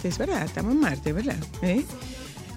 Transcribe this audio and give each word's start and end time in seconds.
Martes, 0.00 0.18
¿verdad? 0.18 0.44
Estamos 0.46 0.72
en 0.72 0.80
martes, 0.80 1.14
¿verdad? 1.14 1.36
¿Eh? 1.60 1.84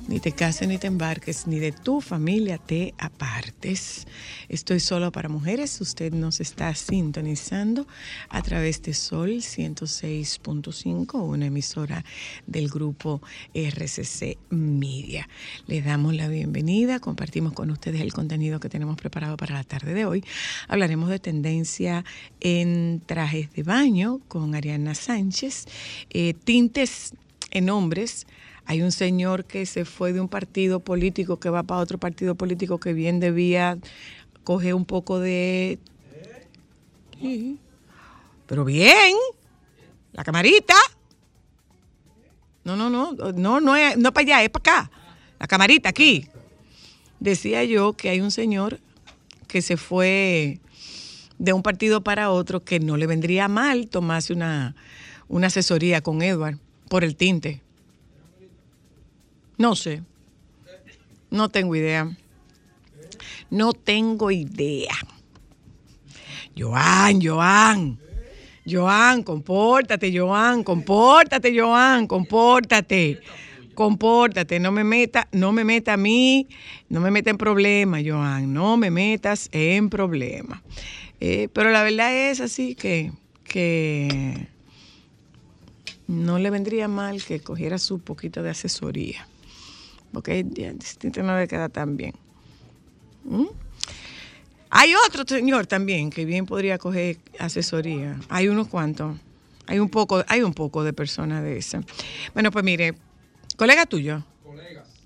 Ni 0.08 0.20
te 0.20 0.32
cases 0.32 0.68
ni 0.68 0.78
te 0.78 0.88
embarques, 0.88 1.46
ni 1.46 1.60
de 1.60 1.74
tu 1.74 2.00
familia 2.00 2.58
te 2.58 2.94
apartes. 2.98 4.08
Estoy 4.48 4.80
solo 4.80 5.12
para 5.12 5.28
mujeres. 5.28 5.80
Usted 5.82 6.14
nos 6.14 6.40
está 6.40 6.74
sintonizando 6.74 7.86
a 8.30 8.42
través 8.42 8.82
de 8.82 8.94
Sol 8.94 9.32
106.5, 9.32 11.22
una 11.22 11.48
emisora 11.48 12.06
del 12.48 12.70
grupo 12.70 13.22
RCC 13.54 14.38
Media. 14.50 15.28
Le 15.68 15.82
damos 15.82 16.14
la 16.14 16.30
bienvenida, 16.30 17.00
compartimos 17.00 17.52
con 17.52 17.72
ustedes 17.72 18.00
el 18.00 18.14
contenido 18.14 18.62
que 18.62 18.70
tenemos 18.70 18.96
preparado 18.96 19.36
para 19.36 19.56
la 19.56 19.64
tarde 19.66 19.94
de 19.94 20.06
hoy. 20.06 20.24
Hablaremos 20.70 21.10
de 21.10 21.20
tendencia 21.20 22.06
en 22.40 23.02
trajes 23.06 23.52
de 23.54 23.64
baño 23.64 24.20
con 24.30 24.56
Ariana 24.56 24.96
Sánchez, 24.96 25.66
eh, 26.10 26.34
tintes 26.34 27.14
en 27.54 27.70
hombres. 27.70 28.28
Hay 28.66 28.82
un 28.82 28.92
señor 28.92 29.46
que 29.46 29.66
se 29.66 29.86
fue 29.86 30.12
de 30.12 30.20
un 30.20 30.28
partido 30.28 30.80
político 30.80 31.40
que 31.40 31.50
va 31.50 31.64
para 31.64 31.82
otro 31.82 31.98
partido 31.98 32.36
político 32.36 32.80
que 32.80 32.94
bien 32.94 33.20
debía 33.20 33.78
coger 34.44 34.74
un 34.74 34.86
poco 34.86 35.20
de... 35.20 35.80
Pero 38.48 38.66
bien, 38.66 39.16
la 40.12 40.24
camarita. 40.26 40.76
No, 42.66 42.76
no, 42.76 42.90
no, 42.90 43.14
no, 43.14 43.62
no 43.62 43.76
es 43.76 43.98
no 43.98 44.14
para 44.14 44.24
allá, 44.26 44.44
es 44.44 44.50
para 44.50 44.80
acá. 44.80 44.92
La 45.40 45.48
camarita 45.48 45.90
aquí. 45.90 46.28
Decía 47.20 47.64
yo 47.64 47.94
que 47.94 48.10
hay 48.10 48.20
un 48.20 48.32
señor 48.32 48.80
que 49.48 49.62
se 49.62 49.78
fue 49.78 50.60
de 51.38 51.54
un 51.54 51.64
partido 51.64 52.04
para 52.04 52.32
otro 52.32 52.62
que 52.62 52.80
no 52.80 52.98
le 52.98 53.08
vendría 53.08 53.48
mal 53.48 53.88
tomarse 53.88 54.34
una, 54.34 54.76
una 55.30 55.48
asesoría 55.48 56.02
con 56.02 56.22
Edward 56.22 56.60
por 56.94 57.04
el 57.04 57.16
tinte. 57.16 57.60
No 59.58 59.76
sé. 59.76 60.04
No 61.32 61.50
tengo 61.50 61.76
idea. 61.76 62.16
No 63.50 63.74
tengo 63.74 64.30
idea. 64.30 64.94
Joan, 66.56 67.20
Joan. 67.20 67.98
Joan, 68.64 69.24
compórtate, 69.24 70.16
Joan, 70.16 70.64
compórtate, 70.64 71.60
Joan, 71.60 72.06
compórtate. 72.06 73.20
Compórtate, 73.74 74.60
no 74.60 74.72
me 74.72 74.84
meta, 74.84 75.28
no 75.32 75.52
me 75.52 75.64
meta 75.64 75.94
a 75.94 75.98
mí, 75.98 76.48
no 76.90 77.00
me 77.00 77.10
meta 77.10 77.32
en 77.32 77.40
problemas, 77.40 78.04
Joan, 78.06 78.54
no 78.54 78.78
me 78.78 78.92
metas 78.92 79.50
en 79.52 79.90
problemas. 79.90 80.62
Eh, 81.20 81.48
pero 81.54 81.72
la 81.72 81.82
verdad 81.82 82.16
es 82.16 82.40
así 82.40 82.76
que, 82.76 83.12
que 83.46 84.53
no 86.14 86.40
le 86.40 86.50
vendría 86.50 86.88
mal 86.88 87.24
que 87.24 87.40
cogiera 87.40 87.78
su 87.78 88.00
poquito 88.00 88.44
de 88.44 88.52
asesoría, 88.52 89.28
porque 90.12 90.44
distinto 90.44 91.24
no 91.24 91.38
le 91.38 91.48
queda 91.48 91.70
tan 91.70 91.98
bien. 91.98 92.14
¿Mm? 93.26 93.46
Hay 94.70 94.94
otro 95.08 95.24
señor 95.28 95.68
también 95.68 96.10
que 96.10 96.26
bien 96.26 96.46
podría 96.46 96.78
coger 96.80 97.18
asesoría. 97.38 98.20
Hay 98.30 98.48
unos 98.48 98.68
cuantos. 98.68 99.18
Hay 99.68 99.80
un 99.80 99.90
poco, 99.90 100.24
hay 100.28 100.42
un 100.42 100.54
poco 100.54 100.84
de 100.84 100.94
personas 100.94 101.44
de 101.44 101.58
esas. 101.58 101.86
Bueno, 102.34 102.50
pues 102.52 102.66
mire, 102.66 102.96
colega 103.56 103.86
tuyo. 103.86 104.24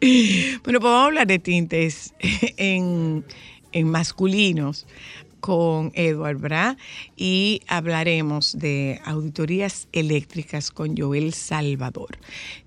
bueno, 0.00 0.60
pues 0.62 0.80
vamos 0.80 0.84
a 0.84 1.04
hablar 1.04 1.26
de 1.26 1.38
tintes 1.38 2.14
en, 2.56 3.24
en 3.72 3.88
masculinos 3.88 4.86
con 5.44 5.92
Edward 5.94 6.38
Bra 6.38 6.78
y 7.18 7.60
hablaremos 7.66 8.58
de 8.58 8.98
auditorías 9.04 9.88
eléctricas 9.92 10.70
con 10.70 10.96
Joel 10.96 11.34
Salvador. 11.34 12.16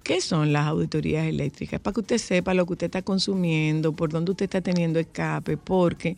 ¿Qué 0.04 0.22
son 0.22 0.54
las 0.54 0.68
auditorías 0.68 1.26
eléctricas? 1.26 1.80
Para 1.80 1.96
que 1.96 2.02
usted 2.02 2.20
sepa 2.20 2.54
lo 2.54 2.68
que 2.68 2.74
usted 2.74 2.86
está 2.86 3.02
consumiendo, 3.02 3.94
por 3.94 4.12
dónde 4.12 4.30
usted 4.30 4.44
está 4.44 4.62
teniendo 4.62 5.00
escape, 5.00 5.58
porque 5.58 6.18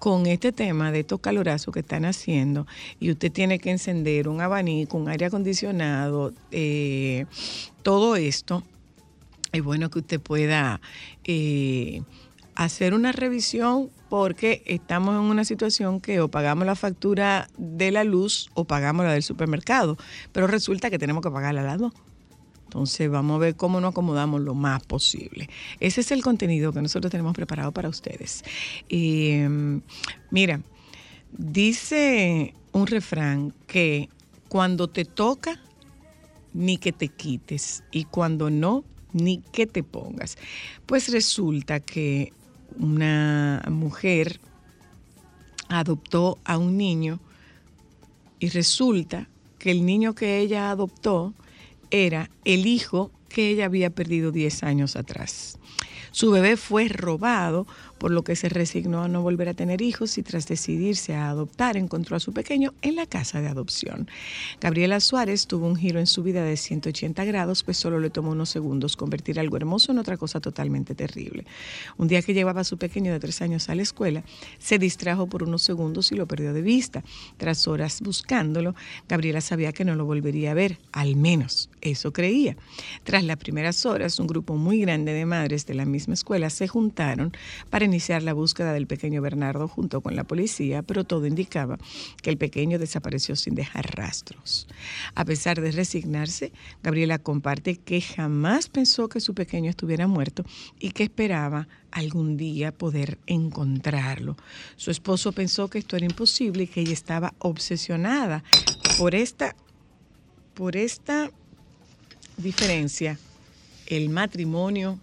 con 0.00 0.26
este 0.26 0.50
tema 0.50 0.90
de 0.90 0.98
estos 1.00 1.20
calorazos 1.20 1.72
que 1.72 1.78
están 1.78 2.04
haciendo 2.04 2.66
y 2.98 3.12
usted 3.12 3.30
tiene 3.30 3.60
que 3.60 3.70
encender 3.70 4.26
un 4.26 4.40
abanico, 4.40 4.96
un 4.96 5.08
aire 5.08 5.26
acondicionado, 5.26 6.32
eh, 6.50 7.26
todo 7.84 8.16
esto, 8.16 8.64
es 9.52 9.62
bueno 9.62 9.88
que 9.88 10.00
usted 10.00 10.20
pueda 10.20 10.80
eh, 11.22 12.02
hacer 12.54 12.94
una 12.94 13.12
revisión 13.12 13.90
porque 14.08 14.62
estamos 14.66 15.14
en 15.14 15.22
una 15.22 15.44
situación 15.44 16.00
que 16.00 16.20
o 16.20 16.28
pagamos 16.28 16.66
la 16.66 16.74
factura 16.74 17.48
de 17.56 17.90
la 17.90 18.04
luz 18.04 18.50
o 18.54 18.64
pagamos 18.64 19.06
la 19.06 19.12
del 19.12 19.22
supermercado, 19.22 19.96
pero 20.32 20.46
resulta 20.46 20.90
que 20.90 20.98
tenemos 20.98 21.22
que 21.22 21.30
pagar 21.30 21.54
las 21.54 21.78
dos. 21.78 21.92
Entonces 22.64 23.10
vamos 23.10 23.36
a 23.36 23.38
ver 23.38 23.56
cómo 23.56 23.80
nos 23.80 23.90
acomodamos 23.90 24.40
lo 24.40 24.54
más 24.54 24.82
posible. 24.82 25.50
Ese 25.78 26.00
es 26.00 26.10
el 26.10 26.22
contenido 26.22 26.72
que 26.72 26.80
nosotros 26.80 27.10
tenemos 27.10 27.34
preparado 27.34 27.70
para 27.72 27.90
ustedes. 27.90 28.44
Y, 28.88 29.40
mira, 30.30 30.60
dice 31.36 32.54
un 32.72 32.86
refrán 32.86 33.52
que 33.66 34.08
cuando 34.48 34.88
te 34.88 35.04
toca, 35.04 35.60
ni 36.54 36.78
que 36.78 36.92
te 36.92 37.08
quites, 37.08 37.84
y 37.90 38.04
cuando 38.04 38.48
no, 38.48 38.84
ni 39.12 39.38
que 39.38 39.66
te 39.66 39.82
pongas. 39.82 40.38
Pues 40.86 41.10
resulta 41.10 41.80
que 41.80 42.32
una 42.78 43.62
mujer 43.70 44.40
adoptó 45.68 46.38
a 46.44 46.58
un 46.58 46.76
niño 46.76 47.20
y 48.38 48.48
resulta 48.48 49.28
que 49.58 49.70
el 49.70 49.86
niño 49.86 50.14
que 50.14 50.38
ella 50.38 50.70
adoptó 50.70 51.34
era 51.90 52.30
el 52.44 52.66
hijo 52.66 53.10
que 53.28 53.48
ella 53.50 53.66
había 53.66 53.90
perdido 53.90 54.32
10 54.32 54.62
años 54.64 54.96
atrás. 54.96 55.58
Su 56.12 56.30
bebé 56.30 56.58
fue 56.58 56.88
robado 56.88 57.66
por 57.98 58.10
lo 58.10 58.22
que 58.22 58.36
se 58.36 58.48
resignó 58.48 59.02
a 59.02 59.08
no 59.08 59.22
volver 59.22 59.48
a 59.48 59.54
tener 59.54 59.80
hijos 59.80 60.18
y 60.18 60.22
tras 60.22 60.46
decidirse 60.46 61.14
a 61.14 61.30
adoptar 61.30 61.76
encontró 61.76 62.16
a 62.16 62.20
su 62.20 62.32
pequeño 62.32 62.74
en 62.82 62.96
la 62.96 63.06
casa 63.06 63.40
de 63.40 63.48
adopción. 63.48 64.08
Gabriela 64.60 65.00
Suárez 65.00 65.46
tuvo 65.46 65.68
un 65.68 65.76
giro 65.76 66.00
en 66.00 66.06
su 66.06 66.22
vida 66.22 66.44
de 66.44 66.56
180 66.56 67.24
grados, 67.24 67.62
pues 67.62 67.78
solo 67.78 67.98
le 67.98 68.10
tomó 68.10 68.32
unos 68.32 68.50
segundos 68.50 68.96
convertir 68.96 69.38
algo 69.38 69.56
hermoso 69.56 69.92
en 69.92 69.98
otra 69.98 70.16
cosa 70.16 70.40
totalmente 70.40 70.94
terrible. 70.94 71.46
Un 71.96 72.08
día 72.08 72.20
que 72.22 72.34
llevaba 72.34 72.62
a 72.62 72.64
su 72.64 72.76
pequeño 72.76 73.12
de 73.12 73.20
tres 73.20 73.40
años 73.40 73.68
a 73.68 73.74
la 73.74 73.82
escuela, 73.82 74.24
se 74.58 74.78
distrajo 74.78 75.28
por 75.28 75.44
unos 75.44 75.62
segundos 75.62 76.12
y 76.12 76.16
lo 76.16 76.26
perdió 76.26 76.52
de 76.52 76.62
vista. 76.62 77.04
Tras 77.36 77.68
horas 77.68 78.00
buscándolo, 78.02 78.74
Gabriela 79.08 79.40
sabía 79.40 79.72
que 79.72 79.84
no 79.84 79.94
lo 79.94 80.04
volvería 80.04 80.50
a 80.50 80.54
ver, 80.54 80.78
al 80.90 81.16
menos 81.16 81.70
eso 81.80 82.12
creía. 82.12 82.56
Tras 83.04 83.22
las 83.22 83.36
primeras 83.36 83.86
horas, 83.86 84.18
un 84.18 84.26
grupo 84.26 84.56
muy 84.56 84.80
grande 84.80 85.12
de 85.12 85.24
madres 85.24 85.66
de 85.66 85.74
la 85.74 85.84
misma 85.84 86.01
escuela 86.10 86.50
se 86.50 86.68
juntaron 86.68 87.32
para 87.70 87.84
iniciar 87.84 88.22
la 88.22 88.32
búsqueda 88.32 88.72
del 88.72 88.86
pequeño 88.86 89.22
Bernardo 89.22 89.68
junto 89.68 90.00
con 90.00 90.16
la 90.16 90.24
policía, 90.24 90.82
pero 90.82 91.04
todo 91.04 91.26
indicaba 91.26 91.78
que 92.22 92.30
el 92.30 92.36
pequeño 92.36 92.78
desapareció 92.78 93.36
sin 93.36 93.54
dejar 93.54 93.96
rastros. 93.96 94.66
A 95.14 95.24
pesar 95.24 95.60
de 95.60 95.70
resignarse, 95.70 96.52
Gabriela 96.82 97.18
comparte 97.18 97.76
que 97.76 98.00
jamás 98.00 98.68
pensó 98.68 99.08
que 99.08 99.20
su 99.20 99.34
pequeño 99.34 99.70
estuviera 99.70 100.06
muerto 100.06 100.44
y 100.78 100.90
que 100.90 101.04
esperaba 101.04 101.68
algún 101.90 102.36
día 102.36 102.72
poder 102.72 103.18
encontrarlo. 103.26 104.36
Su 104.76 104.90
esposo 104.90 105.32
pensó 105.32 105.68
que 105.68 105.78
esto 105.78 105.96
era 105.96 106.06
imposible 106.06 106.64
y 106.64 106.66
que 106.66 106.80
ella 106.80 106.92
estaba 106.92 107.34
obsesionada 107.38 108.42
por 108.98 109.14
esta 109.14 109.54
por 110.54 110.76
esta 110.76 111.30
diferencia. 112.36 113.18
El 113.86 114.10
matrimonio 114.10 114.98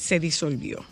se 0.00 0.18
disolvió. 0.18 0.82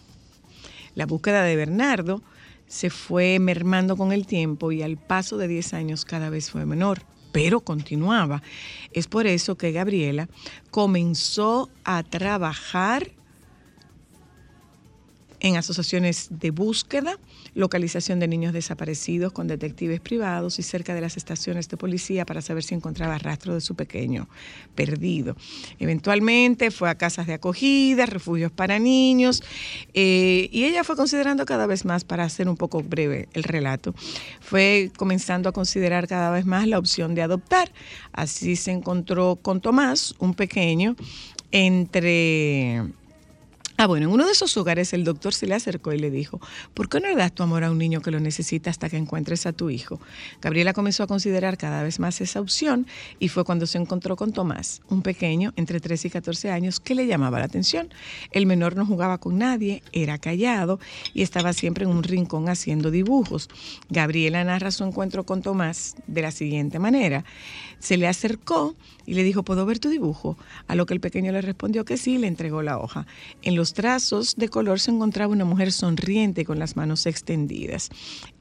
La 0.95 1.07
búsqueda 1.07 1.43
de 1.43 1.57
Bernardo 1.57 2.23
se 2.67 2.91
fue 2.91 3.39
mermando 3.39 3.97
con 3.97 4.13
el 4.13 4.27
tiempo 4.27 4.71
y 4.71 4.83
al 4.83 4.99
paso 4.99 5.39
de 5.39 5.49
10 5.49 5.73
años 5.73 6.05
cada 6.05 6.29
vez 6.29 6.51
fue 6.51 6.67
menor, 6.67 7.01
pero 7.33 7.61
continuaba. 7.61 8.43
Es 8.93 9.07
por 9.07 9.27
eso 9.27 9.57
que 9.57 9.73
Gabriela 9.73 10.29
comenzó 10.71 11.71
a 11.85 12.03
trabajar 12.03 13.13
en 15.41 15.57
asociaciones 15.57 16.29
de 16.31 16.51
búsqueda, 16.51 17.19
localización 17.55 18.19
de 18.21 18.29
niños 18.29 18.53
desaparecidos 18.53 19.33
con 19.33 19.47
detectives 19.47 20.01
privados 20.01 20.59
y 20.59 20.63
cerca 20.63 20.95
de 20.95 21.01
las 21.01 21.17
estaciones 21.17 21.69
de 21.69 21.77
policía 21.77 22.25
para 22.25 22.43
saber 22.43 22.63
si 22.63 22.75
encontraba 22.75 23.19
rastro 23.19 23.55
de 23.55 23.61
su 23.61 23.75
pequeño 23.75 24.29
perdido. 24.75 25.37
Eventualmente 25.79 26.71
fue 26.71 26.91
a 26.91 26.97
casas 26.97 27.27
de 27.27 27.35
acogida, 27.35 28.07
refugios 28.07 28.53
para 28.53 28.79
niños 28.79 29.43
eh, 29.95 30.49
y 30.53 30.65
ella 30.65 30.85
fue 30.85 30.97
considerando 30.97 31.45
cada 31.47 31.67
vez 31.67 31.85
más, 31.85 32.05
para 32.05 32.25
hacer 32.25 32.49
un 32.49 32.57
poco 32.57 32.83
breve 32.83 33.29
el 33.33 33.43
relato, 33.43 33.95
fue 34.41 34.91
comenzando 34.97 35.49
a 35.49 35.53
considerar 35.53 36.09
cada 36.09 36.31
vez 36.31 36.47
más 36.47 36.67
la 36.67 36.79
opción 36.79 37.15
de 37.15 37.23
adoptar. 37.23 37.73
Así 38.13 38.57
se 38.57 38.73
encontró 38.73 39.37
con 39.37 39.61
Tomás, 39.61 40.15
un 40.19 40.35
pequeño, 40.35 40.97
entre 41.51 42.85
Ah, 43.81 43.87
bueno, 43.87 44.07
en 44.07 44.13
uno 44.13 44.27
de 44.27 44.33
esos 44.33 44.57
hogares 44.57 44.93
el 44.93 45.05
doctor 45.05 45.33
se 45.33 45.47
le 45.47 45.55
acercó 45.55 45.93
y 45.93 46.01
le 46.01 46.11
dijo, 46.11 46.41
¿por 46.75 46.89
qué 46.89 46.99
no 46.99 47.07
le 47.07 47.15
das 47.15 47.33
tu 47.33 47.45
amor 47.45 47.63
a 47.63 47.71
un 47.71 47.79
niño 47.79 48.01
que 48.01 48.11
lo 48.11 48.19
necesita 48.19 48.71
hasta 48.71 48.91
que 48.91 48.97
encuentres 48.97 49.47
a 49.47 49.53
tu 49.53 49.71
hijo? 49.71 50.01
Gabriela 50.43 50.73
comenzó 50.73 51.05
a 51.05 51.07
considerar 51.07 51.57
cada 51.57 51.85
vez 51.85 52.01
más 52.01 52.21
esa 52.21 52.41
opción 52.41 52.89
y 53.21 53.29
fue 53.29 53.45
cuando 53.45 53.67
se 53.67 53.79
encontró 53.79 54.17
con 54.17 54.33
Tomás, 54.33 54.83
un 54.89 55.03
pequeño 55.03 55.53
entre 55.55 55.79
13 55.79 56.09
y 56.09 56.11
14 56.11 56.51
años 56.51 56.81
que 56.81 56.97
le 56.97 57.07
llamaba 57.07 57.39
la 57.39 57.45
atención. 57.45 57.95
El 58.33 58.47
menor 58.47 58.75
no 58.75 58.85
jugaba 58.85 59.19
con 59.19 59.39
nadie, 59.39 59.85
era 59.93 60.19
callado 60.19 60.81
y 61.15 61.23
estaba 61.23 61.53
siempre 61.53 61.85
en 61.85 61.91
un 61.91 62.03
rincón 62.03 62.49
haciendo 62.49 62.91
dibujos. 62.91 63.49
Gabriela 63.91 64.43
narra 64.43 64.73
su 64.73 64.83
encuentro 64.83 65.23
con 65.23 65.41
Tomás 65.41 65.95
de 66.09 66.23
la 66.23 66.33
siguiente 66.33 66.81
manera. 66.81 67.25
Se 67.79 67.97
le 67.97 68.09
acercó 68.09 68.75
y 69.07 69.15
le 69.15 69.23
dijo, 69.23 69.43
¿puedo 69.45 69.65
ver 69.65 69.79
tu 69.79 69.89
dibujo? 69.89 70.37
A 70.67 70.75
lo 70.75 70.87
que 70.87 70.95
el 70.95 71.01
pequeño 71.01 71.33
le 71.33 71.41
respondió 71.41 71.85
que 71.85 71.97
sí 71.97 72.15
y 72.15 72.19
le 72.19 72.27
entregó 72.27 72.63
la 72.63 72.79
hoja. 72.79 73.07
En 73.43 73.55
los 73.55 73.73
trazos 73.73 74.37
de 74.37 74.49
color 74.49 74.81
se 74.81 74.91
encontraba 74.91 75.33
una 75.33 75.45
mujer 75.45 75.73
sonriente 75.73 76.45
con 76.45 76.59
las 76.59 76.77
manos 76.77 77.07
extendidas. 77.07 77.91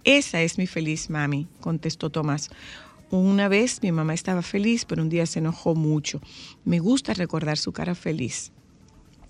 Esa 0.03 0.41
es 0.41 0.57
mi 0.57 0.65
feliz 0.65 1.09
mami, 1.09 1.47
contestó 1.61 2.09
Tomás. 2.09 2.49
Una 3.09 3.47
vez 3.47 3.81
mi 3.83 3.91
mamá 3.91 4.13
estaba 4.13 4.41
feliz, 4.41 4.83
pero 4.85 5.01
un 5.01 5.09
día 5.09 5.25
se 5.25 5.39
enojó 5.39 5.75
mucho. 5.75 6.19
Me 6.65 6.79
gusta 6.79 7.13
recordar 7.13 7.57
su 7.57 7.71
cara 7.71 7.95
feliz. 7.95 8.51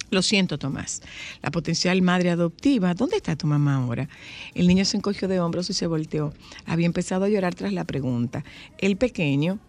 Lo 0.10 0.22
siento, 0.22 0.58
Tomás. 0.58 1.02
La 1.42 1.52
potencial 1.52 2.02
madre 2.02 2.30
adoptiva, 2.30 2.94
¿dónde 2.94 3.18
está 3.18 3.36
tu 3.36 3.46
mamá 3.46 3.76
ahora? 3.76 4.08
El 4.56 4.68
niño 4.68 4.86
se 4.86 4.96
encogió 4.96 5.28
de 5.28 5.42
hombros 5.42 5.70
y 5.70 5.74
se 5.74 5.86
volteó. 5.86 6.34
Había 6.66 6.86
empezado 6.86 7.26
a 7.26 7.30
llorar 7.30 7.56
tras 7.56 7.74
la 7.74 7.84
pregunta. 7.84 8.46
El 8.78 8.96
pequeño 8.96 9.60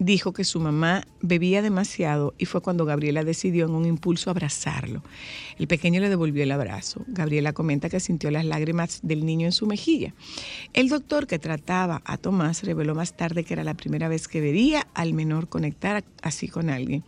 dijo 0.00 0.32
que 0.32 0.44
su 0.44 0.58
mamá 0.60 1.06
bebía 1.20 1.60
demasiado 1.60 2.34
y 2.38 2.46
fue 2.46 2.62
cuando 2.62 2.86
Gabriela 2.86 3.22
decidió 3.22 3.66
en 3.66 3.72
un 3.72 3.84
impulso 3.84 4.30
abrazarlo. 4.30 5.04
El 5.58 5.68
pequeño 5.68 6.00
le 6.00 6.08
devolvió 6.08 6.42
el 6.42 6.50
abrazo. 6.50 7.04
Gabriela 7.06 7.52
comenta 7.52 7.90
que 7.90 8.00
sintió 8.00 8.30
las 8.30 8.46
lágrimas 8.46 9.00
del 9.02 9.26
niño 9.26 9.46
en 9.46 9.52
su 9.52 9.66
mejilla. 9.66 10.14
El 10.72 10.88
doctor 10.88 11.26
que 11.26 11.38
trataba 11.38 12.00
a 12.06 12.16
Tomás 12.16 12.64
reveló 12.64 12.94
más 12.94 13.14
tarde 13.14 13.44
que 13.44 13.52
era 13.52 13.62
la 13.62 13.74
primera 13.74 14.08
vez 14.08 14.26
que 14.26 14.40
vería 14.40 14.86
al 14.94 15.12
menor 15.12 15.48
conectar 15.48 16.02
así 16.22 16.48
con 16.48 16.70
alguien. 16.70 17.04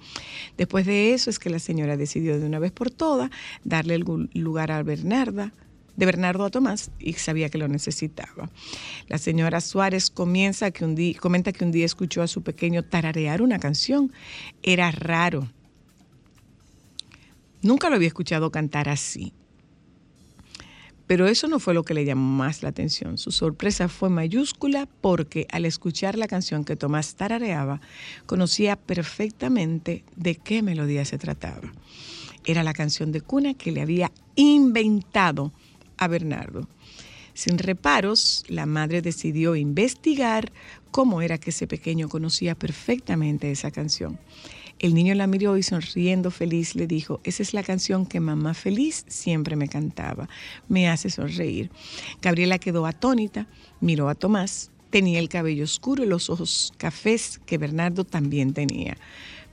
Después 0.58 0.84
de 0.84 1.14
eso 1.14 1.30
es 1.30 1.38
que 1.38 1.48
la 1.48 1.58
señora 1.58 1.96
decidió 1.96 2.38
de 2.38 2.46
una 2.46 2.58
vez 2.58 2.72
por 2.72 2.90
todas 2.90 3.30
darle 3.64 3.94
el 3.94 4.04
lugar 4.34 4.70
a 4.70 4.82
Bernarda 4.82 5.54
de 5.96 6.06
Bernardo 6.06 6.44
a 6.44 6.50
Tomás 6.50 6.90
y 6.98 7.12
sabía 7.14 7.48
que 7.48 7.58
lo 7.58 7.68
necesitaba. 7.68 8.50
La 9.08 9.18
señora 9.18 9.60
Suárez 9.60 10.10
comienza 10.10 10.70
que 10.70 10.84
un 10.84 10.94
día, 10.94 11.18
comenta 11.18 11.52
que 11.52 11.64
un 11.64 11.72
día 11.72 11.86
escuchó 11.86 12.22
a 12.22 12.28
su 12.28 12.42
pequeño 12.42 12.82
tararear 12.82 13.42
una 13.42 13.58
canción. 13.58 14.12
Era 14.62 14.90
raro. 14.90 15.48
Nunca 17.62 17.90
lo 17.90 17.96
había 17.96 18.08
escuchado 18.08 18.50
cantar 18.50 18.88
así. 18.88 19.32
Pero 21.06 21.26
eso 21.26 21.46
no 21.46 21.58
fue 21.58 21.74
lo 21.74 21.84
que 21.84 21.94
le 21.94 22.04
llamó 22.04 22.36
más 22.36 22.62
la 22.62 22.70
atención. 22.70 23.18
Su 23.18 23.32
sorpresa 23.32 23.88
fue 23.88 24.08
mayúscula 24.08 24.88
porque 25.00 25.46
al 25.50 25.66
escuchar 25.66 26.16
la 26.16 26.26
canción 26.26 26.64
que 26.64 26.76
Tomás 26.76 27.16
tarareaba, 27.16 27.80
conocía 28.24 28.76
perfectamente 28.76 30.04
de 30.16 30.36
qué 30.36 30.62
melodía 30.62 31.04
se 31.04 31.18
trataba. 31.18 31.72
Era 32.44 32.62
la 32.62 32.72
canción 32.72 33.12
de 33.12 33.20
cuna 33.20 33.54
que 33.54 33.72
le 33.72 33.82
había 33.82 34.10
inventado 34.36 35.52
a 36.02 36.08
Bernardo. 36.08 36.68
Sin 37.34 37.58
reparos, 37.58 38.44
la 38.48 38.66
madre 38.66 39.00
decidió 39.00 39.56
investigar 39.56 40.52
cómo 40.90 41.22
era 41.22 41.38
que 41.38 41.50
ese 41.50 41.66
pequeño 41.66 42.08
conocía 42.08 42.54
perfectamente 42.54 43.50
esa 43.50 43.70
canción. 43.70 44.18
El 44.78 44.94
niño 44.94 45.14
la 45.14 45.28
miró 45.28 45.56
y 45.56 45.62
sonriendo 45.62 46.30
feliz 46.30 46.74
le 46.74 46.86
dijo, 46.86 47.20
esa 47.24 47.42
es 47.42 47.54
la 47.54 47.62
canción 47.62 48.04
que 48.04 48.20
mamá 48.20 48.52
feliz 48.52 49.04
siempre 49.06 49.54
me 49.54 49.68
cantaba, 49.68 50.28
me 50.68 50.88
hace 50.88 51.08
sonreír. 51.08 51.70
Gabriela 52.20 52.58
quedó 52.58 52.84
atónita, 52.84 53.46
miró 53.80 54.08
a 54.08 54.14
Tomás, 54.16 54.72
tenía 54.90 55.20
el 55.20 55.28
cabello 55.28 55.64
oscuro 55.64 56.02
y 56.02 56.08
los 56.08 56.28
ojos 56.28 56.72
cafés 56.76 57.40
que 57.46 57.58
Bernardo 57.58 58.04
también 58.04 58.52
tenía 58.52 58.98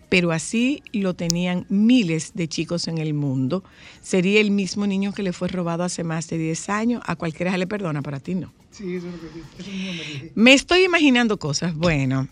pero 0.09 0.31
así 0.31 0.81
lo 0.91 1.13
tenían 1.13 1.65
miles 1.69 2.31
de 2.33 2.47
chicos 2.47 2.87
en 2.87 2.97
el 2.97 3.13
mundo. 3.13 3.63
Sería 4.01 4.41
el 4.41 4.51
mismo 4.51 4.87
niño 4.87 5.13
que 5.13 5.23
le 5.23 5.33
fue 5.33 5.47
robado 5.47 5.83
hace 5.83 6.03
más 6.03 6.27
de 6.27 6.37
10 6.37 6.69
años. 6.69 7.01
A 7.05 7.15
cualquiera 7.15 7.51
se 7.51 7.59
le 7.59 7.67
perdona, 7.67 8.01
para 8.01 8.19
ti 8.19 8.35
no. 8.35 8.51
Sí, 8.71 8.95
eso 8.95 9.07
es 9.07 9.13
lo 9.13 9.19
que 9.19 9.61
eso 9.61 9.71
mismo 9.71 9.93
me 9.93 9.99
dije. 9.99 10.31
Me 10.35 10.53
estoy 10.53 10.83
imaginando 10.83 11.37
cosas. 11.37 11.75
Bueno, 11.75 12.27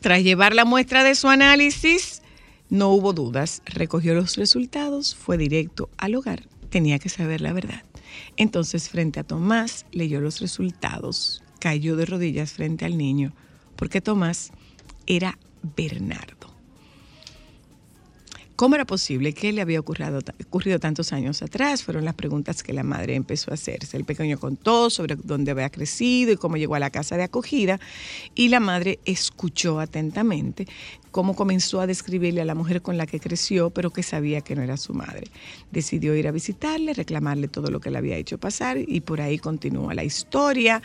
tras 0.00 0.22
llevar 0.22 0.54
la 0.54 0.64
muestra 0.64 1.02
de 1.02 1.14
su 1.14 1.28
análisis, 1.28 2.22
no 2.70 2.90
hubo 2.90 3.12
dudas. 3.12 3.62
Recogió 3.66 4.14
los 4.14 4.36
resultados, 4.36 5.14
fue 5.14 5.36
directo 5.36 5.90
al 5.96 6.14
hogar. 6.14 6.46
Tenía 6.70 6.98
que 6.98 7.08
saber 7.08 7.40
la 7.40 7.52
verdad. 7.52 7.82
Entonces, 8.36 8.88
frente 8.88 9.20
a 9.20 9.24
Tomás, 9.24 9.86
leyó 9.92 10.20
los 10.20 10.40
resultados. 10.40 11.42
Cayó 11.58 11.96
de 11.96 12.06
rodillas 12.06 12.52
frente 12.52 12.84
al 12.84 12.98
niño, 12.98 13.32
porque 13.76 14.00
Tomás 14.00 14.52
era 15.06 15.38
Bernardo. 15.76 16.33
¿Cómo 18.56 18.76
era 18.76 18.84
posible 18.84 19.32
que 19.32 19.52
le 19.52 19.62
había 19.62 19.80
ocurrido, 19.80 20.20
ocurrido, 20.46 20.78
tantos 20.78 21.12
años 21.12 21.42
atrás? 21.42 21.82
Fueron 21.82 22.04
las 22.04 22.14
preguntas 22.14 22.62
que 22.62 22.72
la 22.72 22.84
madre 22.84 23.16
empezó 23.16 23.50
a 23.50 23.54
hacerse. 23.54 23.96
El 23.96 24.04
pequeño 24.04 24.38
contó 24.38 24.90
sobre 24.90 25.16
dónde 25.16 25.50
había 25.50 25.70
crecido 25.70 26.30
y 26.30 26.36
cómo 26.36 26.56
llegó 26.56 26.76
a 26.76 26.78
la 26.78 26.90
casa 26.90 27.16
de 27.16 27.24
acogida 27.24 27.80
y 28.36 28.48
la 28.48 28.60
madre 28.60 29.00
escuchó 29.06 29.80
atentamente 29.80 30.68
cómo 31.10 31.34
comenzó 31.34 31.80
a 31.80 31.88
describirle 31.88 32.42
a 32.42 32.44
la 32.44 32.54
mujer 32.54 32.80
con 32.80 32.96
la 32.96 33.06
que 33.06 33.18
creció, 33.18 33.70
pero 33.70 33.90
que 33.90 34.04
sabía 34.04 34.40
que 34.40 34.54
no 34.54 34.62
era 34.62 34.76
su 34.76 34.94
madre. 34.94 35.26
Decidió 35.72 36.14
ir 36.14 36.28
a 36.28 36.30
visitarle, 36.30 36.94
reclamarle 36.94 37.48
todo 37.48 37.72
lo 37.72 37.80
que 37.80 37.90
le 37.90 37.98
había 37.98 38.16
hecho 38.16 38.38
pasar 38.38 38.78
y 38.78 39.00
por 39.00 39.20
ahí 39.20 39.38
continúa 39.40 39.94
la 39.94 40.04
historia. 40.04 40.80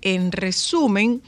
En 0.00 0.32
resumen, 0.32 1.22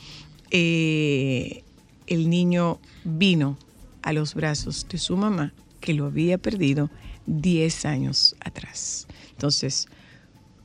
eh, 0.51 1.63
el 2.09 2.29
niño 2.29 2.81
vino 3.05 3.57
a 4.03 4.13
los 4.13 4.35
brazos 4.35 4.89
de 4.89 4.99
su 4.99 5.17
mamá 5.17 5.53
que 5.85 5.93
lo 5.93 6.07
había 6.07 6.39
perdido 6.39 6.89
10 7.27 7.85
años 7.85 8.37
atrás. 8.41 9.07
Entonces, 9.33 9.87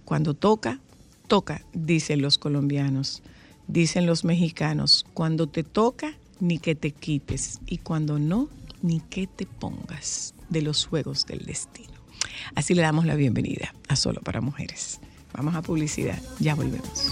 cuando 0.05 0.33
toca, 0.33 0.79
toca, 1.27 1.61
dicen 1.73 2.21
los 2.21 2.37
colombianos, 2.37 3.21
dicen 3.67 4.05
los 4.05 4.23
mexicanos, 4.23 5.05
cuando 5.13 5.47
te 5.47 5.65
toca, 5.65 6.13
ni 6.39 6.57
que 6.57 6.73
te 6.73 6.91
quites, 6.91 7.59
y 7.65 7.79
cuando 7.79 8.17
no, 8.17 8.47
ni 8.81 9.01
que 9.01 9.27
te 9.27 9.45
pongas 9.45 10.35
de 10.47 10.61
los 10.61 10.85
juegos 10.85 11.25
del 11.25 11.45
destino. 11.45 11.99
Así 12.55 12.73
le 12.73 12.81
damos 12.81 13.05
la 13.05 13.15
bienvenida 13.15 13.75
a 13.89 13.97
Solo 13.97 14.21
para 14.21 14.39
Mujeres. 14.39 15.01
Vamos 15.33 15.53
a 15.53 15.61
publicidad, 15.61 16.17
ya 16.39 16.55
volvemos. 16.55 17.11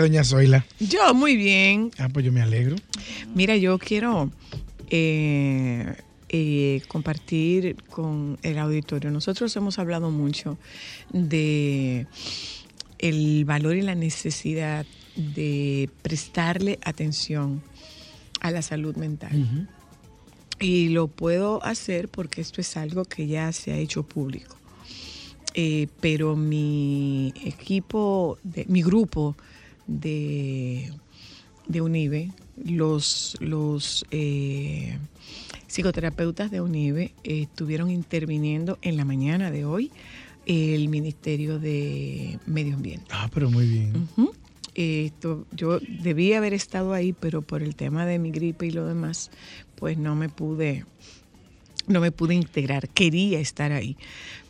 Doña 0.00 0.24
Zoila. 0.24 0.64
Yo 0.80 1.14
muy 1.14 1.36
bien. 1.36 1.90
Ah, 1.98 2.08
pues 2.12 2.24
yo 2.24 2.32
me 2.32 2.42
alegro. 2.42 2.76
Mira, 3.34 3.56
yo 3.56 3.78
quiero 3.78 4.30
eh, 4.90 5.94
eh, 6.28 6.82
compartir 6.88 7.76
con 7.90 8.38
el 8.42 8.58
auditorio. 8.58 9.10
Nosotros 9.10 9.54
hemos 9.56 9.78
hablado 9.78 10.10
mucho 10.10 10.58
de 11.12 12.06
el 12.98 13.44
valor 13.44 13.76
y 13.76 13.82
la 13.82 13.94
necesidad 13.94 14.86
de 15.16 15.90
prestarle 16.02 16.78
atención 16.82 17.62
a 18.40 18.50
la 18.50 18.62
salud 18.62 18.96
mental. 18.96 19.68
Y 20.60 20.88
lo 20.88 21.08
puedo 21.08 21.64
hacer 21.64 22.08
porque 22.08 22.40
esto 22.40 22.60
es 22.60 22.76
algo 22.76 23.04
que 23.04 23.26
ya 23.26 23.52
se 23.52 23.72
ha 23.72 23.76
hecho 23.76 24.02
público. 24.02 24.56
Eh, 25.54 25.86
pero 26.00 26.34
mi 26.34 27.32
equipo, 27.44 28.38
de, 28.42 28.64
mi 28.68 28.82
grupo 28.82 29.36
de, 29.86 30.92
de 31.66 31.80
UNIBE, 31.80 32.32
los, 32.64 33.36
los 33.40 34.04
eh, 34.10 34.98
psicoterapeutas 35.66 36.50
de 36.50 36.60
UNIBE 36.60 37.14
eh, 37.24 37.42
estuvieron 37.42 37.90
interviniendo 37.90 38.78
en 38.82 38.96
la 38.96 39.04
mañana 39.04 39.50
de 39.50 39.64
hoy 39.64 39.90
el 40.46 40.88
Ministerio 40.88 41.58
de 41.58 42.38
Medio 42.46 42.74
Ambiente. 42.74 43.06
Ah, 43.10 43.30
pero 43.32 43.50
muy 43.50 43.66
bien. 43.66 44.08
Esto, 44.74 45.46
yo 45.52 45.78
debía 46.02 46.38
haber 46.38 46.52
estado 46.52 46.92
ahí, 46.92 47.12
pero 47.12 47.42
por 47.42 47.62
el 47.62 47.76
tema 47.76 48.06
de 48.06 48.18
mi 48.18 48.30
gripe 48.30 48.66
y 48.66 48.70
lo 48.70 48.86
demás, 48.86 49.30
pues 49.76 49.96
no 49.96 50.16
me 50.16 50.28
pude, 50.28 50.84
no 51.86 52.00
me 52.00 52.12
pude 52.12 52.34
integrar. 52.34 52.88
Quería 52.88 53.40
estar 53.40 53.72
ahí, 53.72 53.96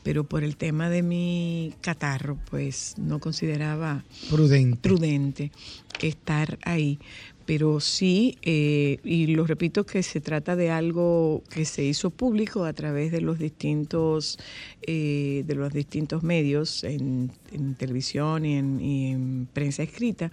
pero 0.03 0.25
por 0.25 0.45
el 0.45 0.57
tema 0.57 0.89
de 0.91 1.03
mi 1.03 1.75
catarro, 1.81 2.39
pues 2.51 2.95
no 2.99 3.19
consideraba 3.21 4.05
Prudente. 4.31 4.89
prudente 4.89 5.53
estar 6.01 6.59
ahí. 6.65 6.99
Pero 7.47 7.81
sí, 7.81 8.39
eh, 8.43 8.99
y 9.05 9.27
lo 9.29 9.47
repito 9.47 9.85
que 9.85 10.03
se 10.03 10.21
trata 10.21 10.57
de 10.57 10.71
algo 10.71 11.43
que 11.51 11.65
se 11.65 11.85
hizo 11.85 12.11
público 12.11 12.65
a 12.65 12.73
través 12.73 13.13
de 13.13 13.21
los 13.21 13.39
distintos, 13.39 14.39
eh, 14.83 15.45
de 15.47 15.55
los 15.55 15.73
distintos 15.73 16.23
medios, 16.23 16.85
en, 16.85 17.31
televisión 17.79 18.45
y 18.45 18.57
en, 18.57 18.81
y 18.81 19.13
en 19.13 19.49
prensa 19.53 19.83
escrita, 19.83 20.33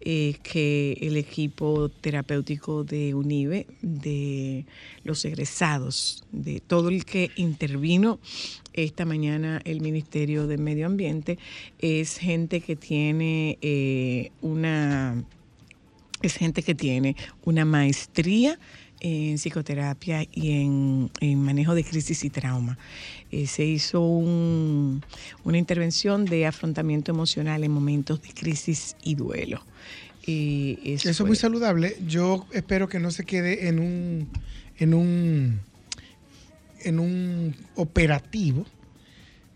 eh, 0.00 0.36
que 0.42 0.96
el 1.00 1.16
equipo 1.16 1.88
terapéutico 1.88 2.84
de 2.84 3.14
UNIBE, 3.14 3.66
de 3.82 4.64
los 5.04 5.24
egresados, 5.24 6.24
de 6.32 6.60
todo 6.60 6.88
el 6.88 7.04
que 7.04 7.30
intervino 7.36 8.18
esta 8.72 9.04
mañana 9.04 9.60
el 9.64 9.80
Ministerio 9.80 10.46
de 10.46 10.58
Medio 10.58 10.86
Ambiente, 10.86 11.38
es 11.78 12.18
gente 12.18 12.60
que 12.60 12.76
tiene 12.76 13.58
eh, 13.60 14.30
una 14.40 15.22
es 16.22 16.34
gente 16.36 16.62
que 16.62 16.74
tiene 16.74 17.16
una 17.44 17.64
maestría 17.64 18.58
en 19.02 19.36
psicoterapia 19.38 20.24
y 20.30 20.50
en, 20.60 21.10
en 21.20 21.42
manejo 21.42 21.74
de 21.74 21.84
crisis 21.84 22.22
y 22.24 22.30
trauma. 22.30 22.76
Eh, 23.30 23.46
se 23.46 23.64
hizo 23.64 24.02
un- 24.02 25.02
una 25.44 25.56
intervención 25.56 26.26
de 26.26 26.46
afrontamiento 26.46 27.10
emocional 27.10 27.64
en 27.64 27.70
momentos 27.72 28.20
de 28.20 28.28
crisis 28.34 28.96
y 29.02 29.14
duelo. 29.14 29.64
Y 30.26 30.78
Eso 30.84 31.08
es 31.10 31.20
muy 31.22 31.34
saludable. 31.36 31.96
Yo 32.06 32.46
espero 32.52 32.88
que 32.90 32.98
no 33.00 33.10
se 33.10 33.24
quede 33.24 33.68
en 33.68 33.78
un, 33.78 34.28
en 34.76 34.92
un, 34.92 35.60
en 36.84 36.98
un 37.00 37.56
operativo. 37.76 38.66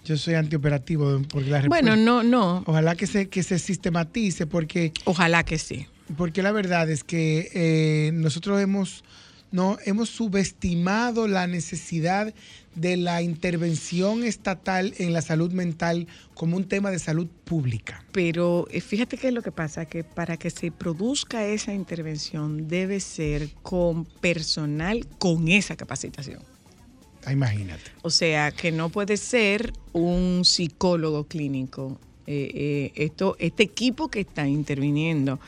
Yo 0.07 0.17
soy 0.17 0.35
antioperativo 0.35 1.21
porque 1.29 1.51
la 1.51 1.63
Bueno, 1.69 1.97
no, 1.97 2.23
no. 2.23 2.63
Ojalá 2.67 2.95
que 2.95 3.07
se, 3.07 3.29
que 3.29 3.43
se 3.43 3.59
sistematice 3.59 4.47
porque 4.47 4.93
Ojalá 5.05 5.45
que 5.45 5.59
sí. 5.59 5.87
Porque 6.17 6.43
la 6.43 6.53
verdad 6.53 6.91
es 6.91 7.05
que 7.05 7.51
eh, 7.55 8.13
nosotros 8.13 8.61
hemos, 8.61 9.05
no, 9.51 9.79
hemos 9.85 10.11
subestimado 10.11 11.29
la 11.29 11.47
necesidad 11.47 12.35
de 12.75 12.97
la 12.97 13.23
intervención 13.23 14.25
estatal 14.25 14.95
en 14.99 15.13
la 15.13 15.23
salud 15.23 15.53
mental 15.53 16.09
como 16.35 16.57
un 16.57 16.65
tema 16.65 16.91
de 16.91 16.99
salud 16.99 17.29
pública. 17.45 18.05
Pero 18.13 18.67
eh, 18.71 18.81
fíjate 18.81 19.17
que 19.17 19.31
lo 19.33 19.43
que 19.43 19.53
pasa, 19.53 19.87
que 19.87 20.05
para 20.05 20.37
que 20.37 20.51
se 20.51 20.71
produzca 20.71 21.47
esa 21.47 21.73
intervención 21.73 22.69
debe 22.69 23.01
ser 23.01 23.51
con 23.63 24.05
personal 24.05 25.07
con 25.19 25.49
esa 25.49 25.77
capacitación. 25.77 26.43
Ah, 27.25 27.33
imagínate. 27.33 27.91
O 28.03 28.11
sea, 28.11 28.53
que 28.53 28.71
no 28.71 28.91
puede 28.91 29.17
ser 29.17 29.73
un 29.93 30.45
psicólogo 30.45 31.25
clínico. 31.25 31.99
Eh, 32.27 32.51
eh, 32.55 33.05
esto, 33.05 33.37
este 33.39 33.63
equipo 33.63 34.09
que 34.09 34.21
está 34.21 34.49
interviniendo 34.49 35.39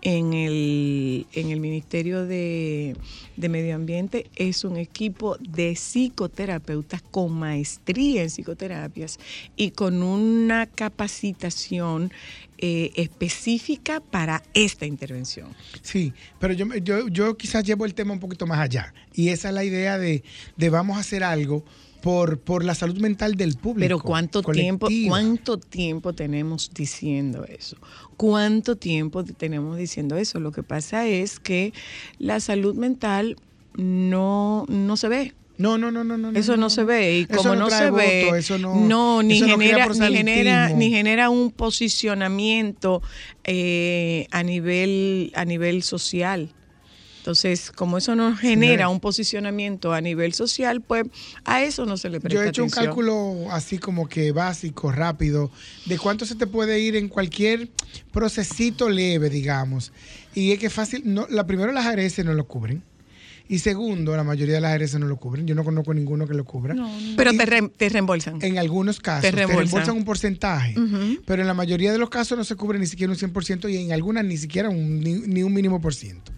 en 0.00 0.32
el, 0.32 1.26
en 1.32 1.50
el 1.50 1.60
Ministerio 1.60 2.26
de, 2.26 2.96
de 3.36 3.48
Medio 3.48 3.74
Ambiente 3.74 4.26
es 4.36 4.64
un 4.64 4.76
equipo 4.76 5.36
de 5.38 5.76
psicoterapeutas 5.76 7.02
con 7.02 7.32
maestría 7.32 8.22
en 8.22 8.30
psicoterapias 8.30 9.18
y 9.56 9.70
con 9.70 10.02
una 10.02 10.66
capacitación 10.66 12.12
eh, 12.58 12.92
específica 12.96 14.00
para 14.00 14.42
esta 14.54 14.86
intervención. 14.86 15.48
Sí, 15.82 16.12
pero 16.38 16.54
yo, 16.54 16.66
yo, 16.76 17.08
yo 17.08 17.36
quizás 17.36 17.62
llevo 17.64 17.84
el 17.84 17.94
tema 17.94 18.12
un 18.12 18.20
poquito 18.20 18.46
más 18.46 18.58
allá. 18.58 18.94
Y 19.14 19.28
esa 19.28 19.48
es 19.48 19.54
la 19.54 19.64
idea 19.64 19.98
de, 19.98 20.22
de 20.56 20.70
vamos 20.70 20.96
a 20.96 21.00
hacer 21.00 21.22
algo 21.22 21.64
por, 22.02 22.38
por 22.40 22.64
la 22.64 22.74
salud 22.74 22.98
mental 22.98 23.36
del 23.36 23.56
público. 23.56 23.86
Pero 23.88 23.98
cuánto 24.00 24.42
tiempo, 24.42 24.88
cuánto 25.08 25.56
tiempo 25.58 26.12
tenemos 26.12 26.70
diciendo 26.74 27.44
eso. 27.48 27.76
¿Cuánto 28.16 28.76
tiempo 28.76 29.24
tenemos 29.24 29.78
diciendo 29.78 30.16
eso? 30.16 30.40
Lo 30.40 30.52
que 30.52 30.62
pasa 30.62 31.06
es 31.06 31.40
que 31.40 31.72
la 32.18 32.40
salud 32.40 32.74
mental 32.74 33.36
no, 33.74 34.66
no 34.68 34.96
se 34.96 35.08
ve. 35.08 35.34
No, 35.58 35.78
no, 35.78 35.92
no, 35.92 36.02
no, 36.02 36.18
no. 36.18 36.30
Eso 36.38 36.56
no 36.56 36.70
se 36.70 36.82
ve 36.82 37.18
y 37.20 37.26
como 37.26 37.54
no 37.54 37.68
no, 37.68 37.70
se 37.70 37.90
ve, 37.90 38.28
eso 38.36 38.58
no- 38.58 39.22
ni 39.22 39.36
eso 39.36 39.46
no 39.46 39.58
genera 39.58 39.86
ni 39.86 40.16
genera 40.16 40.68
ni 40.70 40.90
genera 40.90 41.30
un 41.30 41.50
posicionamiento 41.52 43.00
eh, 43.44 44.26
a 44.30 44.42
nivel 44.42 45.30
a 45.36 45.44
nivel 45.44 45.82
social. 45.82 46.52
Entonces, 47.22 47.70
como 47.70 47.98
eso 47.98 48.16
no 48.16 48.34
genera 48.36 48.88
un 48.88 48.98
posicionamiento 48.98 49.92
a 49.92 50.00
nivel 50.00 50.32
social, 50.34 50.80
pues 50.80 51.04
a 51.44 51.62
eso 51.62 51.86
no 51.86 51.96
se 51.96 52.10
le 52.10 52.18
presta 52.20 52.34
Yo 52.34 52.42
he 52.42 52.48
hecho 52.48 52.64
un 52.64 52.70
cálculo 52.70 53.46
así 53.52 53.78
como 53.78 54.08
que 54.08 54.32
básico, 54.32 54.90
rápido, 54.90 55.48
de 55.86 55.98
cuánto 55.98 56.26
se 56.26 56.34
te 56.34 56.48
puede 56.48 56.80
ir 56.80 56.96
en 56.96 57.08
cualquier 57.08 57.68
procesito 58.10 58.88
leve, 58.90 59.30
digamos. 59.30 59.92
Y 60.34 60.50
es 60.50 60.58
que 60.58 60.68
fácil, 60.68 61.02
no, 61.04 61.28
la 61.30 61.46
primero 61.46 61.70
las 61.70 61.86
ARS 61.86 62.18
no 62.24 62.34
lo 62.34 62.44
cubren. 62.48 62.82
Y 63.48 63.60
segundo, 63.60 64.16
la 64.16 64.24
mayoría 64.24 64.54
de 64.56 64.60
las 64.60 64.72
ARS 64.72 64.94
no 64.98 65.06
lo 65.06 65.16
cubren. 65.16 65.46
Yo 65.46 65.54
no 65.54 65.62
conozco 65.62 65.94
ninguno 65.94 66.26
que 66.26 66.34
lo 66.34 66.44
cubra. 66.44 66.74
Pero 67.16 67.30
te, 67.36 67.46
re- 67.46 67.68
te 67.76 67.88
reembolsan. 67.88 68.38
En 68.42 68.58
algunos 68.58 68.98
casos 68.98 69.22
Te 69.22 69.30
te 69.30 69.36
reembolsan. 69.36 69.64
reembolsan, 69.66 69.96
un 69.96 70.04
porcentaje, 70.04 70.74
pero 71.24 71.42
en 71.42 71.46
la 71.48 71.54
mayoría 71.54 71.92
de 71.92 71.98
los 71.98 72.10
casos 72.10 72.36
no 72.36 72.42
se 72.42 72.56
cubre 72.56 72.80
ni 72.80 72.86
siquiera 72.86 73.12
un 73.12 73.18
100% 73.18 73.70
y 73.70 73.76
en 73.76 73.92
algunas 73.92 74.24
ni 74.24 74.36
siquiera 74.38 74.68
un, 74.70 74.98
ni, 75.00 75.14
ni 75.14 75.42
un 75.44 75.52
mínimo 75.52 75.80
por 75.80 75.94
ciento. 75.94 76.32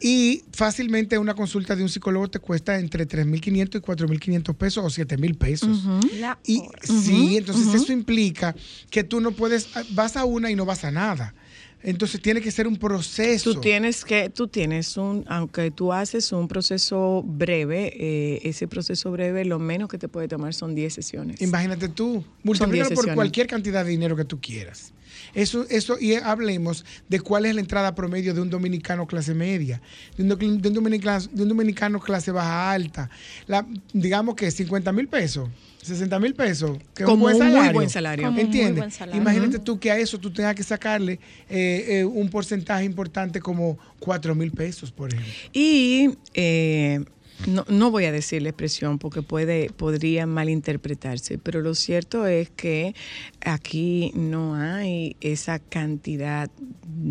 Y 0.00 0.42
fácilmente 0.52 1.16
una 1.16 1.34
consulta 1.34 1.74
de 1.74 1.82
un 1.82 1.88
psicólogo 1.88 2.28
te 2.28 2.38
cuesta 2.38 2.78
entre 2.78 3.08
3.500 3.08 3.76
y 3.76 3.80
4.500 3.80 4.54
pesos 4.54 4.84
o 4.84 5.02
7.000 5.02 5.38
pesos. 5.38 5.78
La 6.18 6.38
Y 6.44 6.60
hora. 6.60 6.78
sí, 6.82 7.38
entonces 7.38 7.74
eso 7.74 7.92
implica 7.92 8.54
que 8.90 9.04
tú 9.04 9.20
no 9.20 9.32
puedes, 9.32 9.68
vas 9.90 10.16
a 10.16 10.24
una 10.24 10.50
y 10.50 10.54
no 10.54 10.66
vas 10.66 10.84
a 10.84 10.90
nada. 10.90 11.34
Entonces 11.82 12.20
tiene 12.20 12.40
que 12.40 12.50
ser 12.50 12.66
un 12.66 12.76
proceso. 12.76 13.54
Tú 13.54 13.60
tienes 13.60 14.04
que, 14.04 14.28
tú 14.28 14.48
tienes 14.48 14.96
un, 14.96 15.24
aunque 15.28 15.70
tú 15.70 15.92
haces 15.92 16.32
un 16.32 16.48
proceso 16.48 17.22
breve, 17.24 17.92
eh, 17.96 18.40
ese 18.42 18.66
proceso 18.66 19.12
breve 19.12 19.44
lo 19.44 19.58
menos 19.58 19.88
que 19.88 19.96
te 19.96 20.08
puede 20.08 20.26
tomar 20.26 20.52
son 20.52 20.74
10 20.74 20.92
sesiones. 20.92 21.40
Imagínate 21.40 21.88
tú, 21.88 22.24
multiplícalo 22.42 22.94
por 22.94 23.14
cualquier 23.14 23.46
cantidad 23.46 23.84
de 23.84 23.90
dinero 23.92 24.16
que 24.16 24.24
tú 24.24 24.40
quieras. 24.40 24.92
Eso, 25.36 25.66
eso, 25.70 25.96
y 26.00 26.14
hablemos 26.14 26.84
de 27.08 27.20
cuál 27.20 27.46
es 27.46 27.54
la 27.54 27.60
entrada 27.60 27.94
promedio 27.94 28.34
de 28.34 28.40
un 28.40 28.50
dominicano 28.50 29.06
clase 29.06 29.34
media, 29.34 29.80
de 30.16 30.22
un, 30.24 30.28
doc- 30.30 30.40
de 30.40 30.68
un 30.68 30.74
dominicano, 30.74 31.24
de 31.30 31.42
un 31.42 31.48
dominicano 31.50 32.00
clase 32.00 32.32
baja 32.32 32.72
alta. 32.72 33.10
La, 33.46 33.64
digamos 33.92 34.34
que 34.34 34.50
50 34.50 34.92
mil 34.92 35.08
pesos, 35.08 35.48
60 35.82 36.18
mil 36.18 36.34
pesos, 36.34 36.78
que 36.94 37.02
es 37.02 37.06
Como 37.08 37.26
un 37.26 37.32
buen 37.32 37.36
un 37.36 37.42
muy 37.42 37.50
salario. 37.52 37.72
buen 37.74 37.90
salario. 37.90 38.28
¿Entiendes? 38.28 38.76
buen 38.78 38.90
salario. 38.90 39.20
Imagínate 39.22 39.58
tú 39.60 39.78
que 39.78 39.90
a 39.92 39.98
eso 39.98 40.18
tú 40.18 40.32
tengas 40.32 40.54
que 40.54 40.62
sacarle 40.64 41.20
eh, 41.48 41.84
eh, 42.00 42.04
un 42.04 42.28
porcentaje 42.30 42.84
importante 42.84 43.38
como 43.40 43.78
4 44.00 44.34
mil 44.34 44.50
pesos, 44.52 44.90
por 44.90 45.12
ejemplo. 45.12 45.32
Y 45.52 46.10
eh, 46.34 47.04
no, 47.46 47.64
no 47.68 47.90
voy 47.90 48.04
a 48.06 48.12
decir 48.12 48.42
la 48.42 48.48
expresión 48.50 48.98
porque 48.98 49.22
puede, 49.22 49.70
podría 49.70 50.26
malinterpretarse, 50.26 51.38
pero 51.38 51.60
lo 51.60 51.74
cierto 51.74 52.26
es 52.26 52.50
que 52.50 52.94
aquí 53.40 54.12
no 54.14 54.54
hay 54.54 55.16
esa 55.20 55.58
cantidad, 55.58 56.50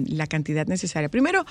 la 0.07 0.27
cantidad 0.27 0.67
necesaria. 0.67 1.09
Primero, 1.09 1.45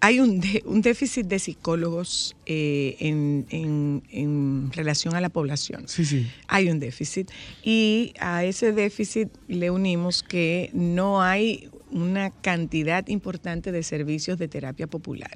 hay 0.00 0.20
un, 0.20 0.38
de- 0.40 0.62
un 0.66 0.82
déficit 0.82 1.26
de 1.26 1.38
psicólogos 1.38 2.36
eh, 2.46 2.96
en, 3.00 3.46
en- 3.50 4.02
en 4.10 4.70
relación 4.72 5.14
a 5.14 5.20
la 5.20 5.30
población. 5.30 5.84
Sí, 5.88 6.04
sí. 6.04 6.26
Hay 6.48 6.68
un 6.68 6.78
déficit 6.78 7.30
y 7.62 8.12
a 8.20 8.44
ese 8.44 8.72
déficit 8.72 9.28
le 9.48 9.70
unimos 9.70 10.22
que 10.22 10.70
no 10.74 11.22
hay 11.22 11.70
una 11.94 12.30
cantidad 12.30 13.06
importante 13.06 13.70
de 13.70 13.84
servicios 13.84 14.36
de 14.36 14.48
terapia 14.48 14.88
popular. 14.88 15.30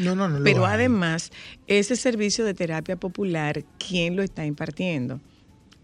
No, 0.00 0.16
no, 0.16 0.28
no. 0.28 0.42
Pero 0.42 0.66
además, 0.66 1.30
ese 1.68 1.94
servicio 1.94 2.44
de 2.44 2.52
terapia 2.52 2.96
popular, 2.96 3.64
¿quién 3.78 4.16
lo 4.16 4.22
está 4.22 4.44
impartiendo? 4.44 5.20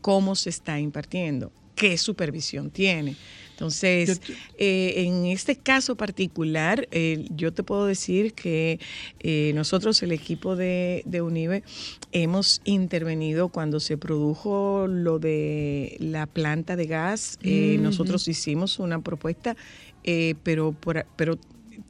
¿Cómo 0.00 0.34
se 0.34 0.50
está 0.50 0.80
impartiendo? 0.80 1.52
¿Qué 1.76 1.96
supervisión 1.96 2.70
tiene? 2.70 3.16
Entonces, 3.56 4.20
eh, 4.58 4.92
en 5.06 5.24
este 5.24 5.56
caso 5.56 5.96
particular, 5.96 6.86
eh, 6.90 7.24
yo 7.30 7.54
te 7.54 7.62
puedo 7.62 7.86
decir 7.86 8.34
que 8.34 8.78
eh, 9.20 9.52
nosotros, 9.54 10.02
el 10.02 10.12
equipo 10.12 10.56
de, 10.56 11.02
de 11.06 11.22
UNIBE, 11.22 11.62
hemos 12.12 12.60
intervenido 12.64 13.48
cuando 13.48 13.80
se 13.80 13.96
produjo 13.96 14.86
lo 14.88 15.18
de 15.18 15.96
la 16.00 16.26
planta 16.26 16.76
de 16.76 16.86
gas. 16.86 17.38
Eh, 17.42 17.78
Nosotros 17.80 18.28
hicimos 18.28 18.78
una 18.78 19.00
propuesta, 19.00 19.56
eh, 20.04 20.34
pero, 20.42 20.72
por, 20.72 21.06
pero 21.16 21.38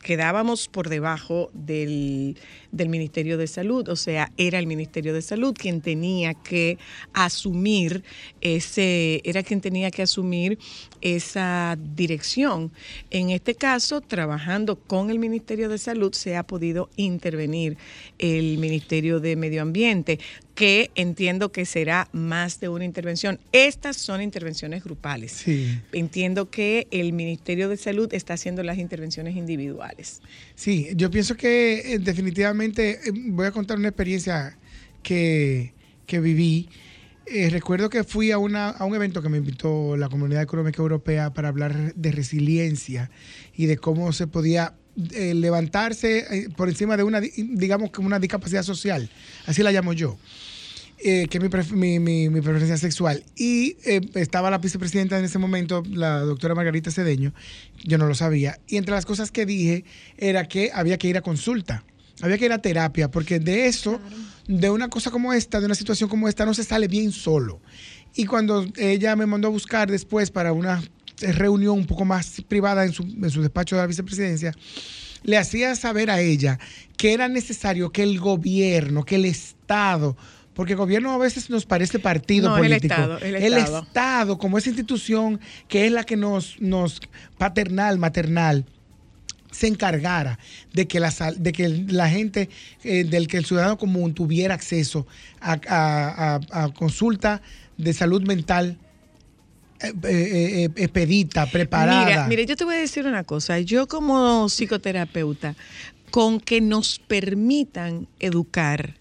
quedábamos 0.03 0.69
por 0.69 0.89
debajo 0.89 1.51
del, 1.53 2.37
del 2.73 2.89
Ministerio 2.89 3.39
de 3.39 3.47
Salud, 3.47 3.89
o 3.89 3.97
sea, 3.97 4.33
era 4.37 4.59
el 4.59 4.67
Ministerio 4.67 5.13
de 5.13 5.23
Salud 5.23 5.55
quien 5.55 5.81
tenía 5.81 6.35
que 6.35 6.79
asumir 7.13 8.05
ese, 8.41 9.21
era 9.25 9.43
quien 9.43 9.61
tenía 9.61 9.91
que 9.91 10.03
asumir 10.03 10.59
esa 11.01 11.77
dirección. 11.95 12.73
En 13.11 13.31
este 13.31 13.55
caso, 13.55 14.01
trabajando 14.01 14.77
con 14.77 15.11
el 15.11 15.19
Ministerio 15.19 15.69
de 15.69 15.79
Salud, 15.79 16.13
se 16.13 16.37
ha 16.37 16.43
podido 16.43 16.89
intervenir 16.97 17.77
el 18.19 18.59
Ministerio 18.59 19.21
de 19.21 19.37
Medio 19.37 19.63
Ambiente, 19.63 20.19
que 20.57 20.91
entiendo 20.95 21.53
que 21.53 21.67
será 21.67 22.09
más 22.13 22.59
de 22.59 22.69
una 22.69 22.85
intervención. 22.85 23.39
Estas 23.53 23.97
son 23.99 24.21
intervenciones 24.23 24.83
grupales. 24.83 25.31
Sí. 25.33 25.79
Entiendo 25.93 26.51
que 26.51 26.89
el 26.91 27.13
Ministerio 27.13 27.69
de 27.69 27.77
Salud 27.77 28.13
está 28.13 28.35
haciendo 28.35 28.63
las 28.65 28.79
intervenciones 28.79 29.37
individuales. 29.37 30.23
Sí, 30.55 30.89
yo 30.97 31.11
pienso 31.11 31.37
que 31.37 31.95
eh, 31.95 31.99
definitivamente 32.01 32.99
eh, 33.05 33.13
voy 33.13 33.47
a 33.47 33.53
contar 33.53 33.79
una 33.79 33.89
experiencia 33.89 34.57
que, 35.03 35.75
que 36.07 36.21
viví. 36.21 36.69
Eh, 37.27 37.51
recuerdo 37.51 37.91
que 37.91 38.03
fui 38.03 38.31
a, 38.31 38.39
una, 38.39 38.71
a 38.71 38.85
un 38.87 38.95
evento 38.95 39.21
que 39.21 39.29
me 39.29 39.37
invitó 39.39 39.97
la 39.97 40.09
Comunidad 40.09 40.43
Económica 40.43 40.81
Europea 40.81 41.35
para 41.35 41.49
hablar 41.49 41.93
de 41.95 42.13
resiliencia 42.13 43.11
y 43.55 43.67
de 43.67 43.77
cómo 43.77 44.11
se 44.13 44.27
podía 44.27 44.75
eh, 45.13 45.35
levantarse 45.35 46.49
por 46.57 46.71
encima 46.71 46.97
de 46.97 47.03
una, 47.03 47.21
di- 47.21 47.31
digamos, 47.37 47.91
como 47.91 48.07
una 48.07 48.19
discapacidad 48.19 48.63
social. 48.63 49.11
Así 49.45 49.63
la 49.63 49.71
llamo 49.71 49.93
yo. 49.93 50.17
Eh, 51.09 51.29
que 51.29 51.39
es 51.39 51.43
mi, 51.45 51.49
pref- 51.49 51.71
mi, 51.71 51.99
mi- 52.01 52.29
mi 52.29 52.41
preferencia 52.41 52.77
sexual. 52.77 53.23
Y 53.37 53.77
eh, 53.85 54.01
estaba 54.15 54.51
la 54.51 54.59
vicepresidenta 54.59 55.19
en 55.19 55.25
ese 55.25 55.39
momento, 55.39 55.83
la 55.91 56.19
doctora 56.21 56.55
Margarita 56.55 56.91
Cedeño, 56.91 57.33
yo 57.85 57.97
no 57.97 58.07
lo 58.07 58.15
sabía. 58.15 58.59
Y 58.67 58.77
entre 58.77 58.95
las 58.95 59.07
cosas 59.07 59.31
que 59.31 59.47
dije 59.47 59.85
era 60.19 60.49
que 60.49 60.71
había 60.75 60.99
que 60.99 61.09
ir 61.09 61.17
a 61.17 61.21
consulta, 61.23 61.85
había 62.23 62.39
que 62.39 62.47
ir 62.47 62.53
a 62.53 62.59
terapia, 62.59 63.11
porque 63.11 63.39
de 63.39 63.67
eso, 63.67 64.01
de 64.49 64.69
una 64.71 64.89
cosa 64.89 65.11
como 65.11 65.33
esta, 65.33 65.61
de 65.61 65.67
una 65.67 65.75
situación 65.75 66.09
como 66.09 66.29
esta, 66.29 66.45
no 66.45 66.55
se 66.55 66.65
sale 66.65 66.89
bien 66.89 67.13
solo. 67.13 67.61
Y 68.15 68.25
cuando 68.25 68.67
ella 68.77 69.15
me 69.15 69.27
mandó 69.27 69.49
a 69.49 69.51
buscar 69.51 69.91
después 69.91 70.31
para 70.31 70.53
una 70.53 70.83
reunión 71.21 71.79
un 71.79 71.87
poco 71.87 72.05
más 72.05 72.43
privada 72.49 72.85
en 72.85 72.93
su, 72.93 73.03
en 73.03 73.31
su 73.31 73.43
despacho 73.43 73.77
de 73.77 73.83
la 73.83 73.87
vicepresidencia, 73.87 74.53
le 75.23 75.37
hacía 75.39 75.75
saber 75.75 76.11
a 76.11 76.21
ella 76.21 76.59
que 76.97 77.13
era 77.13 77.29
necesario 77.29 77.91
que 77.91 78.03
el 78.03 78.19
gobierno, 78.19 79.05
que 79.05 79.17
el 79.17 79.25
Estado, 79.25 80.17
porque 80.57 80.73
el 80.73 80.79
gobierno 80.79 81.13
a 81.13 81.19
veces 81.19 81.49
nos 81.51 81.67
parece 81.67 81.99
partido 82.01 82.49
No, 82.49 82.57
el 82.57 82.63
político. 82.65 82.95
Estado, 82.95 83.19
el 83.19 83.37
el 83.37 83.53
Estado. 83.55 83.83
Estado, 83.83 84.39
como 84.39 84.59
esa 84.59 84.71
institución 84.71 85.39
que 85.69 85.87
es 85.87 85.93
la 85.93 86.03
que 86.03 86.17
nos, 86.17 86.61
nos 86.61 86.99
paternal, 87.39 87.99
maternal, 87.99 88.65
se 89.53 89.69
encargara 89.69 90.39
de 90.73 90.89
que 90.89 90.99
la, 90.99 91.13
de 91.37 91.53
que 91.53 91.69
la 91.69 92.09
gente, 92.09 92.49
eh, 92.85 93.05
del 93.05 93.29
que 93.29 93.37
el 93.37 93.45
ciudadano 93.45 93.79
común 93.79 94.13
tuviera 94.15 94.55
acceso 94.55 95.07
a, 95.41 95.53
a- 95.69 96.41
a- 96.51 96.65
a 96.65 96.69
consulta 96.73 97.41
de 97.77 97.93
salud 97.93 98.23
mental 98.23 98.79
eh, 99.81 99.93
eh, 100.05 100.71
expedita, 100.77 101.45
preparada. 101.47 102.05
Mira, 102.07 102.27
mire, 102.29 102.47
yo 102.47 102.57
te 102.57 102.65
voy 102.65 102.77
a 102.77 102.79
decir 102.79 103.07
una 103.07 103.25
cosa. 103.25 103.61
Yo 103.61 103.87
como 103.87 104.49
psicoterapeuta, 104.49 105.55
con 106.11 106.41
que 106.41 106.61
nos 106.63 106.99
permitan 106.99 108.09
educar, 108.21 108.95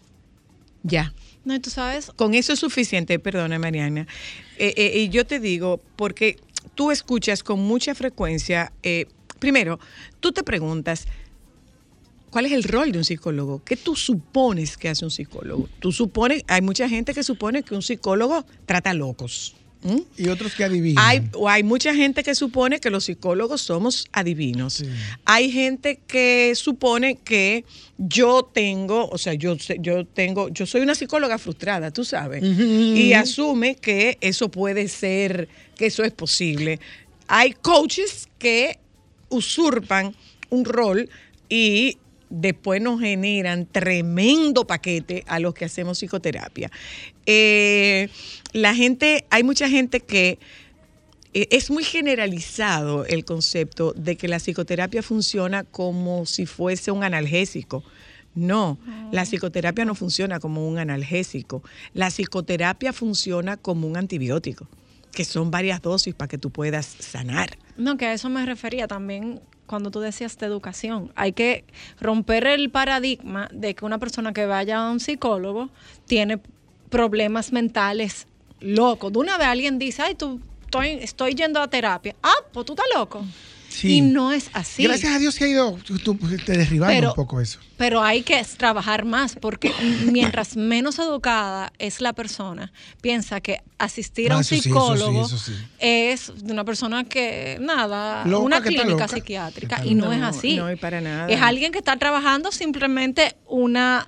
ya. 0.83 1.13
No, 1.45 1.61
tú 1.61 1.69
sabes, 1.69 2.11
Con 2.15 2.33
eso 2.33 2.53
es 2.53 2.59
suficiente, 2.59 3.19
perdona 3.19 3.59
Mariana. 3.59 4.07
Eh, 4.57 4.73
eh, 4.75 4.99
y 4.99 5.09
yo 5.09 5.25
te 5.25 5.39
digo, 5.39 5.79
porque 5.95 6.39
tú 6.73 6.89
escuchas 6.89 7.43
con 7.43 7.59
mucha 7.59 7.93
frecuencia, 7.93 8.73
eh, 8.81 9.05
primero, 9.37 9.79
tú 10.19 10.31
te 10.31 10.41
preguntas, 10.43 11.07
¿cuál 12.31 12.47
es 12.47 12.51
el 12.51 12.63
rol 12.63 12.91
de 12.91 12.97
un 12.97 13.05
psicólogo? 13.05 13.63
¿Qué 13.63 13.77
tú 13.77 13.95
supones 13.95 14.75
que 14.75 14.89
hace 14.89 15.05
un 15.05 15.11
psicólogo? 15.11 15.69
Tú 15.79 15.91
supones, 15.91 16.43
hay 16.47 16.63
mucha 16.63 16.89
gente 16.89 17.13
que 17.13 17.21
supone 17.21 17.61
que 17.61 17.75
un 17.75 17.83
psicólogo 17.83 18.43
trata 18.65 18.95
locos. 18.95 19.55
¿Mm? 19.83 19.99
Y 20.17 20.29
otros 20.29 20.55
que 20.55 20.63
adivinan. 20.63 21.03
Hay, 21.05 21.29
o 21.33 21.47
hay 21.47 21.63
mucha 21.63 21.93
gente 21.93 22.23
que 22.23 22.33
supone 22.33 22.79
que 22.79 22.89
los 22.89 23.05
psicólogos 23.05 23.61
somos 23.61 24.05
adivinos. 24.11 24.83
Hay 25.25 25.51
gente 25.51 25.99
que 26.07 26.53
supone 26.55 27.17
que 27.17 27.65
yo 27.97 28.49
tengo, 28.51 29.07
o 29.09 29.17
sea, 29.17 29.33
yo, 29.33 29.55
yo 29.79 30.05
tengo, 30.05 30.49
yo 30.49 30.65
soy 30.65 30.81
una 30.81 30.95
psicóloga 30.95 31.37
frustrada, 31.37 31.91
tú 31.91 32.03
sabes, 32.03 32.43
y 32.43 33.13
asume 33.13 33.75
que 33.75 34.17
eso 34.21 34.49
puede 34.49 34.87
ser, 34.87 35.47
que 35.77 35.87
eso 35.87 36.03
es 36.03 36.11
posible. 36.11 36.79
Hay 37.27 37.51
coaches 37.53 38.27
que 38.39 38.79
usurpan 39.29 40.15
un 40.49 40.65
rol 40.65 41.09
y 41.49 41.97
después 42.29 42.81
nos 42.81 42.99
generan 42.99 43.65
tremendo 43.65 44.65
paquete 44.65 45.23
a 45.27 45.39
los 45.39 45.53
que 45.53 45.65
hacemos 45.65 45.99
psicoterapia. 45.99 46.71
Eh, 47.25 48.09
la 48.53 48.75
gente, 48.75 49.25
hay 49.29 49.43
mucha 49.43 49.69
gente 49.69 49.99
que 49.99 50.39
eh, 51.33 51.47
es 51.51 51.69
muy 51.69 51.83
generalizado 51.83 53.05
el 53.05 53.25
concepto 53.25 53.93
de 53.93 54.15
que 54.15 54.27
la 54.27 54.37
psicoterapia 54.37 55.03
funciona 55.03 55.63
como 55.63 56.25
si 56.25 56.45
fuese 56.45 56.91
un 56.91 57.03
analgésico. 57.03 57.83
No, 58.35 58.77
la 59.11 59.23
psicoterapia 59.23 59.85
no 59.85 59.95
funciona 59.95 60.39
como 60.39 60.67
un 60.67 60.77
analgésico. 60.77 61.63
La 61.93 62.07
psicoterapia 62.07 62.91
funciona 62.91 63.55
como 63.55 63.87
un 63.87 63.95
antibiótico, 63.95 64.67
que 65.13 65.23
son 65.23 65.51
varias 65.51 65.81
dosis 65.81 66.13
para 66.13 66.27
que 66.27 66.37
tú 66.37 66.49
puedas 66.49 66.85
sanar. 66.85 67.57
No, 67.77 67.95
que 67.95 68.05
a 68.05 68.13
eso 68.13 68.29
me 68.29 68.45
refería 68.45 68.87
también 68.87 69.41
cuando 69.65 69.91
tú 69.91 69.99
decías 69.99 70.37
de 70.37 70.45
educación. 70.45 71.11
Hay 71.15 71.33
que 71.33 71.63
romper 71.99 72.47
el 72.47 72.69
paradigma 72.69 73.49
de 73.53 73.73
que 73.73 73.85
una 73.85 73.99
persona 73.99 74.33
que 74.33 74.45
vaya 74.45 74.85
a 74.85 74.91
un 74.91 74.99
psicólogo 74.99 75.69
tiene 76.05 76.39
problemas 76.95 77.51
mentales 77.51 78.25
locos. 78.61 79.11
De 79.11 79.19
una 79.19 79.37
vez 79.37 79.47
alguien 79.47 79.77
dice, 79.77 80.01
ay, 80.01 80.15
tú 80.15 80.39
estoy, 80.63 80.91
estoy 81.01 81.33
yendo 81.35 81.61
a 81.61 81.67
terapia. 81.67 82.15
Ah, 82.23 82.33
pues 82.53 82.65
tú 82.65 82.71
estás 82.73 82.85
loco. 82.95 83.25
Sí. 83.67 83.97
Y 83.97 84.01
no 84.01 84.31
es 84.31 84.49
así. 84.53 84.83
Gracias 84.83 85.13
a 85.13 85.19
Dios 85.19 85.35
que 85.35 85.43
ha 85.43 85.47
ido 85.49 85.77
te 86.45 86.53
derribando 86.57 86.95
Pero- 86.95 87.09
un 87.09 87.15
poco 87.15 87.41
eso. 87.41 87.59
Pero 87.75 88.01
hay 88.01 88.21
que 88.23 88.41
trabajar 88.57 89.03
más 89.03 89.35
porque 89.35 89.73
mientras 90.13 90.55
menos 90.55 90.97
educada 90.99 91.73
es 91.77 91.99
la 91.99 92.13
persona, 92.13 92.71
piensa 93.01 93.41
que 93.41 93.61
asistir 93.77 94.31
a 94.31 94.35
Ah, 94.35 94.37
un 94.37 94.43
sí, 94.45 94.55
sí, 94.55 94.61
psicólogo 94.61 95.27
es 95.79 96.31
de 96.41 96.53
una 96.53 96.63
persona 96.63 97.03
que, 97.03 97.57
nada, 97.59 98.23
Loca, 98.25 98.45
una 98.45 98.61
que 98.61 98.69
clínica 98.69 99.09
psiquiátrica. 99.09 99.83
Y 99.85 99.93
no, 99.95 100.05
loca. 100.05 100.15
es 100.15 100.21
No, 100.21 100.27
así. 100.27 100.55
no, 100.55 100.71
y 100.71 100.77
para 100.77 101.01
nada. 101.01 101.27
Es 101.27 101.41
alguien 101.41 101.73
que 101.73 101.79
está 101.79 101.97
trabajando 101.97 102.53
simplemente 102.53 103.35
una, 103.47 104.07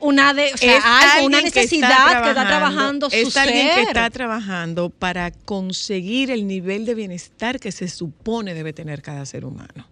una 0.00 0.34
de, 0.34 0.52
o 0.52 0.56
sea, 0.56 0.76
Es 0.78 0.84
algo, 0.84 1.26
una 1.26 1.38
alguien 1.38 1.52
que 1.52 1.60
está 1.60 1.78
necesidad 1.78 2.22
que 2.22 2.28
está 2.30 2.46
trabajando 2.46 3.10
su 3.10 3.16
es 3.16 3.36
alguien 3.36 3.68
que 3.74 3.82
está 3.82 4.10
trabajando 4.10 4.90
para 4.90 5.30
conseguir 5.30 6.30
el 6.30 6.46
nivel 6.46 6.86
de 6.86 6.94
bienestar 6.94 7.60
que 7.60 7.72
se 7.72 7.88
supone 7.88 8.54
debe 8.54 8.72
tener 8.72 9.02
cada 9.02 9.26
ser 9.26 9.44
humano. 9.44 9.88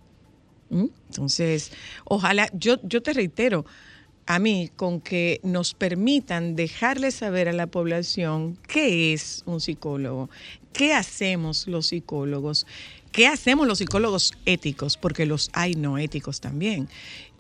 ¿Mm? 0.70 0.86
Entonces, 1.08 1.72
ojalá, 2.04 2.48
yo, 2.52 2.76
yo 2.82 3.02
te 3.02 3.12
reitero, 3.12 3.64
a 4.26 4.38
mí, 4.38 4.70
con 4.76 5.00
que 5.00 5.40
nos 5.42 5.74
permitan 5.74 6.54
dejarle 6.54 7.10
saber 7.10 7.48
a 7.48 7.52
la 7.52 7.66
población 7.66 8.56
qué 8.68 9.12
es 9.12 9.42
un 9.46 9.60
psicólogo, 9.60 10.30
qué 10.72 10.94
hacemos 10.94 11.66
los 11.66 11.88
psicólogos, 11.88 12.66
qué 13.10 13.26
hacemos 13.26 13.66
los 13.66 13.78
psicólogos 13.78 14.32
éticos, 14.46 14.96
porque 14.96 15.26
los 15.26 15.50
hay 15.52 15.74
no 15.74 15.98
éticos 15.98 16.40
también, 16.40 16.88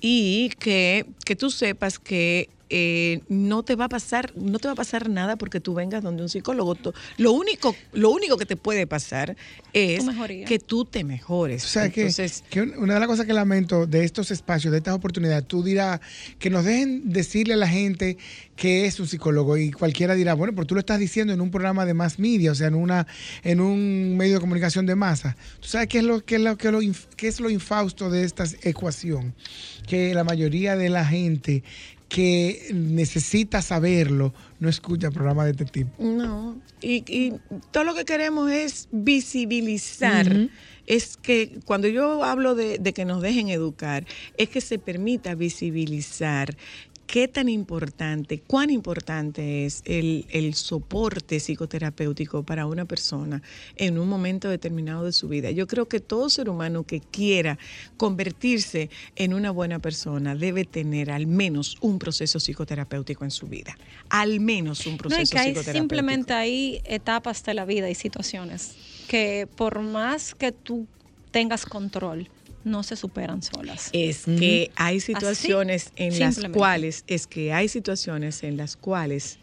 y 0.02 0.50
que, 0.58 1.06
que 1.24 1.34
tú 1.36 1.50
sepas 1.50 1.98
que 1.98 2.50
eh, 2.74 3.20
no 3.28 3.62
te 3.62 3.76
va 3.76 3.84
a 3.84 3.88
pasar, 3.90 4.32
no 4.34 4.58
te 4.58 4.66
va 4.66 4.72
a 4.72 4.74
pasar 4.74 5.10
nada 5.10 5.36
porque 5.36 5.60
tú 5.60 5.74
vengas 5.74 6.02
donde 6.02 6.22
un 6.22 6.30
psicólogo. 6.30 6.74
Lo 7.18 7.32
único, 7.32 7.76
lo 7.92 8.08
único 8.10 8.38
que 8.38 8.46
te 8.46 8.56
puede 8.56 8.86
pasar 8.86 9.36
es 9.74 10.02
que 10.46 10.58
tú 10.58 10.86
te 10.86 11.04
mejores. 11.04 11.66
O 11.66 11.68
sea, 11.68 11.90
que, 11.90 12.00
Entonces, 12.00 12.42
que 12.48 12.62
una 12.62 12.94
de 12.94 13.00
las 13.00 13.08
cosas 13.08 13.26
que 13.26 13.34
lamento 13.34 13.86
de 13.86 14.04
estos 14.04 14.30
espacios, 14.30 14.72
de 14.72 14.78
estas 14.78 14.94
oportunidades, 14.94 15.46
tú 15.46 15.62
dirás 15.62 16.00
que 16.38 16.48
nos 16.48 16.64
dejen 16.64 17.12
decirle 17.12 17.52
a 17.54 17.58
la 17.58 17.68
gente 17.68 18.16
que 18.56 18.86
es 18.86 18.98
un 19.00 19.06
psicólogo 19.08 19.58
y 19.58 19.70
cualquiera 19.70 20.14
dirá, 20.14 20.32
bueno, 20.32 20.54
pero 20.54 20.66
tú 20.66 20.74
lo 20.74 20.80
estás 20.80 20.98
diciendo 20.98 21.34
en 21.34 21.42
un 21.42 21.50
programa 21.50 21.84
de 21.84 21.92
más 21.92 22.18
media, 22.18 22.52
o 22.52 22.54
sea, 22.54 22.68
en 22.68 22.74
una 22.74 23.06
en 23.42 23.60
un 23.60 24.16
medio 24.16 24.34
de 24.34 24.40
comunicación 24.40 24.86
de 24.86 24.94
masa. 24.94 25.36
¿Tú 25.60 25.68
sabes 25.68 25.88
qué 25.88 25.98
es 25.98 26.04
lo, 26.04 26.24
qué 26.24 26.36
es 26.36 26.40
lo, 26.40 26.56
qué 26.56 26.68
es 26.68 26.72
lo, 26.72 26.80
inf- 26.80 27.06
qué 27.16 27.28
es 27.28 27.38
lo 27.40 27.50
infausto 27.50 28.08
de 28.08 28.24
esta 28.24 28.44
ecuación? 28.62 29.34
Que 29.92 30.14
la 30.14 30.24
mayoría 30.24 30.74
de 30.74 30.88
la 30.88 31.04
gente 31.04 31.62
que 32.08 32.70
necesita 32.72 33.60
saberlo 33.60 34.32
no 34.58 34.70
escucha 34.70 35.10
programas 35.10 35.44
de 35.44 35.50
este 35.50 35.66
tipo. 35.66 36.02
No, 36.02 36.58
y, 36.80 37.04
y 37.06 37.34
todo 37.72 37.84
lo 37.84 37.94
que 37.94 38.06
queremos 38.06 38.50
es 38.50 38.88
visibilizar. 38.90 40.48
Es 40.86 41.18
que 41.18 41.58
cuando 41.66 41.88
yo 41.88 42.24
hablo 42.24 42.54
de, 42.54 42.78
de 42.78 42.94
que 42.94 43.04
nos 43.04 43.20
dejen 43.20 43.50
educar, 43.50 44.06
es 44.38 44.48
que 44.48 44.62
se 44.62 44.78
permita 44.78 45.34
visibilizar 45.34 46.56
qué 47.06 47.28
tan 47.28 47.48
importante, 47.48 48.40
cuán 48.46 48.70
importante 48.70 49.66
es 49.66 49.82
el, 49.84 50.24
el 50.30 50.54
soporte 50.54 51.40
psicoterapéutico 51.40 52.42
para 52.42 52.64
una 52.66 52.84
persona 52.86 53.42
en 53.76 53.98
un 53.98 54.08
momento 54.08 54.48
determinado 54.48 55.04
de 55.04 55.12
su 55.12 55.28
vida. 55.28 55.50
Yo 55.50 55.66
creo 55.66 55.86
que 55.88 56.00
todo 56.00 56.30
ser 56.30 56.48
humano 56.48 56.84
que 56.84 57.00
quiera 57.00 57.58
convertirse 57.98 58.88
en 59.16 59.34
una 59.34 59.50
buena 59.50 59.78
persona 59.78 60.34
debe 60.34 60.64
tener 60.64 61.10
al 61.10 61.26
menos 61.26 61.76
un 61.80 61.98
proceso 61.98 62.40
psicoterapéutico 62.40 63.24
en 63.24 63.30
su 63.30 63.46
vida. 63.46 63.76
Al 64.08 64.40
menos 64.40 64.86
un 64.86 64.92
No, 64.92 64.98
proceso 64.98 65.22
y 65.22 65.26
que 65.26 65.38
hay 65.38 65.48
psicoterapéutico. 65.50 65.80
simplemente 65.82 66.32
hay 66.32 66.80
etapas 66.86 67.44
de 67.44 67.54
la 67.54 67.64
vida 67.66 67.90
y 67.90 67.94
situaciones 67.94 68.74
que 69.08 69.46
por 69.56 69.80
más 69.80 70.34
que 70.34 70.52
tú 70.52 70.86
tengas 71.30 71.66
control, 71.66 72.28
no 72.64 72.82
se 72.82 72.96
superan 72.96 73.42
solas. 73.42 73.90
Es 73.92 74.24
que 74.24 74.70
hay 74.76 75.00
situaciones 75.00 75.92
en 75.96 76.18
las 76.18 76.38
cuales, 76.52 77.04
es 77.06 77.26
que 77.26 77.52
hay 77.52 77.68
situaciones 77.68 78.42
en 78.42 78.56
las 78.56 78.76
cuales 78.76 79.38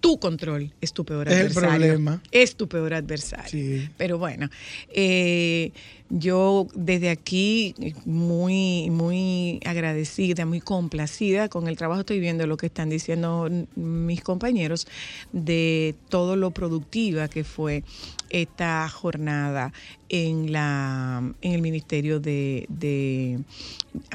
tu 0.00 0.18
control 0.18 0.74
es 0.82 0.92
tu 0.92 1.04
peor 1.06 1.28
Es 1.28 1.34
el 1.34 1.40
adversario. 1.46 1.70
problema. 1.70 2.22
Es 2.30 2.56
tu 2.56 2.68
peor 2.68 2.92
adversario. 2.92 3.48
Sí. 3.50 3.88
Pero 3.96 4.18
bueno, 4.18 4.50
eh, 4.90 5.72
yo 6.10 6.66
desde 6.74 7.10
aquí 7.10 7.74
muy, 8.04 8.90
muy 8.90 9.60
agradecida, 9.64 10.44
muy 10.44 10.60
complacida 10.60 11.48
con 11.48 11.66
el 11.66 11.76
trabajo. 11.76 12.00
Estoy 12.00 12.20
viendo 12.20 12.46
lo 12.46 12.56
que 12.56 12.66
están 12.66 12.90
diciendo 12.90 13.48
mis 13.74 14.22
compañeros 14.22 14.86
de 15.32 15.94
todo 16.10 16.36
lo 16.36 16.50
productiva 16.50 17.28
que 17.28 17.42
fue 17.42 17.84
esta 18.30 18.88
jornada 18.88 19.72
en 20.08 20.52
la 20.52 21.22
en 21.40 21.52
el 21.52 21.62
Ministerio 21.62 22.20
de, 22.20 22.66
de 22.68 23.40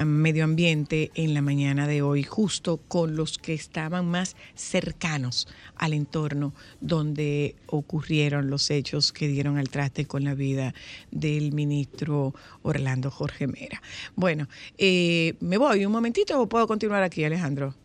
Medio 0.05 0.43
Ambiente 0.43 1.11
en 1.15 1.33
la 1.33 1.41
mañana 1.41 1.87
de 1.87 2.01
hoy, 2.01 2.23
justo 2.23 2.77
con 2.87 3.15
los 3.15 3.37
que 3.37 3.53
estaban 3.53 4.09
más 4.09 4.35
cercanos 4.55 5.47
al 5.75 5.93
entorno 5.93 6.53
donde 6.81 7.55
ocurrieron 7.67 8.49
los 8.49 8.69
hechos 8.69 9.11
que 9.11 9.27
dieron 9.27 9.57
al 9.57 9.69
traste 9.69 10.05
con 10.05 10.23
la 10.23 10.35
vida 10.35 10.73
del 11.11 11.53
ministro 11.53 11.78
Orlando 12.61 13.11
Jorge 13.11 13.47
Mera. 13.47 13.81
Bueno, 14.15 14.47
eh, 14.77 15.35
me 15.39 15.57
voy 15.57 15.85
un 15.85 15.91
momentito 15.91 16.41
o 16.41 16.47
puedo 16.47 16.67
continuar 16.67 17.03
aquí, 17.03 17.23
Alejandro. 17.23 17.75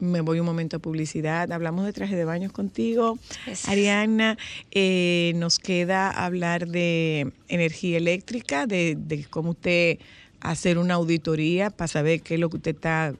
Me 0.00 0.20
voy 0.20 0.40
un 0.40 0.46
momento 0.46 0.76
a 0.76 0.80
publicidad. 0.80 1.50
Hablamos 1.52 1.86
de 1.86 1.92
traje 1.92 2.16
de 2.16 2.24
baños 2.24 2.52
contigo, 2.52 3.18
Yes. 3.46 3.68
Ariana. 3.68 4.36
Eh, 4.72 5.32
nos 5.36 5.58
queda 5.58 6.10
hablar 6.10 6.66
de 6.66 7.32
energía 7.48 7.96
eléctrica, 7.98 8.66
de, 8.66 8.96
de 8.98 9.24
cómo 9.24 9.50
usted 9.50 9.98
hacer 10.40 10.78
una 10.78 10.94
auditoría 10.94 11.70
para 11.70 11.88
saber 11.88 12.20
qué 12.20 12.34
es 12.34 12.40
lo 12.40 12.50
que 12.50 12.56
usted 12.56 12.74
está 12.74 13.14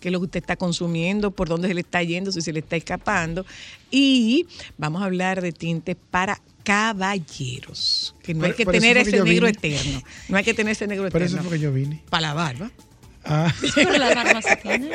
qué 0.00 0.08
es 0.08 0.12
lo 0.12 0.18
que 0.20 0.26
usted 0.26 0.40
está 0.40 0.56
consumiendo, 0.56 1.30
por 1.30 1.48
dónde 1.48 1.68
se 1.68 1.74
le 1.74 1.80
está 1.80 2.02
yendo, 2.02 2.30
si 2.30 2.42
se 2.42 2.52
le 2.52 2.60
está 2.60 2.76
escapando. 2.76 3.46
Y 3.90 4.46
vamos 4.76 5.00
a 5.02 5.06
hablar 5.06 5.40
de 5.40 5.52
tintes 5.52 5.96
para 6.10 6.40
caballeros, 6.66 8.14
que 8.24 8.34
no 8.34 8.44
hay 8.44 8.52
que 8.52 8.64
eso 8.64 8.72
tener 8.72 8.98
ese 8.98 9.22
negro 9.22 9.46
vine. 9.46 9.50
eterno. 9.50 10.02
No 10.28 10.36
hay 10.36 10.42
que 10.42 10.52
tener 10.52 10.72
ese 10.72 10.88
negro 10.88 11.08
Por 11.08 11.22
eterno. 11.22 11.40
eso 11.40 11.48
fue 11.48 11.58
que 11.58 11.62
yo 11.62 11.72
vine. 11.72 12.02
Para 12.10 12.28
la 12.28 12.34
barba. 12.34 12.70
Ah. 13.24 13.54
Pero 13.74 13.96
la 13.96 14.08
alarma 14.08 14.42
se 14.42 14.56
tiene. 14.56 14.90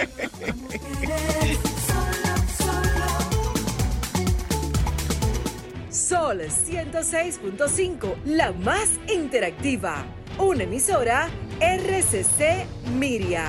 Sol 5.89 6.41
106.5, 6.41 8.15
la 8.25 8.51
más 8.51 8.89
interactiva. 9.07 10.05
Una 10.37 10.63
emisora 10.63 11.29
RCC 11.59 12.65
Miria. 12.97 13.45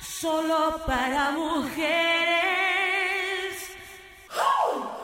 Solo 0.00 0.80
para 0.86 1.30
mujeres. 1.32 1.84
¿Dónde 4.28 5.03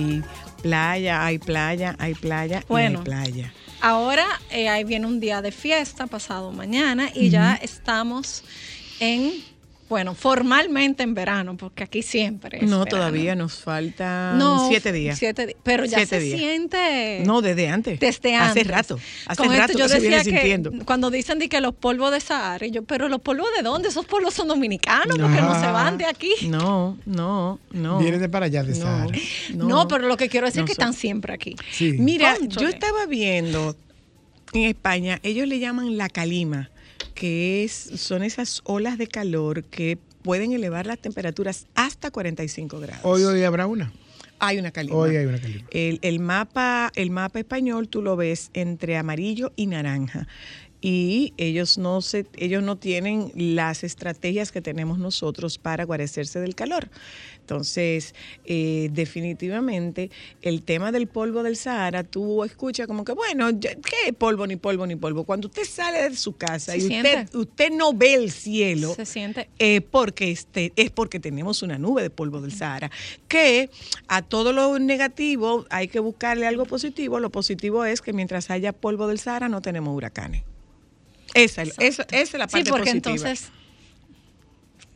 playa, 0.61 1.25
hay 1.25 1.39
playa, 1.39 1.95
hay 1.99 2.13
playa, 2.13 2.63
Bueno. 2.67 2.91
y 2.91 2.95
hay 2.97 3.03
playa. 3.03 3.53
Ahora 3.81 4.27
eh, 4.51 4.69
ahí 4.69 4.83
viene 4.83 5.07
un 5.07 5.19
día 5.19 5.41
de 5.41 5.51
fiesta 5.51 6.07
pasado 6.07 6.51
mañana 6.51 7.09
y 7.13 7.29
ya 7.29 7.55
estamos 7.55 8.43
en, 8.99 9.31
bueno, 9.91 10.15
formalmente 10.15 11.03
en 11.03 11.13
verano, 11.13 11.57
porque 11.57 11.83
aquí 11.83 12.01
siempre 12.01 12.59
es 12.59 12.63
No, 12.63 12.79
verano. 12.79 12.85
todavía 12.85 13.35
nos 13.35 13.55
faltan 13.55 14.37
No, 14.39 14.69
siete 14.69 14.93
días. 14.93 15.19
Siete 15.19 15.47
días. 15.47 15.59
Pero 15.63 15.83
ya 15.83 15.97
Siete 15.97 16.17
se 16.17 16.19
días. 16.21 16.39
siente. 16.39 17.23
No, 17.25 17.41
desde 17.41 17.67
antes. 17.67 17.99
Desde 17.99 18.37
Hace 18.37 18.61
antes. 18.61 18.67
rato. 18.67 18.97
Hace 19.27 19.43
Con 19.43 19.49
rato 19.53 19.73
esto 19.73 19.79
yo 19.79 19.83
que 19.87 19.89
se 19.91 19.99
viene 19.99 20.17
decía 20.19 20.31
que 20.31 20.37
sintiendo. 20.39 20.71
cuando 20.85 21.11
dicen 21.11 21.39
de 21.39 21.49
que 21.49 21.59
los 21.59 21.75
polvos 21.75 22.09
de 22.13 22.21
Sahara, 22.21 22.65
y 22.65 22.71
yo, 22.71 22.83
pero 22.85 23.09
los 23.09 23.19
polvos 23.19 23.49
de 23.57 23.63
dónde? 23.63 23.89
Esos 23.89 24.05
polvos 24.05 24.33
son 24.33 24.47
dominicanos 24.47 25.17
porque 25.19 25.41
no 25.41 25.59
se 25.59 25.67
van 25.67 25.97
de 25.97 26.05
aquí. 26.05 26.31
No, 26.47 26.97
no, 27.05 27.59
no. 27.71 27.99
Viene 27.99 28.17
de 28.17 28.29
para 28.29 28.45
allá, 28.45 28.63
de 28.63 28.69
no, 28.71 28.75
Sahara. 28.85 29.11
No, 29.55 29.87
pero 29.89 30.07
lo 30.07 30.15
que 30.15 30.29
quiero 30.29 30.45
decir 30.47 30.61
No 30.61 30.65
es 30.65 30.69
que 30.71 30.75
son- 30.75 30.83
están 30.91 30.93
siempre 30.99 31.33
aquí. 31.33 31.57
Sí. 31.69 31.97
Mira, 31.99 32.37
yo 32.47 32.69
estaba 32.69 33.05
viendo 33.07 33.75
en 34.53 34.63
España, 34.63 35.19
ellos 35.21 35.47
le 35.49 35.59
llaman 35.59 35.97
la 35.97 36.07
calima, 36.09 36.70
que 37.21 37.63
es, 37.63 37.73
son 37.73 38.23
esas 38.23 38.61
olas 38.63 38.97
de 38.97 39.05
calor 39.05 39.63
que 39.65 39.99
pueden 40.23 40.53
elevar 40.53 40.87
las 40.87 40.97
temperaturas 40.97 41.67
hasta 41.75 42.09
45 42.09 42.79
grados. 42.79 43.05
Hoy, 43.05 43.21
hoy 43.21 43.43
habrá 43.43 43.67
una. 43.67 43.93
hay 44.39 44.57
una 44.57 44.71
calima. 44.71 44.95
Hoy 44.95 45.15
hay 45.15 45.27
una 45.27 45.39
calima. 45.39 45.67
El, 45.69 45.99
el 46.01 46.19
mapa, 46.19 46.91
el 46.95 47.11
mapa 47.11 47.37
español 47.37 47.89
tú 47.89 48.01
lo 48.01 48.15
ves 48.15 48.49
entre 48.55 48.97
amarillo 48.97 49.53
y 49.55 49.67
naranja. 49.67 50.27
Y 50.83 51.33
ellos 51.37 51.77
no 51.77 52.01
se, 52.01 52.25
ellos 52.37 52.63
no 52.63 52.75
tienen 52.75 53.31
las 53.35 53.83
estrategias 53.83 54.51
que 54.51 54.61
tenemos 54.61 54.97
nosotros 54.97 55.59
para 55.59 55.83
guarecerse 55.83 56.39
del 56.39 56.55
calor. 56.55 56.89
Entonces, 57.39 58.15
eh, 58.45 58.89
definitivamente, 58.91 60.09
el 60.41 60.63
tema 60.63 60.91
del 60.91 61.07
polvo 61.07 61.43
del 61.43 61.55
Sahara, 61.55 62.03
tú 62.03 62.43
escuchas 62.43 62.87
como 62.87 63.03
que, 63.03 63.11
bueno, 63.13 63.49
¿qué 63.59 64.13
polvo 64.13 64.47
ni 64.47 64.55
polvo 64.55 64.87
ni 64.87 64.95
polvo? 64.95 65.23
Cuando 65.23 65.49
usted 65.49 65.65
sale 65.65 66.09
de 66.09 66.15
su 66.15 66.35
casa 66.35 66.71
Se 66.71 66.79
y 66.79 66.83
usted, 66.83 67.35
usted 67.35 67.71
no 67.71 67.93
ve 67.93 68.15
el 68.15 68.31
cielo, 68.31 68.95
Se 68.95 69.05
siente. 69.05 69.49
eh, 69.59 69.81
porque 69.81 70.31
este, 70.31 70.73
es 70.75 70.89
porque 70.91 71.19
tenemos 71.19 71.61
una 71.61 71.77
nube 71.77 72.01
de 72.01 72.09
polvo 72.09 72.41
del 72.41 72.53
Sahara. 72.53 72.89
Que 73.27 73.69
a 74.07 74.21
todo 74.21 74.53
lo 74.53 74.79
negativo 74.79 75.65
hay 75.69 75.89
que 75.89 75.99
buscarle 75.99 76.47
algo 76.47 76.65
positivo. 76.65 77.19
Lo 77.19 77.29
positivo 77.29 77.85
es 77.85 78.01
que 78.01 78.13
mientras 78.13 78.49
haya 78.49 78.71
polvo 78.71 79.07
del 79.07 79.19
Sahara 79.19 79.49
no 79.49 79.61
tenemos 79.61 79.95
huracanes. 79.95 80.43
Esa, 81.33 81.61
es- 81.63 81.75
esa, 81.79 82.03
esa 82.03 82.15
es 82.21 82.33
la 82.33 82.47
Sí, 82.47 82.51
parte 82.53 82.69
porque 82.69 82.91
positiva. 82.91 83.11
entonces 83.15 83.49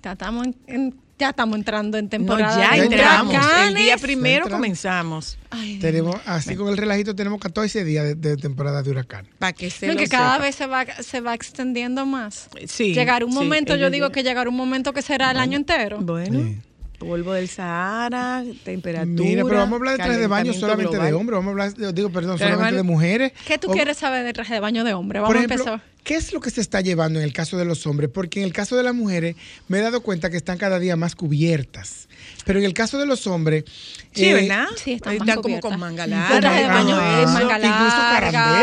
ya 0.03 0.11
estamos, 0.11 0.45
en- 0.47 0.55
en- 0.67 0.95
ya 1.17 1.29
estamos 1.29 1.55
entrando 1.57 1.97
en 1.97 2.05
no, 2.05 2.09
temporada 2.09 2.59
ya 2.75 2.77
de 2.77 2.85
entramos. 2.87 3.33
El 3.33 3.39
huracanes. 3.39 3.75
día 3.83 3.97
primero 3.97 4.43
entramos. 4.43 4.51
comenzamos. 4.57 5.37
Ay, 5.49 5.79
Tenemos, 5.79 6.17
así 6.25 6.55
con 6.55 6.67
el 6.67 6.77
relajito, 6.77 7.15
tenemos 7.15 7.39
14 7.39 7.83
días 7.85 8.03
de, 8.03 8.15
de 8.15 8.35
temporada 8.37 8.83
de 8.83 8.89
huracán. 8.91 9.25
Para 9.39 9.53
que 9.53 9.69
se 9.69 9.87
no, 9.87 9.93
lo 9.93 9.99
que 9.99 10.07
cada 10.09 10.33
sepa. 10.33 10.43
vez 10.43 10.55
se 10.55 10.65
va, 10.67 10.85
se 10.85 11.21
va 11.21 11.33
extendiendo 11.33 12.05
más. 12.05 12.49
Sí, 12.67 12.93
llegar 12.93 13.23
un 13.23 13.31
sí, 13.31 13.37
momento, 13.37 13.75
yo 13.77 13.89
digo 13.89 14.09
que 14.11 14.23
llegar 14.23 14.47
un 14.49 14.55
momento 14.55 14.91
que 14.93 15.01
será 15.01 15.31
el 15.31 15.37
año 15.37 15.55
entero. 15.57 15.99
Bueno, 16.01 16.39
Sí. 16.39 16.57
Polvo 16.97 17.33
del 17.33 17.49
Sahara, 17.49 18.43
temperatura. 18.63 19.05
Mira, 19.23 19.43
pero 19.43 19.57
vamos 19.57 19.73
a 19.73 19.75
hablar 19.77 19.97
de 19.97 20.03
traje 20.03 20.19
de 20.19 20.27
baño 20.27 20.53
solamente 20.53 20.97
de 20.99 21.13
hombres, 21.13 21.37
vamos 21.37 21.47
a 21.49 21.51
hablar, 21.51 21.93
digo, 21.93 22.09
perdón, 22.09 22.37
de 22.37 22.45
solamente 22.45 22.75
de 22.75 22.83
mujeres. 22.83 23.31
¿Qué 23.45 23.57
tú 23.57 23.69
O- 23.69 23.73
quieres 23.73 23.97
saber 23.97 24.23
del 24.23 24.33
traje 24.33 24.53
de 24.53 24.59
baño 24.59 24.83
de 24.83 24.93
hombre? 24.93 25.19
Vamos 25.19 25.33
Por 25.33 25.37
a 25.41 25.43
empezar. 25.43 25.81
¿qué 26.03 26.15
es 26.15 26.33
lo 26.33 26.39
que 26.39 26.51
se 26.51 26.61
está 26.61 26.81
llevando 26.81 27.17
en 27.19 27.25
el 27.25 27.33
caso 27.33 27.57
de 27.57 27.65
los 27.65 27.87
hombres? 27.87 28.09
Porque 28.13 28.39
en 28.39 28.45
el 28.45 28.53
caso 28.53 28.75
de 28.77 28.83
las 28.83 28.93
mujeres 28.93 29.35
me 29.67 29.79
he 29.79 29.81
dado 29.81 30.01
cuenta 30.01 30.29
que 30.29 30.37
están 30.37 30.57
cada 30.59 30.77
día 30.79 30.95
más 30.95 31.15
cubiertas. 31.15 32.07
Pero 32.45 32.59
en 32.59 32.65
el 32.65 32.73
caso 32.73 32.99
de 32.99 33.05
los 33.07 33.25
hombres... 33.27 33.63
Sí, 34.13 34.25
eh, 34.25 34.33
¿verdad? 34.35 34.67
Sí, 34.77 34.93
están 34.93 35.13
Ahí 35.13 35.19
más 35.19 35.29
como 35.29 35.41
cubiertas. 35.41 35.71
con 35.71 35.79
manga 35.79 36.05
larga. 36.07 36.39
traje 36.39 36.61
de 36.61 36.67
baño 36.67 37.21
es 37.21 37.29
manga 37.31 37.57
Incluso 37.57 37.74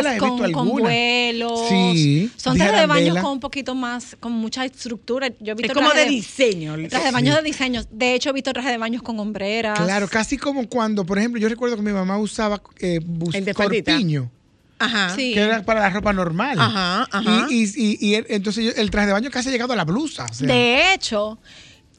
carandelas, 0.03 0.17
he 0.17 0.19
con, 0.19 0.37
visto 0.39 0.59
con 0.59 0.69
vuelos. 0.83 1.69
Sí, 1.69 2.31
Son 2.37 2.57
trajes 2.57 2.81
de 2.81 2.87
baño 2.87 3.15
con 3.23 3.33
un 3.33 3.41
poquito 3.41 3.75
más, 3.75 4.17
con 4.21 4.33
mucha 4.33 4.65
estructura. 4.65 5.29
Yo 5.41 5.53
he 5.53 5.55
visto 5.55 5.73
Es 5.73 5.75
como 5.77 5.91
traje 5.91 6.05
de 6.07 6.11
diseño. 6.11 6.77
Traje 6.89 7.07
de 7.07 7.11
baño 7.13 7.35
de 7.37 7.43
diseño. 7.43 7.83
De 7.91 8.15
hecho, 8.15 8.31
he 8.31 8.33
visto 8.33 8.53
traje 8.53 8.71
de 8.71 8.79
baños 8.79 9.03
con 9.03 9.19
hombreras. 9.21 9.79
Claro, 9.81 10.09
casi 10.09 10.37
como 10.39 10.69
cuando, 10.69 11.05
por 11.05 11.19
ejemplo, 11.19 11.41
yo 11.41 11.49
recuerdo 11.49 11.77
que 11.77 11.83
mi 11.83 11.93
mamá 11.93 12.19
usaba 12.19 12.63
eh, 12.81 13.01
bus- 13.05 13.35
El 13.35 13.45
de 13.45 13.55
corpiño, 13.55 14.31
Ajá. 14.79 15.15
Sí. 15.15 15.33
que 15.35 15.41
era 15.41 15.65
para 15.65 15.81
la 15.81 15.91
ropa 15.91 16.13
normal. 16.13 16.59
Ajá, 16.59 17.07
ajá. 17.11 17.47
Y, 17.51 17.63
y- 17.65 17.99
y- 18.01 18.15
y 18.15 18.15
entonces 18.29 18.77
el 18.79 18.91
traje 18.91 19.07
de 19.09 19.13
baño 19.13 19.31
casi 19.31 19.49
ha 19.49 19.53
llegado 19.53 19.73
a 19.73 19.77
la 19.77 19.85
blusa. 19.85 20.27
o 20.31 20.35
sea. 20.35 20.47
De 20.49 20.93
hecho, 20.95 21.39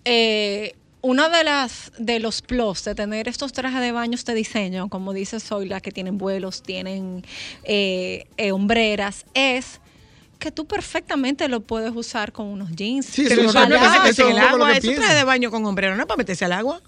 eh, 0.05 0.75
uno 1.03 1.29
de 1.29 1.43
las 1.43 1.91
de 1.99 2.19
los 2.19 2.41
plus 2.41 2.83
de 2.85 2.95
tener 2.95 3.27
estos 3.27 3.51
trajes 3.51 3.81
de 3.81 3.91
baños 3.91 4.23
de 4.25 4.33
diseño, 4.33 4.87
como 4.89 5.11
dice 5.13 5.39
Zoila, 5.39 5.81
que 5.81 5.91
tienen 5.91 6.17
vuelos, 6.17 6.63
tienen 6.63 7.23
eh, 7.65 8.25
eh, 8.37 8.51
hombreras, 8.53 9.25
es 9.33 9.81
que 10.39 10.49
tú 10.51 10.65
perfectamente 10.65 11.47
lo 11.49 11.59
puedes 11.59 11.91
usar 11.95 12.31
con 12.31 12.47
unos 12.47 12.71
jeans. 12.71 13.05
Sí, 13.05 13.25
Pero 13.27 13.41
eso 13.43 13.49
eso 13.51 13.63
es 13.63 13.69
no 13.69 13.75
es 13.75 13.91
meterse 13.91 14.21
en 14.23 14.29
el 14.29 14.37
agua. 14.39 14.71
Es 14.77 14.83
un 14.85 14.95
traje 14.95 15.13
de 15.13 15.23
baño 15.25 15.51
con 15.51 15.65
hombrero, 15.65 15.95
no 15.95 16.01
es 16.01 16.07
para 16.07 16.17
meterse 16.17 16.45
al 16.45 16.53
agua. 16.53 16.81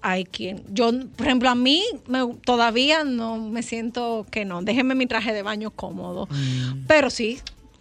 Hay 0.00 0.24
quien, 0.24 0.62
yo, 0.72 0.90
por 1.16 1.26
ejemplo, 1.26 1.48
a 1.48 1.54
mí 1.56 1.82
me- 2.06 2.34
todavía 2.44 3.02
no 3.04 3.36
me 3.38 3.62
siento 3.64 4.26
que 4.30 4.44
no. 4.44 4.62
Déjenme 4.62 4.94
mi 4.94 5.06
traje 5.06 5.32
de 5.32 5.42
baño 5.42 5.70
cómodo. 5.72 6.26
Mm. 6.30 6.84
Pero 6.86 7.10
sí, 7.10 7.40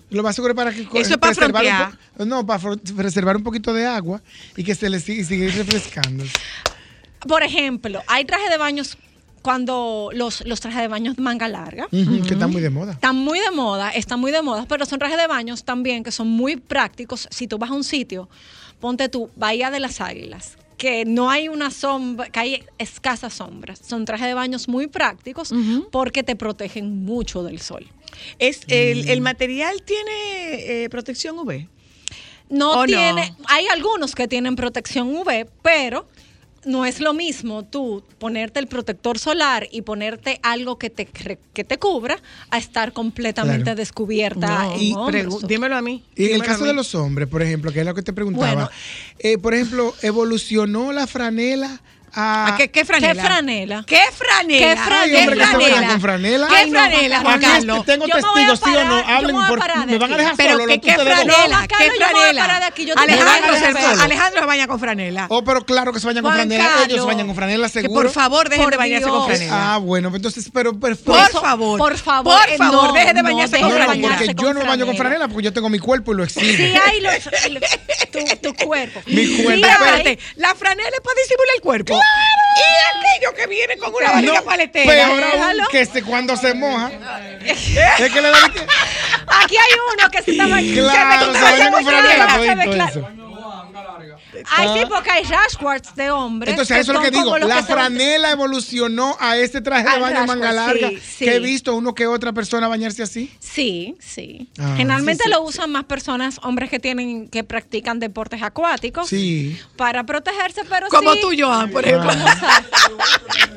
Lo 0.10 0.24
más 0.24 0.36
seguro 0.36 0.54
es 0.54 0.56
para 0.56 0.72
que 0.72 0.82
Eso 0.82 1.14
es 1.14 1.18
para 1.18 1.34
preservar 1.34 1.98
un 2.18 2.30
no, 2.30 2.46
para 2.46 2.76
preservar 2.96 3.38
un 3.38 3.44
poquito 3.44 3.74
de 3.74 3.86
agua 3.86 4.22
y 4.56 4.64
que 4.64 4.74
se 4.74 4.90
le 4.90 5.00
siga, 5.00 5.24
siga 5.26 5.52
refrescando. 5.54 6.24
por 7.28 7.44
ejemplo, 7.44 8.02
hay 8.08 8.26
trajes 8.26 8.50
de 8.50 8.58
baños 8.58 8.98
cuando 9.42 10.10
los, 10.14 10.46
los 10.46 10.60
trajes 10.60 10.82
de 10.82 10.88
baños 10.88 11.16
de 11.16 11.22
manga 11.22 11.48
larga. 11.48 11.88
Que 11.90 12.34
está 12.34 12.48
muy 12.48 12.62
de 12.62 12.70
moda. 12.70 12.94
Están 12.94 13.16
muy 13.16 13.40
de 13.40 13.52
moda, 13.52 13.92
están 13.92 14.20
muy 14.20 14.32
de 14.32 14.42
moda, 14.42 14.66
pero 14.68 14.86
son 14.86 15.00
trajes 15.00 15.18
de 15.18 15.28
baños 15.28 15.64
también 15.64 16.04
que 16.04 16.12
son 16.12 16.28
muy 16.28 16.58
prácticos. 16.58 17.28
Si 17.32 17.48
tú 17.48 17.58
vas 17.58 17.70
a 17.70 17.74
un 17.74 17.84
sitio, 17.84 18.30
ponte 18.80 19.08
tú, 19.10 19.30
Bahía 19.36 19.72
de 19.72 19.80
las 19.80 20.02
Águilas, 20.02 20.58
que 20.78 21.06
no 21.06 21.30
hay 21.30 21.50
una 21.50 21.72
sombra, 21.72 22.30
que 22.30 22.40
hay 22.40 22.64
escasas 22.78 23.34
sombras. 23.34 23.82
Son 23.86 24.06
trajes 24.06 24.28
de 24.28 24.34
baños 24.34 24.68
muy 24.68 24.88
prácticos 24.88 25.52
porque 25.92 26.24
te 26.24 26.36
protegen 26.36 27.04
mucho 27.04 27.44
del 27.44 27.60
sol. 27.60 27.88
Es, 28.40 28.62
el, 28.68 29.10
el 29.10 29.22
material 29.22 29.82
tiene 29.84 30.84
eh, 30.84 30.90
protección 30.90 31.38
UV. 31.40 31.68
No 32.50 32.72
¿O 32.72 32.76
no? 32.78 32.86
tiene, 32.86 33.36
hay 33.48 33.68
algunos 33.68 34.16
que 34.16 34.28
tienen 34.28 34.56
protección 34.56 35.14
UV, 35.14 35.48
pero 35.62 36.08
no 36.68 36.86
es 36.86 37.00
lo 37.00 37.14
mismo 37.14 37.64
tú 37.66 38.04
ponerte 38.20 38.60
el 38.60 38.68
protector 38.68 39.18
solar 39.18 39.68
y 39.72 39.82
ponerte 39.82 40.40
algo 40.44 40.78
que 40.78 40.90
te, 40.90 41.06
que 41.06 41.64
te 41.64 41.78
cubra 41.80 42.18
a 42.52 42.58
estar 42.58 42.94
completamente 42.94 43.64
Claro. 43.64 43.78
descubierta 43.78 44.66
No, 44.66 44.78
y 44.78 44.94
dímelo 45.48 45.76
a 45.76 45.82
mí. 45.82 46.04
Y 46.16 46.26
en 46.28 46.36
el 46.36 46.44
caso 46.44 46.66
de 46.66 46.74
los 46.74 46.94
hombres, 46.96 47.28
por 47.28 47.42
ejemplo, 47.42 47.72
que 47.72 47.80
es 47.80 47.86
lo 47.86 47.96
que 47.96 48.02
te 48.04 48.14
preguntaba, 48.14 48.54
Bueno. 48.54 48.70
eh, 49.20 49.38
por 49.38 49.54
ejemplo, 49.54 49.94
evolucionó 50.02 50.92
la 50.92 51.08
franela 51.08 51.82
a... 52.14 52.48
¿A 52.54 52.58
qué, 52.58 52.70
qué 52.72 52.86
franela? 52.86 53.14
¿Qué 53.22 53.28
franela? 53.28 53.84
¿Qué 53.86 54.02
franela? 54.12 54.76
¿Qué 54.76 54.82
fra- 54.82 55.02
Ay, 55.02 55.12
qué 55.12 55.26
franela? 55.36 55.88
con 55.88 56.02
franela. 56.02 56.48
¿Qué 56.48 56.70
franela, 56.72 57.20
Juan 57.22 57.42
Carlos? 57.42 57.86
tengo 57.86 58.06
testigos, 58.06 58.60
sí 58.64 58.76
o 58.76 58.84
no, 58.86 58.96
hablen 58.98 59.28
me 59.28 59.34
voy 59.34 59.44
a 59.44 59.48
por- 59.48 59.86
me 59.88 59.98
van 59.98 60.14
a 60.14 60.18
dejar 60.18 60.34
Pero 60.38 60.52
solo 60.54 60.66
que 60.68 60.76
los 60.76 60.86
qué 60.86 60.94
franela, 60.94 61.68
qué 61.68 61.68
Carlos, 61.68 61.94
yo 61.94 61.94
me 61.94 61.98
voy 61.98 62.04
a 62.04 62.08
franela. 62.08 62.42
parar 62.42 62.60
de 62.62 62.66
aquí, 62.66 62.86
yo 62.86 62.96
te 62.96 63.02
Alejandro. 63.02 64.04
Alejandro 64.04 64.40
se 64.42 64.46
baña 64.48 64.68
con 64.68 64.80
franela. 64.80 65.28
Oh, 65.30 65.44
pero 65.44 65.66
claro 65.66 65.94
que 65.94 66.00
se 66.00 66.08
vayan 66.08 66.24
con 66.24 66.34
franela. 66.34 66.70
Ellos 66.86 67.02
se 67.02 67.06
vayan 67.08 67.28
con 67.28 67.36
franela, 67.36 67.68
que 67.68 67.82
seguro. 67.82 68.02
por 68.04 68.12
favor 68.12 68.50
dejen 68.50 68.70
de 68.70 68.78
bañarse 68.78 69.10
con 69.10 69.26
franela. 69.28 69.74
Ah, 69.74 69.78
bueno, 69.78 70.10
pues 70.10 70.20
entonces, 70.20 70.50
pero 70.54 70.72
por 70.72 70.80
perfecto. 70.96 71.42
favor. 71.42 71.78
por 71.78 71.98
favor, 71.98 72.40
Por 72.40 72.50
eh, 72.50 72.58
favor, 72.58 72.88
no, 72.88 72.94
deje 72.94 73.14
de 73.14 73.22
bañarse 73.22 73.60
con 73.60 73.70
franela. 73.70 73.88
bañarse 73.88 74.26
porque 74.28 74.42
yo 74.44 74.54
no 74.54 74.60
me 74.62 74.66
baño 74.66 74.86
con 74.86 74.96
franela. 74.96 75.18
franela 75.26 75.28
porque 75.28 75.44
yo 75.46 75.54
tengo 75.54 75.70
mi 75.70 75.80
cuerpo 75.80 76.14
y 76.14 76.16
lo 76.16 76.24
exhibo. 76.24 76.46
Sí 76.58 76.74
hay 76.86 77.02
tu, 78.12 78.20
tu 78.54 78.66
cuerpo. 78.66 79.02
Mi 79.06 79.44
cuerpo. 79.44 79.68
la 80.38 80.56
franela 80.56 80.90
es 80.90 81.02
para 81.02 81.16
disimular 81.22 81.56
el 81.56 81.62
cuerpo. 81.62 81.97
Y 82.00 82.98
aquello 82.98 83.36
que 83.36 83.48
viene 83.48 83.78
con 83.78 83.94
una 83.94 84.12
barriga 84.12 84.34
No, 84.34 84.44
paletera. 84.44 84.92
peor 84.92 85.24
aún 85.24 85.58
que 85.72 85.86
se, 85.86 86.04
cuando 86.04 86.36
se 86.38 86.54
moja. 86.54 86.92
es 87.46 88.12
que 88.12 88.22
le 88.22 88.30
da 88.30 88.38
Aquí 89.44 89.56
hay 89.58 89.80
uno 89.94 90.10
que 90.10 90.22
se 90.24 90.32
está. 90.32 90.46
Claro, 90.46 91.34
se 91.34 91.42
baña 91.42 91.72
con 91.72 91.86
franela, 91.86 92.92
todito 93.84 94.18
eso. 94.38 94.48
Ay, 94.56 94.70
sí, 94.80 94.86
porque 94.90 95.10
hay 95.12 95.24
rashguards 95.24 95.96
de 95.96 96.12
hombres. 96.12 96.52
Entonces, 96.52 96.78
eso 96.78 96.92
es 96.92 96.98
lo 96.98 97.04
que 97.04 97.12
digo. 97.12 97.38
La 97.38 97.58
que 97.58 97.64
se 97.64 97.74
van- 97.76 97.94
franela 97.94 98.32
evolucionó 98.32 99.16
a 99.20 99.38
este 99.38 99.62
traje 99.62 99.90
de 99.90 100.00
baño 100.00 100.26
manga 100.26 100.52
larga 100.52 100.90
sí, 100.90 101.00
sí. 101.18 101.26
que 101.26 101.36
he 101.36 101.40
visto 101.40 101.76
uno 101.76 101.94
que 101.94 102.08
otra 102.08 102.34
persona 102.34 102.68
bañarse 102.68 103.04
así. 103.04 103.32
Sí, 103.40 103.96
sí. 104.00 104.50
Ah, 104.60 104.74
Generalmente 104.78 105.24
sí, 105.24 105.30
sí, 105.30 105.36
lo 105.36 105.42
usan 105.44 105.72
más 105.72 105.86
personas, 105.86 106.40
hombres 106.44 106.70
que 106.70 106.80
tienen, 106.80 107.28
que 107.30 107.44
practican 107.44 108.00
deportes 108.00 108.42
acuáticos. 108.42 109.08
Sí. 109.10 109.58
Para 109.76 110.06
protegerse, 110.06 110.62
pero 110.70 110.88
Como 110.90 111.14
sí. 111.14 111.20
tú, 111.22 111.30
Joan, 111.38 111.70
por 111.72 111.86
ejemplo. 111.86 112.10
Como 112.10 112.28
exacto. 112.28 112.78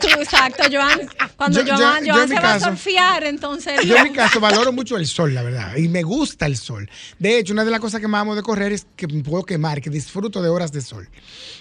Tú, 0.00 0.08
exacto, 0.20 0.62
Joan. 0.70 1.00
Cuando 1.36 1.62
Yo- 1.64 1.76
Joan, 1.76 2.04
yo 2.04 2.14
Joan 2.14 2.28
se 2.28 2.34
va 2.34 2.54
a 2.54 2.60
surfear, 2.60 3.24
entonces. 3.24 3.80
Yo 3.84 3.96
en 3.96 4.04
mi 4.04 4.12
caso 4.12 4.40
valoro 4.40 4.72
mucho 4.72 4.96
el 4.96 5.06
sol, 5.06 5.34
la 5.34 5.42
verdad, 5.42 5.76
y 5.76 5.88
me 5.88 6.02
gusta 6.02 6.46
el 6.46 6.56
sol. 6.56 6.88
De 7.18 7.38
hecho, 7.38 7.52
una 7.52 7.64
de 7.64 7.70
las 7.70 7.80
cosas 7.80 8.00
que 8.00 8.08
más 8.08 8.22
amo 8.22 8.34
de 8.34 8.42
correr 8.42 8.72
es 8.72 8.86
que 8.96 9.06
me 9.06 9.22
puedo 9.22 9.44
quemar, 9.44 9.80
que 9.80 9.90
disfruto 9.90 10.09
de 10.12 10.48
horas 10.48 10.72
de 10.72 10.80
sol. 10.80 11.08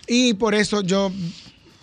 Y 0.07 0.33
por 0.35 0.55
eso 0.55 0.81
yo 0.81 1.11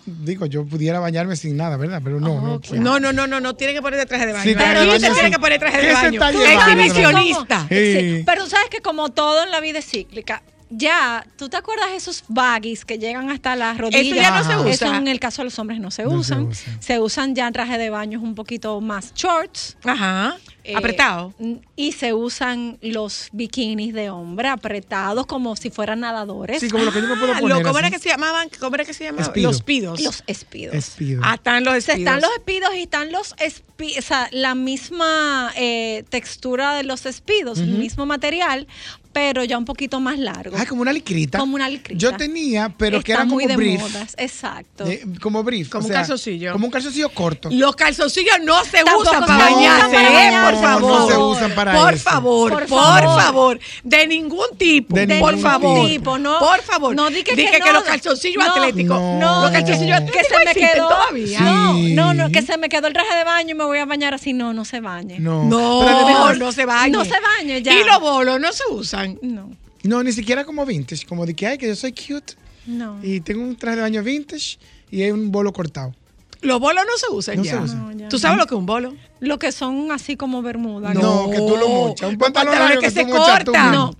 digo, 0.05 0.45
yo 0.45 0.65
pudiera 0.65 0.99
bañarme 0.99 1.35
sin 1.35 1.57
nada, 1.57 1.75
¿verdad? 1.77 2.01
Pero 2.03 2.19
no, 2.19 2.39
no. 2.41 2.53
Ok. 2.55 2.71
No, 2.71 2.99
no, 2.99 3.11
no, 3.11 3.27
no, 3.27 3.39
no 3.39 3.55
tiene 3.55 3.73
que 3.73 3.81
poner 3.81 4.05
traje 4.05 4.25
de 4.25 4.33
baño. 4.33 4.43
Sí, 4.43 4.55
Pero 4.57 4.79
se 4.81 4.87
baño, 4.87 4.99
tiene 4.99 5.15
sí. 5.25 5.31
que 5.31 5.39
poner 5.39 5.59
traje 5.59 5.77
de 5.77 5.83
¿Qué 5.83 5.95
se 6.11 6.17
baño. 6.19 6.39
Exhibicionista. 6.45 7.65
Sí. 7.69 7.75
Sí, 7.99 8.23
pero 8.25 8.43
tú 8.45 8.49
sabes 8.49 8.69
que 8.69 8.81
como 8.81 9.09
todo 9.09 9.43
en 9.43 9.51
la 9.51 9.59
vida 9.59 9.79
es 9.79 9.85
cíclica, 9.85 10.43
ya, 10.69 11.25
¿tú 11.37 11.47
te 11.47 11.55
acuerdas 11.57 11.89
de 11.91 11.95
esos 11.95 12.23
baggies 12.27 12.83
que 12.83 12.97
llegan 12.99 13.29
hasta 13.29 13.55
las 13.55 13.77
rodillas? 13.77 14.15
ya 14.15 14.31
no 14.31 14.43
se 14.63 14.69
Eso 14.71 14.85
usa. 14.87 14.97
en 14.97 15.07
el 15.07 15.19
caso 15.19 15.41
de 15.41 15.45
los 15.45 15.59
hombres 15.59 15.79
no 15.79 15.91
se 15.91 16.03
No 16.03 16.09
se 16.11 16.15
usan. 16.17 16.41
usa. 16.47 16.77
Se 16.81 16.99
usan 16.99 17.35
ya 17.35 17.47
en 17.47 17.53
traje 17.53 17.77
de 17.77 17.89
baños 17.89 18.21
un 18.21 18.35
poquito 18.35 18.79
más 18.81 19.13
shorts. 19.13 19.77
Ajá. 19.85 20.35
Eh, 20.67 20.75
Apretado. 20.75 21.33
Y 21.75 21.93
se 21.93 22.13
usan 22.13 22.77
los 22.81 23.29
bikinis 23.31 23.93
de 23.93 24.09
hombre 24.09 24.49
apretados 24.49 25.25
como 25.25 25.55
si 25.55 25.69
fueran 25.69 26.01
nadadores. 26.01 26.59
Sí, 26.59 26.69
como 26.69 26.83
lo 26.83 26.91
que 26.91 27.01
yo 27.01 27.07
me 27.07 27.15
puedo 27.15 27.33
Ah, 27.33 27.39
poner. 27.39 27.57
lo- 27.57 27.63
¿Cómo 27.63 27.79
era 27.79 27.89
que 27.89 27.99
se 27.99 28.09
llamaban? 28.09 28.49
¿Cómo 28.59 28.75
era 28.75 28.85
que 28.85 28.93
se 28.93 29.05
llamaban? 29.05 29.25
Espido. 29.25 29.49
Los 29.49 29.61
pidos. 29.61 29.99
Los 30.01 30.23
espidos. 30.27 30.75
Espido. 30.75 31.21
Ah, 31.23 31.35
están 31.35 31.63
los 31.63 31.75
O 31.77 31.81
sea, 31.81 31.95
espidos. 31.95 32.15
están 32.15 32.21
los 32.21 32.37
espidos 32.37 32.69
y 32.75 32.81
están 32.81 33.11
los 33.11 33.35
espidos, 33.39 33.97
o 33.99 34.01
sea, 34.01 34.27
la 34.31 34.55
misma 34.55 35.51
eh, 35.55 36.03
textura 36.09 36.75
de 36.75 36.83
los 36.83 37.05
espidos, 37.05 37.59
el 37.59 37.67
mismo 37.69 38.05
material, 38.05 38.67
pero 39.13 39.43
ya 39.43 39.57
un 39.57 39.65
poquito 39.65 39.99
más 39.99 40.19
largo. 40.19 40.55
Ay, 40.59 40.65
como 40.67 40.81
una 40.81 40.93
licrita. 40.93 41.39
Como 41.39 41.55
una 41.55 41.67
licrita. 41.69 41.97
Yo 41.99 42.15
tenía, 42.15 42.69
pero 42.77 43.01
que 43.01 43.11
Está 43.11 43.13
era 43.13 43.21
como 43.23 43.35
muy 43.35 43.45
de 43.47 43.55
brief. 43.55 43.79
modas, 43.81 44.13
exacto. 44.17 44.85
Eh, 44.85 45.03
como 45.21 45.43
brief. 45.43 45.69
Como 45.69 45.83
o 45.83 45.87
un 45.87 45.91
sea, 45.91 46.01
calzoncillo. 46.01 46.51
Como 46.53 46.65
un 46.65 46.71
calzoncillo 46.71 47.09
corto. 47.09 47.49
Los 47.51 47.75
calzoncillos 47.75 48.35
no 48.43 48.63
se 48.65 48.77
Tampoco 48.83 49.01
usan 49.01 49.25
para 49.25 49.37
bañarse, 49.51 49.95
¿eh? 49.95 50.03
bañarse, 50.03 50.51
por 50.51 50.56
favor. 50.61 50.91
no 50.91 51.07
se 51.07 51.17
usan 51.17 51.55
para 51.55 51.73
por 51.73 51.93
eso. 51.93 52.03
favor, 52.03 52.51
Por 52.51 52.65
por 52.67 52.79
favor. 52.79 53.21
favor. 53.21 53.59
De 53.83 54.07
ningún 54.07 54.47
tipo. 54.57 54.95
De 54.95 55.07
por 55.19 55.33
ningún 55.33 55.39
favor. 55.41 55.87
tipo, 55.87 56.17
no. 56.17 56.39
Por 56.39 56.61
favor. 56.61 56.95
No, 56.95 57.09
di 57.09 57.23
que- 57.23 57.35
Dije 57.35 57.51
que 57.51 57.59
que, 57.61 57.73
los 57.73 57.83
calzoncillos 57.83 58.43
No. 58.43 58.51
atléticos. 58.51 58.99
No. 58.99 59.41
Los 59.43 59.51
calzoncillos 59.51 59.99
que 60.01 60.19
atléticos 60.19 60.27
se 60.39 60.45
me 60.45 60.53
quedó 60.67 60.87
todavía. 60.87 61.39
No, 61.41 61.75
Sí. 61.75 61.93
no, 61.93 62.13
no, 62.13 62.29
que 62.31 62.41
se 62.41 62.57
me 62.57 62.69
quedó 62.69 62.87
el 62.87 62.93
traje 62.93 63.15
de 63.17 63.23
baño 63.23 63.51
y 63.51 63.53
me 63.55 63.63
voy 63.65 63.79
a 63.79 63.85
bañar 63.85 64.13
así. 64.13 64.33
No, 64.33 64.53
no 64.53 64.65
se 64.65 64.79
bañe. 64.81 65.19
No. 65.19 65.43
No, 65.45 65.81
Pero 65.85 65.97
además- 65.97 66.37
no 66.37 66.51
se 66.51 66.65
bañe. 66.65 66.91
No 66.91 67.03
se 67.05 67.15
bañe 67.19 67.61
ya. 67.61 67.73
Y 67.73 67.83
los 67.83 67.99
bolos 67.99 68.39
no 68.39 68.51
se 68.53 68.63
usan. 68.71 69.17
No, 69.21 69.49
No, 69.83 70.03
ni 70.03 70.11
siquiera 70.11 70.43
como 70.43 70.65
vintage. 70.65 71.05
Como 71.05 71.25
de 71.25 71.33
que, 71.33 71.47
ay, 71.47 71.57
que 71.57 71.67
yo 71.67 71.75
soy 71.75 71.91
cute. 71.93 72.33
no. 72.65 72.99
Y 73.01 73.21
tengo 73.21 73.41
un 73.43 73.55
traje 73.55 73.77
de 73.77 73.81
baño 73.83 74.03
vintage 74.03 74.57
y 74.91 75.01
hay 75.03 75.11
un 75.11 75.31
bolo 75.31 75.53
cortado. 75.53 75.93
Los 76.41 76.59
bolos 76.59 76.83
no 76.85 76.97
se 76.97 77.13
usan 77.13 77.37
No 77.37 77.43
ya. 77.43 77.51
se 77.51 77.57
usan. 77.57 77.79
No, 77.79 77.91
ya 77.91 78.09
¿Tú 78.09 78.19
sabes 78.19 78.37
lo 78.37 78.45
que 78.45 78.55
es 78.55 78.59
un 78.59 78.65
bolo? 78.65 78.93
Lo 79.19 79.39
que 79.39 79.51
son 79.51 79.91
así 79.91 80.15
como 80.15 80.41
bermudas. 80.41 80.93
No, 80.93 81.29
que 81.29 81.37
tú 81.37 81.57
lo 81.57 81.67
mochas. 81.67 82.09
Un 82.09 82.17
pantalón 82.17 82.53
largo 82.55 82.79
que 82.79 82.87
que 82.87 82.91
se 82.91 83.05
mismo. 83.05 83.25
No, 83.71 83.95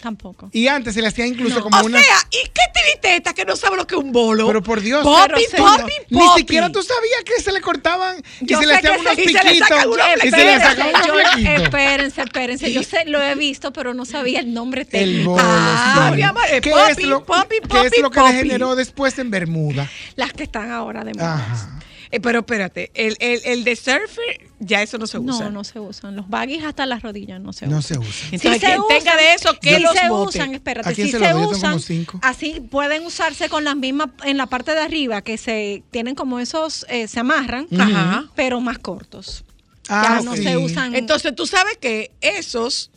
tampoco. 0.00 0.48
Y 0.52 0.66
antes 0.68 0.94
se 0.94 1.02
le 1.02 1.08
hacía 1.08 1.26
incluso 1.26 1.60
como 1.60 1.78
o 1.78 1.84
una. 1.84 2.00
sea, 2.00 2.16
¿y 2.30 2.48
qué 2.48 2.62
tristeza 2.72 3.34
que 3.34 3.44
no 3.44 3.56
sabe 3.56 3.76
lo 3.76 3.86
que 3.86 3.94
es 3.94 4.00
un 4.00 4.12
bolo? 4.12 4.46
Pero 4.46 4.62
por 4.62 4.80
Dios, 4.80 5.02
Popi, 5.04 5.42
pero 5.50 5.64
popi, 5.64 5.92
Ni 6.10 6.18
popi. 6.18 6.40
siquiera 6.40 6.70
tú 6.70 6.82
sabías 6.82 7.22
que 7.24 7.42
se 7.42 7.52
le 7.52 7.60
cortaban 7.60 8.16
y 8.40 8.46
Yo 8.46 8.60
se 8.60 8.66
le 8.66 8.74
hacían 8.74 9.00
unos 9.00 9.14
se- 9.14 9.22
y 9.22 9.26
se 9.28 9.32
le 9.32 9.40
piquitos. 9.40 9.68
sacan 9.68 9.88
unos 9.88 9.98
le 10.06 10.20
flequitos. 11.24 11.62
espérense, 11.64 12.22
espérense. 12.22 12.72
Yo 12.72 12.82
sé, 12.82 13.04
lo 13.06 13.20
he 13.22 13.34
visto, 13.34 13.72
pero 13.72 13.94
no 13.94 14.04
sabía 14.04 14.40
el 14.40 14.52
nombre 14.54 14.82
El 14.82 14.88
técnico. 14.88 15.30
bolo, 15.32 15.42
Ah, 15.44 16.08
sí. 16.10 16.16
mi 16.16 16.22
amor, 16.22 16.42
es 16.50 16.60
¿Qué 16.60 16.70
popi, 16.70 16.90
es 16.90 17.02
lo, 17.04 17.24
popi, 17.24 17.56
qué 17.62 17.68
popi, 17.68 17.86
es 17.86 17.98
lo 18.02 18.10
que 18.10 18.20
popi. 18.20 18.32
degeneró 18.32 18.74
después 18.76 19.18
en 19.18 19.30
Bermuda? 19.30 19.88
Las 20.16 20.32
que 20.32 20.44
están 20.44 20.70
ahora 20.70 21.04
de 21.04 21.14
moda. 21.14 21.34
Ajá. 21.34 21.78
Eh, 22.12 22.18
pero 22.20 22.40
espérate, 22.40 22.90
el, 22.94 23.16
el, 23.20 23.40
el 23.44 23.62
de 23.64 23.76
surfer, 23.76 24.48
ya 24.58 24.82
eso 24.82 24.98
no 24.98 25.06
se 25.06 25.18
usa. 25.18 25.44
No, 25.44 25.50
no 25.52 25.64
se 25.64 25.78
usan. 25.78 26.16
Los 26.16 26.28
baggies 26.28 26.64
hasta 26.64 26.84
las 26.84 27.02
rodillas 27.02 27.40
no 27.40 27.52
se 27.52 27.66
No 27.68 27.78
usan. 27.78 27.82
se 28.02 28.08
usa. 28.08 28.26
Entonces, 28.32 28.40
Sí 28.40 28.58
se 28.58 28.66
quien 28.66 28.80
tenga 28.88 29.12
usan, 29.12 29.16
de 29.16 29.34
eso, 29.34 29.58
que 29.60 29.78
los 29.78 29.92
se 29.94 30.08
bote. 30.08 30.38
usan, 30.38 30.54
espérate, 30.54 30.88
¿A 30.88 30.92
quién 30.92 31.06
sí 31.06 31.12
se 31.12 31.18
se, 31.20 31.34
usan, 31.34 31.78
así 32.22 32.60
pueden 32.68 33.06
usarse 33.06 33.48
con 33.48 33.62
las 33.62 33.76
mismas, 33.76 34.08
en 34.24 34.36
la 34.38 34.46
parte 34.46 34.72
de 34.72 34.80
arriba, 34.80 35.22
que 35.22 35.38
se 35.38 35.84
tienen 35.92 36.14
como 36.16 36.40
esos, 36.40 36.84
eh, 36.88 37.06
se 37.06 37.20
amarran, 37.20 37.68
Ajá. 37.78 38.24
pero 38.34 38.60
más 38.60 38.78
cortos. 38.78 39.44
Ah, 39.88 40.16
ya 40.18 40.24
no 40.24 40.36
sí. 40.36 40.42
se 40.42 40.56
usan. 40.56 40.94
Entonces, 40.96 41.34
tú 41.34 41.46
sabes 41.46 41.76
que 41.78 42.10
esos 42.20 42.90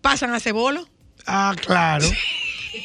pasan 0.00 0.32
a 0.34 0.40
cebolo. 0.40 0.88
Ah, 1.26 1.54
claro. 1.60 2.06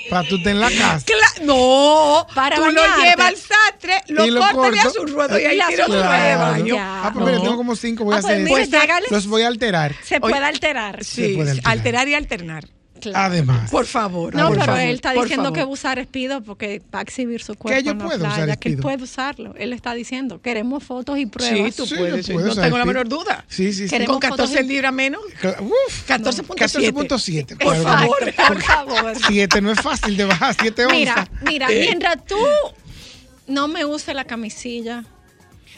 Para 0.10 0.28
tú 0.28 0.36
estar 0.38 0.52
en 0.52 0.60
la 0.62 0.70
casa. 0.70 1.06
Cla- 1.06 1.44
no, 1.44 2.26
Para 2.34 2.56
tú 2.56 2.66
lo 2.66 2.72
llevas 2.72 3.20
al 3.28 3.36
sastre, 3.36 4.02
lo 4.08 4.26
Y 4.26 4.32
lo 4.32 4.42
cortas 4.52 4.76
y 4.76 4.80
haces 4.88 4.98
un 4.98 5.08
ruedo 5.14 5.40
y 5.40 5.46
ahí 5.46 5.58
de 5.76 5.86
ruedo, 5.86 6.04
baño. 6.40 6.76
Ah, 6.80 7.12
pues 7.14 7.26
mira, 7.26 7.38
No. 7.38 7.44
tengo 7.44 7.58
como 7.58 7.76
cinco, 7.76 8.04
voy 8.06 8.16
Ah, 8.16 8.20
a 8.20 8.22
pues 8.22 8.34
hacer. 8.34 8.48
Pues, 8.48 8.74
hágale- 8.74 9.08
los 9.10 9.28
voy 9.28 9.42
a 9.44 9.48
alterar. 9.48 9.96
se 10.04 10.20
puede 10.20 10.46
alterar. 10.46 11.04
Sí, 11.04 11.34
puede 11.36 11.52
alterar. 11.52 11.72
alterar 11.74 12.08
y 12.08 12.14
alternar. 12.16 12.66
Claro. 13.00 13.18
Además. 13.34 13.70
Por 13.72 13.86
favor. 13.86 14.34
No, 14.36 14.48
por 14.48 14.54
pero 14.58 14.66
favor, 14.66 14.82
él 14.82 14.96
está 14.96 15.14
diciendo 15.14 15.54
que 15.54 15.60
favor. 15.62 15.68
va 15.68 15.72
a 15.72 15.74
usar 15.74 16.00
espido 16.00 16.42
porque 16.42 16.82
va 16.94 17.00
a 17.00 17.02
exhibir 17.04 17.42
su 17.44 17.56
cuerpo 17.56 17.80
yo 17.84 17.92
en 17.92 17.98
la 18.00 18.04
puedo 18.06 18.18
usar 18.20 18.34
playa, 18.36 18.56
que 18.56 18.70
él 18.70 18.78
puede 18.78 19.04
usarlo. 19.04 19.54
Él 19.58 19.74
está 19.74 19.94
diciendo, 19.94 20.42
queremos 20.42 20.84
fotos 20.84 21.18
y 21.18 21.22
Sí, 21.22 21.26
pruebas. 21.28 21.76
tú 21.76 21.86
Sí, 21.86 21.96
puedes. 21.96 22.16
yo 22.18 22.24
sí, 22.24 22.34
puedo 22.34 22.46
no 22.48 22.52
usar 22.54 22.64
tengo 22.66 22.78
la 22.78 22.86
menor 22.86 23.08
duda. 23.08 23.46
Sí, 23.48 23.72
sí, 23.74 23.84
sí. 23.84 23.90
Queremos 23.90 24.14
Con 24.14 24.20
14 24.22 24.54
fotos 24.54 24.66
y- 24.66 24.68
libras 24.68 24.94
menos. 24.94 25.22
Uf, 25.62 26.08
14.7. 26.08 26.58
14.7. 26.58 27.56
Por 27.58 27.76
claro. 27.76 27.84
favor. 27.84 28.34
Por 28.48 28.62
favor. 28.62 29.14
7 29.28 29.62
no 29.62 29.72
es 29.72 29.80
fácil 29.82 30.18
de 30.18 30.26
bajar, 30.26 30.56
7 30.60 30.84
onzas. 30.86 30.98
Mira, 30.98 31.28
mira, 31.46 31.68
Eh. 31.72 31.80
mientras 31.88 32.26
tú 32.26 32.38
no 33.48 33.68
me 33.68 33.86
uses 33.86 34.14
la 34.16 34.26
camisilla, 34.26 35.04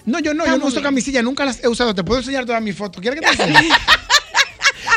No, 0.05 0.19
yo 0.19 0.33
no, 0.33 0.45
yo 0.45 0.57
no 0.57 0.65
uso 0.65 0.75
bien. 0.77 0.83
camisilla, 0.85 1.21
nunca 1.21 1.45
las 1.45 1.63
he 1.63 1.67
usado. 1.67 1.93
Te 1.93 2.03
puedo 2.03 2.19
enseñar 2.21 2.45
todas 2.45 2.61
mis 2.63 2.75
fotos. 2.75 3.01
¿Quieres 3.01 3.19
que 3.19 3.27
te 3.35 3.43
enseñe? 3.43 3.69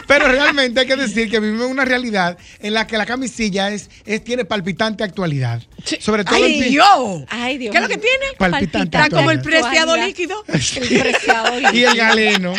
Pero 0.07 0.29
realmente 0.29 0.81
hay 0.81 0.87
que 0.87 0.97
decir 0.97 1.31
que 1.31 1.41
vivimos 1.41 1.67
en 1.67 1.73
una 1.73 1.85
realidad 1.85 2.38
en 2.61 2.75
la 2.75 2.87
que 2.87 2.97
la 2.97 3.07
camisilla 3.07 3.71
es, 3.71 3.91
es 4.05 4.23
tiene 4.25 4.45
palpitante 4.45 5.05
actualidad. 5.05 5.62
Sobre 6.01 6.25
todo 6.25 6.37
¡Ay, 6.37 6.45
el 6.45 6.81
ay 7.29 7.59
Dios 7.59 7.73
¿Qué 7.73 7.79
es 7.79 7.83
lo 7.83 7.88
que 7.88 7.99
tiene? 7.99 8.27
Palpitante 8.38 8.97
Está 8.97 9.11
como 9.11 9.31
el 9.31 9.41
preciado 9.41 9.97
líquido. 9.97 10.45
El 10.53 11.01
preciado 11.01 11.59
y 11.61 11.65
el 11.65 11.73
líquido. 11.73 11.95
galeno. 11.97 12.55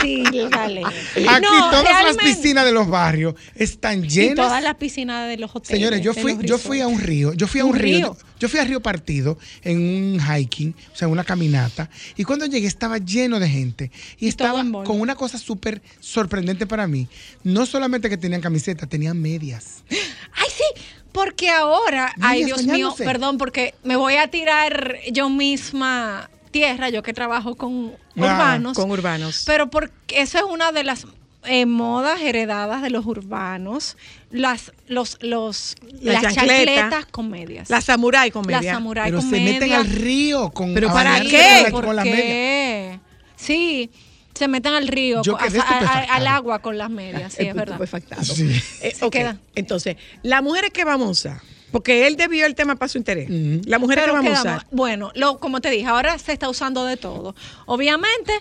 Sí, 0.00 0.24
el 0.32 0.48
galeno. 0.50 0.88
Aquí 0.88 1.24
No, 1.42 1.70
todas 1.70 2.04
las 2.04 2.16
piscinas 2.16 2.64
de 2.64 2.72
los 2.72 2.88
barrios 2.88 3.34
están 3.54 4.04
Y 4.04 4.08
llenas. 4.08 4.46
todas 4.46 4.62
las 4.62 4.74
piscinas 4.76 5.28
de 5.28 5.36
los 5.36 5.50
hoteles. 5.54 5.78
Señores, 5.78 6.00
yo 6.00 6.14
fui, 6.14 6.36
yo 6.42 6.58
fui 6.58 6.80
a 6.80 6.86
un 6.88 7.00
río, 7.00 7.32
yo 7.34 7.46
fui 7.46 7.60
a 7.60 7.64
un, 7.64 7.72
¿Un 7.72 7.78
río, 7.78 7.96
río? 7.98 8.16
yo, 8.38 8.48
fui 8.48 8.60
a 8.60 8.64
Río 8.64 8.80
Partido 8.80 9.38
en 9.62 9.78
un 9.78 10.20
hiking, 10.20 10.74
o 10.92 10.96
sea, 10.96 11.08
una 11.08 11.24
caminata, 11.24 11.88
y 12.16 12.24
cuando 12.24 12.46
llegué 12.46 12.66
estaba 12.66 12.98
lleno 12.98 13.38
de 13.40 13.48
gente 13.48 13.90
y, 14.18 14.26
Y 14.26 14.28
estaba 14.28 14.60
en 14.60 14.72
con 14.72 15.00
una 15.00 15.14
cosa 15.14 15.38
súper 15.38 15.80
sorprendente 16.00 16.66
para 16.66 16.83
mí. 16.86 17.08
No 17.42 17.66
solamente 17.66 18.08
que 18.08 18.16
tenían 18.16 18.40
camisetas, 18.40 18.88
tenían 18.88 19.20
medias. 19.20 19.82
Ay, 19.90 20.48
sí, 20.56 20.64
porque 21.12 21.50
ahora, 21.50 22.12
ay 22.20 22.44
Dios 22.44 22.64
mío, 22.64 22.94
perdón, 22.98 23.38
porque 23.38 23.74
me 23.84 23.96
voy 23.96 24.14
a 24.16 24.28
tirar 24.28 24.96
yo 25.12 25.28
misma 25.30 26.30
tierra, 26.50 26.88
yo 26.90 27.02
que 27.02 27.12
trabajo 27.12 27.56
con 27.56 27.92
Ah, 28.16 28.20
urbanos. 28.20 28.76
Con 28.76 28.90
urbanos. 28.90 29.42
Pero 29.46 29.70
porque 29.70 30.20
eso 30.20 30.38
es 30.38 30.44
una 30.44 30.70
de 30.72 30.84
las 30.84 31.06
eh, 31.46 31.66
modas 31.66 32.20
heredadas 32.22 32.80
de 32.80 32.90
los 32.90 33.04
urbanos, 33.06 33.96
las, 34.30 34.72
los, 34.86 35.18
los, 35.20 35.74
La 36.00 36.12
las 36.14 36.22
chancleta. 36.22 36.46
chancletas 36.56 37.06
con 37.06 37.28
medias. 37.30 37.68
La 37.70 37.80
samurai 37.80 38.30
con 38.30 38.46
La 38.46 38.58
media. 38.58 38.72
samurai 38.74 39.10
Pero 39.10 39.18
con 39.20 39.30
se 39.30 39.40
meten 39.40 39.60
medias. 39.68 39.80
al 39.80 39.86
río 39.90 40.50
con 40.50 40.72
¿Pero 40.74 40.92
para 40.92 41.20
qué? 41.20 41.64
con 41.64 41.64
la- 41.64 41.70
¿Por 41.70 41.84
con 41.96 42.04
media. 42.04 43.00
Sí, 43.36 43.90
se 44.34 44.48
meten 44.48 44.74
al 44.74 44.88
río, 44.88 45.22
Yo 45.22 45.36
con- 45.36 45.46
quedé 45.46 45.60
a- 45.60 46.06
al 46.14 46.26
agua 46.26 46.58
con 46.60 46.76
las 46.76 46.90
medias, 46.90 47.32
sí, 47.34 47.44
es 47.46 47.54
verdad. 47.54 47.78
Sí. 48.22 48.50
Eh, 48.80 48.92
Se 48.94 49.04
ok, 49.04 49.12
queda. 49.12 49.38
Entonces, 49.54 49.96
las 50.22 50.42
mujeres 50.42 50.70
que 50.70 50.84
vamos 50.84 51.06
a 51.08 51.10
usar, 51.10 51.40
porque 51.70 52.06
él 52.06 52.16
debió 52.16 52.46
el 52.46 52.54
tema 52.54 52.76
para 52.76 52.88
su 52.88 52.98
interés. 52.98 53.28
Ujú. 53.30 53.62
Las 53.66 53.80
mujeres 53.80 54.04
que 54.04 54.10
Pero 54.10 54.22
vamos 54.22 54.38
a 54.38 54.40
usar. 54.40 54.66
Bueno, 54.70 55.12
lo, 55.14 55.38
como 55.38 55.60
te 55.60 55.70
dije, 55.70 55.86
ahora 55.86 56.18
se 56.18 56.32
está 56.32 56.48
usando 56.48 56.84
de 56.84 56.96
todo. 56.96 57.34
Obviamente, 57.66 58.32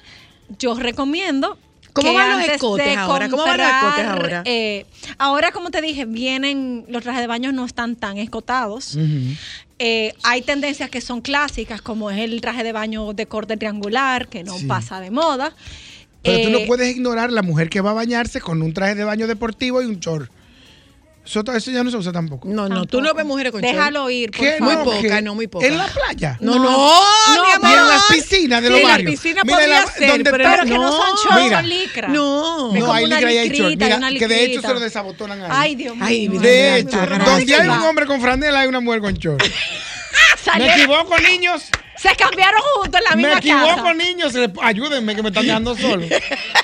yo 0.60 0.76
recomiendo. 0.76 1.58
¿Cómo 1.94 2.14
van 2.14 2.32
los 2.40 2.50
escotes 2.50 2.98
ahora? 2.98 3.30
¿Cómo 3.30 3.44
van 3.44 3.58
los 3.58 3.68
escotes 3.68 4.06
ahora? 4.06 4.42
eh, 4.46 4.86
ahora, 5.20 5.52
como 5.52 5.70
te 5.72 5.82
dije, 5.82 6.06
vienen, 6.06 6.86
los 6.90 7.04
trajes 7.04 7.22
de 7.22 7.28
baño 7.28 7.52
no 7.52 7.66
están 7.66 7.96
tan 7.96 8.18
escotados. 8.18 8.98
Eh, 9.80 10.14
hay 10.24 10.42
tendencias 10.42 10.90
que 10.90 11.02
son 11.02 11.22
clásicas, 11.22 11.82
como 11.82 12.10
es 12.10 12.20
el 12.20 12.40
traje 12.42 12.64
de 12.64 12.72
baño 12.72 13.14
de 13.14 13.26
corte 13.26 13.58
triangular, 13.58 14.28
que 14.28 14.44
no 14.44 14.58
Sí. 14.58 14.66
pasa 14.66 15.00
de 15.00 15.12
moda. 15.12 15.54
Pero 16.22 16.42
tú 16.42 16.50
no 16.50 16.60
Eh, 16.60 16.66
puedes 16.68 16.90
ignorar 16.96 17.32
la 17.32 17.42
mujer 17.42 17.70
que 17.70 17.82
va 17.82 17.92
a 17.92 17.94
bañarse 17.94 18.40
con 18.40 18.62
un 18.62 18.74
traje 18.74 18.96
de 18.96 19.04
baño 19.04 19.28
deportivo 19.28 19.82
y 19.82 19.86
un 19.86 20.00
short. 20.00 20.32
Eso, 21.26 21.42
eso 21.56 21.72
ya 21.72 21.84
no 21.86 21.90
se 21.90 21.96
usa 21.96 22.12
tampoco. 22.12 22.50
No, 22.50 22.68
no, 22.68 22.86
tú 22.86 23.00
no 23.02 23.14
ves 23.14 23.26
mujeres 23.26 23.54
con 23.54 23.62
Déjalo 23.62 24.10
ir, 24.10 24.32
por 24.32 24.42
¿Qué? 24.42 24.58
Muy 24.60 24.74
favor. 24.74 24.94
No, 24.96 25.02
poca, 25.02 25.22
no, 25.22 25.36
muy 25.36 25.48
poca. 25.48 25.66
En 25.66 25.78
la 25.78 25.88
playa. 25.88 26.38
No, 26.42 26.56
no, 26.56 26.64
No, 26.64 27.44
mi 27.44 27.50
y 27.50 27.52
amor. 27.54 27.78
en 27.80 27.88
las 27.88 28.04
piscinas 28.12 28.62
de 28.62 28.70
los 28.70 28.80
sí, 28.80 28.86
barrios. 28.86 29.06
la 29.06 29.12
piscina 29.12 29.42
Mira, 29.46 29.58
podría 29.58 29.80
la- 29.86 29.88
ser, 29.92 30.10
donde- 30.10 30.32
pero, 30.32 30.44
Pero 30.52 30.64
que 30.66 30.70
no 30.72 30.92
son 30.92 31.42
Mira. 31.44 31.58
son 31.62 31.70
licra. 31.70 32.08
No. 32.10 32.74
No, 32.74 32.92
hay 32.94 33.06
licra 33.06 33.32
y 33.32 33.38
hay 33.38 33.50
short. 33.52 33.70
Mira, 33.80 34.00
que 34.20 34.28
de 34.28 34.44
hecho 34.46 34.62
se 34.62 34.74
lo 34.74 34.80
desabotonan 34.82 35.42
ahí. 35.44 35.50
Ay, 35.52 35.76
Dios 35.76 35.96
mío. 35.96 36.06
Ay, 36.06 36.28
De 36.28 36.38
Dios, 36.40 36.78
hecho, 36.80 36.90
está 36.90 37.06
grande. 37.06 37.26
donde 37.32 37.56
hay 37.56 37.68
un 37.70 37.82
hombre 37.84 38.06
con 38.06 38.22
franela 38.22 38.60
hay 38.60 38.68
una 38.68 38.82
mujer 38.82 39.00
con 39.00 39.14
short. 39.14 39.42
¿Me 40.58 40.76
equivoco, 40.76 41.18
niños? 41.20 41.64
se 41.96 42.14
cambiaron 42.18 42.60
juntos 42.76 43.00
en 43.00 43.04
la 43.06 43.16
Me 43.16 43.24
misma 43.24 43.38
equivoco, 43.40 43.76
casa. 43.78 43.94
niños. 43.94 44.34
Le- 44.34 44.52
Ayúdenme 44.62 45.16
que 45.16 45.24
me 45.24 45.30
están 45.30 45.46
dejando 45.46 45.74
solo. 45.78 46.06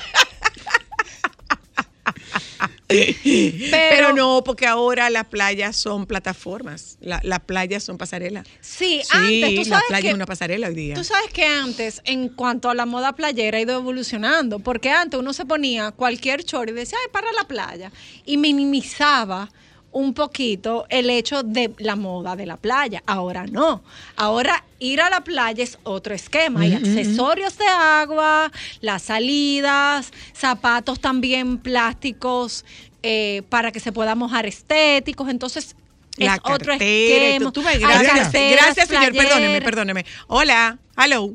Pero, 3.72 4.14
no, 4.14 4.44
porque 4.44 4.66
ahora 4.66 5.10
las 5.10 5.26
playas 5.26 5.76
son 5.76 6.06
plataformas. 6.06 6.98
La- 7.02 7.20
las 7.24 7.40
playas 7.42 7.84
son 7.84 7.98
pasarelas. 7.98 8.48
Sí, 8.62 9.02
Sí, 9.04 9.44
antes, 9.44 9.50
tú 9.56 9.62
la 9.70 9.76
sabes 9.78 9.86
playa 9.90 10.02
que, 10.02 10.08
es 10.10 10.14
una 10.16 10.26
pasarela 10.26 10.68
hoy 10.68 10.74
día. 10.76 10.96
Tú 10.96 11.04
sabes 11.04 11.32
que 11.32 11.46
antes, 11.46 12.02
en 12.06 12.30
cuanto 12.30 12.70
a 12.70 12.76
la 12.76 12.86
moda 12.86 13.14
playera, 13.14 13.58
ha 13.58 13.62
ido 13.62 13.76
evolucionando. 13.78 14.60
Porque 14.60 14.90
antes 14.90 15.20
uno 15.20 15.34
se 15.34 15.46
ponía 15.46 15.92
cualquier 15.92 16.44
short 16.44 16.70
y 16.70 16.74
decía, 16.74 16.98
ay, 17.02 17.10
para 17.12 17.32
la 17.34 17.44
playa. 17.48 17.92
Y 18.26 18.38
minimizaba 18.38 19.52
un 19.92 20.14
poquito 20.14 20.86
el 20.90 21.10
hecho 21.10 21.42
de 21.44 21.72
la 21.80 21.96
moda 21.96 22.36
de 22.36 22.46
la 22.46 22.58
playa. 22.58 23.02
Ahora 23.08 23.46
no. 23.48 23.82
Ahora 24.16 24.64
ir 24.80 25.02
a 25.02 25.10
la 25.10 25.22
playa 25.22 25.64
es 25.64 25.80
otro 25.84 26.14
esquema. 26.14 26.62
Hay 26.62 26.74
accesorios 26.76 27.58
de 27.58 27.66
agua, 27.68 28.52
las 28.82 29.02
salidas, 29.04 30.12
zapatos 30.34 31.00
también 31.00 31.58
plásticos 31.58 32.66
eh, 33.02 33.42
para 33.50 33.72
que 33.72 33.80
se 33.80 33.92
pueda 33.92 34.14
mojar 34.16 34.46
estéticos. 34.46 35.28
Entonces, 35.30 35.76
la 36.18 36.34
es 36.36 36.40
otro 36.44 36.72
cartera, 36.74 37.26
esquema. 37.26 37.52
tú- 37.52 37.62
tú 37.62 37.68
Hay 37.68 37.80
gracias, 37.80 38.20
carteras, 38.20 38.66
gracias, 38.66 38.88
señor. 38.90 39.06
Perdóneme, 39.14 39.40
playeras. 39.40 39.64
perdóneme. 39.64 40.06
Hola, 40.28 40.78
hello. 40.98 41.32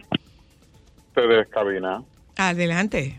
ustedes, 1.09 1.49
cabina. 1.49 2.03
Adelante. 2.37 3.19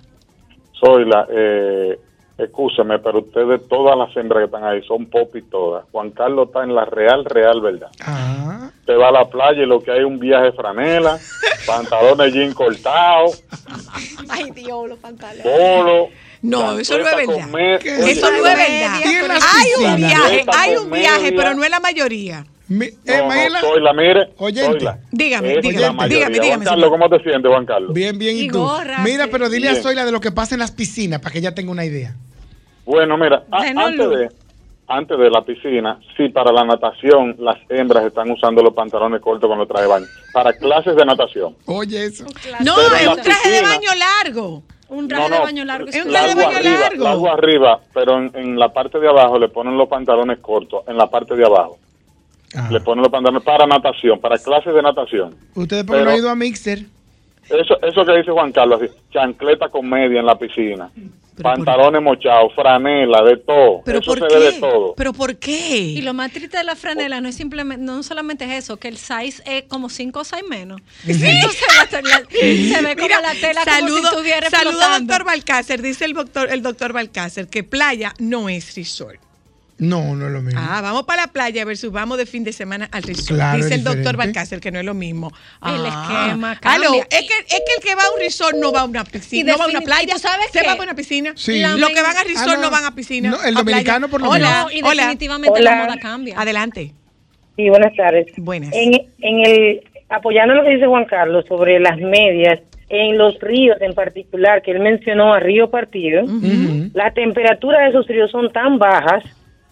Soy 0.79 1.05
la, 1.05 1.25
eh, 1.31 1.99
escúcheme, 2.38 2.99
pero 2.99 3.19
ustedes, 3.19 3.67
todas 3.67 3.97
las 3.97 4.15
hembras 4.17 4.41
que 4.41 4.45
están 4.45 4.63
ahí, 4.65 4.81
son 4.83 5.05
pop 5.07 5.36
y 5.36 5.41
todas. 5.43 5.86
Juan 5.91 6.11
Carlos 6.11 6.47
está 6.47 6.63
en 6.63 6.75
la 6.75 6.86
real, 6.86 7.23
real, 7.25 7.61
¿verdad? 7.61 7.89
Ah, 8.05 8.69
Te 8.86 8.93
va 8.95 9.09
a 9.09 9.11
la 9.11 9.25
playa 9.29 9.63
y 9.63 9.65
lo 9.65 9.81
que 9.81 9.91
hay 9.91 9.99
es 9.99 10.05
un 10.05 10.19
viaje 10.19 10.45
de 10.45 10.51
franela, 10.53 11.17
pantalones 11.67 12.33
jean 12.33 12.53
cortados, 12.53 13.43
Ay, 14.29 14.51
Dios, 14.51 14.89
los 14.89 14.99
pantalones. 14.99 15.43
polo. 15.43 16.09
No, 16.41 16.77
eso 16.77 16.97
no 16.99 17.07
es 17.07 17.15
verdad. 17.15 17.25
con 17.43 17.51
me- 17.51 17.79
¿Qué 17.79 17.95
Oye, 17.97 18.11
Eso 18.11 18.29
no 18.29 18.38
es 18.38 18.43
verdad. 18.43 18.99
Hay 19.01 19.69
un 19.83 19.95
viaje, 19.95 20.45
hay 20.53 20.75
un 20.75 20.91
viaje, 20.91 21.31
pero 21.31 21.53
no 21.55 21.63
es 21.63 21.69
la 21.71 21.79
mayoría. 21.79 22.45
Mi- 22.68 22.89
No, 23.05 23.13
eh, 23.13 23.18
no, 23.20 23.28
Mayela, 23.28 23.61
soy 23.61 23.82
la, 23.82 23.93
mire. 23.93 24.30
Oyente. 24.38 24.72
soy 24.72 24.80
la. 24.82 24.99
Dígame, 25.11 25.53
Es 25.55 25.61
dígame, 25.61 26.07
dígame, 26.07 26.34
dígame, 26.39 26.47
Juan 26.55 26.63
Carlos. 26.63 26.89
¿cómo 26.89 27.09
te 27.09 27.20
sientes, 27.24 27.51
Juan 27.51 27.66
Carlos? 27.66 27.93
bien, 27.93 28.18
bien, 28.18 28.38
¿y 28.38 28.41
Y 28.41 28.47
tú? 28.49 28.59
gorra, 28.59 28.99
Mira, 29.03 29.28
pero 29.32 29.49
dile 29.49 29.68
a 29.70 29.72
Bien. 29.72 29.84
Zoila 29.84 30.05
de 30.05 30.11
lo 30.11 30.20
que 30.20 30.32
pasa 30.32 30.55
en 30.55 30.59
las 30.59 30.72
piscinas 30.72 31.20
para 31.22 31.32
que 31.34 31.39
ella 31.39 31.53
tenga 31.55 31.72
una 31.72 31.86
idea. 31.86 32.16
Bueno, 32.86 33.18
mira, 33.18 33.43
a- 33.51 33.61
antes, 33.63 34.09
de, 34.09 34.30
antes 34.88 35.18
de 35.18 35.30
la 35.30 35.41
piscina, 35.43 35.99
sí, 36.16 36.30
para 36.30 36.51
la 36.51 36.63
natación, 36.63 37.36
las 37.39 37.57
hembras 37.70 38.05
están 38.05 38.30
usando 38.30 38.61
los 38.61 38.74
pantalones 38.74 39.22
cortos 39.22 39.47
con 39.49 39.57
los 39.57 39.68
trajes 39.68 39.88
de 39.88 39.93
baño. 39.93 40.05
Para 40.34 40.53
clases 40.53 40.95
de 40.95 41.05
natación. 41.05 41.55
Oye, 41.66 42.05
eso. 42.05 42.26
No, 42.63 42.76
Pero 42.76 42.95
es 42.95 43.07
un 43.07 43.24
traje 43.24 43.49
de 43.49 43.59
piscina- 43.61 43.70
baño 43.70 43.89
largo. 44.24 44.63
Un 44.88 45.07
traje 45.07 45.24
No, 45.30 45.34
de 45.34 45.39
no, 45.39 45.45
baño 45.45 45.66
largo. 45.66 45.88
Es 45.89 46.05
un 46.05 46.11
traje 46.11 46.36
de 46.36 46.36
baño 46.45 46.57
arriba, 46.57 46.80
largo. 46.82 47.03
la 47.03 47.11
agua 47.11 47.34
arriba, 47.34 47.80
pero 47.91 48.18
en, 48.20 48.32
en 48.36 48.59
la 48.59 48.72
parte 48.72 48.99
de 48.99 49.07
abajo 49.09 49.39
le 49.39 49.49
ponen 49.49 49.76
los 49.78 49.89
pantalones 49.89 50.38
cortos, 50.39 50.84
en 50.88 50.95
la 50.95 51.07
parte 51.09 51.36
de 51.36 51.43
abajo. 51.43 51.80
Le 52.71 52.79
ponen 52.81 53.03
los 53.03 53.11
pantalones 53.11 53.43
para 53.43 53.65
natación, 53.67 54.19
para 54.19 54.37
clases 54.37 54.73
de 54.73 54.81
natación. 54.81 55.35
Ustedes 55.55 55.83
porque 55.83 55.99
no 55.99 56.05
Pero- 56.05 56.11
han 56.11 56.17
ido 56.17 56.29
a 56.29 56.35
Mixer. 56.35 56.85
Eso, 57.49 57.79
eso 57.83 58.03
que 58.05 58.17
dice 58.17 58.31
Juan 58.31 58.51
Carlos, 58.51 58.81
chancleta 59.11 59.69
con 59.69 59.87
media 59.87 60.19
en 60.19 60.25
la 60.25 60.35
piscina, 60.35 60.89
Pero 60.95 61.11
por- 61.35 61.43
pantalones 61.43 62.01
mochados, 62.01 62.51
franela, 62.55 63.21
de 63.21 63.37
todo. 63.37 63.81
¿Pero 63.85 63.99
eso 63.99 64.11
por 64.15 64.19
se 64.19 64.27
qué? 64.27 64.39
ve 64.39 64.51
de 64.53 64.59
todo. 64.59 64.95
¿Pero 64.97 65.13
por 65.13 65.35
qué? 65.35 65.77
Y 65.77 66.01
lo 66.01 66.15
más 66.15 66.31
triste 66.31 66.57
de 66.57 66.63
la 66.63 66.75
franela 66.75 67.21
no 67.21 67.29
es 67.29 67.35
simplemente, 67.35 67.85
no 67.85 68.01
solamente 68.01 68.45
es 68.45 68.63
eso, 68.63 68.77
que 68.77 68.87
el 68.87 68.97
size 68.97 69.43
es 69.45 69.63
como 69.67 69.89
5 69.89 70.21
o 70.21 70.23
6 70.23 70.43
menos. 70.49 70.81
Entonces 71.07 71.61
la- 71.91 72.01
la- 72.01 72.23
se 72.31 72.81
ve 72.81 72.95
como 72.95 73.09
la 73.09 73.33
tela 73.39 73.61
como 73.63 73.75
saludo, 73.77 73.97
si 73.99 74.05
estuviera 74.07 74.49
saludo 74.49 74.71
flotando. 74.71 75.13
doctor 75.13 75.25
Balcácer. 75.27 75.81
Dice 75.83 76.05
el 76.05 76.13
doctor, 76.13 76.49
el 76.51 76.61
doctor 76.63 76.93
Balcácer 76.93 77.47
que 77.47 77.63
playa 77.63 78.13
no 78.17 78.49
es 78.49 78.75
resort. 78.75 79.19
No, 79.78 80.15
no 80.15 80.28
es 80.28 80.32
lo 80.32 80.41
mismo. 80.41 80.61
Ah, 80.63 80.80
vamos 80.82 81.03
para 81.03 81.23
la 81.23 81.28
playa 81.34 81.65
versus 81.65 81.91
vamos 81.91 82.17
de 82.17 82.26
fin 82.26 82.45
de 82.45 82.53
semana 82.53 82.88
al 82.93 83.03
resort. 83.03 83.28
Claro, 83.36 83.57
Dice 83.57 83.76
el 83.76 83.84
doctor. 83.84 84.15
Balcácer 84.15 84.61
que 84.61 84.71
no 84.71 84.80
es 84.80 84.86
lo 84.86 84.93
mismo. 84.93 85.32
El 85.61 85.86
Ah. 85.86 86.28
esquema 86.28 86.51
Aló, 86.63 86.84
cambia. 86.84 87.01
es 87.09 87.19
que, 87.28 87.34
es 87.39 87.61
que 87.65 87.73
el 87.78 87.84
que 87.84 87.95
va 87.95 88.03
a 88.03 88.11
un 88.15 88.19
resort 88.21 88.55
no 88.55 88.71
va 88.71 88.82
a 88.82 88.86
una 88.86 89.03
piscina, 89.03 89.51
no 89.51 89.57
va 89.59 89.65
a 89.65 89.67
una 89.67 89.82
playa. 89.82 90.03
¿y 90.03 90.13
tú 90.13 90.19
sabes 90.19 90.45
se 90.53 90.61
qué? 90.61 90.67
va 90.67 90.73
para 90.78 90.84
una 90.91 90.95
piscina. 90.95 91.34
Sí. 91.36 91.61
Los 91.61 91.89
que 91.89 92.01
van 92.01 92.15
a 92.15 92.23
resort 92.23 92.47
Ah, 92.51 92.55
no. 92.55 92.61
no. 92.61 92.71
van 92.71 92.86
a 92.86 92.95
piscina. 92.95 93.30
No, 93.32 93.36
el 93.36 93.41
a 93.41 93.43
playa. 93.43 93.57
dominicano 93.63 94.07
por 94.07 94.21
lo 94.21 94.30
Hola, 94.30 94.63
No, 94.63 94.71
y 94.71 94.82
hola. 94.82 94.93
definitivamente 95.03 95.61
la 95.61 95.76
moda 95.76 95.97
cambia. 95.99 96.39
Adelante. 96.39 96.93
Sí, 97.57 97.69
buenas 97.69 97.93
tardes. 97.97 98.28
Buenas. 98.38 98.69
En, 98.73 98.93
en 98.93 99.39
el, 99.45 99.82
apoyando 100.07 100.53
lo 100.55 100.63
que 100.63 100.69
dice 100.69 100.86
Juan 100.88 101.03
Carlos 101.05 101.43
sobre 101.49 101.80
las 101.82 101.97
medias, 101.97 102.59
en 102.88 103.17
los 103.17 103.38
ríos 103.41 103.76
en 103.82 103.93
particular, 103.93 104.61
que 104.61 104.71
él 104.71 104.80
mencionó 104.80 105.34
a 105.34 105.39
Río 105.41 105.69
Partido, 105.69 106.23
Ujú. 106.23 106.91
la 106.93 107.11
temperatura 107.11 107.80
de 107.82 107.89
esos 107.89 108.07
ríos 108.07 108.32
son 108.32 108.51
tan 108.53 108.78
bajas 108.78 109.23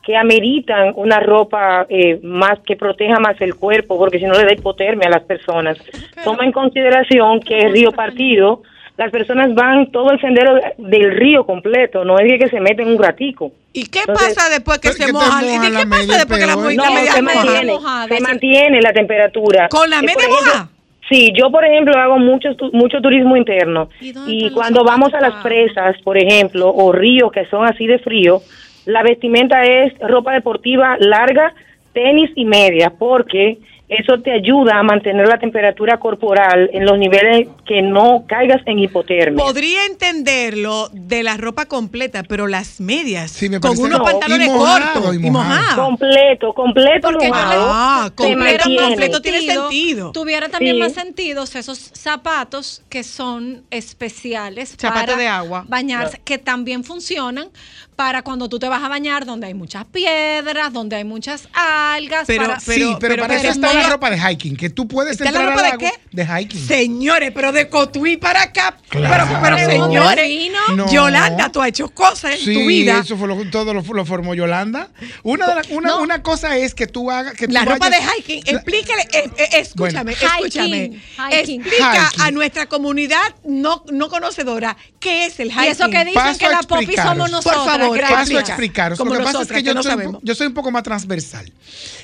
que 0.05 0.17
ameritan 0.17 0.91
una 0.95 1.19
ropa 1.21 1.85
eh, 1.89 2.19
más 2.23 2.59
que 2.65 2.75
proteja 2.75 3.19
más 3.19 3.39
el 3.41 3.55
cuerpo, 3.55 3.97
porque 3.97 4.19
si 4.19 4.25
no 4.25 4.33
le 4.33 4.43
da 4.43 4.53
hipotermia 4.53 5.07
a 5.07 5.11
las 5.11 5.23
personas. 5.23 5.77
Toma 6.23 6.43
en 6.43 6.51
consideración 6.51 7.39
que 7.39 7.57
el 7.59 7.71
Río 7.71 7.91
Partido, 7.93 8.63
las 8.97 9.09
personas 9.11 9.55
van 9.55 9.91
todo 9.91 10.11
el 10.11 10.19
sendero 10.19 10.55
del 10.77 11.11
río 11.15 11.45
completo, 11.45 12.03
no 12.05 12.19
es 12.19 12.37
que 12.39 12.49
se 12.49 12.59
meten 12.59 12.89
un 12.89 13.01
ratico. 13.01 13.51
¿Y 13.71 13.85
qué 13.87 13.99
Entonces- 13.99 14.35
pasa 14.35 14.49
después 14.49 14.77
que 14.79 14.89
se 14.89 15.11
mojan? 15.11 15.43
¿Y 15.45 15.47
moja 15.47 15.61
qué 15.61 15.69
la 15.69 15.79
pasa 15.79 15.85
media 16.01 16.17
después 16.17 16.39
que 16.39 16.45
la, 16.45 16.55
la 16.55 16.61
No, 16.61 16.93
media 16.93 17.11
se 17.13 17.21
mantiene, 17.23 17.71
mojada, 17.73 18.07
se 18.07 18.21
mantiene 18.21 18.81
la 18.81 18.93
temperatura. 18.93 19.69
¿Con 19.69 19.89
la 19.89 19.99
Eh, 19.99 20.03
media 20.03 20.27
moja? 20.29 20.69
Sí, 21.09 21.31
yo 21.35 21.49
por 21.49 21.65
ejemplo 21.65 21.93
hago 21.97 22.17
mucho, 22.19 22.55
tu- 22.55 22.71
mucho 22.71 22.99
turismo 23.01 23.35
interno 23.35 23.89
¿Y 23.99 24.49
cuando 24.51 24.83
vamos 24.83 25.13
a 25.13 25.19
las 25.21 25.41
presas, 25.43 25.95
por 26.03 26.17
ejemplo, 26.17 26.69
o 26.73 26.91
ríos 26.91 27.31
que 27.31 27.45
son 27.47 27.65
así 27.65 27.87
de 27.87 27.99
frío, 27.99 28.41
la 28.85 29.03
vestimenta 29.03 29.63
es 29.63 29.93
ropa 29.99 30.33
deportiva 30.33 30.95
larga, 30.99 31.53
tenis 31.93 32.31
y 32.35 32.45
media, 32.45 32.91
porque 32.97 33.59
eso 33.89 34.17
te 34.23 34.31
ayuda 34.31 34.79
a 34.79 34.83
mantener 34.83 35.27
la 35.27 35.37
temperatura 35.37 35.99
corporal 35.99 36.69
en 36.73 36.83
los 36.85 36.97
niveles 36.97 37.47
que 37.67 37.83
no 37.83 38.23
caigas 38.27 38.61
en 38.65 38.79
hipotermia. 38.79 39.43
Podría 39.43 39.85
entenderlo 39.85 40.89
de 40.93 41.21
la 41.21 41.37
ropa 41.37 41.67
completa, 41.67 42.23
pero 42.23 42.47
las 42.47 42.79
medias 42.81 43.29
Sí, 43.29 43.49
me 43.49 43.59
con 43.59 43.77
unos 43.77 43.99
No, 43.99 44.03
pantalones 44.03 44.47
y 44.47 44.49
mojado, 44.49 44.93
cortos 44.93 45.13
y 45.13 45.17
y 45.27 45.29
mojado. 45.29 45.49
mojados. 45.59 45.85
Completo, 45.85 46.53
completo 46.53 47.09
Porque 47.11 47.27
yo 47.27 47.33
mojado, 47.33 47.51
le- 47.51 47.71
Ah, 47.71 48.11
completo, 48.15 49.21
tiene 49.21 49.41
sentido. 49.41 50.11
Tuviera 50.11 50.49
también 50.49 50.75
Sí. 50.77 50.81
más 50.81 50.93
sentido 50.93 51.43
esos 51.43 51.77
zapatos 51.93 52.81
que 52.89 53.03
son 53.03 53.61
especiales 53.69 54.75
Zapatos 54.79 55.05
para 55.05 55.17
de 55.17 55.27
agua. 55.27 55.65
bañarse, 55.67 56.19
que 56.23 56.39
también 56.39 56.83
funcionan 56.83 57.47
para 57.95 58.21
cuando 58.23 58.49
tú 58.49 58.59
te 58.59 58.67
vas 58.67 58.83
a 58.83 58.87
bañar 58.89 59.25
donde 59.25 59.47
hay 59.47 59.53
muchas 59.53 59.85
piedras, 59.85 60.73
donde 60.73 60.95
hay 60.97 61.03
muchas 61.03 61.47
algas. 61.53 62.25
Pero- 62.27 62.45
para- 62.47 62.59
sí, 62.59 62.71
pero, 62.75 62.97
pero- 62.99 63.15
para 63.23 63.27
pero 63.27 63.39
eso 63.39 63.51
está 63.51 63.73
no- 63.73 63.79
la 63.81 63.89
ropa 63.89 64.09
de 64.09 64.17
hiking, 64.19 64.55
que 64.55 64.69
tú 64.69 64.87
puedes 64.87 65.19
¿Está 65.19 65.31
la 65.31 65.49
ropa 65.51 65.65
al 65.67 65.71
de 65.71 65.77
qué? 65.77 65.91
de 66.11 66.25
hiking. 66.25 66.67
Señores, 66.67 67.31
pero 67.33 67.51
de 67.51 67.69
Cotuí 67.69 68.17
para 68.17 68.43
acá. 68.43 68.77
Claro. 68.89 69.39
Pero, 69.41 69.57
señores. 69.57 70.51
No. 70.75 70.91
Yolanda, 70.91 71.51
tú 71.51 71.61
has 71.61 71.69
hecho 71.69 71.89
cosas 71.89 72.33
en 72.33 72.39
Sí, 72.39 72.53
tu 72.53 72.65
vida. 72.67 72.99
eso 72.99 73.17
fue 73.17 73.27
lo, 73.27 73.49
todo 73.49 73.73
lo, 73.73 73.81
lo 73.81 74.05
formó 74.05 74.33
Yolanda. 74.33 74.89
Una, 75.23 75.47
de 75.47 75.55
la- 75.55 75.61
una, 75.69 75.89
No. 75.89 76.01
una 76.01 76.21
cosa 76.23 76.57
es 76.57 76.73
que 76.73 76.87
tú 76.87 77.09
hagas 77.11 77.33
que 77.33 77.47
tú 77.47 77.53
La 77.53 77.65
ropa 77.65 77.89
de 77.89 77.97
hiking, 77.97 78.43
explícale, 78.45 79.01
eh, 79.13 79.29
eh, 79.37 79.49
escúchame, 79.53 80.13
Bueno. 80.13 80.27
escúchame. 80.35 80.77
Hiking, 80.85 81.01
hiking. 81.39 81.61
Explica 81.61 82.05
Hiking. 82.09 82.21
a 82.21 82.31
nuestra 82.31 82.65
comunidad 82.67 83.35
no, 83.43 83.83
no 83.91 84.09
conocedora 84.09 84.75
qué 84.99 85.25
es 85.25 85.39
el 85.39 85.51
hiking. 85.51 85.63
Y 85.63 85.67
eso 85.67 85.89
que 85.89 85.99
dicen 86.05 86.13
Paso 86.13 86.39
que 86.39 86.49
la 86.49 86.61
popi 86.63 86.95
somos 86.95 87.17
Por 87.17 87.31
nosotros. 87.31 87.65
Favor. 87.83 88.01
Paso 88.01 88.37
a 88.37 88.41
explicaros. 88.41 88.97
Como 88.97 89.13
lo 89.13 89.19
que 89.19 89.25
pasa 89.25 89.41
es 89.43 89.47
que 89.47 89.53
que 89.55 89.63
yo, 89.63 89.73
no 89.73 89.83
soy 89.83 89.91
un, 89.91 89.97
sabemos. 89.97 90.21
po- 90.21 90.25
yo 90.25 90.35
soy 90.35 90.47
un 90.47 90.53
poco 90.53 90.71
más 90.71 90.83
transversal. 90.83 91.51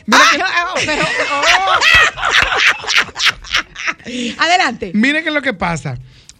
Mira 0.06 0.22
que- 0.32 0.42
Ah, 0.42 0.74
pero, 0.86 1.06
Adelante. 4.40 4.92
Miren 4.94 5.24
qué 5.24 5.30
es 5.30 5.36
lo 5.36 5.42
que 5.42 5.54
pasa. 5.54 5.98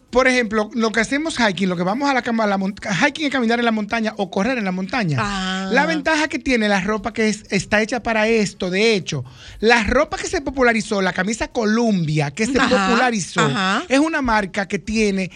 Por 0.10 0.28
ejemplo, 0.28 0.70
lo 0.74 0.92
que 0.92 1.00
hacemos 1.02 1.38
hiking, 1.38 1.70
lo 1.70 1.78
que 1.78 1.84
vamos 1.84 2.10
a 2.10 2.14
la 2.14 2.22
cama, 2.22 2.46
a 2.46 2.48
la 2.48 2.58
hiking 2.58 3.26
es 3.28 3.32
caminar 3.32 3.60
en 3.60 3.66
la 3.66 3.72
montaña 3.72 4.14
o 4.18 4.32
correr 4.32 4.58
en 4.58 4.66
la 4.66 4.72
montaña. 4.72 5.18
Ah. 5.22 5.70
La 5.72 5.86
ventaja 5.86 6.28
que 6.28 6.40
tiene 6.40 6.68
la 6.68 6.82
ropa 6.82 7.14
que 7.14 7.30
es- 7.30 7.44
está 7.52 7.82
hecha 7.82 8.02
para 8.02 8.28
esto, 8.28 8.70
de 8.72 8.96
hecho, 8.96 9.24
la 9.60 9.84
ropa 9.84 10.18
que 10.18 10.28
se 10.28 10.42
popularizó, 10.42 11.02
la 11.02 11.14
camisa 11.14 11.50
Columbia 11.50 12.32
que 12.32 12.46
se 12.48 12.58
Ajá, 12.60 12.88
popularizó, 12.88 13.42
ajá. 13.42 13.84
es 13.88 14.00
una 14.00 14.22
marca 14.22 14.68
que 14.68 14.80
tiene 14.80 15.30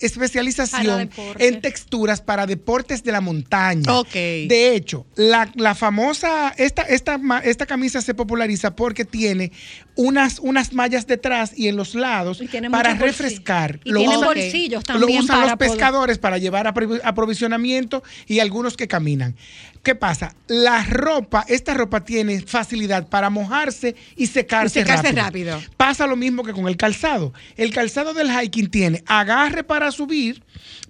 especialización 0.00 1.10
en 1.38 1.60
texturas 1.60 2.20
para 2.20 2.46
deportes 2.46 3.04
de 3.04 3.12
la 3.12 3.20
montaña. 3.20 3.92
Ok. 3.98 4.12
De 4.12 4.74
hecho, 4.74 5.06
la, 5.16 5.50
la 5.54 5.74
famosa, 5.74 6.52
esta, 6.56 6.82
esta, 6.82 7.20
esta 7.44 7.66
camisa 7.66 8.00
se 8.00 8.14
populariza 8.14 8.74
porque 8.74 9.04
tiene 9.04 9.52
unas, 9.98 10.38
unas 10.38 10.72
mallas 10.74 11.08
detrás 11.08 11.52
y 11.56 11.66
en 11.66 11.74
los 11.76 11.96
lados 11.96 12.40
para 12.70 12.94
refrescar. 12.94 13.80
Y 13.82 13.90
Lo 13.90 14.00
usan- 14.02 14.20
bolsillos 14.26 14.84
Lo 14.86 14.94
también 15.00 15.18
usan 15.24 15.36
para 15.40 15.48
los 15.50 15.56
poder- 15.58 15.70
pescadores 15.72 16.18
para 16.18 16.38
llevar 16.38 16.66
apro- 16.72 17.00
aprovisionamiento 17.02 18.04
y 18.28 18.38
algunos 18.38 18.76
que 18.76 18.86
caminan. 18.86 19.34
¿Qué 19.82 19.96
pasa? 19.96 20.36
La 20.46 20.84
ropa, 20.84 21.44
esta 21.48 21.74
ropa 21.74 22.04
tiene 22.04 22.40
facilidad 22.42 23.08
para 23.08 23.28
mojarse 23.28 23.96
y 24.16 24.28
secarse, 24.28 24.80
Y 24.80 24.82
secarse 24.84 25.10
rápido. 25.12 25.60
Pasa 25.76 26.06
lo 26.06 26.14
mismo 26.14 26.44
que 26.44 26.52
con 26.52 26.68
el 26.68 26.76
calzado. 26.76 27.32
El 27.56 27.72
calzado 27.72 28.14
del 28.14 28.30
hiking 28.30 28.70
tiene 28.70 29.02
agarre 29.06 29.64
para 29.64 29.90
subir, 29.90 30.42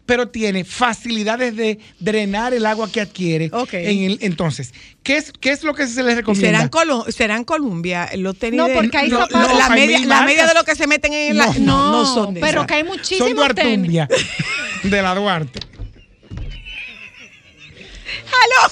pero 0.09 0.29
tiene 0.31 0.65
facilidades 0.65 1.55
de 1.55 1.79
drenar 2.01 2.55
el 2.55 2.65
agua 2.65 2.91
que 2.91 3.03
adquiere. 3.03 3.51
Ok. 3.53 3.75
En 3.75 4.05
el- 4.05 4.19
entonces, 4.23 4.73
¿qué 5.03 5.19
es, 5.19 5.33
¿qué 5.39 5.51
es 5.51 5.63
lo 5.65 5.75
que 5.75 5.87
se 5.87 6.03
les 6.03 6.17
recomienda? 6.17 6.49
serán, 6.49 6.69
Colo- 6.71 7.05
serán 7.13 7.45
Columbia, 7.45 8.09
los 8.17 8.39
tenis 8.39 8.57
No, 8.57 8.69
porque 8.73 8.97
hay 8.97 9.11
no, 9.11 9.19
zapatos- 9.21 9.53
no, 9.53 9.59
la, 9.59 9.67
hay 9.67 9.81
media, 9.87 10.07
la 10.07 10.23
media 10.23 10.47
de 10.47 10.55
lo 10.55 10.65
que 10.65 10.75
se 10.75 10.87
meten 10.87 11.13
en 11.13 11.37
la... 11.37 11.47
No, 11.49 11.53
No, 11.59 11.93
no, 11.93 12.07
son 12.15 12.33
de 12.33 12.41
pero 12.41 12.67
que 12.67 12.73
hay 12.75 12.81
Son 12.85 12.89
muchísimos 12.89 13.29
tenis. 13.29 13.35
Duartumbia, 13.37 14.09
de 14.85 15.03
la 15.03 15.15
Duarte. 15.15 15.61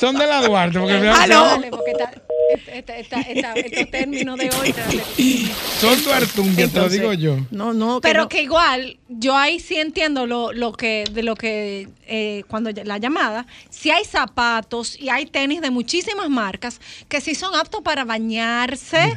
Son 0.01 0.16
de 0.16 0.26
la 0.26 0.43
Duarte, 0.43 0.78
porque 0.78 0.99
me- 0.99 1.09
Aló. 1.09 1.41
Dale, 1.47 1.70
porque 1.70 1.91
está- 1.93 2.12
esta- 2.72 2.97
esta- 2.97 3.20
esta- 3.20 3.53
estos 3.55 3.91
términos 3.91 4.39
de 4.39 4.51
hoy. 4.51 4.74
son 5.80 6.03
Duartumbia, 6.05 6.68
te 6.68 6.78
lo 6.78 6.89
digo 6.89 7.12
yo. 7.12 7.39
No, 7.51 7.72
no, 7.72 8.01
que 8.01 8.09
Pero 8.09 8.22
no. 8.22 8.28
que 8.28 8.43
igual, 8.43 8.99
yo 9.09 9.37
ahí 9.37 9.59
sí 9.61 9.76
entiendo 9.76 10.26
lo, 10.26 10.53
lo 10.53 10.72
que, 10.72 11.05
de 11.11 11.22
lo 11.22 11.34
que, 11.34 11.89
eh, 12.07 12.45
cuando 12.49 12.70
la 12.70 12.99
llamada, 12.99 13.47
si 13.70 13.91
hay 13.91 14.05
zapatos 14.05 14.99
y 15.01 15.09
hay 15.09 15.26
tenis 15.26 15.61
de 15.61 15.70
muchísimas 15.70 16.28
marcas 16.28 16.80
que 17.09 17.20
sí 17.20 17.34
son 17.34 17.55
aptos 17.55 17.82
para 17.82 18.05
bañarse. 18.05 19.16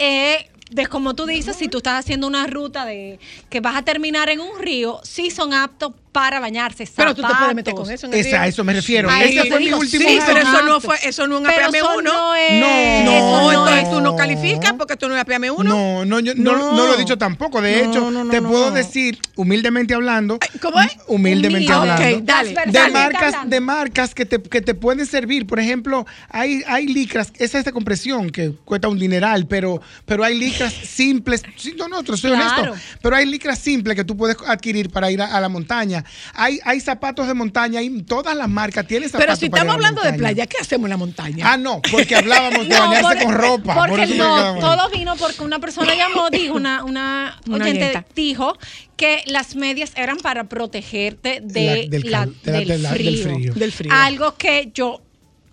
eh, 0.00 0.48
de 0.70 0.86
como 0.86 1.14
tú 1.14 1.24
dices, 1.26 1.56
si 1.56 1.66
tú 1.68 1.78
estás 1.78 1.98
haciendo 2.04 2.26
una 2.26 2.46
ruta 2.46 2.84
de 2.84 3.18
que 3.48 3.60
vas 3.60 3.74
a 3.74 3.82
terminar 3.82 4.28
en 4.28 4.38
un 4.40 4.60
río, 4.60 5.00
sí 5.02 5.30
son 5.30 5.54
aptos 5.54 5.92
para 6.12 6.40
bañarse. 6.40 6.88
Pero 6.96 7.14
tú 7.14 7.22
te 7.22 7.28
puedes 7.28 7.54
meter 7.54 7.72
zapatos. 7.72 7.86
con 7.88 7.94
eso 7.94 8.06
en 8.06 8.14
el 8.14 8.20
Esa, 8.20 8.42
a 8.42 8.46
eso 8.46 8.64
me 8.64 8.72
refiero. 8.72 9.08
A 9.10 9.22
Ese 9.22 9.38
eso 9.40 9.46
fue 9.48 9.60
mi 9.60 9.72
último 9.72 10.08
Sí, 10.08 10.18
pero 10.26 10.40
eso 10.40 10.62
no 10.62 10.80
fue, 10.80 10.96
eso 11.02 11.26
no 11.26 11.36
es 11.36 11.40
un 11.42 11.46
Pero 11.46 11.66
APM 11.66 11.76
eso 11.78 11.90
1. 11.98 12.02
no 12.02 12.34
es- 12.34 12.60
No, 12.60 13.04
No, 13.04 13.50
eso 13.50 13.60
entonces 13.62 13.82
es- 13.84 13.90
tú 13.90 14.00
no 14.00 14.16
calificas 14.16 14.72
porque 14.74 14.96
tú 14.96 15.06
no 15.08 15.14
eres 15.14 15.22
APM 15.22 15.50
1. 15.50 15.64
No, 15.64 16.04
no, 16.04 16.20
yo 16.20 16.34
no, 16.34 16.56
No. 16.56 16.72
no 16.76 16.86
lo 16.86 16.94
he 16.94 16.96
dicho 16.98 17.16
tampoco. 17.18 17.60
De 17.62 17.82
No, 17.84 17.90
hecho, 17.90 18.10
no, 18.10 18.24
no, 18.24 18.30
te 18.30 18.40
no. 18.40 18.48
puedo 18.48 18.70
decir, 18.70 19.18
humildemente 19.36 19.94
hablando, 19.94 20.38
¿cómo 20.60 20.80
es? 20.80 20.96
humildemente 21.06 21.72
Humilde. 21.72 21.72
hablando, 21.92 22.16
Ok, 22.18 22.24
dale. 22.24 22.48
De 22.66 22.72
Dale. 22.72 22.92
marcas, 22.92 23.34
de 23.48 23.60
marcas 23.60 24.14
que 24.14 24.26
te, 24.26 24.42
que 24.42 24.60
te 24.60 24.74
pueden 24.74 25.06
servir. 25.06 25.46
Por 25.46 25.60
ejemplo, 25.60 26.06
hay, 26.30 26.62
hay 26.66 26.86
licras, 26.86 27.32
esa 27.38 27.58
es 27.58 27.64
de 27.64 27.72
compresión 27.72 28.30
que 28.30 28.52
cuesta 28.64 28.88
un 28.88 28.98
dineral, 28.98 29.46
pero, 29.46 29.80
pero 30.04 30.24
hay 30.24 30.38
licras 30.38 30.72
simples. 30.72 31.42
Sí, 31.56 31.74
no, 31.76 31.88
no, 31.88 32.02
te 32.02 32.16
soy 32.16 32.32
Claro. 32.32 32.72
honesto. 32.72 32.98
Pero 33.02 33.16
hay 33.16 33.26
licras 33.26 33.58
simples 33.58 33.94
que 33.96 34.04
tú 34.04 34.16
puedes 34.16 34.36
adquirir 34.46 34.90
para 34.90 35.10
ir 35.10 35.20
a, 35.22 35.26
a 35.36 35.40
la 35.40 35.48
montaña. 35.48 35.97
Hay, 36.34 36.58
hay 36.64 36.80
zapatos 36.80 37.26
de 37.26 37.34
montaña, 37.34 37.80
hay 37.80 38.02
todas 38.02 38.36
las 38.36 38.48
marcas 38.48 38.86
tienen 38.86 39.08
zapatos 39.08 39.26
Pero 39.26 39.36
si 39.36 39.48
para 39.50 39.62
estamos 39.62 39.74
hablando 39.74 40.02
de 40.02 40.12
playa, 40.18 40.46
¿qué 40.46 40.56
hacemos 40.60 40.86
en 40.86 40.90
la 40.90 40.96
montaña? 40.96 41.52
Ah, 41.52 41.56
no, 41.56 41.80
porque 41.90 42.16
hablábamos 42.16 42.68
de 42.68 42.74
No, 42.78 42.88
bañarse 42.88 43.14
por- 43.16 43.24
con 43.24 43.34
ropa. 43.34 43.74
por 43.74 43.88
Porque 43.88 44.04
eso 44.04 44.14
no, 44.16 44.58
todo 44.60 44.90
vino 44.90 45.16
porque 45.16 45.42
una 45.42 45.58
persona 45.58 45.94
llamó, 45.94 46.30
dijo, 46.30 46.54
una, 46.54 46.84
una 46.84 47.38
Una 47.46 47.64
oyente 47.64 47.82
oyenta. 47.90 48.04
dijo 48.14 48.56
que 48.96 49.22
las 49.26 49.54
medias 49.56 49.92
eran 49.96 50.18
para 50.18 50.44
protegerte 50.48 51.40
de 51.42 51.64
La- 51.64 51.98
del 51.98 52.10
la- 52.10 52.18
cal- 52.20 52.34
de 52.42 52.52
la- 52.52 52.58
del, 52.58 52.68
de 52.68 52.78
la- 52.78 52.90
del 52.92 52.98
frío. 52.98 53.34
frío. 53.36 53.54
Del 53.54 53.72
frío. 53.72 53.92
Algo 53.94 54.34
que 54.36 54.70
yo 54.74 55.02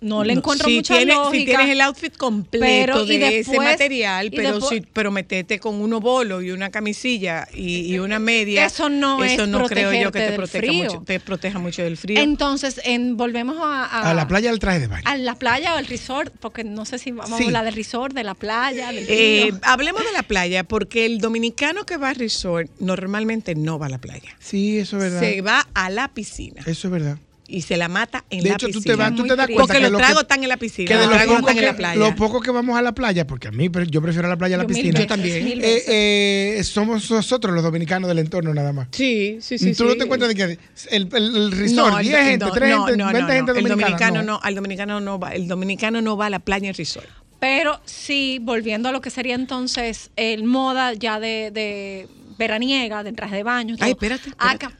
no 0.00 0.24
le 0.24 0.32
encuentro 0.34 0.68
si 0.68 0.76
mucha 0.76 0.96
tienes, 0.96 1.16
lógica. 1.16 1.38
Si 1.38 1.44
tienes 1.46 1.68
el 1.70 1.80
outfit 1.80 2.16
completo 2.16 2.66
pero- 2.66 3.04
y 3.04 3.18
de 3.18 3.38
ese 3.40 3.58
material, 3.58 4.30
pero 4.34 4.54
después- 4.54 4.68
si, 4.70 4.80
pero 4.92 5.10
metete 5.10 5.58
con 5.58 5.74
unos 5.76 6.00
bolos 6.00 6.42
y 6.44 6.50
una 6.50 6.70
camisilla 6.70 7.46
y, 7.54 7.92
y 7.94 7.98
una 7.98 8.18
media. 8.18 8.64
Eso 8.66 8.88
no 8.88 9.22
es 9.24 9.36
no 9.48 9.66
creo 9.66 9.92
yo 9.92 10.12
que 10.12 10.18
te 10.20 10.24
del 10.26 10.34
proteja 10.36 10.58
frío. 10.66 10.84
mucho, 10.84 11.02
te 11.04 11.20
proteja 11.20 11.58
mucho 11.58 11.82
del 11.82 11.96
frío. 11.96 12.20
Entonces, 12.20 12.80
en, 12.84 13.16
volvemos 13.16 13.56
a, 13.60 13.84
a, 13.84 14.10
A 14.10 14.14
la 14.14 14.28
playa 14.28 14.50
del 14.50 14.58
traje 14.58 14.80
de 14.80 14.86
baño. 14.86 15.02
a 15.06 15.16
la 15.16 15.34
playa 15.34 15.74
o 15.74 15.76
al 15.78 15.86
resort, 15.86 16.32
porque 16.40 16.64
no 16.64 16.84
sé 16.84 16.98
si 16.98 17.10
vamos 17.12 17.36
Sí. 17.38 17.44
a 17.44 17.46
hablar 17.46 17.64
del 17.64 17.74
resort, 17.74 18.14
de 18.14 18.24
la 18.24 18.34
playa, 18.34 18.92
del 18.92 19.06
Eh, 19.08 19.52
hablemos 19.62 20.04
de 20.04 20.12
la 20.12 20.22
playa, 20.22 20.64
porque 20.64 21.06
el 21.06 21.18
dominicano 21.18 21.86
que 21.86 21.96
va 21.96 22.10
a 22.10 22.14
resort 22.14 22.70
normalmente 22.80 23.54
no 23.54 23.78
va 23.78 23.86
a 23.86 23.88
la 23.90 23.98
playa. 23.98 24.36
Sí, 24.38 24.78
eso 24.78 24.96
es 24.98 25.02
verdad. 25.04 25.20
Se 25.20 25.40
va 25.42 25.66
a 25.74 25.90
la 25.90 26.08
piscina 26.14 26.62
Eso 26.66 26.88
es 26.88 26.92
verdad. 26.92 27.18
Y 27.48 27.62
se 27.62 27.76
la 27.76 27.88
mata 27.88 28.24
en 28.30 28.42
De 28.42 28.48
la 28.50 28.54
hecho, 28.56 28.66
tú 28.68 28.74
piscina. 28.74 28.94
te, 28.94 28.96
vas, 29.00 29.14
tú 29.14 29.22
te 29.24 29.36
das 29.36 29.46
cuenta 29.46 29.62
Porque 29.62 29.74
que 29.78 29.82
los 29.82 29.92
lo 29.92 29.98
tragos 29.98 30.22
están 30.22 30.42
en 30.42 30.48
la 30.48 30.56
piscina. 30.56 30.88
que 30.88 30.94
de 30.94 31.00
los 31.00 31.10
lo 31.10 31.16
tragos 31.16 31.36
están 31.38 31.50
en 31.56 31.60
que, 31.60 31.66
la 31.66 31.76
playa. 31.76 31.98
lo 32.00 32.14
poco 32.16 32.40
que 32.40 32.50
vamos 32.50 32.76
a 32.78 32.82
la 32.82 32.92
playa, 32.92 33.26
porque 33.26 33.48
a 33.48 33.50
mí 33.52 33.70
yo 33.88 34.02
prefiero 34.02 34.28
la 34.28 34.36
playa 34.36 34.56
a 34.56 34.58
la 34.58 34.64
Yo 34.64 34.68
mil 34.68 34.76
piscina. 34.76 34.92
veces, 34.94 35.06
también. 35.08 35.46
Eh, 35.62 36.56
eh, 36.58 36.64
somos 36.64 37.10
nosotros 37.10 37.54
los 37.54 37.62
dominicanos 37.62 38.08
del 38.08 38.18
entorno 38.18 38.52
nada 38.52 38.72
más. 38.72 38.88
Sí, 38.92 39.38
sí, 39.40 39.58
sí. 39.58 39.74
Tú 39.74 39.84
no 39.84 39.92
sí. 39.92 39.98
te 39.98 40.04
encuentras 40.04 40.28
de 40.28 40.34
que 40.34 40.42
el, 40.44 40.58
el, 40.90 41.36
el 41.36 41.52
resort, 41.52 41.92
No, 41.92 41.98
el 41.98 42.06
10 42.06 42.18
do- 42.18 42.24
gente, 42.24 42.44
no, 42.46 42.52
3 42.52 42.70
no, 42.76 42.86
gente, 42.86 42.96
no, 42.98 43.04
20 43.12 43.20
no, 43.22 43.28
gente 43.28 43.52
no. 43.52 43.58
El 43.58 43.64
dominicana. 43.68 43.86
dominicano 43.88 44.22
no. 44.22 44.40
al 44.42 44.54
dominicano 44.54 45.00
no 45.00 45.18
va, 45.18 45.30
el 45.34 45.48
dominicano 45.48 46.02
no 46.02 46.16
va 46.16 46.26
a 46.26 46.30
la 46.30 46.38
playa 46.40 46.68
en 46.68 46.74
resort. 46.74 47.06
Pero 47.38 47.80
sí, 47.84 48.38
volviendo 48.42 48.88
a 48.88 48.92
lo 48.92 49.00
que 49.00 49.10
sería 49.10 49.34
entonces 49.34 50.10
el 50.16 50.44
moda 50.44 50.94
ya 50.94 51.20
de, 51.20 51.50
de 51.52 52.08
veraniega, 52.38 53.04
de 53.04 53.12
traje 53.12 53.36
de 53.36 53.42
baño. 53.42 53.74
Ay, 53.78 53.92
todo. 53.94 54.04
espérate, 54.06 54.28
espérate. 54.30 54.64
Acá- 54.66 54.78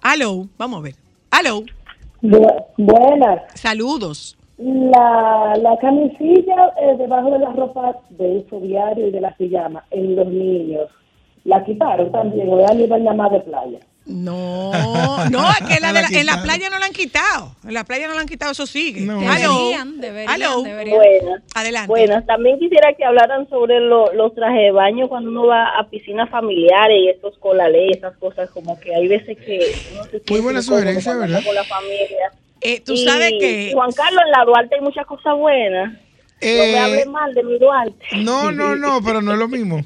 Aló, 0.00 0.48
vamos 0.56 0.78
a 0.78 0.82
ver. 0.82 0.96
Aló, 1.30 1.64
Bu- 2.22 2.64
buenas. 2.76 3.42
saludos. 3.54 4.36
La, 4.58 5.54
la 5.62 5.76
camisilla 5.78 6.72
eh, 6.82 6.94
debajo 6.98 7.30
de 7.30 7.38
la 7.38 7.50
ropa 7.52 7.96
de 8.10 8.36
uso 8.44 8.60
diario 8.60 9.06
y 9.08 9.10
de 9.10 9.20
la 9.20 9.30
pijama 9.36 9.82
en 9.90 10.16
los 10.16 10.26
niños, 10.28 10.88
¿la 11.44 11.64
quitaron 11.64 12.12
también 12.12 12.48
o 12.50 12.60
es 12.60 12.70
a 12.70 12.74
nivel 12.74 13.04
nada 13.04 13.16
más 13.16 13.32
de 13.32 13.40
playa? 13.40 13.78
No, 14.10 14.72
no, 15.30 15.50
es 15.50 15.58
que 15.68 15.80
la 15.80 15.92
de 15.92 16.02
La 16.02 16.08
en 16.20 16.26
la 16.26 16.42
playa 16.42 16.68
no 16.70 16.78
la 16.78 16.86
han 16.86 16.92
quitado. 16.92 17.54
En 17.64 17.74
la 17.74 17.84
playa 17.84 18.08
no 18.08 18.14
la 18.14 18.20
han 18.22 18.26
quitado, 18.28 18.52
eso 18.52 18.66
sigue. 18.66 19.00
No. 19.02 19.18
Aló. 19.20 19.54
Deberían, 19.58 20.00
deberían, 20.00 20.30
Aló. 20.42 20.62
deberían. 20.62 20.96
Buenas. 20.96 21.42
Adelante. 21.54 21.88
Buenas. 21.88 22.26
También 22.26 22.58
quisiera 22.58 22.92
que 22.94 23.04
hablaran 23.04 23.48
sobre 23.48 23.80
lo- 23.80 24.12
los 24.12 24.34
trajes 24.34 24.60
de 24.60 24.70
baño 24.72 25.08
cuando 25.08 25.30
uno 25.30 25.46
va 25.46 25.78
a 25.78 25.88
piscinas 25.88 26.28
familiares 26.30 26.96
y 27.04 27.08
estos 27.08 27.38
colales, 27.38 27.96
esas 27.96 28.16
cosas 28.18 28.50
como 28.50 28.78
que 28.80 28.94
hay 28.94 29.08
veces 29.08 29.36
que 29.38 29.72
uno 29.92 30.04
se 30.04 30.10
siente 30.10 30.40
buena 30.40 30.60
incómodo 30.60 30.62
sugerencia, 30.62 31.16
¿verdad? 31.16 31.42
Con 31.44 31.54
la 31.54 31.64
familia. 31.64 32.32
Eh, 32.62 32.80
Tú 32.84 32.92
Y- 32.92 33.04
sabes 33.04 33.32
que... 33.40 33.70
Juan 33.72 33.92
Carlos, 33.92 34.22
en 34.26 34.30
la 34.32 34.44
Duarte 34.44 34.74
hay 34.74 34.80
muchas 34.82 35.06
cosas 35.06 35.34
buenas. 35.36 35.98
No 36.42 36.46
Eh, 36.48 36.72
me 36.72 36.78
hable 36.78 37.06
mal 37.06 37.34
de 37.34 37.42
mi 37.44 37.58
Duarte. 37.58 38.06
No, 38.18 38.50
no, 38.52 38.76
no, 38.76 39.02
pero 39.04 39.20
no 39.22 39.32
es 39.32 39.38
lo 39.38 39.48
mismo. 39.48 39.84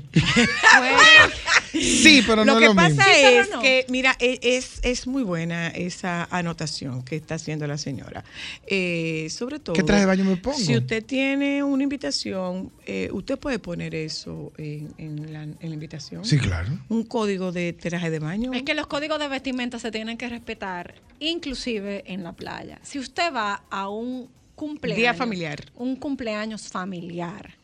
sí, 1.73 2.23
pero 2.27 2.45
Lo 2.45 2.53
no 2.55 2.59
que 2.59 2.65
es 2.67 2.71
lo 2.71 2.77
pasa 2.77 2.89
mismo. 2.91 3.05
pero 3.23 3.41
es 3.43 3.51
no. 3.51 3.61
que, 3.63 3.87
mira, 3.89 4.17
e- 4.21 4.39
es, 4.43 4.81
es 4.83 5.07
muy 5.07 5.23
buena 5.23 5.69
esa 5.69 6.29
anotación 6.31 7.03
que 7.05 7.17
está 7.17 7.35
haciendo 7.37 7.67
la 7.67 7.79
señora. 7.79 8.25
Eh, 8.67 9.27
sobre 9.31 9.59
todo. 9.59 9.75
¿Qué 9.75 9.83
traje 9.83 10.01
de 10.03 10.07
baño 10.07 10.25
me 10.25 10.37
pongo? 10.37 10.57
Si 10.59 10.77
usted 10.77 11.05
tiene 11.05 11.63
una 11.65 11.83
invitación, 11.83 12.73
eh, 12.87 13.09
usted 13.13 13.39
puede 13.39 13.59
poner 13.59 13.95
eso 13.95 14.53
en, 14.59 14.95
en 14.99 15.33
la, 15.33 15.43
en 15.43 15.57
la 15.61 15.75
invitación. 15.75 16.25
Sí, 16.25 16.39
claro. 16.39 16.69
Un 16.89 17.05
código 17.05 17.53
de 17.53 17.73
traje 17.73 18.11
de 18.11 18.19
baño. 18.19 18.53
Es 18.53 18.63
que 18.63 18.75
los 18.75 18.87
códigos 18.87 19.19
de 19.19 19.29
vestimenta 19.29 19.79
se 19.79 19.91
tienen 19.91 20.17
que 20.17 20.29
respetar, 20.29 20.95
inclusive 21.21 22.05
en 22.07 22.23
la 22.23 22.33
playa. 22.33 22.79
Si 22.83 22.99
usted 22.99 23.33
va 23.35 23.65
a 23.71 23.89
un 23.89 24.29
cumpleaños, 24.65 24.99
Día 24.99 25.15
familiar. 25.15 25.65
un 25.75 25.97
cumpleaños 25.97 26.69
familiar, 26.69 27.55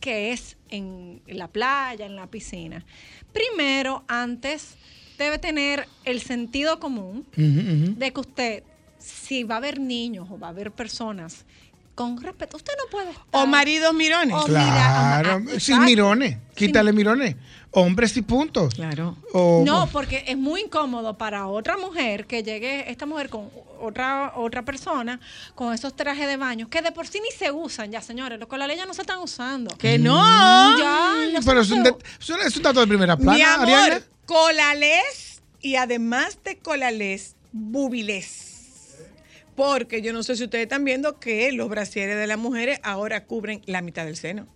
que 0.00 0.32
es 0.32 0.56
en 0.70 1.22
la 1.26 1.48
playa, 1.48 2.06
en 2.06 2.16
la 2.16 2.26
piscina, 2.26 2.84
primero, 3.32 4.04
antes, 4.08 4.76
debe 5.18 5.38
tener 5.38 5.86
el 6.04 6.20
sentido 6.20 6.80
común 6.80 7.24
de 7.36 8.12
que 8.12 8.20
usted, 8.20 8.62
si 8.98 9.44
va 9.44 9.56
a 9.56 9.58
haber 9.58 9.78
niños 9.78 10.28
o 10.30 10.38
va 10.38 10.48
a 10.48 10.50
haber 10.50 10.72
personas, 10.72 11.44
con 11.94 12.20
respeto, 12.22 12.56
usted 12.56 12.72
no 12.78 12.90
puede 12.90 13.10
estar... 13.10 13.24
O 13.30 13.46
maridos 13.46 13.92
mirones. 13.94 14.34
O 14.36 14.46
mira, 14.48 14.62
Claro, 15.22 15.42
ah, 15.54 15.60
sin 15.60 15.80
mirones. 15.84 16.38
Quítale 16.54 16.92
mirones. 16.92 17.36
Hombres 17.74 18.16
y 18.16 18.22
puntos. 18.22 18.74
Claro. 18.74 19.16
O- 19.32 19.62
No, 19.64 19.86
porque 19.90 20.24
es 20.26 20.36
muy 20.36 20.62
incómodo 20.62 21.16
para 21.16 21.46
otra 21.46 21.76
mujer 21.78 22.26
que 22.26 22.42
llegue 22.42 22.90
esta 22.90 23.06
mujer 23.06 23.28
con 23.30 23.48
otra 23.80 24.32
otra 24.36 24.62
persona 24.62 25.18
con 25.54 25.72
esos 25.74 25.96
trajes 25.96 26.26
de 26.28 26.36
baño 26.36 26.68
que 26.70 26.82
de 26.82 26.92
por 26.92 27.06
sí 27.06 27.18
ni 27.20 27.30
se 27.36 27.50
usan 27.50 27.90
ya, 27.90 28.00
señores. 28.02 28.38
Los 28.38 28.48
colales 28.48 28.76
ya 28.76 28.84
no 28.86 28.92
se 28.94 29.00
están 29.02 29.18
usando. 29.20 29.74
Que 29.78 29.98
no. 29.98 30.14
Ya, 30.78 31.14
no 31.32 31.40
se 31.42 31.48
Pero 31.48 31.60
es 31.62 31.70
un, 31.70 31.82
det- 31.82 31.96
es 32.46 32.56
un- 32.56 32.62
dato 32.62 32.80
de 32.80 32.86
primera 32.86 33.16
plana, 33.16 33.32
Mi 33.36 33.42
amor, 33.42 33.68
Ariana. 33.68 34.00
colales 34.26 35.42
y 35.62 35.76
además 35.76 36.38
de 36.44 36.58
colales, 36.58 37.36
bubilés. 37.52 38.51
Porque 39.54 40.02
yo 40.02 40.12
no 40.12 40.22
sé 40.22 40.36
si 40.36 40.44
ustedes 40.44 40.64
están 40.64 40.84
viendo 40.84 41.18
que 41.18 41.52
los 41.52 41.68
brasieres 41.68 42.16
de 42.16 42.26
las 42.26 42.38
mujeres 42.38 42.80
ahora 42.82 43.24
cubren 43.24 43.62
la 43.66 43.82
mitad 43.82 44.04
del 44.04 44.16
seno. 44.16 44.46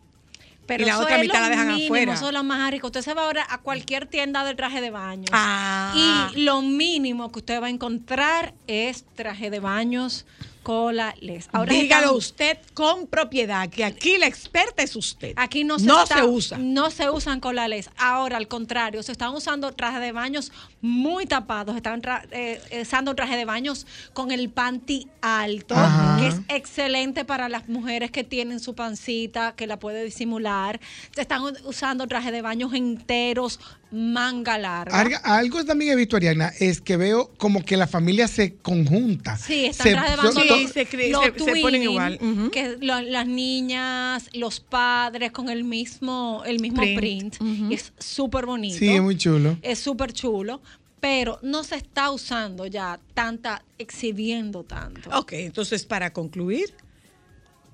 Pero 0.67 0.83
y 0.83 0.87
la 0.87 0.99
otra 0.99 1.19
mitad 1.19 1.41
la 1.41 1.49
dejan 1.49 1.69
mínimo, 1.69 1.87
afuera. 1.87 2.15
Eso 2.15 2.27
es 2.27 2.33
lo 2.33 2.43
más 2.43 2.71
rico. 2.71 2.89
Usted 2.89 3.03
se 3.03 3.15
va 3.15 3.25
ahora 3.25 3.47
a 3.49 3.59
cualquier 3.59 4.07
tienda 4.07 4.45
de 4.45 4.55
traje 4.55 4.81
de 4.81 4.91
baño. 4.91 5.27
Ah. 5.33 6.33
Y 6.35 6.41
lo 6.41 6.61
mínimo 6.63 7.31
que 7.31 7.39
usted 7.39 7.63
va 7.63 7.67
a 7.67 7.71
encontrar 7.71 8.55
es 8.67 9.05
traje 9.15 9.51
de 9.51 9.61
baños 9.61 10.27
colales. 10.71 11.49
Ahora 11.53 11.73
Dígalo 11.73 12.07
están- 12.07 12.17
usted 12.17 12.59
con 12.75 13.07
propiedad, 13.07 13.69
que 13.71 13.85
aquí 13.85 14.19
la 14.19 14.27
experta 14.27 14.83
es 14.83 14.97
usted. 14.97 15.33
Aquí 15.37 15.63
no 15.63 15.79
se, 15.79 15.87
no 15.87 16.03
está- 16.03 16.17
se 16.17 16.25
usa. 16.25 16.59
No 16.59 16.91
se 16.91 17.09
usan 17.09 17.39
colales. 17.39 17.89
Ahora, 17.97 18.37
al 18.37 18.49
contrario, 18.49 19.01
se 19.05 19.13
están 19.13 19.33
usando 19.33 19.71
trajes 19.71 20.01
de 20.01 20.11
baños 20.11 20.51
muy 20.81 21.25
tapados. 21.27 21.77
Están 21.77 22.03
tra- 22.03 22.27
eh, 22.33 22.61
usando 22.83 23.15
trajes 23.15 23.37
de 23.37 23.45
baños 23.45 23.87
con 24.13 24.33
el 24.33 24.51
panty 24.51 25.07
alto, 25.21 25.77
Ajá. 25.77 26.17
que 26.19 26.27
es 26.27 26.37
excelente 26.49 27.25
para 27.25 27.49
las 27.49 27.69
mujeres 27.69 28.11
que 28.11 28.25
tienen 28.25 28.59
su 28.59 28.75
pancita, 28.75 29.55
que 29.55 29.69
la 29.69 29.79
puede 29.79 30.03
disimular. 30.03 30.81
Se 31.15 31.21
están 31.21 31.43
usando 31.65 32.09
trajes 32.09 32.33
de 32.33 32.43
baños 32.43 32.75
enteros, 32.75 33.61
manga 33.91 34.59
larga. 34.59 35.19
Algo 35.25 35.65
también 35.65 35.93
he 35.93 35.97
visto, 35.97 36.17
Ariana, 36.17 36.53
es 36.59 36.81
que 36.81 36.97
veo 36.97 37.33
como 37.39 37.65
que 37.65 37.77
la 37.77 37.87
familia 37.87 38.27
se 38.29 38.57
conjunta. 38.57 39.37
Sí, 39.39 39.67
están 39.67 39.87
Se- 39.87 40.17
so- 40.17 40.33
Sí, 40.33 40.67
se 40.69 40.85
se- 40.87 41.45
se 41.45 41.61
ponen 41.63 41.83
igual. 41.83 42.19
Que 42.53 42.77
lo- 42.81 43.01
las 43.01 43.27
niñas, 43.27 44.29
los 44.35 44.61
padres 44.61 45.31
con 45.33 45.49
el 45.49 45.65
mismo, 45.65 46.43
el 46.47 46.59
mismo 46.61 46.83
Print, 46.83 46.99
print. 46.99 47.41
ujú. 47.41 47.71
y 47.71 47.75
es 47.75 47.93
súper 47.99 48.45
bonito. 48.47 48.79
Sí, 48.79 48.89
es 48.89 49.03
muy 49.03 49.17
chulo. 49.17 49.57
Es 49.63 49.79
súper 49.79 50.13
chulo. 50.13 50.61
Pero 50.99 51.39
no 51.43 51.63
se 51.63 51.77
está 51.77 52.11
usando 52.11 52.67
ya 52.67 52.99
tanta, 53.15 53.63
exhibiendo 53.79 54.65
tanto. 54.65 55.11
Ok, 55.17 55.33
entonces 55.35 55.85
para 55.85 56.13
concluir, 56.13 56.75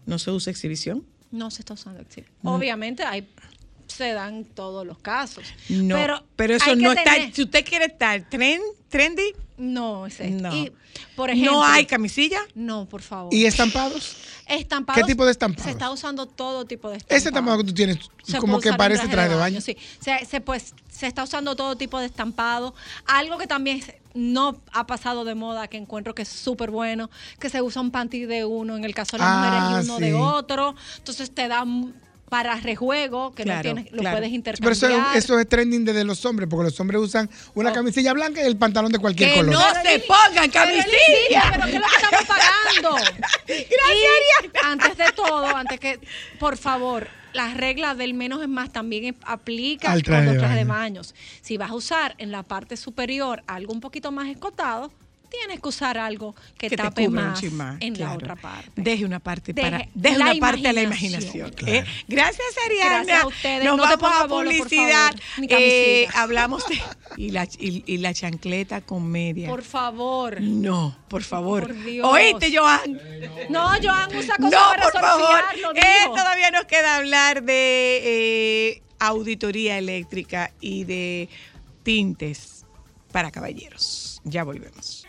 no 0.07 0.19
se 0.19 0.31
usa 0.31 0.51
exhibición. 0.51 1.05
No 1.31 1.51
se 1.51 1.63
está 1.63 1.73
usando 1.75 2.01
exhibición. 2.03 2.37
Mm. 2.43 2.49
Obviamente 2.49 3.03
hay 3.05 3.27
se 3.93 4.13
dan 4.13 4.45
todos 4.45 4.87
los 4.87 4.99
casos. 4.99 5.45
No, 5.69 5.95
pero, 5.95 6.25
pero, 6.37 6.55
eso 6.57 6.75
no 6.77 6.93
está. 6.93 7.13
Si 7.33 7.43
usted 7.43 7.65
quiere 7.65 7.87
estar 7.87 8.29
trend, 8.29 8.63
trendy, 8.89 9.33
No, 9.57 10.07
es 10.07 10.19
esto. 10.21 10.43
No. 10.43 10.55
Y, 10.55 10.73
por 11.15 11.31
ejemplo, 11.31 11.53
no 11.53 11.65
hay 11.65 11.87
camisilla. 11.87 12.41
No, 12.55 12.87
por 12.87 13.03
favor. 13.03 13.33
¿Y 13.33 13.47
estampados? 13.47 14.17
Estampados, 14.47 15.01
¿Qué 15.01 15.07
tipo 15.07 15.25
de 15.25 15.31
estampados? 15.31 15.65
Se 15.65 15.71
está 15.71 15.91
usando 15.91 16.27
todo 16.27 16.65
tipo 16.65 16.91
de 16.91 16.97
estampados. 16.97 17.21
Ese 17.21 17.29
estampado 17.29 17.59
que 17.59 17.65
tú 17.65 17.75
tienes, 17.75 17.99
Se 18.25 18.39
como 18.39 18.61
que 18.61 18.73
parece 18.73 19.07
traje 19.09 19.29
de 19.29 19.37
baño. 19.37 19.61
Sí, 19.61 19.77
se, 20.01 20.25
se, 20.27 20.41
pues, 20.41 20.75
se 20.91 21.07
está 21.07 21.23
usando 21.23 21.55
todo 21.55 21.77
tipo 21.77 21.99
de 22.01 22.07
estampado. 22.07 22.75
Algo 23.07 23.39
que 23.39 23.47
también 23.47 23.83
no 24.15 24.61
ha 24.73 24.87
pasado 24.87 25.25
de 25.25 25.35
moda, 25.35 25.69
que 25.69 25.77
encuentro 25.79 26.15
que 26.15 26.23
es 26.23 26.29
súper 26.29 26.71
bueno, 26.71 27.09
que 27.39 27.49
se 27.49 27.63
usa 27.63 27.81
un 27.81 27.91
panty 27.93 28.27
de 28.27 28.45
uno, 28.45 28.77
en 28.77 28.85
el 28.85 28.95
caso 28.95 29.17
de 29.17 29.23
las 29.23 29.29
Ah, 29.31 29.39
mujeres 29.71 29.87
y 29.87 29.91
uno 29.91 29.97
sí. 29.99 30.03
de 30.05 30.15
otro. 30.15 30.75
Entonces 30.99 31.31
te 31.35 31.49
da 31.49 31.65
para 32.33 32.57
rejuego, 32.57 33.35
que 33.35 33.43
Claro, 33.43 33.59
no 33.59 33.63
tienes, 33.75 33.93
lo 33.93 33.99
claro. 33.99 34.17
puedes 34.17 34.31
Pero 34.31 34.37
intercambiar. 34.37 34.73
eso, 34.73 35.11
es- 35.19 35.25
eso 35.25 35.39
es 35.39 35.47
trending 35.47 35.85
desde 35.85 36.03
los 36.03 36.25
hombres, 36.25 36.49
porque 36.49 36.65
los 36.71 36.81
hombres 36.81 36.99
usan 37.03 37.29
una 37.55 37.69
Oh. 37.69 37.75
camisilla 37.75 38.15
blanca 38.15 38.41
y 38.43 38.47
el 38.47 38.57
pantalón 38.57 38.91
de 38.91 38.99
cualquier 38.99 39.29
Que 39.35 39.37
color. 39.41 39.53
no 39.53 39.61
se 39.83 39.99
pongan 39.99 40.51
Pero, 40.51 40.53
camisilla. 40.53 41.43
pero 41.53 41.65
¿qué 41.67 41.77
es 41.77 41.81
lo 41.83 41.87
que 41.89 41.95
estamos 41.97 42.25
pagando? 42.27 42.97
Gracias, 43.47 43.69
Y 44.55 44.67
antes 44.67 44.97
de 44.97 45.13
todo, 45.15 45.47
antes 45.55 45.79
que, 45.79 46.01
por 46.39 46.57
favor, 46.57 47.07
las 47.35 47.55
reglas 47.55 47.99
del 47.99 48.15
menos 48.15 48.41
es 48.41 48.49
más 48.49 48.73
también 48.73 49.15
aplica 49.27 49.93
Al 49.93 49.99
con 50.03 50.05
traje 50.05 50.25
los 50.25 50.33
de 50.35 50.39
trajes 50.39 50.57
de 50.57 50.65
baño. 50.65 50.81
baños. 50.81 51.15
Si 51.43 51.59
vas 51.59 51.71
a 51.71 51.75
usar 51.75 52.15
en 52.17 52.33
la 52.33 52.43
parte 52.45 52.79
superior 52.79 53.43
algo 53.47 53.75
un 53.75 53.81
poquito 53.81 54.11
más 54.11 54.29
escotado, 54.29 54.91
tienes 55.33 55.61
que 55.61 55.69
usar 55.69 55.97
algo 55.99 56.35
que, 56.59 56.69
que 56.69 56.71
te 56.71 56.77
tape 56.77 57.09
más 57.09 57.43
en 57.43 57.99
la 57.99 58.13
otra 58.13 58.37
parte. 58.37 58.71
Deje 58.77 59.05
una 59.05 59.19
parte 59.19 59.53
Deje 59.53 59.71
para, 59.71 59.89
deje 59.95 60.19
la 60.19 60.25
una 60.33 60.35
parte 60.41 60.69
a 60.69 60.73
la 60.73 60.83
imaginación. 60.83 61.53
¿eh? 61.67 61.85
Gracias, 62.07 62.47
Ariana. 62.67 62.91
Gracias 63.05 63.23
a 63.23 63.27
ustedes. 63.27 63.65
Nos 63.65 63.77
No 63.77 63.83
vamos 63.87 64.13
a 64.21 64.29
publicidad. 64.29 65.15
Eh, 65.49 66.07
hablamos 66.15 66.67
de 66.69 66.81
y 67.17 67.31
la, 67.31 67.45
y, 67.59 67.83
y 67.87 67.97
la 67.99 68.13
chancleta 68.15 68.81
con 68.83 69.07
media. 69.09 69.49
Por 69.49 69.63
favor. 69.63 70.41
no, 70.41 70.97
por 71.09 71.23
favor. 71.23 71.63
Por 71.67 71.85
Dios. 71.85 72.07
Oíste, 72.07 72.57
Joan. 72.57 73.01
No, 73.49 73.69
Joan, 73.83 74.15
usa 74.17 74.37
cosas 74.37 74.51
No, 74.53 74.69
para 74.71 74.83
por 74.83 75.01
favor. 75.01 75.41
Eh, 75.75 76.07
todavía 76.07 76.51
nos 76.51 76.65
queda 76.67 76.97
hablar 76.97 77.43
de 77.43 78.01
eh, 78.05 78.83
auditoría 78.99 79.79
eléctrica 79.79 80.53
y 80.61 80.85
de 80.85 81.29
tintes 81.83 82.65
para 83.13 83.31
caballeros. 83.31 84.21
Ya 84.25 84.45
volvemos. 84.45 85.02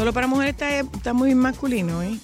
Solo 0.00 0.14
para 0.14 0.26
mujeres 0.26 0.54
está, 0.54 0.78
está 0.78 1.12
muy 1.12 1.34
masculino, 1.34 2.02
¿eh? 2.02 2.18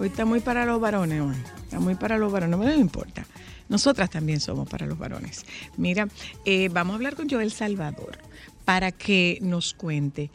Hoy 0.00 0.06
está 0.06 0.24
muy 0.24 0.40
para 0.40 0.64
los 0.64 0.80
varones, 0.80 1.20
hoy. 1.20 1.36
Está 1.62 1.78
muy 1.78 1.94
para 1.94 2.16
los 2.16 2.32
varones, 2.32 2.58
no 2.58 2.64
me 2.64 2.74
importa. 2.74 3.26
Nosotras 3.68 4.08
también 4.08 4.40
somos 4.40 4.66
para 4.66 4.86
los 4.86 4.98
varones. 4.98 5.44
Mira, 5.76 6.08
eh, 6.46 6.70
vamos 6.70 6.94
a 6.94 6.96
hablar 6.96 7.16
con 7.16 7.28
Joel 7.28 7.52
Salvador 7.52 8.16
para 8.64 8.92
que 8.92 9.36
nos 9.42 9.74
cuente 9.74 10.30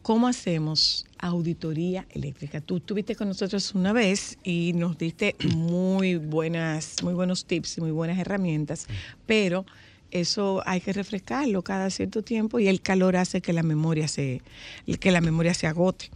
cómo 0.00 0.26
hacemos 0.26 1.04
auditoría 1.18 2.06
eléctrica. 2.12 2.62
Tú 2.62 2.78
estuviste 2.78 3.14
con 3.14 3.28
nosotros 3.28 3.74
una 3.74 3.92
vez 3.92 4.38
y 4.42 4.72
nos 4.72 4.96
diste 4.96 5.36
muy 5.54 6.16
buenas, 6.16 7.02
muy 7.02 7.12
buenos 7.12 7.44
tips 7.44 7.76
y 7.76 7.80
muy 7.82 7.90
buenas 7.90 8.18
herramientas, 8.18 8.86
pero 9.26 9.66
eso 10.10 10.62
hay 10.64 10.80
que 10.80 10.94
refrescarlo 10.94 11.60
cada 11.60 11.90
cierto 11.90 12.22
tiempo 12.22 12.58
y 12.58 12.68
el 12.68 12.80
calor 12.80 13.16
hace 13.16 13.42
que 13.42 13.52
la 13.52 13.62
memoria 13.62 14.08
se, 14.08 14.40
que 14.98 15.10
la 15.10 15.20
memoria 15.20 15.52
se 15.52 15.66
agote. 15.66 16.10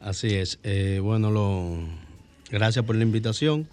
Así 0.00 0.34
es. 0.34 0.58
Eh, 0.62 1.00
bueno, 1.02 1.30
lo, 1.30 1.78
gracias 2.50 2.84
por 2.84 2.96
la 2.96 3.02
invitación. 3.02 3.68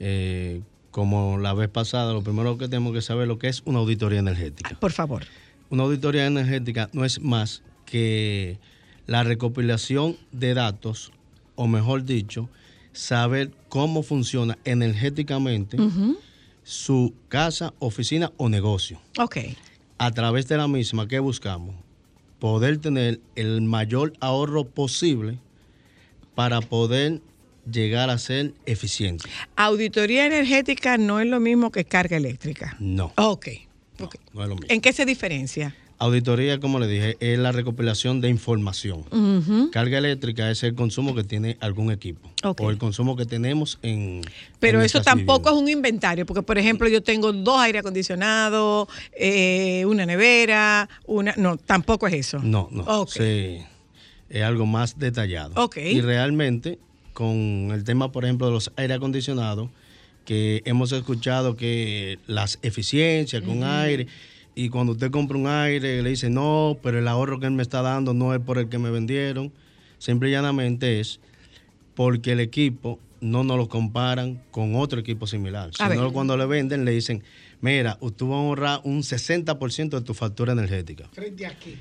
Eh, 0.00 0.62
como 0.90 1.38
la 1.38 1.54
vez 1.54 1.68
pasada, 1.68 2.12
lo 2.12 2.22
primero 2.22 2.58
que 2.58 2.66
tenemos 2.66 2.92
que 2.92 3.02
saber 3.02 3.28
lo 3.28 3.38
que 3.38 3.48
es 3.48 3.62
una 3.64 3.78
auditoría 3.78 4.18
energética. 4.18 4.76
Por 4.80 4.92
favor. 4.92 5.24
Una 5.70 5.82
auditoría 5.84 6.26
energética 6.26 6.88
no 6.92 7.04
es 7.04 7.20
más 7.20 7.62
que 7.84 8.58
la 9.06 9.22
recopilación 9.22 10.16
de 10.32 10.54
datos, 10.54 11.12
o 11.56 11.66
mejor 11.66 12.04
dicho, 12.04 12.48
saber 12.92 13.50
cómo 13.68 14.02
funciona 14.02 14.58
energéticamente 14.64 15.76
su 16.62 17.14
casa, 17.28 17.72
oficina 17.78 18.32
o 18.36 18.48
negocio. 18.48 19.00
Ok. 19.18 19.38
A 19.98 20.10
través 20.10 20.48
de 20.48 20.56
la 20.56 20.68
misma, 20.68 21.08
¿qué 21.08 21.18
buscamos? 21.18 21.74
Poder 22.38 22.78
tener 22.78 23.20
el 23.36 23.62
mayor 23.62 24.12
ahorro 24.20 24.64
posible 24.64 25.38
para 26.38 26.60
poder 26.60 27.20
llegar 27.68 28.10
a 28.10 28.16
ser 28.18 28.52
eficiente. 28.64 29.28
Auditoría 29.56 30.24
energética 30.24 30.96
no 30.96 31.18
es 31.18 31.26
lo 31.26 31.40
mismo 31.40 31.72
que 31.72 31.84
carga 31.84 32.16
eléctrica. 32.16 32.76
No, 32.78 33.12
Ok. 33.16 33.48
no, 33.98 34.04
ok. 34.04 34.14
no 34.34 34.42
es 34.44 34.48
lo 34.48 34.54
mismo. 34.54 34.68
¿En 34.72 34.80
qué 34.80 34.92
se 34.92 35.04
diferencia? 35.04 35.74
Auditoría, 35.98 36.60
como 36.60 36.78
le 36.78 36.86
dije, 36.86 37.16
es 37.18 37.40
la 37.40 37.50
recopilación 37.50 38.20
de 38.20 38.28
información. 38.28 39.02
Carga 39.72 39.98
eléctrica 39.98 40.48
es 40.48 40.62
el 40.62 40.76
consumo 40.76 41.12
que 41.12 41.24
tiene 41.24 41.56
algún 41.60 41.90
equipo 41.90 42.30
Ok. 42.44 42.60
o 42.60 42.70
el 42.70 42.78
consumo 42.78 43.16
que 43.16 43.26
tenemos 43.26 43.80
en. 43.82 44.20
Pero 44.60 44.78
en 44.78 44.84
eso 44.86 45.02
tampoco 45.02 45.50
viviendas. 45.50 45.54
es 45.54 45.60
un 45.62 45.68
inventario, 45.70 46.24
porque 46.24 46.42
por 46.42 46.56
ejemplo 46.56 46.88
yo 46.88 47.02
tengo 47.02 47.32
dos 47.32 47.58
aire 47.58 47.80
acondicionados, 47.80 48.86
eh, 49.12 49.84
una 49.86 50.06
nevera, 50.06 50.88
una... 51.04 51.34
No, 51.36 51.56
tampoco 51.56 52.06
es 52.06 52.14
eso. 52.14 52.38
No, 52.44 52.68
no. 52.70 52.84
Ok. 52.84 53.10
Sí, 53.10 53.58
es 54.30 54.42
algo 54.42 54.66
más 54.66 54.98
detallado. 54.98 55.70
Y 55.76 56.00
realmente, 56.00 56.78
con 57.12 57.70
el 57.72 57.84
tema, 57.84 58.12
por 58.12 58.24
ejemplo, 58.24 58.46
de 58.46 58.52
los 58.52 58.72
aire 58.76 58.94
acondicionados, 58.94 59.70
que 60.24 60.62
hemos 60.66 60.92
escuchado 60.92 61.56
que 61.56 62.18
las 62.26 62.58
eficiencias 62.62 63.42
con 63.42 63.64
aire, 63.64 64.06
y 64.54 64.68
cuando 64.70 64.92
usted 64.92 65.10
compra 65.10 65.38
un 65.38 65.46
aire, 65.46 66.02
le 66.02 66.10
dice, 66.10 66.30
no, 66.30 66.76
pero 66.82 66.98
el 66.98 67.06
ahorro 67.08 67.38
que 67.38 67.46
él 67.46 67.52
me 67.52 67.62
está 67.62 67.80
dando 67.80 68.12
no 68.12 68.34
es 68.34 68.40
por 68.40 68.58
el 68.58 68.68
que 68.68 68.78
me 68.78 68.90
vendieron. 68.90 69.52
Simple 69.98 70.28
y 70.28 70.32
llanamente 70.32 71.00
es 71.00 71.20
porque 71.94 72.32
el 72.32 72.40
equipo 72.40 72.98
no 73.20 73.44
nos 73.44 73.56
lo 73.56 73.68
comparan 73.68 74.42
con 74.50 74.74
otro 74.76 75.00
equipo 75.00 75.26
similar. 75.26 75.70
A 75.78 75.90
Sino 75.90 76.04
ver. 76.04 76.12
cuando 76.12 76.36
le 76.36 76.46
venden, 76.46 76.84
le 76.84 76.90
dicen, 76.92 77.22
mira, 77.60 77.98
usted 78.00 78.26
va 78.26 78.36
a 78.36 78.38
ahorrar 78.40 78.80
un 78.84 79.02
60% 79.02 79.90
de 79.90 80.00
tu 80.00 80.14
factura 80.14 80.52
energética. 80.52 81.08
Frente 81.12 81.46
a 81.46 81.50
aquí. 81.50 81.76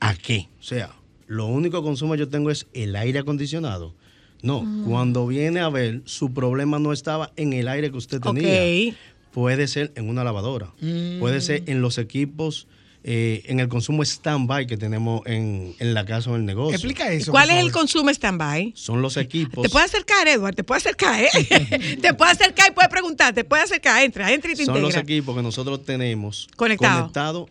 ¿A 0.00 0.14
qué? 0.14 0.48
O 0.58 0.62
sea, 0.62 0.90
lo 1.32 1.46
único 1.46 1.82
consumo 1.82 2.12
que 2.12 2.20
yo 2.20 2.28
tengo 2.28 2.50
es 2.50 2.66
el 2.74 2.94
aire 2.94 3.20
acondicionado. 3.20 3.94
No, 4.42 4.66
cuando 4.86 5.26
viene 5.26 5.60
a 5.60 5.68
ver, 5.68 6.02
su 6.04 6.34
problema 6.34 6.78
no 6.78 6.92
estaba 6.92 7.32
en 7.36 7.52
el 7.52 7.68
aire 7.68 7.90
que 7.90 7.96
usted 7.96 8.20
tenía. 8.20 8.90
Ok. 8.90 8.96
Puede 9.30 9.66
ser 9.66 9.92
en 9.94 10.10
una 10.10 10.24
lavadora, 10.24 10.72
puede 11.20 11.40
ser 11.40 11.62
en 11.68 11.80
los 11.80 11.96
equipos, 11.96 12.66
eh, 13.02 13.44
en 13.46 13.60
el 13.60 13.68
consumo 13.68 14.02
stand-by 14.02 14.66
que 14.66 14.76
tenemos 14.76 15.22
en, 15.24 15.74
en 15.78 15.94
la 15.94 16.04
casa 16.04 16.30
o 16.30 16.34
en 16.34 16.40
el 16.40 16.46
negocio. 16.46 16.74
Explica 16.74 17.10
eso. 17.10 17.30
¿Cuál 17.30 17.50
es 17.50 17.64
el 17.64 17.72
consumo 17.72 18.10
stand-by? 18.10 18.74
Son 18.76 19.00
los 19.00 19.16
equipos. 19.16 19.62
Te 19.62 19.70
puede 19.70 19.86
acercar, 19.86 20.28
Edward, 20.28 20.54
te 20.54 20.64
puede 20.64 20.78
acercar, 20.78 21.18
¿eh? 21.18 21.98
te 22.02 22.12
puede 22.12 22.32
acercar 22.32 22.70
y 22.70 22.74
puede 22.74 22.88
preguntar, 22.90 23.32
te 23.32 23.44
puede 23.44 23.62
acercar, 23.62 24.02
entra, 24.02 24.30
entra 24.30 24.52
y 24.52 24.54
te 24.54 24.66
son 24.66 24.82
los 24.82 24.96
equipos 24.96 25.34
que 25.34 25.42
nosotros 25.42 25.82
tenemos 25.84 26.48
Conectado. 26.56 27.48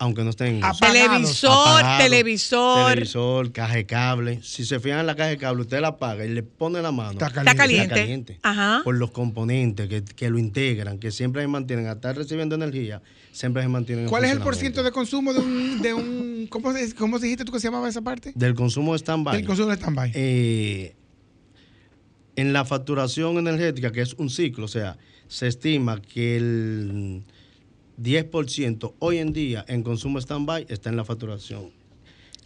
Aunque 0.00 0.24
no 0.24 0.30
estén 0.30 0.56
en 0.56 0.64
uso. 0.64 0.78
Televisor, 0.80 1.82
televisor. 1.98 2.88
televisor, 2.94 3.52
caja 3.52 3.74
de 3.74 3.84
cable. 3.84 4.40
Si 4.42 4.64
se 4.64 4.80
fijan 4.80 5.00
en 5.00 5.06
la 5.06 5.14
caja 5.14 5.28
de 5.28 5.36
cable, 5.36 5.60
usted 5.60 5.78
la 5.80 5.88
apaga 5.88 6.24
y 6.24 6.30
le 6.30 6.42
pone 6.42 6.80
la 6.80 6.90
mano. 6.90 7.12
Está 7.12 7.26
Está 7.26 7.54
caliente. 7.54 8.38
Ajá. 8.42 8.80
Por 8.82 8.96
los 8.96 9.10
componentes 9.10 9.88
que, 9.90 10.02
que 10.02 10.30
lo 10.30 10.38
integran, 10.38 10.98
que 10.98 11.10
siempre 11.10 11.42
se 11.42 11.48
mantienen, 11.48 11.86
a 11.86 11.92
estar 11.92 12.16
recibiendo 12.16 12.54
energía, 12.54 13.02
siempre 13.30 13.62
se 13.62 13.68
mantienen. 13.68 14.04
en 14.06 14.10
¿Cuál 14.10 14.24
es 14.24 14.32
el 14.32 14.40
porciento 14.40 14.82
de 14.82 14.90
consumo 14.90 15.34
de 15.34 15.40
un, 15.40 15.82
de 15.82 15.92
un 15.92 16.46
¿cómo, 16.48 16.72
se- 16.72 16.94
¿cómo 16.94 17.18
dijiste 17.18 17.44
tú 17.44 17.52
que 17.52 17.60
se 17.60 17.66
llamaba 17.68 17.86
esa 17.86 18.00
parte? 18.00 18.32
Del 18.34 18.54
consumo 18.54 18.92
de 18.94 19.00
stand-by. 19.00 19.36
Del 19.36 19.46
consumo 19.46 19.68
de 19.68 19.76
stand-by. 19.76 20.12
Eh, 20.14 20.94
en 22.36 22.54
la 22.54 22.64
facturación 22.64 23.36
energética, 23.36 23.92
que 23.92 24.00
es 24.00 24.14
un 24.14 24.30
ciclo, 24.30 24.64
o 24.64 24.68
sea, 24.68 24.96
se 25.28 25.46
estima 25.46 26.00
que 26.00 26.38
el 26.38 27.22
10% 28.02 28.94
hoy 28.98 29.18
en 29.18 29.32
día 29.32 29.64
en 29.68 29.82
consumo 29.82 30.18
stand-by 30.18 30.66
está 30.68 30.90
en 30.90 30.96
la 30.96 31.04
facturación. 31.04 31.70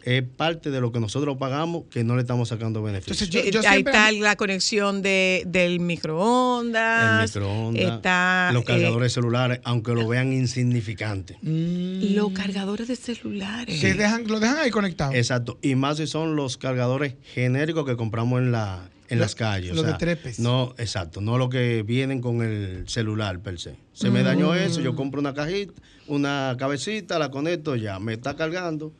Es 0.02 0.22
parte 0.22 0.70
de 0.70 0.82
lo 0.82 0.92
que 0.92 1.00
nosotros 1.00 1.38
pagamos 1.38 1.84
que 1.90 2.04
no 2.04 2.14
le 2.14 2.20
estamos 2.20 2.50
sacando 2.50 2.82
beneficio. 2.82 3.26
Eh, 3.40 3.50
Ahí 3.66 3.78
está 3.80 4.12
la 4.12 4.36
conexión 4.36 5.00
de, 5.00 5.44
del 5.46 5.80
microondas. 5.80 7.34
el 7.34 7.40
microondas, 7.40 7.96
Está, 7.96 8.50
los 8.52 8.64
eh, 8.64 8.66
cargadores 8.66 9.14
celulares, 9.14 9.60
aunque 9.64 9.92
lo 9.94 10.06
vean 10.06 10.34
insignificante. 10.34 11.38
los 11.42 12.32
cargadores 12.32 12.88
de 12.88 12.96
celulares. 12.96 13.80
Que 13.80 13.94
dejan, 13.94 14.26
lo 14.26 14.40
dejan 14.40 14.58
ahí 14.58 14.70
conectado. 14.70 15.14
Exacto. 15.14 15.58
Y 15.62 15.74
más 15.74 15.96
si 15.96 16.06
son 16.06 16.36
los 16.36 16.58
cargadores 16.58 17.14
genéricos 17.32 17.86
que 17.86 17.96
compramos 17.96 18.40
en 18.40 18.52
la 18.52 18.90
en 19.08 19.18
Lo- 19.18 19.24
las 19.24 19.34
calles. 19.34 19.72
o 19.72 19.74
lo 19.74 19.82
de 19.82 19.88
sea, 19.90 19.98
trepes. 19.98 20.38
No, 20.38 20.74
exacto. 20.78 21.20
No 21.20 21.36
lo 21.38 21.48
que 21.48 21.82
vienen 21.82 22.20
con 22.20 22.42
el 22.42 22.88
celular 22.88 23.40
per 23.40 23.58
se. 23.60 23.76
Se 23.92 24.10
me 24.10 24.22
dañó 24.22 24.52
Mm. 24.52 24.56
eso, 24.56 24.80
yo 24.80 24.94
compro 24.96 25.20
una 25.20 25.34
cajita, 25.34 25.72
una 26.06 26.56
cabecita, 26.58 27.18
la 27.18 27.30
conecto, 27.30 27.76
ya 27.76 27.98
me 27.98 28.14
está 28.14 28.34
cargando. 28.36 28.92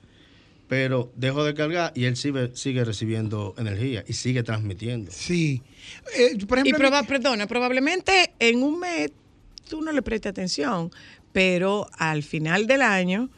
Pero 0.66 1.12
dejo 1.14 1.44
de 1.44 1.52
cargar 1.52 1.92
y 1.94 2.04
él 2.04 2.16
sigue, 2.16 2.50
sigue 2.54 2.84
recibiendo 2.84 3.54
energía 3.58 4.02
y 4.08 4.14
sigue 4.14 4.42
transmitiendo. 4.42 5.10
Sí. 5.12 5.62
Eh, 6.16 6.38
por 6.46 6.58
y 6.58 6.62
ejemplo, 6.62 6.88
proba- 6.88 7.06
perdona, 7.06 7.46
probablemente 7.46 8.32
en 8.38 8.62
un 8.62 8.80
mes 8.80 9.12
tú 9.68 9.82
no 9.82 9.92
le 9.92 10.00
prestes 10.00 10.30
atención, 10.30 10.90
pero 11.32 11.86
al 11.98 12.22
final 12.22 12.66
del 12.66 12.80
año 12.80 13.28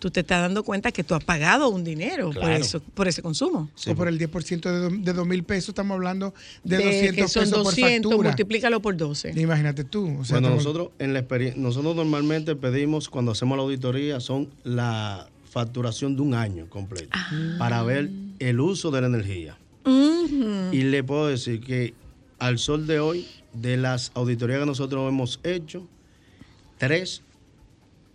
tú 0.00 0.10
te 0.10 0.20
estás 0.20 0.40
dando 0.40 0.64
cuenta 0.64 0.90
que 0.90 1.04
tú 1.04 1.14
has 1.14 1.22
pagado 1.22 1.68
un 1.68 1.84
dinero 1.84 2.30
por, 2.30 2.50
eso, 2.50 2.80
por 2.80 3.06
ese 3.06 3.22
consumo. 3.22 3.70
o 3.86 3.94
por 3.94 4.08
el 4.08 4.18
10% 4.18 4.60
de, 4.90 4.98
de 4.98 5.12
2 5.12 5.26
mil 5.26 5.44
pesos, 5.44 5.68
estamos 5.68 5.94
hablando 5.94 6.34
de, 6.64 6.78
De 6.78 6.84
200 6.84 7.14
que 7.14 7.28
son 7.28 7.42
pesos 7.44 7.64
200, 7.64 8.02
por 8.02 8.10
factura. 8.10 8.28
multiplícalo 8.30 8.80
por 8.82 8.96
12. 8.96 9.40
Imagínate 9.40 9.84
tú. 9.84 10.18
O 10.18 10.24
sea, 10.24 10.40
bueno, 10.40 10.56
nosotros 10.56 10.88
en 10.98 11.12
la 11.14 11.20
experien- 11.28 11.54
nosotros 11.56 11.94
normalmente 11.94 12.56
pedimos 12.56 13.08
cuando 13.08 13.30
hacemos 13.32 13.56
la 13.56 13.62
auditoría 13.62 14.18
son 14.20 14.48
la 14.64 15.28
facturación 15.50 16.16
de 16.16 16.22
un 16.22 16.34
año 16.34 16.66
completo 16.68 17.10
Ah. 17.12 17.56
para 17.58 17.82
ver 17.82 18.08
el 18.38 18.58
uso 18.60 18.90
de 18.90 19.00
la 19.02 19.06
energía. 19.06 19.56
Y 19.84 20.82
le 20.84 21.02
puedo 21.04 21.26
decir 21.28 21.60
que 21.60 21.94
al 22.38 22.58
sol 22.58 22.86
de 22.86 23.00
hoy, 23.00 23.26
de 23.52 23.76
las 23.76 24.12
auditorías 24.14 24.60
que 24.60 24.66
nosotros 24.66 25.08
hemos 25.08 25.40
hecho, 25.42 25.86
tres, 26.78 27.22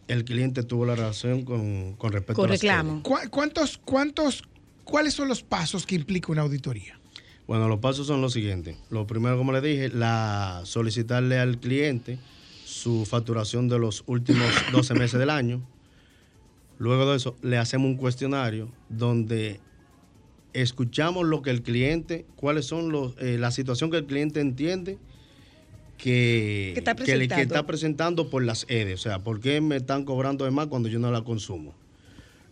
el 0.07 0.23
cliente 0.25 0.63
tuvo 0.63 0.85
la 0.85 0.95
relación 0.95 1.43
con, 1.43 1.93
con 1.93 2.11
respecto 2.11 2.41
a 2.43 2.47
las 2.47 2.59
EDE. 2.63 3.01
¿Cu- 3.01 3.29
¿Cuántos, 3.31 3.77
cuántos, 3.83 4.43
¿Cuáles 4.83 5.13
son 5.15 5.27
los 5.27 5.41
pasos 5.43 5.85
que 5.85 5.95
implica 5.95 6.31
una 6.31 6.43
auditoría? 6.43 6.99
Bueno, 7.47 7.67
los 7.67 7.79
pasos 7.79 8.07
son 8.07 8.21
los 8.21 8.33
siguientes. 8.33 8.75
Lo 8.89 9.07
primero, 9.07 9.37
como 9.37 9.51
le 9.51 9.61
dije, 9.61 9.89
la 9.89 10.61
solicitarle 10.65 11.39
al 11.39 11.59
cliente 11.59 12.19
su 12.65 13.05
facturación 13.05 13.67
de 13.67 13.79
los 13.79 14.03
últimos 14.07 14.47
12 14.71 14.93
meses 14.95 15.19
del 15.19 15.29
año. 15.29 15.61
Luego 16.77 17.09
de 17.09 17.17
eso, 17.17 17.35
le 17.41 17.57
hacemos 17.57 17.87
un 17.87 17.97
cuestionario 17.97 18.69
donde 18.89 19.59
escuchamos 20.53 21.25
lo 21.25 21.41
que 21.41 21.49
el 21.49 21.61
cliente, 21.63 22.25
cuáles 22.35 22.65
son 22.65 22.91
los, 22.91 23.15
eh, 23.19 23.37
la 23.37 23.51
situación 23.51 23.91
que 23.91 23.97
el 23.97 24.05
cliente 24.05 24.39
entiende 24.39 24.97
que, 25.97 26.71
Que 26.73 26.79
está 26.79 26.95
que 26.95 27.41
está 27.41 27.65
presentando 27.65 28.29
por 28.29 28.43
las 28.43 28.65
EDE. 28.69 28.93
O 28.93 28.97
sea, 28.97 29.19
¿por 29.19 29.39
qué 29.39 29.61
me 29.61 29.77
están 29.77 30.05
cobrando 30.05 30.45
de 30.45 30.51
más 30.51 30.67
cuando 30.67 30.89
yo 30.89 30.99
no 30.99 31.11
la 31.11 31.23
consumo? 31.23 31.73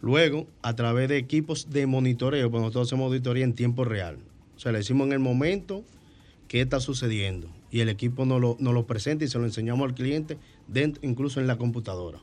Luego, 0.02 0.48
a 0.62 0.76
través 0.76 1.08
de 1.10 1.18
equipos 1.18 1.70
de 1.70 1.88
monitoreo, 1.88 2.52
pues 2.52 2.62
nosotros 2.62 2.88
hacemos 2.88 3.06
auditoría 3.06 3.46
en 3.46 3.54
tiempo 3.54 3.86
real. 3.86 4.18
O 4.56 4.60
sea, 4.60 4.72
le 4.72 4.80
decimos 4.80 5.08
en 5.08 5.14
el 5.14 5.20
momento 5.20 5.84
qué 6.48 6.62
está 6.62 6.80
sucediendo. 6.80 7.48
Y 7.72 7.80
el 7.80 7.90
equipo 7.90 8.26
nos 8.26 8.42
lo, 8.42 8.58
nos 8.60 8.74
lo 8.74 8.86
presenta 8.86 9.26
y 9.26 9.28
se 9.28 9.40
lo 9.40 9.46
enseñamos 9.46 9.88
al 9.88 9.96
cliente, 9.96 10.38
dentro, 10.68 11.08
incluso 11.08 11.40
en 11.40 11.48
la 11.48 11.58
computadora. 11.58 12.20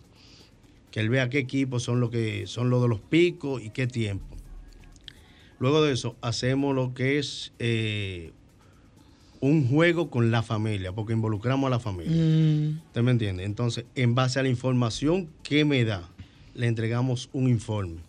Que 0.90 1.00
él 1.00 1.08
vea 1.08 1.30
qué 1.30 1.38
equipos 1.38 1.82
son 1.82 2.00
los 2.00 2.10
que 2.10 2.46
son 2.46 2.70
los 2.70 2.82
de 2.82 2.88
los 2.88 3.00
picos 3.00 3.62
y 3.62 3.70
qué 3.70 3.86
tiempo. 3.86 4.36
Luego 5.58 5.82
de 5.82 5.92
eso, 5.92 6.16
hacemos 6.20 6.74
lo 6.74 6.94
que 6.94 7.18
es 7.18 7.52
eh, 7.58 8.32
un 9.40 9.68
juego 9.68 10.10
con 10.10 10.30
la 10.30 10.42
familia, 10.42 10.92
porque 10.92 11.12
involucramos 11.12 11.66
a 11.68 11.70
la 11.70 11.80
familia. 11.80 12.12
Mm. 12.12 12.80
¿Usted 12.86 13.02
me 13.02 13.10
entiende? 13.10 13.44
Entonces, 13.44 13.84
en 13.94 14.14
base 14.14 14.38
a 14.38 14.42
la 14.42 14.48
información 14.48 15.30
que 15.42 15.64
me 15.64 15.84
da, 15.84 16.08
le 16.54 16.66
entregamos 16.66 17.30
un 17.32 17.48
informe. 17.48 18.00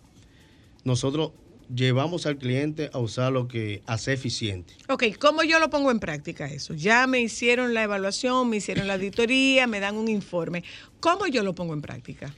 Nosotros 0.83 1.31
llevamos 1.73 2.25
al 2.25 2.37
cliente 2.37 2.89
a 2.93 2.99
usar 2.99 3.31
lo 3.31 3.47
que 3.47 3.81
hace 3.85 4.13
eficiente. 4.13 4.73
Ok, 4.89 5.03
¿cómo 5.19 5.43
yo 5.43 5.59
lo 5.59 5.69
pongo 5.69 5.91
en 5.91 5.99
práctica 5.99 6.47
eso? 6.47 6.73
Ya 6.73 7.07
me 7.07 7.21
hicieron 7.21 7.73
la 7.73 7.83
evaluación, 7.83 8.49
me 8.49 8.57
hicieron 8.57 8.87
la 8.87 8.95
auditoría, 8.95 9.67
me 9.67 9.79
dan 9.79 9.95
un 9.95 10.09
informe. 10.09 10.63
¿Cómo 10.99 11.27
yo 11.27 11.43
lo 11.43 11.55
pongo 11.55 11.73
en 11.73 11.81
práctica? 11.81 12.33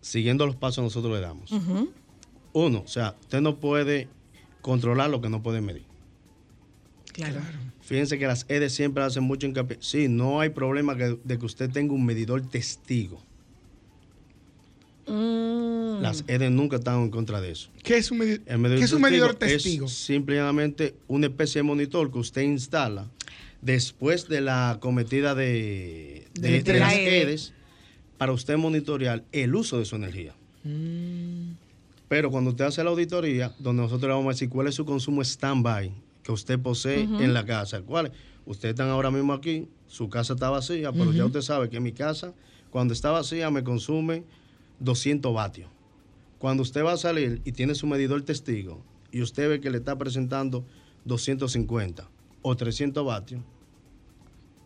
Siguiendo 0.00 0.46
los 0.46 0.56
pasos 0.56 0.84
nosotros 0.84 1.14
le 1.14 1.20
damos. 1.20 1.52
Uno, 2.52 2.82
o 2.84 2.88
sea, 2.88 3.16
usted 3.20 3.40
no 3.40 3.56
puede 3.56 4.08
controlar 4.60 5.08
lo 5.08 5.20
que 5.20 5.30
no 5.30 5.42
puede 5.42 5.60
medir. 5.60 5.84
Claro. 7.12 7.40
Fíjense 7.92 8.18
que 8.18 8.26
las 8.26 8.46
EDE 8.48 8.70
siempre 8.70 9.04
hacen 9.04 9.22
mucho 9.22 9.46
hincapié. 9.46 9.76
Sí, 9.80 10.08
no 10.08 10.40
hay 10.40 10.48
problema 10.48 10.96
que- 10.96 11.18
de 11.22 11.38
que 11.38 11.44
usted 11.44 11.68
tenga 11.70 11.92
un 11.92 12.06
medidor 12.06 12.40
testigo. 12.40 13.22
Mm. 15.06 16.00
Las 16.00 16.24
EDE 16.26 16.48
nunca 16.48 16.76
están 16.76 17.02
en 17.02 17.10
contra 17.10 17.42
de 17.42 17.50
eso. 17.50 17.68
¿Qué 17.82 17.98
es 17.98 18.10
un, 18.10 18.20
medi- 18.20 18.40
El 18.46 18.58
medidor 18.60 18.78
¿qué 18.78 18.84
es 18.86 18.92
un 18.94 19.02
medidor 19.02 19.34
testigo? 19.34 19.84
Es 19.84 19.92
simplemente 19.92 20.94
una 21.06 21.26
especie 21.26 21.58
de 21.58 21.64
monitor 21.64 22.10
que 22.10 22.18
usted 22.18 22.40
instala 22.40 23.10
después 23.60 24.26
de 24.26 24.40
la 24.40 24.78
cometida 24.80 25.34
de, 25.34 26.28
de, 26.32 26.48
De- 26.48 26.62
de 26.62 26.72
de 26.72 26.78
la 26.80 26.86
las 26.86 26.94
EDE. 26.94 27.22
EDES 27.24 27.52
para 28.16 28.32
usted 28.32 28.56
monitorear 28.56 29.22
el 29.32 29.54
uso 29.54 29.78
de 29.78 29.84
su 29.84 29.96
energía. 29.96 30.32
Pero 32.08 32.30
cuando 32.30 32.52
usted 32.52 32.64
hace 32.64 32.82
la 32.82 32.88
auditoría, 32.88 33.54
donde 33.58 33.82
nosotros 33.82 34.08
le 34.08 34.14
vamos 34.14 34.30
a 34.30 34.32
decir 34.32 34.48
cuál 34.48 34.68
es 34.68 34.76
su 34.76 34.86
consumo 34.86 35.20
stand-by 35.22 35.92
que 36.22 36.32
usted 36.32 36.58
posee 36.58 37.02
en 37.02 37.34
la 37.34 37.44
casa, 37.44 37.82
cuál 37.82 38.06
es? 38.06 38.12
Ustedes 38.44 38.72
están 38.72 38.88
ahora 38.88 39.10
mismo 39.10 39.32
aquí, 39.32 39.68
su 39.86 40.08
casa 40.08 40.34
está 40.34 40.50
vacía, 40.50 40.92
pero 40.92 41.12
ya 41.12 41.24
usted 41.24 41.42
sabe 41.42 41.68
que 41.68 41.80
mi 41.80 41.92
casa, 41.92 42.34
cuando 42.70 42.92
está 42.92 43.10
vacía, 43.10 43.50
me 43.50 43.62
consume 43.62 44.24
200 44.80 45.32
vatios. 45.32 45.70
Cuando 46.38 46.62
usted 46.62 46.84
va 46.84 46.92
a 46.92 46.96
salir 46.96 47.40
y 47.44 47.52
tiene 47.52 47.74
su 47.74 47.86
medidor 47.86 48.22
testigo 48.22 48.82
y 49.12 49.22
usted 49.22 49.48
ve 49.48 49.60
que 49.60 49.70
le 49.70 49.78
está 49.78 49.96
presentando 49.96 50.64
250 51.04 52.08
o 52.42 52.56
300 52.56 53.04
vatios, 53.04 53.42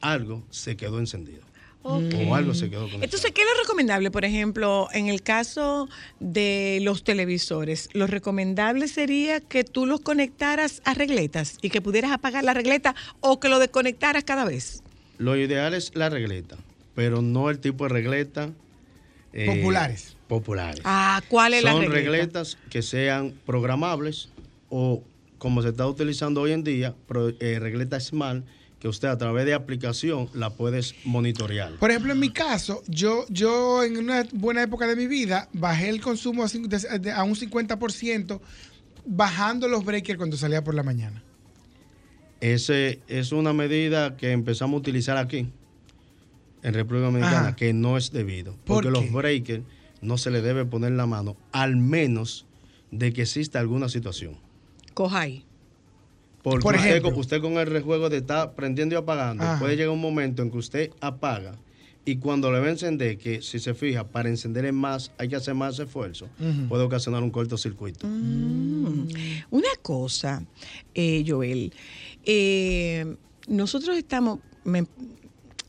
algo 0.01 0.43
se 0.51 0.77
quedó 0.77 0.99
encendido. 0.99 1.43
O 1.89 2.34
algo 2.34 2.53
se 2.55 2.68
quedó 2.68 2.80
conectado. 2.82 3.05
Entonces, 3.05 3.30
¿qué 3.32 3.43
es 3.43 3.47
lo 3.55 3.62
recomendable? 3.62 4.11
Por 4.11 4.24
ejemplo, 4.24 4.89
en 4.93 5.09
el 5.09 5.22
caso 5.22 5.89
de 6.18 6.80
los 6.82 7.05
televisores, 7.05 7.89
lo 7.93 8.07
recomendable 8.07 8.89
sería 8.89 9.41
que 9.41 9.62
tú 9.64 9.87
los 9.87 10.01
conectaras 10.01 10.82
a 10.84 10.95
regletas 10.95 11.59
y 11.62 11.70
que 11.70 11.80
pudieras 11.80 12.11
apagar 12.12 12.43
la 12.45 12.55
regleta 12.55 12.95
o 13.20 13.39
que 13.39 13.49
lo 13.49 13.59
desconectaras 13.59 14.24
cada 14.24 14.45
vez. 14.45 14.82
Lo 15.18 15.37
ideal 15.37 15.74
es 15.74 15.93
la 15.95 16.09
regleta, 16.11 16.57
pero 16.95 17.22
no 17.22 17.51
el 17.51 17.61
tipo 17.61 17.84
de 17.84 17.91
regleta. 17.91 18.51
eh, 19.32 19.47
Populares. 19.47 20.16
Populares. 20.26 20.80
Ah, 20.84 21.22
¿cuál 21.28 21.55
es 21.55 21.62
la 21.62 21.70
Son 21.70 21.82
regleta? 21.82 22.01
regletas 22.11 22.59
que 22.68 22.82
sean 22.82 23.34
programables 23.47 24.30
o, 24.70 25.05
como 25.39 25.62
se 25.62 25.68
está 25.68 25.87
utilizando 25.87 26.41
hoy 26.41 26.51
en 26.53 26.64
día, 26.64 26.97
pro- 27.07 27.32
eh, 27.39 27.59
regleta 27.61 28.01
Smart, 28.01 28.45
que 28.79 28.89
usted 28.89 29.09
a 29.09 29.16
través 29.16 29.47
de 29.47 29.55
aplicación 29.55 30.29
la 30.35 30.51
puedes 30.51 30.95
monitorear. 31.05 31.72
Por 31.77 31.91
ejemplo, 31.91 32.12
en 32.12 32.20
mi 32.20 32.31
caso, 32.31 32.83
yo, 32.89 33.24
yo 33.29 33.83
en 33.83 33.97
una 33.97 34.24
buena 34.33 34.62
época 34.62 34.87
de 34.87 34.97
mi 34.97 35.07
vida 35.07 35.49
bajé 35.53 35.89
el 35.89 36.01
consumo 36.01 36.43
a, 36.45 36.47
a 36.47 37.24
un 37.24 37.35
50% 37.35 38.41
bajando 39.07 39.68
los 39.68 39.85
breakers 39.85 40.18
cuando 40.18 40.37
salía 40.37 40.62
por 40.62 40.74
la 40.74 40.83
mañana. 40.83 41.22
Ese 42.41 43.01
es 43.09 43.33
una 43.33 43.53
medida 43.53 44.16
que 44.16 44.33
empezamos 44.33 44.74
a 44.74 44.81
utilizar 44.81 45.16
aquí, 45.16 45.49
en 46.62 46.74
República 46.74 47.07
Dominicana, 47.07 47.39
Ajá. 47.49 47.57
que 47.57 47.72
no 47.72 47.97
es 47.97 48.11
debido. 48.12 48.53
¿Por 48.53 48.83
Porque 48.83 48.89
qué? 48.89 48.93
los 48.93 49.12
breakers 49.12 49.62
no 50.03 50.18
se 50.18 50.31
le 50.31 50.43
debe 50.43 50.66
poner 50.66 50.93
la 50.93 51.07
mano, 51.07 51.37
al 51.53 51.77
menos 51.77 52.45
de 52.91 53.12
que 53.12 53.22
exista 53.22 53.59
alguna 53.59 53.89
situación. 53.89 54.37
Coja 54.93 55.20
ahí. 55.20 55.45
Porque 56.49 56.62
Por 56.62 56.76
usted, 56.76 56.88
ejemplo. 56.90 57.11
con- 57.11 57.18
usted 57.20 57.40
con 57.40 57.53
el 57.55 57.66
rejuego 57.66 58.09
de 58.09 58.18
estar 58.18 58.55
prendiendo 58.55 58.94
y 58.94 58.99
apagando, 58.99 59.42
Ajá. 59.42 59.59
puede 59.59 59.74
llegar 59.74 59.88
un 59.90 60.01
momento 60.01 60.42
en 60.42 60.51
que 60.53 60.59
usted 60.59 60.90
apaga, 61.01 61.57
Y 62.09 62.18
cuando 62.18 62.53
le 62.53 62.61
va 62.61 62.66
a 62.66 62.70
encender, 62.70 63.18
que 63.18 63.42
si 63.42 63.59
se 63.59 63.74
fija, 63.74 64.07
para 64.07 64.28
encender 64.28 64.72
más 64.72 65.11
hay 65.18 65.26
que 65.28 65.34
hacer 65.34 65.55
más 65.55 65.76
esfuerzo, 65.80 66.28
puede 66.68 66.84
ocasionar 66.84 67.20
un 67.24 67.30
cortocircuito. 67.32 68.07
Mm. 68.07 69.09
Una 69.51 69.70
cosa, 69.82 70.44
eh, 70.94 71.24
Joel, 71.26 71.72
eh, 72.24 73.16
nosotros 73.49 73.99
estamos, 73.99 74.38
me- 74.62 74.86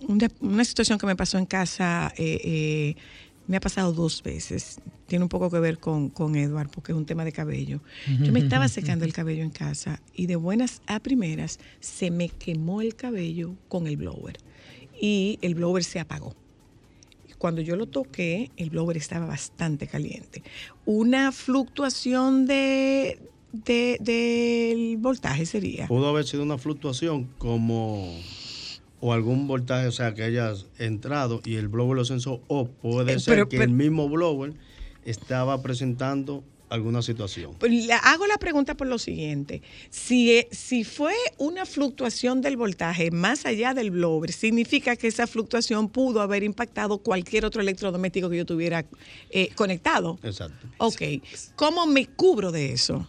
una, 0.07 0.27
una 0.41 0.63
situación 0.63 0.99
que 0.99 1.07
me 1.07 1.15
pasó 1.15 1.39
en 1.39 1.47
casa, 1.47 2.13
eh, 2.19 2.39
eh, 2.43 2.95
me 3.47 3.57
ha 3.57 3.59
pasado 3.61 3.93
dos 3.93 4.21
veces, 4.23 4.79
tiene 5.07 5.23
un 5.23 5.29
poco 5.29 5.49
que 5.49 5.59
ver 5.59 5.79
con, 5.79 6.09
con 6.09 6.35
Edward, 6.35 6.69
porque 6.69 6.91
es 6.91 6.97
un 6.97 7.05
tema 7.05 7.23
de 7.25 7.31
cabello. 7.31 7.79
Yo 8.21 8.31
me 8.33 8.39
estaba 8.39 8.67
secando 8.67 9.05
el 9.05 9.13
cabello 9.13 9.41
en 9.43 9.51
casa 9.51 10.01
y 10.13 10.27
de 10.27 10.35
buenas 10.35 10.81
a 10.85 10.99
primeras 10.99 11.59
se 11.79 12.11
me 12.11 12.27
quemó 12.29 12.81
el 12.81 12.95
cabello 12.95 13.55
con 13.69 13.87
el 13.87 13.95
blower 13.97 14.37
y 15.01 15.39
el 15.41 15.55
blower 15.55 15.83
se 15.83 15.99
apagó. 15.99 16.35
Cuando 17.37 17.61
yo 17.61 17.75
lo 17.75 17.85
toqué, 17.85 18.49
el 18.57 18.69
blower 18.71 18.97
estaba 18.97 19.25
bastante 19.27 19.85
caliente. 19.87 20.41
Una 20.85 21.31
fluctuación 21.31 22.47
de, 22.47 23.19
de- 23.53 23.97
del 24.01 24.97
voltaje 24.97 25.45
sería. 25.45 25.87
Pudo 25.87 26.07
haber 26.09 26.25
sido 26.25 26.41
una 26.43 26.57
fluctuación 26.57 27.29
como 27.37 28.11
o 28.99 29.13
algún 29.13 29.47
voltaje, 29.47 29.87
o 29.87 29.91
sea, 29.91 30.13
que 30.13 30.23
hayas 30.23 30.65
entrado 30.79 31.41
y 31.45 31.55
el 31.55 31.67
blower 31.67 31.95
lo 31.97 32.05
sensó, 32.05 32.41
o 32.47 32.67
puede 32.67 33.13
Eh, 33.13 33.19
ser 33.19 33.33
pero- 33.35 33.49
que 33.49 33.57
pero- 33.57 33.69
el 33.69 33.75
mismo 33.75 34.09
blower 34.09 34.53
estaba 35.05 35.61
presentando 35.61 36.43
alguna 36.69 37.01
situación. 37.01 37.53
Pues, 37.59 37.87
hago 38.03 38.27
la 38.27 38.37
pregunta 38.37 38.75
por 38.75 38.87
lo 38.87 38.97
siguiente. 38.97 39.61
Si, 39.89 40.31
eh, 40.33 40.49
si 40.51 40.83
fue 40.83 41.13
una 41.37 41.65
fluctuación 41.65 42.41
del 42.41 42.57
voltaje 42.57 43.09
más 43.09 43.45
allá 43.45 43.73
del 43.73 43.91
blower, 43.91 44.33
significa 44.33 44.97
que 44.97 45.07
esa 45.07 45.27
fluctuación 45.27 45.87
pudo 45.87 46.19
haber 46.19 46.43
impactado 46.43 46.97
cualquier 46.97 47.45
otro 47.45 47.61
electrodoméstico 47.61 48.29
que 48.29 48.35
yo 48.37 48.45
tuviera 48.45 48.83
eh, 49.29 49.49
conectado. 49.55 50.19
Exacto. 50.23 50.67
Ok. 50.79 51.01
¿Cómo 51.55 51.85
me 51.87 52.05
cubro 52.07 52.51
de 52.51 52.73
eso? 52.73 53.07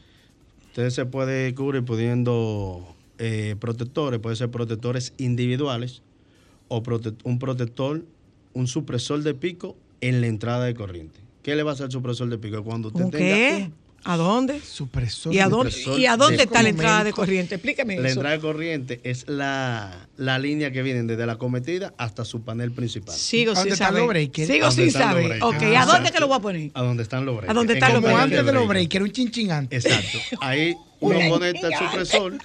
Usted 0.69 0.91
se 0.91 1.05
puede 1.07 1.53
cubrir 1.57 1.85
pudiendo 1.85 2.95
eh, 3.19 3.57
protectores, 3.59 4.21
puede 4.21 4.37
ser 4.37 4.51
protectores 4.51 5.13
individuales 5.19 6.03
o 6.69 6.83
prote- 6.83 7.17
un 7.25 7.39
protector, 7.39 8.05
un 8.53 8.67
supresor 8.67 9.23
de 9.23 9.35
pico 9.35 9.77
en 10.01 10.21
la 10.21 10.27
entrada 10.27 10.65
de 10.65 10.75
corriente. 10.75 11.21
¿Qué 11.43 11.57
le 11.57 11.63
va 11.63 11.71
a 11.71 11.75
hacer 11.75 11.87
el 11.87 11.93
supresor 11.93 12.29
de 12.29 12.39
pico? 12.39 12.63
Cuando 12.63 12.89
usted 12.89 13.05
¿Un 13.05 13.11
tenga 13.11 13.35
qué? 13.35 13.71
¿A 14.05 14.17
dónde? 14.17 14.61
Supresor. 14.61 15.35
¿Y 15.35 15.41
a 15.41 15.49
dónde, 15.49 15.73
y 15.99 16.07
a 16.07 16.17
dónde 16.17 16.37
de 16.37 16.43
está 16.45 16.63
la 16.63 16.69
entrada 16.69 17.03
de 17.03 17.13
corriente? 17.13 17.57
Explícame 17.57 17.97
La 17.97 18.03
eso. 18.09 18.21
entrada 18.21 18.37
de 18.37 18.41
corriente 18.41 19.01
es 19.03 19.29
la, 19.29 20.09
la 20.17 20.39
línea 20.39 20.71
que 20.71 20.83
viene 20.83 21.03
desde 21.03 21.27
la 21.27 21.37
cometida 21.37 21.93
hasta 21.99 22.25
su 22.25 22.43
panel 22.43 22.71
principal. 22.71 23.15
Sigo 23.17 23.53
¿A 23.53 23.55
sin 23.57 23.63
dónde 23.63 23.73
están 23.75 23.89
saber. 23.89 24.01
los 24.03 24.09
breakers? 24.09 24.47
Sigo 24.49 24.67
¿A 24.67 24.69
dónde 24.69 24.83
sin 24.83 24.93
saber. 24.93 25.25
breakers? 25.25 25.43
Ok, 25.43 25.55
Ah, 25.55 25.57
¿a 25.57 25.63
dónde 25.65 25.81
exacto. 25.81 26.13
que 26.13 26.21
lo 26.21 26.29
voy 26.29 26.37
a 26.37 26.41
poner? 26.41 26.71
A 26.75 26.83
donde 26.83 27.03
están 27.03 27.27
los 27.27 27.35
breakers. 27.37 27.55
dónde 27.57 27.73
En 27.73 27.77
están 27.79 27.93
los 27.95 28.03
Como 28.03 28.15
cometido 28.15 28.39
antes 28.41 28.47
de 28.47 28.53
los 28.53 28.69
breaker. 28.69 29.01
breakers, 29.01 29.05
un 29.05 29.13
chinchín 29.13 29.51
antes. 29.51 29.85
Exacto. 29.85 30.19
Ahí 30.43 30.77
uno 31.01 31.19
conecta 31.31 31.67
el 31.67 31.75
supresor 31.75 32.39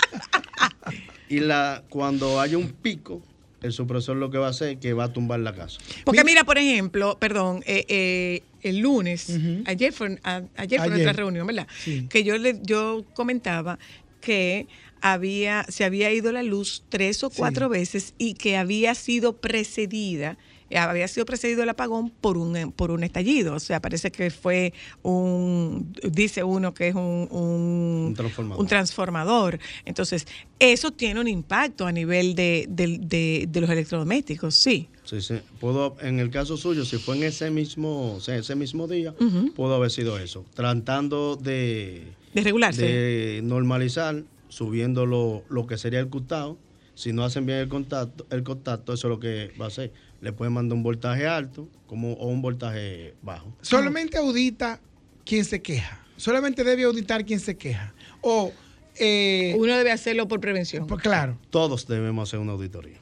y 1.29 1.39
la 1.39 1.83
cuando 1.89 2.39
haya 2.39 2.57
un 2.57 2.69
pico, 2.69 3.21
el 3.61 3.71
supresor 3.71 4.17
lo 4.17 4.29
que 4.29 4.37
va 4.37 4.47
a 4.47 4.49
hacer 4.49 4.69
es 4.69 4.77
que 4.77 4.93
va 4.93 5.05
a 5.05 5.13
tumbar 5.13 5.39
la 5.39 5.53
casa. 5.53 5.79
Porque 6.03 6.23
mira, 6.23 6.43
por 6.43 6.57
ejemplo, 6.57 7.17
perdón, 7.19 7.63
eh, 7.65 7.85
eh, 7.87 8.43
el 8.61 8.79
lunes, 8.79 9.39
ayer 9.65 9.93
fue, 9.93 10.19
a- 10.23 10.43
ayer 10.57 10.79
fue 10.79 10.89
nuestra 10.89 11.13
reunión, 11.13 11.47
¿verdad? 11.47 11.67
Sí. 11.83 12.07
Que 12.09 12.23
yo 12.23 12.37
le, 12.37 12.59
yo 12.63 13.05
comentaba 13.13 13.79
que 14.19 14.67
había, 15.01 15.65
se 15.67 15.83
había 15.83 16.11
ido 16.11 16.31
la 16.31 16.43
luz 16.43 16.83
tres 16.89 17.23
o 17.23 17.29
cuatro 17.29 17.67
veces 17.69 18.13
y 18.17 18.35
que 18.35 18.55
había 18.57 18.95
sido 18.95 19.37
precedida, 19.37 20.37
había 20.75 21.07
sido 21.07 21.25
precedido 21.25 21.63
el 21.63 21.69
apagón 21.69 22.09
por 22.09 22.37
un, 22.37 22.55
eh, 22.55 22.71
por 22.75 22.91
un 22.91 23.03
estallido. 23.03 23.55
O 23.55 23.59
sea, 23.59 23.81
parece 23.81 24.11
que 24.11 24.29
fue 24.31 24.73
un, 25.01 25.93
dice 26.11 26.43
uno 26.43 26.73
que 26.73 26.89
es 26.89 26.95
un, 26.95 27.27
un, 27.31 28.05
Un 28.09 28.13
transformador. 28.15 28.61
un 28.61 28.67
transformador. 28.67 29.59
Entonces, 29.85 30.25
eso 30.59 30.91
tiene 30.91 31.19
un 31.19 31.27
impacto 31.27 31.85
a 31.85 31.91
nivel 31.91 32.35
de, 32.35 32.65
de- 32.69 33.47
de 33.49 33.61
los 33.61 33.69
electrodomésticos, 33.69 34.55
sí. 34.55 34.87
Sí, 35.03 35.21
sí. 35.21 35.35
Pudo, 35.59 35.95
en 36.01 36.19
el 36.19 36.29
caso 36.29 36.55
suyo, 36.57 36.85
si 36.85 36.97
fue 36.97 37.17
en 37.17 37.23
ese 37.23 37.51
mismo, 37.51 38.13
o 38.15 38.21
sea, 38.21 38.37
ese 38.37 38.55
mismo 38.55 38.87
día, 38.87 39.13
pudo 39.55 39.75
haber 39.75 39.91
sido 39.91 40.17
eso. 40.17 40.45
Tratando 40.53 41.35
de, 41.35 42.03
De 42.33 42.41
regularse. 42.41 42.81
de 42.81 43.41
normalizar, 43.43 44.23
subiendo 44.47 45.05
lo, 45.05 45.43
lo 45.49 45.67
que 45.67 45.77
sería 45.77 45.99
el 45.99 46.09
costado. 46.09 46.57
Si 46.95 47.11
no 47.11 47.23
hacen 47.25 47.45
bien 47.45 47.57
el 47.57 47.67
contacto, 47.69 48.25
el 48.29 48.43
contacto, 48.43 48.93
eso 48.93 49.07
es 49.07 49.09
lo 49.09 49.19
que 49.19 49.51
va 49.59 49.65
a 49.65 49.67
hacer. 49.69 49.91
Le 50.23 50.31
pueden 50.31 50.53
mandar 50.53 50.77
un 50.77 50.83
voltaje 50.83 51.27
alto 51.27 51.67
como, 51.85 52.13
o 52.13 52.27
un 52.27 52.41
voltaje 52.41 53.13
bajo. 53.21 53.53
Solamente 53.61 54.17
audita 54.17 54.79
quien 55.25 55.43
se 55.43 55.61
queja. 55.61 55.99
Solamente 56.15 56.63
debe 56.63 56.83
auditar 56.83 57.25
quien 57.25 57.41
se 57.41 57.57
queja. 57.57 57.93
O, 58.21 58.53
eh, 58.97 59.53
Uno 59.57 59.75
debe 59.75 59.91
hacerlo 59.91 60.29
por 60.29 60.39
prevención. 60.39 60.87
pues 60.87 61.01
claro. 61.01 61.37
Todos 61.49 61.85
debemos 61.87 62.29
hacer 62.29 62.39
una 62.39 62.53
auditoría. 62.53 62.99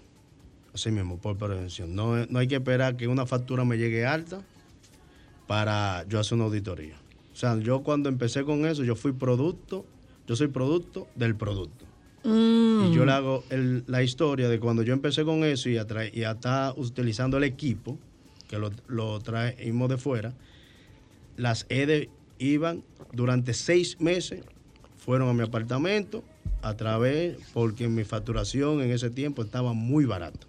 Así 0.73 0.89
mismo, 0.89 1.19
por 1.19 1.37
prevención. 1.37 1.93
No, 1.93 2.25
no 2.25 2.39
hay 2.39 2.47
que 2.47 2.55
esperar 2.55 2.97
que 2.97 3.07
una 3.07 3.27
factura 3.27 3.65
me 3.65 3.77
llegue 3.77 4.03
alta 4.03 4.41
para 5.45 6.03
yo 6.07 6.19
hacer 6.19 6.35
una 6.37 6.45
auditoría. 6.45 6.95
O 7.33 7.35
sea, 7.35 7.55
yo 7.59 7.83
cuando 7.83 8.09
empecé 8.09 8.43
con 8.43 8.65
eso, 8.65 8.83
yo 8.83 8.95
fui 8.95 9.11
producto, 9.11 9.85
yo 10.25 10.35
soy 10.35 10.47
producto 10.47 11.07
del 11.13 11.35
producto. 11.35 11.80
Y 12.23 12.91
yo 12.91 13.05
le 13.05 13.11
hago 13.11 13.43
el- 13.49 13.83
la 13.87 14.03
historia 14.03 14.47
de 14.49 14.59
cuando 14.59 14.83
yo 14.83 14.93
empecé 14.93 15.23
con 15.25 15.43
eso 15.43 15.69
y, 15.69 15.77
atra- 15.77 16.09
y 16.13 16.23
hasta 16.23 16.73
utilizando 16.75 17.37
el 17.37 17.43
equipo, 17.43 17.97
que 18.47 18.57
lo, 18.59 18.71
lo 18.87 19.19
traímos 19.19 19.89
de 19.89 19.97
fuera, 19.97 20.33
las 21.37 21.65
EDE 21.69 22.09
iban 22.37 22.83
durante 23.13 23.53
seis 23.53 23.99
meses, 23.99 24.43
fueron 24.97 25.29
a 25.29 25.33
mi 25.33 25.43
apartamento 25.43 26.23
a 26.61 26.75
través, 26.75 27.37
porque 27.53 27.87
mi 27.87 28.03
facturación 28.03 28.81
en 28.81 28.91
ese 28.91 29.09
tiempo 29.09 29.41
estaba 29.41 29.73
muy 29.73 30.05
barata. 30.05 30.47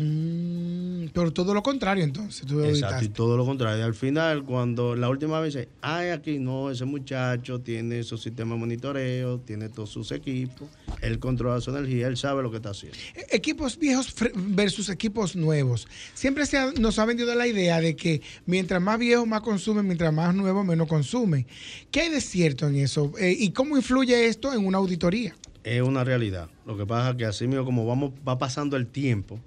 Mm, 0.00 1.08
pero 1.12 1.32
todo 1.32 1.52
lo 1.54 1.62
contrario 1.62 2.04
entonces. 2.04 2.46
Tú 2.46 2.60
Exacto, 2.62 3.04
y 3.04 3.08
todo 3.08 3.36
lo 3.36 3.44
contrario. 3.44 3.84
Al 3.84 3.94
final, 3.94 4.44
cuando 4.44 4.94
la 4.94 5.08
última 5.08 5.40
vez 5.40 5.54
dice, 5.54 5.68
ay, 5.80 6.10
aquí 6.10 6.38
no, 6.38 6.70
ese 6.70 6.84
muchacho 6.84 7.60
tiene 7.60 8.02
su 8.04 8.16
sistema 8.16 8.54
de 8.54 8.60
monitoreo, 8.60 9.40
tiene 9.40 9.68
todos 9.68 9.90
sus 9.90 10.12
equipos, 10.12 10.68
él 11.02 11.18
controla 11.18 11.60
su 11.60 11.70
energía, 11.70 12.06
él 12.06 12.16
sabe 12.16 12.42
lo 12.42 12.50
que 12.50 12.58
está 12.58 12.70
haciendo. 12.70 12.96
Eh, 13.16 13.26
Equipos 13.32 13.78
viejos 13.78 14.14
versus 14.34 14.88
equipos 14.88 15.34
nuevos. 15.36 15.88
Siempre 16.14 16.46
se 16.46 16.58
ha- 16.58 16.72
nos 16.72 16.98
ha 16.98 17.04
vendido 17.04 17.34
la 17.34 17.46
idea 17.46 17.80
de 17.80 17.96
que 17.96 18.22
mientras 18.46 18.80
más 18.80 18.98
viejos 18.98 19.26
más 19.26 19.40
consumen, 19.40 19.84
mientras 19.86 20.12
más 20.12 20.34
nuevos 20.34 20.64
menos 20.64 20.86
consumen. 20.88 21.46
¿Qué 21.90 22.02
hay 22.02 22.10
de 22.10 22.20
cierto 22.20 22.68
en 22.68 22.76
eso? 22.76 23.12
Eh, 23.18 23.34
¿Y 23.38 23.50
cómo 23.50 23.76
influye 23.76 24.26
esto 24.26 24.52
en 24.54 24.64
una 24.64 24.78
auditoría? 24.78 25.34
Es 25.64 25.82
una 25.82 26.04
realidad. 26.04 26.48
Lo 26.66 26.76
que 26.78 26.86
pasa 26.86 27.10
es 27.10 27.16
que 27.16 27.24
así 27.26 27.46
mismo, 27.46 27.64
como 27.64 27.84
vamos, 27.84 28.12
va 28.26 28.38
pasando 28.38 28.76
el 28.76 28.86
tiempo, 28.86 29.38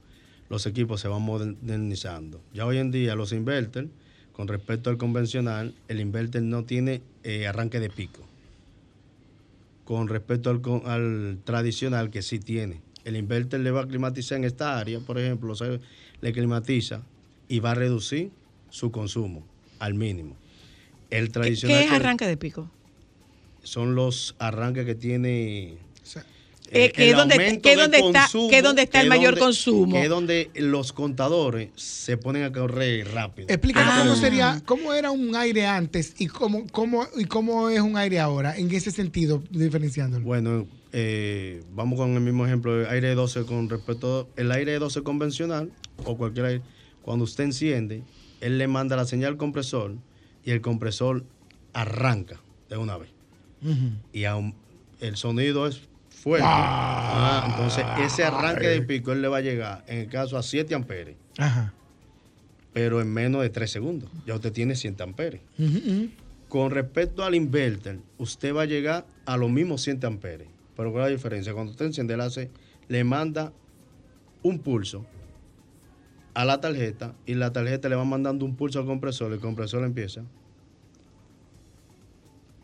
los 0.52 0.66
equipos 0.66 1.00
se 1.00 1.08
van 1.08 1.22
modernizando. 1.22 2.42
Ya 2.54 2.66
hoy 2.66 2.78
en 2.78 2.92
día 2.92 3.16
los 3.16 3.32
inverter, 3.32 3.88
con 4.34 4.50
respecto 4.50 4.90
al 4.90 4.98
convencional, 4.98 5.74
el 5.88 6.02
inverter 6.02 6.44
no 6.44 6.66
tiene 6.66 7.02
eh, 7.24 7.48
arranque 7.48 7.80
de 7.80 7.90
pico. 7.90 8.20
Con 9.86 10.10
respecto 10.10 10.50
al, 10.50 10.62
al 10.92 11.40
tradicional, 11.46 12.10
que 12.10 12.22
sí 12.22 12.40
tiene. 12.40 12.82
El 13.06 13.16
inverter 13.16 13.62
le 13.62 13.72
va 13.72 13.84
a 13.84 13.88
climatizar 13.88 14.40
en 14.40 14.44
esta 14.44 14.78
área, 14.78 15.00
por 15.00 15.18
ejemplo, 15.18 15.54
o 15.54 15.56
sea, 15.56 15.80
le 16.20 16.34
climatiza 16.34 17.02
y 17.48 17.62
va 17.62 17.72
a 17.72 17.76
reducir 17.76 18.32
su 18.70 18.92
consumo 18.92 19.48
al 19.80 19.94
mínimo. 19.94 20.36
El 21.12 21.28
¿Qué, 21.28 21.32
tradicional 21.32 21.78
qué 21.78 21.86
es 21.86 21.92
arranque 21.94 22.28
de 22.28 22.36
pico? 22.36 22.70
son 23.64 23.96
los 23.96 24.36
arranques 24.38 24.86
que 24.86 24.96
tiene 24.96 25.78
Eh, 26.74 26.86
eh, 26.86 26.92
que 26.92 27.10
es 27.10 27.16
donde- 27.18 27.60
que 27.62 27.76
donde 27.76 27.98
está- 28.00 28.22
consumo, 28.22 28.50
que 28.50 28.62
donde 28.62 28.82
está 28.84 29.00
que 29.00 29.04
el 29.04 29.10
mayor 29.10 29.32
donde- 29.34 29.40
consumo. 29.42 29.94
Que 29.94 30.04
es 30.04 30.10
donde 30.10 30.52
los 30.56 30.94
contadores 30.94 31.70
se 31.76 32.16
ponen 32.18 32.44
a 32.44 32.52
correr 32.52 33.08
rápido. 33.14 33.48
Explícanos 33.50 33.94
Ah. 33.94 34.02
cómo 34.04 34.16
sería, 34.16 34.62
cómo 34.66 34.94
era 34.94 35.12
un 35.12 35.36
aire 35.36 35.66
antes 35.68 36.16
y 36.18 36.28
cómo, 36.28 36.66
cómo, 36.72 37.06
y 37.18 37.26
cómo 37.26 37.70
es 37.70 37.82
un 37.82 37.98
aire 37.98 38.20
ahora, 38.20 38.58
en 38.58 38.72
ese 38.74 38.92
sentido, 38.92 39.44
diferenciándolo. 39.50 40.24
Bueno, 40.26 40.66
eh, 40.94 41.62
vamos 41.74 42.00
con 42.00 42.12
el 42.14 42.22
mismo 42.22 42.46
ejemplo, 42.46 42.80
el 42.82 42.88
aire 42.88 43.10
de 43.10 43.16
12 43.16 43.44
con 43.46 43.70
respecto 43.70 44.30
el 44.38 44.52
aire 44.52 44.72
de 44.74 44.80
12 44.80 45.04
convencional 45.04 45.72
o 46.06 46.16
cualquier 46.18 46.46
aire, 46.46 46.62
cuando 47.02 47.26
usted 47.26 47.44
enciende, 47.44 48.04
él 48.40 48.58
le 48.58 48.68
manda 48.68 48.96
la 48.96 49.06
señal 49.06 49.32
al 49.34 49.38
compresor 49.38 49.96
y 50.46 50.52
el 50.52 50.62
compresor 50.62 51.26
arranca 51.74 52.40
de 52.70 52.78
una 52.78 52.98
vez. 52.98 53.10
Y 54.14 54.24
aún 54.24 54.56
el 55.00 55.16
sonido 55.18 55.68
es 55.68 55.82
fuerte. 56.12 56.46
Ah, 56.48 57.48
entonces, 57.50 57.84
ese 58.06 58.24
arranque 58.24 58.68
de 58.68 58.82
pico 58.82 59.12
él 59.12 59.22
le 59.22 59.28
va 59.28 59.38
a 59.38 59.42
llegar, 59.42 59.84
en 59.88 60.00
el 60.00 60.08
caso, 60.08 60.38
a 60.38 60.44
7 60.44 60.74
amperes. 60.76 61.16
Ajá. 61.38 61.74
pero 62.74 63.02
en 63.02 63.12
menos 63.12 63.42
de 63.42 63.50
3 63.50 63.70
segundos. 63.70 64.10
Ya 64.26 64.36
usted 64.36 64.52
tiene 64.54 64.76
100 64.76 65.02
amperes. 65.02 65.42
Con 66.48 66.72
respecto 66.72 67.24
al 67.24 67.36
inverter, 67.36 68.00
usted 68.18 68.56
va 68.56 68.62
a 68.62 68.66
llegar 68.66 69.06
a 69.26 69.36
los 69.36 69.50
mismos 69.50 69.82
100 69.82 70.06
amperes. 70.06 70.48
Pero 70.78 70.92
¿cuál 70.92 71.04
es 71.04 71.10
la 71.10 71.16
diferencia? 71.16 71.54
Cuando 71.54 71.72
usted 71.72 71.88
enciende, 71.88 72.14
él 72.14 72.22
hace, 72.22 72.50
le 72.88 73.04
manda 73.04 73.52
un 74.42 74.60
pulso 74.60 75.06
a 76.34 76.46
la 76.46 76.62
tarjeta 76.62 77.14
y 77.26 77.34
la 77.34 77.52
tarjeta 77.52 77.90
le 77.90 77.96
va 77.96 78.06
mandando 78.06 78.46
un 78.46 78.56
pulso 78.56 78.80
al 78.80 78.86
compresor, 78.86 79.34
el 79.34 79.40
compresor 79.40 79.84
empieza. 79.84 80.24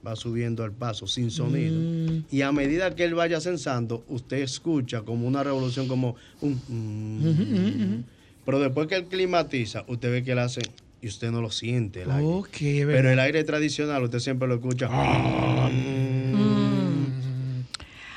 Va 0.06 0.16
subiendo 0.16 0.64
al 0.64 0.72
paso 0.72 1.06
sin 1.06 1.32
sonido. 1.32 1.76
Mm. 1.78 2.07
Y 2.32 2.42
a 2.42 2.52
medida 2.52 2.96
que 2.96 3.04
él 3.04 3.16
vaya 3.16 3.40
censando, 3.40 4.04
usted 4.08 4.38
escucha 4.38 5.02
como 5.02 5.28
una 5.28 5.44
revolución, 5.44 5.88
como 5.88 6.16
un... 6.42 6.62
mm. 6.68 8.04
Pero 8.46 8.60
después 8.60 8.88
que 8.88 8.96
él 8.96 9.06
climatiza, 9.06 9.84
usted 9.88 10.10
ve 10.12 10.24
que 10.24 10.32
él 10.32 10.40
hace 10.40 10.62
y 11.02 11.08
usted 11.08 11.32
no 11.32 11.42
lo 11.42 11.52
siente. 11.52 12.04
El 12.04 12.12
aire. 12.12 12.26
Ok, 12.26 12.62
es 12.62 12.86
verdad. 12.86 13.00
Pero 13.00 13.12
el 13.12 13.20
aire 13.20 13.44
tradicional, 13.44 14.04
usted 14.04 14.20
siempre 14.20 14.48
lo 14.48 14.56
escucha. 14.56 14.90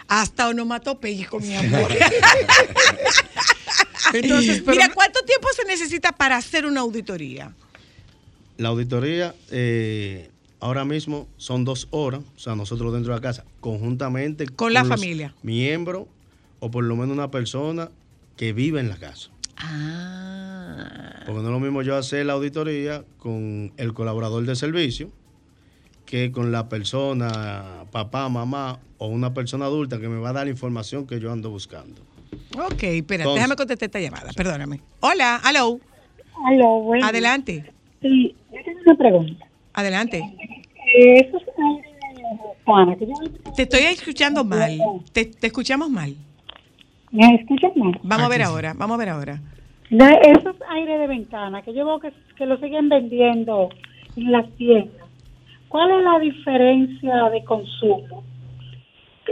Hasta 0.08 0.48
onomatopeya 0.48 1.28
con 1.28 1.46
mi 1.46 1.54
amor. 1.54 1.90
Entonces, 4.12 4.62
pero 4.64 4.76
Mira, 4.76 4.92
¿cuánto 4.92 5.20
tiempo 5.24 5.48
se 5.54 5.64
necesita 5.64 6.12
para 6.12 6.36
hacer 6.36 6.66
una 6.66 6.80
auditoría? 6.80 7.52
La 8.56 8.70
auditoría 8.70 9.34
eh, 9.50 10.29
ahora 10.60 10.84
mismo 10.84 11.26
son 11.36 11.64
dos 11.64 11.88
horas, 11.90 12.20
o 12.36 12.38
sea, 12.38 12.54
nosotros 12.54 12.92
dentro 12.92 13.12
de 13.12 13.18
la 13.18 13.22
casa, 13.22 13.44
conjuntamente 13.60 14.46
Con 14.46 14.72
la 14.72 14.80
los 14.80 14.88
familia. 14.88 15.34
Miembros 15.42 16.06
o 16.60 16.70
por 16.70 16.84
lo 16.84 16.94
menos 16.96 17.14
una 17.16 17.30
persona 17.30 17.90
que 18.36 18.52
vive 18.52 18.80
en 18.80 18.88
la 18.88 18.96
casa. 18.96 19.30
Ah. 19.56 21.22
Porque 21.26 21.40
no 21.42 21.48
es 21.48 21.52
lo 21.52 21.60
mismo 21.60 21.82
yo 21.82 21.96
hacer 21.96 22.26
la 22.26 22.32
auditoría 22.34 23.04
con 23.18 23.72
el 23.76 23.92
colaborador 23.94 24.44
de 24.44 24.56
servicio 24.56 25.10
que 26.06 26.32
con 26.32 26.50
la 26.50 26.68
persona, 26.68 27.84
papá, 27.92 28.28
mamá 28.28 28.80
o 28.98 29.06
una 29.06 29.32
persona 29.32 29.66
adulta 29.66 30.00
que 30.00 30.08
me 30.08 30.18
va 30.18 30.30
a 30.30 30.32
dar 30.32 30.46
la 30.46 30.50
información 30.50 31.06
que 31.06 31.20
yo 31.20 31.30
ando 31.30 31.50
buscando. 31.50 32.02
Ok, 32.58 32.82
espera, 32.82 33.22
Entonces- 33.22 33.34
déjame 33.34 33.56
contestar 33.56 33.86
esta 33.86 34.00
llamada, 34.00 34.30
perdóname. 34.34 34.80
Hola, 35.00 35.40
hello. 35.48 35.78
Aló, 36.46 36.80
bueno. 36.80 37.06
Adelante, 37.06 37.72
Sí, 38.02 38.34
yo 38.50 38.58
tengo 38.64 38.80
una 38.86 38.94
pregunta. 38.96 39.46
Adelante. 39.80 40.22
Te 43.56 43.62
estoy 43.62 43.82
escuchando 43.82 44.44
mal. 44.44 44.78
Te, 45.12 45.24
te 45.26 45.46
escuchamos 45.46 45.90
mal. 45.90 46.14
¿Me 47.10 47.34
escuchas 47.34 47.76
mal? 47.76 47.98
Vamos 48.02 48.26
a 48.26 48.28
ver 48.28 48.38
sí. 48.38 48.44
ahora, 48.44 48.74
vamos 48.76 48.94
a 48.94 48.98
ver 48.98 49.08
ahora. 49.08 49.40
De 49.90 50.06
esos 50.22 50.56
aires 50.68 51.00
de 51.00 51.06
ventana, 51.08 51.62
que 51.62 51.74
yo 51.74 51.84
veo 51.84 51.98
que, 51.98 52.12
que 52.36 52.46
lo 52.46 52.58
siguen 52.58 52.88
vendiendo 52.88 53.70
en 54.16 54.30
las 54.30 54.48
tiendas, 54.56 55.08
¿cuál 55.68 55.90
es 55.90 56.04
la 56.04 56.18
diferencia 56.20 57.24
de 57.30 57.44
consumo 57.44 58.22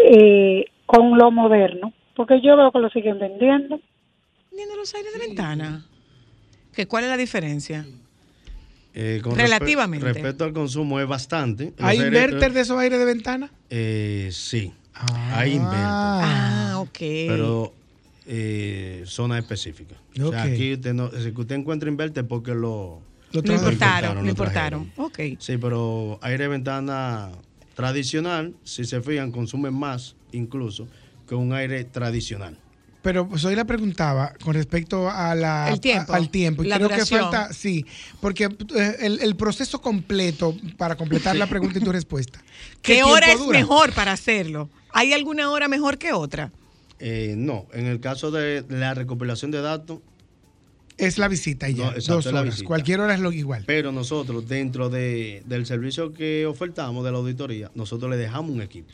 eh, 0.05 0.65
con 0.87 1.17
lo 1.17 1.31
moderno? 1.31 1.93
Porque 2.17 2.41
yo 2.41 2.57
veo 2.57 2.73
que 2.73 2.81
lo 2.81 2.91
siguen 2.91 3.21
vendiendo. 3.21 3.81
Viendo 4.51 4.75
los 4.75 4.93
aires 4.97 5.13
de 5.13 5.27
ventana. 5.27 5.87
¿Que 6.75 6.87
¿Cuál 6.87 7.05
es 7.05 7.11
la 7.11 7.17
diferencia? 7.17 7.87
Eh, 9.01 9.21
con 9.23 9.37
Relativamente. 9.37 10.05
respe- 10.05 10.15
respecto 10.15 10.43
al 10.43 10.53
consumo 10.53 10.99
es 10.99 11.07
bastante. 11.07 11.73
¿Hay 11.79 11.99
Los 11.99 12.07
inverter 12.09 12.53
de 12.53 12.61
esos 12.63 12.77
aires 12.81 12.99
de 12.99 13.05
ventana? 13.05 13.49
Eh, 13.71 14.29
sí, 14.33 14.73
hay 15.33 15.53
inverter. 15.53 15.79
Ah, 15.85 16.75
ok. 16.79 16.99
pero 16.99 17.73
eh, 18.27 19.05
zona 19.07 19.39
específica. 19.39 19.95
O 20.21 20.31
sea, 20.33 20.43
aquí 20.43 20.73
usted 20.73 20.95
no, 20.95 21.13
si 21.13 21.29
usted 21.31 21.55
encuentra 21.55 21.89
inverter 21.89 22.27
porque 22.27 22.51
lo, 22.57 23.01
Lo 23.31 23.41
trajo- 23.45 23.61
importaron, 23.71 24.25
lo 24.25 24.29
importaron. 24.31 24.93
Ok. 24.97 25.21
Sí, 25.39 25.57
pero 25.59 26.19
aire 26.21 26.43
de 26.45 26.49
ventana 26.49 27.31
tradicional, 27.77 28.53
si 28.65 28.85
se 28.85 29.01
fijan, 29.01 29.31
consume 29.31 29.71
más 29.71 30.17
incluso 30.33 30.89
que 31.29 31.37
un 31.37 31.53
aire 31.53 31.85
tradicional. 31.85 32.59
Pero 33.09 33.27
pues, 33.27 33.43
hoy 33.47 33.55
la 33.57 33.65
preguntaba 33.65 34.35
con 34.45 34.53
respecto 34.53 35.09
a 35.09 35.35
la, 35.35 35.71
El 35.71 35.81
tiempo, 35.81 36.13
a- 36.13 36.17
al 36.17 36.29
tiempo. 36.29 36.63
Y 36.63 36.67
la 36.69 36.77
creo 36.77 36.91
duración. 36.91 37.21
que 37.21 37.37
falta, 37.37 37.55
sí, 37.55 37.87
porque 38.21 38.45
eh, 38.77 38.97
el, 39.01 39.21
el 39.23 39.35
proceso 39.35 39.81
completo, 39.81 40.55
para 40.77 40.95
completar 40.95 41.35
la 41.35 41.47
pregunta 41.47 41.79
y 41.79 41.83
tu 41.83 41.91
respuesta. 41.91 42.43
¿Qué, 42.83 43.03
hora 43.03 43.33
es 43.33 43.39
dura? 43.39 43.59
mejor 43.59 43.95
para 43.95 44.13
hacerlo? 44.13 44.69
¿Hay 44.93 45.15
alguna 45.15 45.51
hora 45.51 45.69
mejor 45.69 45.97
que 45.97 46.13
otra? 46.13 46.53
Eh, 46.99 47.33
no, 47.35 47.65
en 47.73 47.87
el 47.87 47.99
caso 47.99 48.31
de 48.31 48.63
la 48.69 48.93
recopilación 48.93 49.53
de 49.53 49.63
datos, 49.63 50.01
Es 50.99 51.17
la 51.17 51.29
visita 51.29 51.67
y 51.71 51.77
ya, 51.77 51.85
No, 51.87 51.91
exacto, 51.93 52.15
dos 52.17 52.27
horas. 52.27 52.45
visita. 52.45 52.67
Cualquier 52.67 53.01
hora 53.01 53.15
es 53.15 53.21
lo 53.21 53.33
igual. 53.33 53.65
pero 53.67 53.91
nosotros 53.91 54.47
dentro 54.47 54.91
de, 54.91 55.43
del 55.47 55.65
servicio 55.65 56.13
que 56.13 56.45
ofertamos 56.45 57.07
de 57.07 57.11
la 57.13 57.17
auditoría, 57.17 57.71
nosotros 57.75 58.11
le 58.11 58.19
dejamos 58.19 58.51
un 58.51 58.61
equipo. 58.61 58.93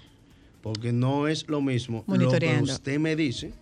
Porque 0.62 0.92
no 0.92 1.26
es 1.26 1.48
lo 1.48 1.60
mismo 1.60 2.04
lo 2.06 2.30
que 2.30 2.60
usted 2.62 3.00
me 3.00 3.16
dice, 3.16 3.52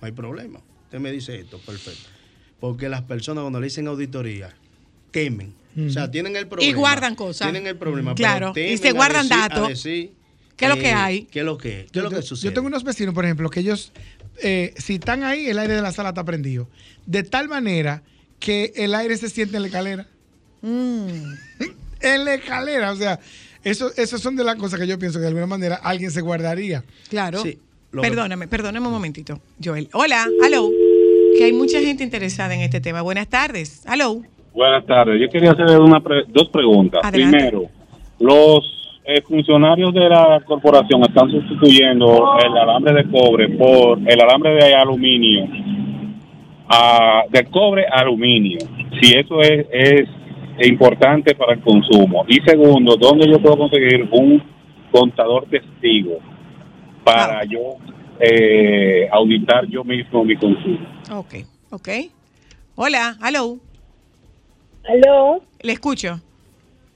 no 0.00 0.06
hay 0.06 0.12
problema. 0.12 0.60
Usted 0.84 0.98
me 0.98 1.12
dice 1.12 1.38
esto, 1.38 1.58
perfecto. 1.58 2.08
Porque 2.58 2.88
las 2.88 3.02
personas 3.02 3.42
cuando 3.42 3.60
le 3.60 3.66
dicen 3.66 3.86
auditoría, 3.86 4.54
temen. 5.10 5.54
O 5.86 5.88
sea, 5.90 6.10
tienen 6.10 6.34
el 6.36 6.48
problema. 6.48 6.76
guardan 6.76 7.14
cosas. 7.14 7.46
Tienen 7.48 7.66
el 7.66 7.76
problema. 7.76 8.14
Claro, 8.14 8.52
pero 8.54 8.72
y 8.72 8.76
se 8.76 8.92
guardan 8.92 9.28
datos. 9.28 9.82
¿Qué 9.82 10.66
es 10.66 10.68
lo 10.68 10.76
eh, 10.76 10.80
que 10.80 10.92
hay? 10.92 11.22
¿Qué 11.24 11.38
es 11.38 11.44
lo 11.44 11.56
que, 11.56 11.86
qué 11.90 11.98
es 12.00 12.02
lo 12.04 12.10
Yo- 12.10 12.16
que 12.16 12.16
yo- 12.16 12.22
sucede? 12.22 12.50
Yo 12.50 12.54
tengo 12.54 12.66
unos 12.66 12.84
vecinos, 12.84 13.14
por 13.14 13.24
ejemplo, 13.24 13.48
que 13.48 13.60
ellos, 13.60 13.92
eh, 14.42 14.74
si 14.76 14.96
están 14.96 15.22
ahí, 15.22 15.46
el 15.46 15.58
aire 15.58 15.74
de 15.74 15.80
la 15.80 15.92
sala 15.92 16.10
está 16.10 16.24
prendido. 16.24 16.68
De 17.06 17.22
tal 17.22 17.48
manera 17.48 18.02
que 18.40 18.72
el 18.76 18.94
aire 18.94 19.16
se 19.16 19.30
siente 19.30 19.56
en 19.56 19.62
la 19.62 19.68
escalera. 19.68 20.06
Mm. 20.60 21.06
en 22.00 22.24
la 22.24 22.34
escalera. 22.34 22.92
O 22.92 22.96
sea, 22.96 23.20
eso, 23.64 23.90
eso 23.96 24.18
son 24.18 24.36
de 24.36 24.44
las 24.44 24.56
cosas 24.56 24.78
que 24.78 24.86
yo 24.86 24.98
pienso 24.98 25.18
que 25.18 25.22
de 25.22 25.28
alguna 25.28 25.46
manera 25.46 25.76
alguien 25.76 26.10
se 26.10 26.20
guardaría. 26.20 26.84
Claro. 27.08 27.42
Sí, 27.42 27.58
lo 27.92 28.02
que- 28.02 28.08
perdóname, 28.08 28.48
perdóname 28.48 28.86
un 28.86 28.92
momentito, 28.92 29.38
Joel. 29.62 29.88
Hola, 29.92 30.26
hello. 30.44 30.68
Que 31.38 31.44
hay 31.44 31.52
mucha 31.52 31.80
gente 31.80 32.02
interesada 32.04 32.54
en 32.54 32.60
este 32.60 32.80
tema. 32.80 33.02
Buenas 33.02 33.28
tardes. 33.28 33.84
Hello. 33.90 34.20
Buenas 34.52 34.84
tardes. 34.86 35.20
Yo 35.20 35.28
quería 35.28 35.52
hacer 35.52 35.78
una 35.80 36.00
pre- 36.00 36.24
dos 36.28 36.48
preguntas. 36.48 37.00
Adelante. 37.04 37.36
Primero, 37.36 37.66
los 38.18 38.76
eh, 39.04 39.22
funcionarios 39.22 39.92
de 39.94 40.08
la 40.08 40.40
corporación 40.44 41.02
están 41.02 41.30
sustituyendo 41.30 42.34
el 42.44 42.56
alambre 42.56 42.94
de 42.94 43.10
cobre 43.10 43.48
por 43.50 43.98
el 44.06 44.20
alambre 44.20 44.54
de 44.54 44.74
aluminio, 44.74 45.46
a- 46.68 47.24
de 47.30 47.44
cobre 47.46 47.86
a 47.86 48.00
aluminio. 48.00 48.58
Si 49.00 49.16
eso 49.18 49.40
es, 49.40 49.66
es 49.72 50.68
importante 50.68 51.34
para 51.34 51.54
el 51.54 51.60
consumo. 51.60 52.24
Y 52.28 52.40
segundo, 52.42 52.96
¿dónde 52.96 53.28
yo 53.30 53.40
puedo 53.40 53.56
conseguir 53.58 54.08
un 54.12 54.42
contador 54.92 55.46
testigo 55.50 56.18
para 57.04 57.40
Ah. 57.40 57.44
yo 57.44 57.76
eh, 58.20 59.08
auditar 59.12 59.66
yo 59.68 59.82
mismo 59.84 60.24
mi 60.24 60.36
consumo? 60.36 60.78
Ok, 61.12 61.34
ok. 61.70 61.88
Hola, 62.76 63.16
hello. 63.26 63.58
Aló, 64.88 65.42
Le 65.62 65.72
escucho. 65.72 66.20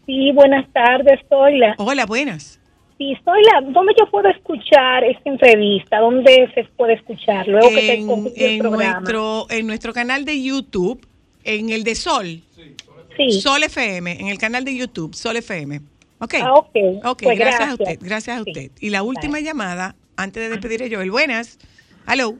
sí, 0.06 0.32
buenas 0.32 0.66
tardes, 0.72 1.20
soy 1.28 1.58
la. 1.58 1.74
Hola, 1.78 2.06
buenas. 2.06 2.60
Sí, 2.98 3.14
soy 3.24 3.42
la. 3.44 3.60
¿Dónde 3.72 3.92
yo 3.98 4.10
puedo 4.10 4.28
escuchar 4.28 5.04
esta 5.04 5.28
entrevista? 5.30 5.98
¿Dónde 5.98 6.50
se 6.54 6.64
puede 6.76 6.94
escuchar? 6.94 7.46
Luego 7.48 7.68
que 7.70 7.74
te 7.76 7.94
En, 7.94 8.10
el 8.36 8.58
programa. 8.60 9.00
nuestro, 9.00 9.46
en 9.50 9.66
nuestro 9.66 9.92
canal 9.92 10.24
de 10.24 10.42
YouTube, 10.42 11.06
en 11.44 11.70
el 11.70 11.84
de 11.84 11.94
Sol, 11.94 12.40
Sí. 13.16 13.40
Sol 13.40 13.62
FM, 13.62 14.20
en 14.20 14.26
el 14.28 14.38
canal 14.38 14.64
de 14.64 14.76
YouTube, 14.76 15.14
Sol 15.14 15.36
FM. 15.36 15.80
Ok. 16.20 16.34
Ah, 16.40 16.52
ok. 16.54 16.68
Ok, 17.04 17.22
Pues 17.24 17.38
gracias, 17.38 17.68
a 17.70 17.72
usted, 17.74 17.98
gracias 18.00 18.40
a 18.40 18.44
Sí. 18.44 18.50
usted. 18.50 18.70
Y 18.80 18.90
la 18.90 19.02
última 19.02 19.40
llamada, 19.40 19.94
antes 20.16 20.42
de 20.42 20.48
despedir 20.50 20.82
a 20.82 20.94
Joel. 20.96 21.10
Buenas. 21.10 21.58
Hello, 22.06 22.34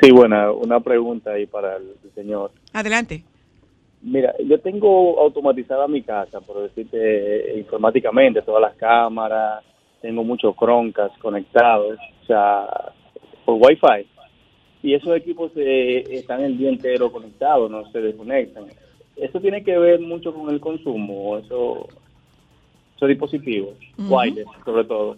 Sí, 0.00 0.10
buena, 0.12 0.50
una 0.52 0.80
pregunta 0.80 1.32
ahí 1.32 1.46
para 1.46 1.76
el 1.76 1.94
señor. 2.14 2.52
adelante. 2.72 3.24
Mira, 4.02 4.34
yo 4.44 4.60
tengo 4.60 5.18
automatizada 5.20 5.88
mi 5.88 6.02
casa, 6.02 6.40
por 6.40 6.62
decirte, 6.62 6.98
eh, 7.56 7.58
informáticamente, 7.58 8.42
todas 8.42 8.60
las 8.60 8.76
cámaras, 8.76 9.64
tengo 10.02 10.22
muchos 10.22 10.54
Chromecast 10.56 11.16
conectados, 11.18 11.98
o 12.22 12.26
sea, 12.26 12.66
por 13.44 13.54
Wi-Fi. 13.56 14.06
Y 14.82 14.94
esos 14.94 15.16
equipos 15.16 15.50
eh, 15.56 16.04
están 16.10 16.42
el 16.42 16.58
día 16.58 16.68
entero 16.68 17.10
conectados, 17.10 17.70
no 17.70 17.90
se 17.90 18.00
desconectan. 18.00 18.66
¿Eso 19.16 19.40
tiene 19.40 19.64
que 19.64 19.78
ver 19.78 20.00
mucho 20.00 20.34
con 20.34 20.50
el 20.50 20.60
consumo, 20.60 21.38
eso, 21.38 21.88
esos 22.96 23.08
dispositivos, 23.08 23.76
wireless 23.98 24.46
sobre 24.64 24.84
todo? 24.84 25.16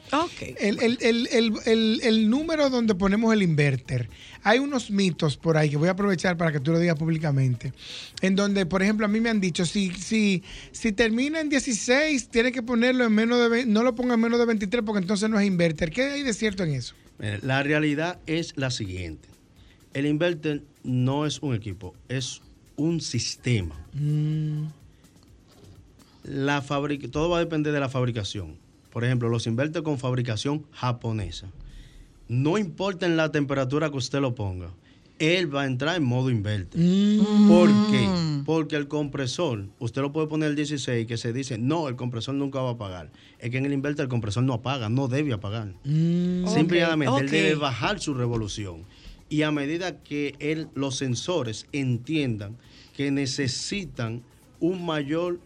El, 0.60 0.78
el- 0.80 0.98
el- 1.00 1.28
el- 1.32 1.52
el- 1.66 2.00
el 2.02 2.30
número 2.30 2.70
donde 2.70 2.94
ponemos 2.94 3.32
el 3.34 3.42
inverter. 3.42 4.08
Hay 4.44 4.58
unos 4.60 4.90
mitos 4.90 5.36
por 5.36 5.56
ahí 5.56 5.68
que 5.70 5.76
voy 5.76 5.88
a 5.88 5.92
aprovechar 5.92 6.36
para 6.36 6.52
que 6.52 6.60
tú 6.60 6.70
lo 6.72 6.78
digas 6.78 6.96
públicamente. 6.96 7.72
En 8.20 8.36
donde, 8.36 8.66
por 8.66 8.82
ejemplo, 8.82 9.06
a 9.06 9.08
mí 9.08 9.20
me 9.20 9.30
han 9.30 9.40
dicho, 9.40 9.66
si, 9.66 9.90
si, 9.94 10.42
si 10.70 10.92
termina 10.92 11.40
en 11.40 11.48
16, 11.48 12.28
tiene 12.28 12.52
que 12.52 12.62
ponerlo 12.62 13.04
en 13.04 13.12
menos 13.12 13.50
de 13.50 13.66
no 13.66 13.82
lo 13.82 13.94
ponga 13.94 14.14
en 14.14 14.20
menos 14.20 14.38
de 14.38 14.46
23 14.46 14.82
porque 14.84 15.00
entonces 15.00 15.28
no 15.28 15.38
es 15.40 15.46
inverter. 15.46 15.90
¿Qué 15.90 16.02
hay 16.02 16.22
de 16.22 16.34
cierto 16.34 16.62
en 16.62 16.74
eso? 16.74 16.94
La 17.42 17.62
realidad 17.62 18.18
es 18.26 18.52
la 18.56 18.70
siguiente. 18.70 19.28
El 19.94 20.06
inverter 20.06 20.62
no 20.84 21.26
es 21.26 21.40
un 21.40 21.54
equipo, 21.54 21.94
es 22.08 22.40
un 22.76 23.00
sistema. 23.00 23.76
La 26.24 26.62
fabric- 26.62 27.10
todo 27.10 27.28
va 27.30 27.38
a 27.38 27.40
depender 27.40 27.72
de 27.72 27.80
la 27.80 27.88
fabricación. 27.88 28.56
Por 28.90 29.04
ejemplo, 29.04 29.28
los 29.28 29.46
inverters 29.46 29.84
con 29.84 29.98
fabricación 29.98 30.64
japonesa. 30.72 31.48
No 32.28 32.58
importa 32.58 33.06
en 33.06 33.16
la 33.16 33.30
temperatura 33.32 33.90
que 33.90 33.96
usted 33.96 34.20
lo 34.20 34.34
ponga, 34.34 34.70
él 35.18 35.54
va 35.54 35.62
a 35.62 35.66
entrar 35.66 35.96
en 35.96 36.04
modo 36.04 36.30
inverter. 36.30 36.80
¿Por 37.48 37.68
qué? 37.90 38.08
Porque 38.44 38.76
el 38.76 38.88
compresor, 38.88 39.66
usted 39.78 40.02
lo 40.02 40.12
puede 40.12 40.26
poner 40.26 40.50
el 40.50 40.56
16 40.56 41.06
que 41.06 41.16
se 41.16 41.32
dice, 41.32 41.58
no, 41.58 41.88
el 41.88 41.96
compresor 41.96 42.34
nunca 42.34 42.60
va 42.60 42.70
a 42.70 42.72
apagar. 42.72 43.10
Es 43.38 43.50
que 43.50 43.58
en 43.58 43.66
el 43.66 43.72
inverter 43.72 44.04
el 44.04 44.08
compresor 44.08 44.42
no 44.42 44.54
apaga, 44.54 44.88
no 44.88 45.08
debe 45.08 45.32
apagar. 45.32 45.74
Simplemente 46.48 47.20
él 47.20 47.30
debe 47.30 47.54
bajar 47.54 48.00
su 48.00 48.14
revolución. 48.14 48.84
Y 49.28 49.42
a 49.42 49.50
medida 49.50 50.02
que 50.02 50.34
él, 50.40 50.68
los 50.74 50.96
sensores 50.96 51.66
entiendan 51.72 52.56
que 52.96 53.10
necesitan 53.10 54.22
un 54.60 54.84
mayor 54.84 55.38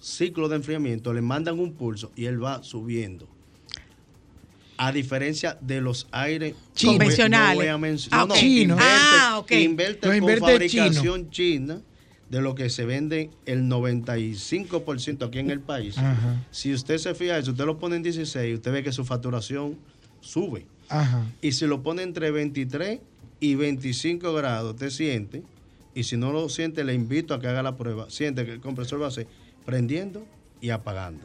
ciclo 0.00 0.48
de 0.48 0.56
enfriamiento, 0.56 1.12
le 1.12 1.20
mandan 1.20 1.60
un 1.60 1.74
pulso 1.74 2.10
y 2.16 2.24
él 2.24 2.42
va 2.42 2.62
subiendo. 2.62 3.28
A 4.76 4.92
diferencia 4.92 5.58
de 5.60 5.82
los 5.82 6.08
aires 6.10 6.54
Chinos. 6.74 6.94
Convencionales. 6.96 7.54
No 7.54 7.78
voy 7.78 7.90
a 7.90 7.96
Ah, 8.12 8.26
no, 8.26 8.34
no, 8.66 8.76
Ah, 8.80 9.36
ok. 9.38 9.50
inverter 9.52 9.96
Los 9.96 10.10
con 10.10 10.16
inverter 10.16 10.52
fabricación 10.52 11.30
china, 11.30 11.82
de 12.30 12.40
lo 12.40 12.54
que 12.54 12.70
se 12.70 12.86
vende 12.86 13.30
el 13.44 13.64
95% 13.64 15.26
aquí 15.26 15.38
en 15.38 15.50
el 15.50 15.60
país. 15.60 15.98
Ajá. 15.98 16.46
Si 16.50 16.72
usted 16.72 16.96
se 16.96 17.14
fija, 17.14 17.42
si 17.42 17.50
usted 17.50 17.66
lo 17.66 17.78
pone 17.78 17.96
en 17.96 18.02
16, 18.02 18.54
usted 18.54 18.72
ve 18.72 18.82
que 18.82 18.92
su 18.92 19.04
facturación 19.04 19.76
sube. 20.20 20.64
Ajá. 20.88 21.26
Y 21.42 21.52
si 21.52 21.66
lo 21.66 21.82
pone 21.82 22.02
entre 22.02 22.30
23 22.30 23.00
y 23.40 23.54
25 23.56 24.32
grados, 24.32 24.74
usted 24.74 24.90
siente. 24.90 25.42
Y 25.94 26.04
si 26.04 26.16
no 26.16 26.32
lo 26.32 26.48
siente, 26.48 26.84
le 26.84 26.94
invito 26.94 27.34
a 27.34 27.40
que 27.40 27.48
haga 27.48 27.62
la 27.62 27.76
prueba. 27.76 28.08
Siente 28.10 28.46
que 28.46 28.52
el 28.52 28.60
compresor 28.60 29.02
va 29.02 29.08
a 29.08 29.10
ser 29.10 29.26
prendiendo 29.70 30.26
y 30.60 30.70
apagando. 30.70 31.24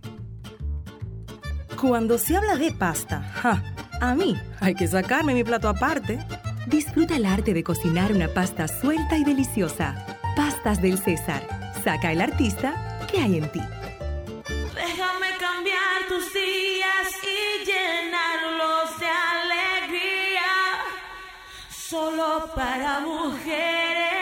Cuando 1.80 2.18
se 2.18 2.36
habla 2.36 2.54
de 2.54 2.70
pasta, 2.70 3.20
¡ja! 3.20 3.74
a 4.00 4.14
mí 4.14 4.36
hay 4.60 4.76
que 4.76 4.86
sacarme 4.86 5.34
mi 5.34 5.42
plato 5.42 5.68
aparte. 5.68 6.24
Disfruta 6.66 7.16
el 7.16 7.26
arte 7.26 7.54
de 7.54 7.64
cocinar 7.64 8.12
una 8.12 8.28
pasta 8.28 8.68
suelta 8.68 9.16
y 9.16 9.24
deliciosa. 9.24 10.18
Pastas 10.36 10.80
del 10.80 10.96
César. 10.96 11.42
Saca 11.82 12.12
el 12.12 12.20
artista 12.20 13.04
que 13.10 13.20
hay 13.20 13.38
en 13.38 13.50
ti. 13.50 13.60
Déjame 14.74 15.28
cambiar 15.40 16.06
tus 16.08 16.32
días 16.32 17.08
y 17.22 17.64
llenarlos 17.66 19.00
de 19.00 19.06
alegría. 19.06 20.42
Solo 21.68 22.48
para 22.54 23.00
mujeres. 23.00 24.21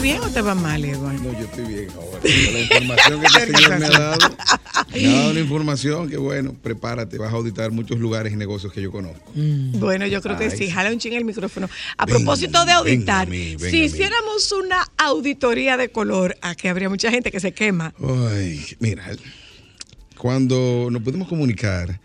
Te 0.00 0.08
va 0.08 0.12
bien 0.18 0.20
o 0.22 0.30
te 0.30 0.40
va 0.40 0.54
mal, 0.54 0.84
Eduardo? 0.84 1.22
No, 1.22 1.32
yo 1.38 1.44
estoy 1.44 1.64
bien 1.66 1.88
ahora. 1.94 2.20
La 2.22 2.60
información 2.60 3.20
que 3.20 3.26
este 3.26 3.46
señor 3.46 3.78
me 3.78 3.86
ha 3.86 3.90
dado, 3.90 4.18
me 4.94 5.06
ha 5.06 5.12
dado 5.12 5.30
una 5.30 5.40
información 5.40 6.08
que, 6.08 6.16
bueno, 6.16 6.54
prepárate, 6.54 7.18
vas 7.18 7.32
a 7.32 7.36
auditar 7.36 7.70
muchos 7.70 7.98
lugares 7.98 8.32
y 8.32 8.36
negocios 8.36 8.72
que 8.72 8.80
yo 8.80 8.90
conozco. 8.90 9.30
Bueno, 9.34 10.06
yo 10.06 10.22
creo 10.22 10.36
que 10.38 10.44
Ay, 10.44 10.50
sí. 10.50 10.56
sí. 10.56 10.70
Jala 10.70 10.90
un 10.90 10.98
ching 10.98 11.12
el 11.12 11.24
micrófono. 11.24 11.68
A 11.96 12.06
Venga, 12.06 12.18
propósito 12.18 12.64
de 12.64 12.72
auditar, 12.72 13.28
mí, 13.28 13.56
si 13.58 13.84
hiciéramos 13.84 14.52
una 14.52 14.86
auditoría 14.96 15.76
de 15.76 15.90
color, 15.90 16.36
aquí 16.40 16.68
habría 16.68 16.88
mucha 16.88 17.10
gente 17.10 17.30
que 17.30 17.40
se 17.40 17.52
quema. 17.52 17.92
Ay, 18.32 18.64
mira, 18.78 19.04
cuando 20.16 20.88
nos 20.90 21.02
pudimos 21.02 21.28
comunicar, 21.28 22.00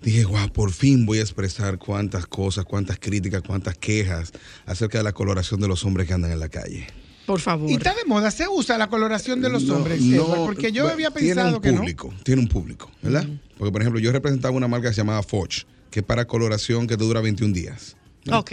dije, 0.00 0.24
guau, 0.24 0.50
por 0.50 0.72
fin 0.72 1.04
voy 1.04 1.18
a 1.18 1.22
expresar 1.22 1.78
cuántas 1.78 2.26
cosas, 2.26 2.64
cuántas 2.64 2.98
críticas, 2.98 3.42
cuántas 3.42 3.76
quejas 3.76 4.32
acerca 4.64 4.98
de 4.98 5.04
la 5.04 5.12
coloración 5.12 5.60
de 5.60 5.68
los 5.68 5.84
hombres 5.84 6.06
que 6.06 6.14
andan 6.14 6.32
en 6.32 6.40
la 6.40 6.48
calle. 6.48 6.86
Por 7.26 7.40
favor. 7.40 7.68
Y 7.68 7.74
está 7.74 7.92
de 7.94 8.04
moda, 8.06 8.30
se 8.30 8.46
usa 8.48 8.78
la 8.78 8.88
coloración 8.88 9.40
de 9.40 9.48
los 9.48 9.64
No, 9.64 9.76
hombres, 9.76 10.00
no, 10.00 10.26
porque 10.46 10.70
yo 10.72 10.88
había 10.88 11.10
tiene 11.10 11.34
pensado 11.34 11.56
un 11.56 11.62
que 11.62 11.72
no. 11.72 11.78
público, 11.78 12.14
Tiene 12.22 12.42
un 12.42 12.48
público, 12.48 12.90
¿verdad? 13.02 13.26
Porque, 13.58 13.72
por 13.72 13.80
ejemplo, 13.82 14.00
yo 14.00 14.12
representaba 14.12 14.54
una 14.56 14.68
marca 14.68 14.88
que 14.88 14.94
se 14.94 15.00
llamaba 15.00 15.22
Foch, 15.22 15.64
que 15.90 16.00
es 16.00 16.06
para 16.06 16.26
coloración 16.26 16.86
que 16.86 16.96
te 16.96 17.04
dura 17.04 17.20
21 17.20 17.52
días. 17.52 17.96
¿no? 18.26 18.40
Ok. 18.40 18.50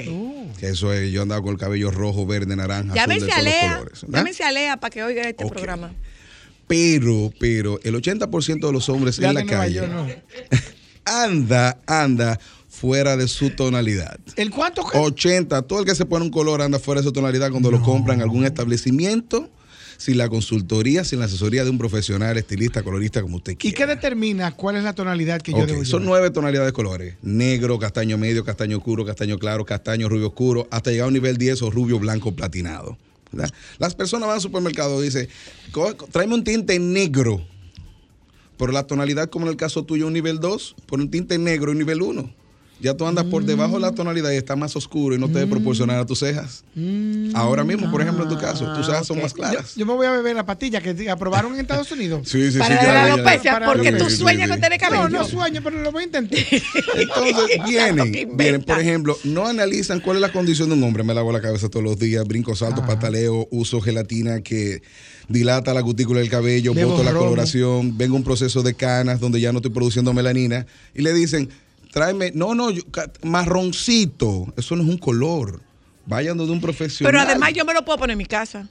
Que 0.59 0.67
eso 0.69 0.91
es, 0.93 1.11
yo 1.11 1.21
andaba 1.21 1.41
con 1.41 1.51
el 1.51 1.57
cabello 1.59 1.91
rojo, 1.91 2.25
verde, 2.25 2.55
naranja, 2.55 2.93
Llámese 2.93 3.31
a 3.31 3.41
Lea. 3.41 3.73
colores. 3.77 4.05
Llámese 4.07 4.43
a 4.43 4.51
Lea 4.51 4.77
para 4.77 4.91
que 4.91 5.03
oiga 5.03 5.23
este 5.27 5.45
programa. 5.47 5.91
Pero, 6.67 7.31
pero, 7.39 7.79
el 7.83 7.95
80% 7.95 8.65
de 8.67 8.71
los 8.71 8.87
hombres 8.89 9.17
Ya 9.17 9.29
en 9.29 9.35
la 9.35 9.45
calle 9.45 9.87
no. 9.87 10.07
anda, 11.05 11.79
anda 11.85 12.39
fuera 12.73 13.15
de 13.15 13.27
su 13.27 13.51
tonalidad. 13.51 14.19
¿El 14.35 14.49
cuánto? 14.49 14.81
80, 14.93 15.61
todo 15.63 15.79
el 15.79 15.85
que 15.85 15.93
se 15.95 16.05
pone 16.05 16.25
un 16.25 16.31
color 16.31 16.61
anda 16.61 16.79
fuera 16.79 17.01
de 17.01 17.05
su 17.07 17.13
tonalidad 17.13 17.51
cuando 17.51 17.69
lo 17.69 17.81
compra 17.81 18.13
en 18.15 18.21
algún 18.21 18.45
establecimiento, 18.45 19.47
sin 19.97 20.17
la 20.17 20.27
consultoría, 20.27 21.03
sin 21.05 21.19
la 21.19 21.25
asesoría 21.25 21.63
de 21.63 21.69
un 21.69 21.77
profesional, 21.77 22.35
estilista, 22.37 22.81
colorista, 22.81 23.21
como 23.21 23.37
usted 23.37 23.53
¿Y 23.53 23.55
quiera. 23.55 23.77
qué 23.77 23.85
determina 23.85 24.51
cuál 24.53 24.75
es 24.77 24.83
la 24.83 24.93
tonalidad 24.93 25.39
que 25.41 25.51
yo 25.51 25.59
Ok, 25.59 25.67
debo 25.67 25.85
son 25.85 26.03
nueve 26.03 26.31
tonalidades 26.31 26.69
de 26.69 26.73
colores. 26.73 27.15
Negro, 27.21 27.77
castaño 27.77 28.17
medio, 28.17 28.43
castaño 28.43 28.77
oscuro, 28.77 29.05
castaño 29.05 29.37
claro, 29.37 29.63
castaño 29.65 30.09
rubio 30.09 30.27
oscuro, 30.29 30.67
hasta 30.71 30.89
llegar 30.89 31.05
a 31.05 31.07
un 31.09 31.13
nivel 31.13 31.37
10 31.37 31.61
o 31.61 31.69
rubio 31.71 31.99
blanco 31.99 32.33
platinado. 32.35 32.97
¿verdad? 33.31 33.53
Las 33.77 33.93
personas 33.95 34.27
van 34.27 34.35
al 34.35 34.41
supermercado 34.41 34.99
y 35.01 35.05
dicen, 35.05 35.27
"Co- 35.71 35.93
tráeme 36.11 36.33
un 36.33 36.43
tinte 36.43 36.77
negro. 36.79 37.45
Por 38.57 38.73
la 38.73 38.85
tonalidad, 38.87 39.29
como 39.29 39.45
en 39.45 39.51
el 39.51 39.57
caso 39.57 39.83
tuyo, 39.85 40.07
un 40.07 40.13
nivel 40.13 40.39
2, 40.39 40.75
por 40.87 40.99
un 40.99 41.09
tinte 41.09 41.37
negro, 41.37 41.71
un 41.71 41.77
nivel 41.77 42.01
1. 42.01 42.33
Ya 42.83 42.93
tú 42.97 43.07
andas 43.07 43.23
por 43.23 43.45
debajo 43.45 43.75
de 43.75 43.79
la 43.79 43.93
tonalidad 43.93 44.29
y 44.31 44.35
está 44.35 44.57
más 44.57 44.75
oscuro 44.75 45.15
y 45.15 45.17
no 45.17 45.27
te 45.27 45.35
debe 45.39 45.47
proporcionar 45.49 45.99
a 45.99 46.05
tus 46.05 46.19
cejas. 46.19 46.65
Ahora 47.33 47.63
mismo, 47.63 47.89
por 47.89 48.01
ejemplo, 48.01 48.23
en 48.25 48.29
tu 48.29 48.37
caso, 48.37 48.65
tus 48.75 48.85
cejas 48.85 49.07
son 49.07 49.17
Ok. 49.17 49.23
más 49.23 49.33
claras. 49.33 49.73
Yo, 49.75 49.79
yo 49.79 49.85
me 49.85 49.93
voy 49.93 50.05
a 50.05 50.11
beber 50.11 50.35
la 50.35 50.45
patilla 50.45 50.81
que 50.81 51.09
aprobaron 51.09 51.53
en 51.53 51.61
Estados 51.61 51.89
Unidos. 51.93 52.27
Sí, 52.33 52.51
sí, 52.51 52.59
Para 52.59 52.79
sí, 52.81 52.85
la 52.85 53.03
alopecia, 53.05 53.59
ya. 53.59 53.65
porque 53.65 53.91
Sí, 53.93 53.97
tú 53.97 54.09
sí, 54.09 54.17
sueñas 54.17 54.47
sí, 54.47 54.51
con 54.51 54.59
tener 54.59 54.79
cabello. 54.79 55.07
No, 55.07 55.19
no 55.19 55.25
sueño, 55.27 55.61
pero 55.63 55.79
lo 55.81 55.91
voy 55.93 56.03
a 56.03 56.05
intentar. 56.07 56.37
Entonces 56.97 57.63
vienen, 57.65 58.11
vienen, 58.35 58.63
por 58.63 58.79
ejemplo, 58.79 59.17
no 59.23 59.47
analizan 59.47 60.01
cuál 60.01 60.17
es 60.17 60.21
la 60.21 60.31
condición 60.33 60.67
de 60.69 60.75
un 60.75 60.83
hombre. 60.83 61.03
Me 61.03 61.13
lavo 61.13 61.31
la 61.31 61.39
cabeza 61.41 61.69
todos 61.69 61.85
los 61.85 61.97
días, 61.97 62.25
brinco, 62.27 62.53
salto, 62.55 62.81
Ajá. 62.81 62.87
pataleo, 62.95 63.47
uso 63.51 63.79
gelatina 63.79 64.41
que 64.41 64.81
dilata 65.29 65.73
la 65.73 65.83
cutícula 65.83 66.19
del 66.19 66.29
cabello, 66.29 66.73
boto 66.73 67.01
la 67.03 67.13
coloración, 67.13 67.97
vengo 67.97 68.17
un 68.17 68.23
proceso 68.25 68.61
de 68.61 68.73
canas 68.73 69.21
donde 69.21 69.39
ya 69.39 69.53
no 69.53 69.59
estoy 69.59 69.71
produciendo 69.71 70.13
melanina 70.13 70.65
y 70.93 71.01
le 71.01 71.13
dicen, 71.13 71.49
tráeme, 71.93 72.31
no, 72.33 72.55
no, 72.55 72.71
yo- 72.71 72.83
marroncito, 73.23 74.53
eso 74.57 74.75
no 74.75 74.83
es 74.83 74.89
un 74.89 74.97
color. 74.97 75.61
Vayan 76.05 76.37
donde 76.37 76.51
un 76.51 76.59
profesional. 76.59 77.11
Pero 77.13 77.21
además 77.23 77.53
yo 77.53 77.63
me 77.63 77.73
lo 77.73 77.85
puedo 77.85 77.97
poner 77.99 78.13
en 78.13 78.17
mi 78.17 78.25
casa. 78.25 78.67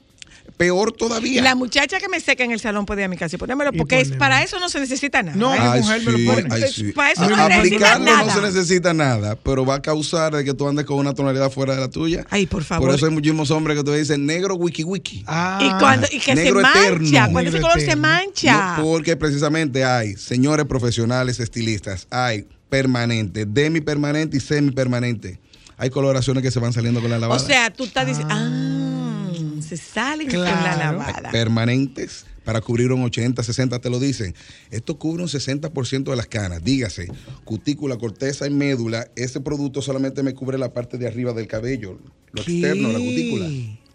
peor 0.56 0.92
todavía. 0.92 1.40
la 1.40 1.54
muchacha 1.54 1.98
que 2.00 2.08
me 2.08 2.18
seca 2.20 2.42
en 2.44 2.50
el 2.50 2.58
salón 2.60 2.84
puede 2.84 3.00
ir 3.02 3.04
a 3.06 3.08
mi 3.08 3.16
casa 3.16 3.36
y 3.36 3.38
ponérmelo, 3.38 3.72
porque 3.72 4.00
es, 4.00 4.10
para 4.12 4.42
eso 4.42 4.58
no 4.60 4.68
se 4.68 4.80
necesita 4.80 5.22
nada. 5.22 5.36
No, 5.36 5.50
Ay, 5.52 5.80
mujer 5.80 6.02
me 6.04 6.12
lo 6.12 6.18
sí, 6.18 6.26
pone. 6.26 6.48
ay, 6.50 6.62
sí. 6.72 6.92
Para 6.92 7.12
eso 7.12 7.22
no 7.28 7.36
se 7.36 7.48
necesita 7.48 7.58
Aplicarlo 7.94 8.04
nada. 8.04 8.24
no 8.24 8.32
se 8.34 8.40
necesita 8.42 8.92
nada, 8.94 9.36
pero 9.36 9.64
va 9.64 9.76
a 9.76 9.82
causar 9.82 10.34
de 10.36 10.44
que 10.44 10.52
tú 10.52 10.68
andes 10.68 10.84
con 10.84 10.98
una 10.98 11.14
tonalidad 11.14 11.50
fuera 11.50 11.74
de 11.74 11.80
la 11.80 11.88
tuya. 11.88 12.26
Ay, 12.28 12.46
por 12.46 12.64
favor. 12.64 12.88
Por 12.88 12.94
eso 12.96 13.06
hay 13.06 13.12
muchísimos 13.12 13.50
hombres 13.52 13.78
que 13.78 13.84
te 13.84 13.96
dicen 13.96 14.26
negro 14.26 14.56
wiki 14.56 14.82
wiki. 14.84 15.24
Ah, 15.26 15.60
y, 15.62 15.78
cuando, 15.80 16.06
y 16.10 16.18
que 16.18 16.34
se 16.34 16.34
Negro 16.34 16.60
mancha, 16.60 16.86
eterno. 16.88 17.32
cuando 17.32 17.50
ese 17.50 17.60
color 17.60 17.80
se 17.80 17.96
mancha. 17.96 18.76
No, 18.78 18.82
porque 18.84 19.16
precisamente 19.16 19.84
hay 19.84 20.16
señores 20.16 20.66
profesionales 20.66 21.38
estilistas, 21.40 22.06
hay 22.10 22.46
permanente, 22.72 23.46
permanente 23.82 24.38
y 24.38 24.40
semipermanente. 24.40 25.38
Hay 25.76 25.90
coloraciones 25.90 26.42
que 26.42 26.50
se 26.50 26.58
van 26.58 26.72
saliendo 26.72 27.02
con 27.02 27.10
la 27.10 27.18
o 27.18 27.20
lavada. 27.20 27.38
sea, 27.38 27.70
tú 27.70 27.84
estás 27.84 28.06
diciendo, 28.06 28.32
ah, 28.34 29.30
se 29.60 29.76
salen 29.76 30.30
con 30.30 30.40
la 30.40 30.76
lavada. 30.78 31.30
permanentes 31.30 32.24
para 32.46 32.62
cubrir 32.62 32.90
un 32.90 33.02
80, 33.02 33.42
60, 33.42 33.78
te 33.78 33.90
lo 33.90 34.00
dicen. 34.00 34.34
Esto 34.70 34.98
cubre 34.98 35.22
un 35.22 35.28
60% 35.28 36.04
de 36.04 36.16
las 36.16 36.26
canas. 36.28 36.64
Dígase, 36.64 37.08
cutícula, 37.44 37.98
corteza 37.98 38.46
y 38.46 38.50
médula, 38.50 39.06
ese 39.16 39.40
producto 39.40 39.82
solamente 39.82 40.22
me 40.22 40.32
cubre 40.32 40.56
la 40.56 40.72
parte 40.72 40.96
de 40.96 41.06
arriba 41.06 41.34
del 41.34 41.48
cabello, 41.48 41.98
lo 42.32 42.42
¿Qué? 42.42 42.52
externo, 42.52 42.90
la 42.90 42.98
cutícula. 42.98 43.48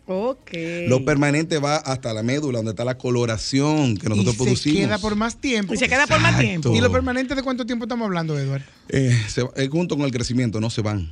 Ok. 0.08 0.52
Lo 0.88 1.04
permanente 1.04 1.58
va 1.60 1.76
hasta 1.78 2.14
la 2.14 2.24
médula, 2.24 2.60
donde 2.60 2.72
está 2.72 2.86
la 2.86 2.98
coloración 2.98 3.98
que 3.98 4.08
nosotros 4.10 4.36
y 4.36 4.38
se 4.38 4.44
producimos. 4.44 4.80
queda 4.82 4.98
por 5.00 5.16
más 5.16 5.38
tiempo. 5.42 5.74
Y 5.74 5.78
se 5.78 5.90
queda 5.90 6.08
por 6.08 6.20
más 6.22 6.40
tiempo. 6.40 6.74
¿Y 6.76 6.80
lo 6.82 6.92
permanente 6.92 7.36
de 7.36 7.44
cuánto 7.44 7.66
tiempo 7.66 7.86
estamos 7.86 8.06
hablando, 8.06 8.38
Eduardo? 8.40 8.66
Eh, 8.90 9.16
se 9.28 9.44
va- 9.44 9.52
eh, 9.58 9.68
junto 9.70 9.96
con 9.98 10.06
el 10.06 10.12
crecimiento, 10.12 10.62
no 10.62 10.70
se 10.70 10.82
van. 10.82 11.10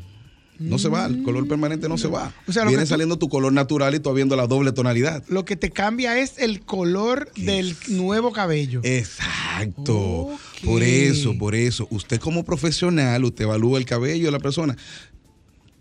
No 0.58 0.80
se 0.80 0.88
va, 0.88 1.08
el 1.08 1.22
color 1.24 1.46
permanente 1.50 1.90
no 1.90 1.98
se 1.98 2.08
va. 2.08 2.34
O 2.48 2.54
sea, 2.54 2.64
Viene 2.64 2.84
tú- 2.84 2.88
saliendo 2.88 3.18
tu 3.20 3.28
color 3.28 3.52
natural 3.52 3.94
y 3.94 4.00
tú 4.00 4.14
viendo 4.14 4.38
la 4.38 4.48
doble 4.48 4.72
tonalidad. 4.72 5.22
Lo 5.28 5.44
que 5.44 5.58
te 5.58 5.70
cambia 5.70 6.18
es 6.18 6.36
el 6.38 6.62
color 6.62 7.30
del 7.36 7.76
nuevo 7.90 8.32
cabello. 8.32 8.80
Exacto. 8.86 10.30
Por 10.64 10.82
eso, 10.84 11.38
por 11.38 11.56
eso. 11.56 11.88
Usted 11.92 12.22
como 12.22 12.46
profesional, 12.46 13.26
usted 13.26 13.44
evalúa 13.44 13.78
el 13.80 13.86
cabello 13.86 14.28
de 14.28 14.32
la 14.32 14.40
persona. 14.40 14.78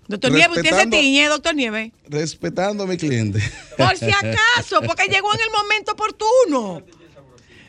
Doctor 0.07 0.31
Nieves, 0.33 0.49
¿usted 0.59 0.63
se 0.63 0.71
respetando- 0.71 0.97
tiñe, 0.99 1.29
doctor 1.29 1.55
Nieves? 1.55 1.93
Respetando 2.09 2.85
a 2.85 2.87
mi 2.87 2.97
cliente. 2.97 3.41
Por 3.77 3.97
si 3.97 4.11
acaso, 4.11 4.81
porque 4.87 5.05
llegó 5.09 5.33
en 5.35 5.41
el 5.41 5.51
momento 5.51 5.93
oportuno. 5.93 6.83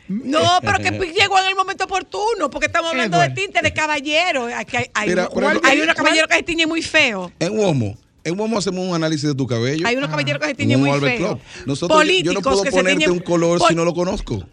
No, 0.08 0.60
pero 0.60 0.78
que 0.78 0.90
llegó 1.20 1.38
en 1.40 1.46
el 1.48 1.54
momento 1.56 1.84
oportuno, 1.84 2.48
porque 2.50 2.66
estamos 2.66 2.90
hablando 2.92 3.18
de 3.18 3.30
tinte 3.30 3.60
de 3.62 3.72
caballero. 3.72 4.48
Aquí 4.54 4.76
hay, 4.76 4.86
hay, 4.94 5.08
Mira, 5.08 5.28
unos 5.32 5.94
caballeros 5.94 6.28
que 6.28 6.36
se 6.36 6.42
tiñen 6.44 6.68
muy 6.68 6.82
feo. 6.82 7.32
En 7.40 7.58
Womo, 7.58 7.96
en 8.22 8.38
Womo 8.38 8.58
hacemos 8.58 8.86
un 8.86 8.94
análisis 8.94 9.28
de 9.28 9.34
tu 9.34 9.46
cabello. 9.46 9.86
Hay 9.86 9.96
unos 9.96 10.08
caballeros 10.10 10.38
que 10.40 10.46
se 10.46 10.50
En 10.52 10.56
tiñen 10.58 10.80
muy 10.80 11.00
feo. 11.00 11.40
Nosotros, 11.64 12.04
yo- 12.04 12.12
yo 12.12 12.32
no 12.32 12.40
Políticos 12.40 12.42
puedo 12.44 12.62
que 12.62 12.70
se 12.70 12.76
ponerte 12.76 13.04
tiñen- 13.06 13.10
un 13.12 13.18
color 13.20 13.58
Pol- 13.58 13.68
si 13.68 13.74
no 13.74 13.84
lo 13.84 13.94
conozco. 13.94 14.46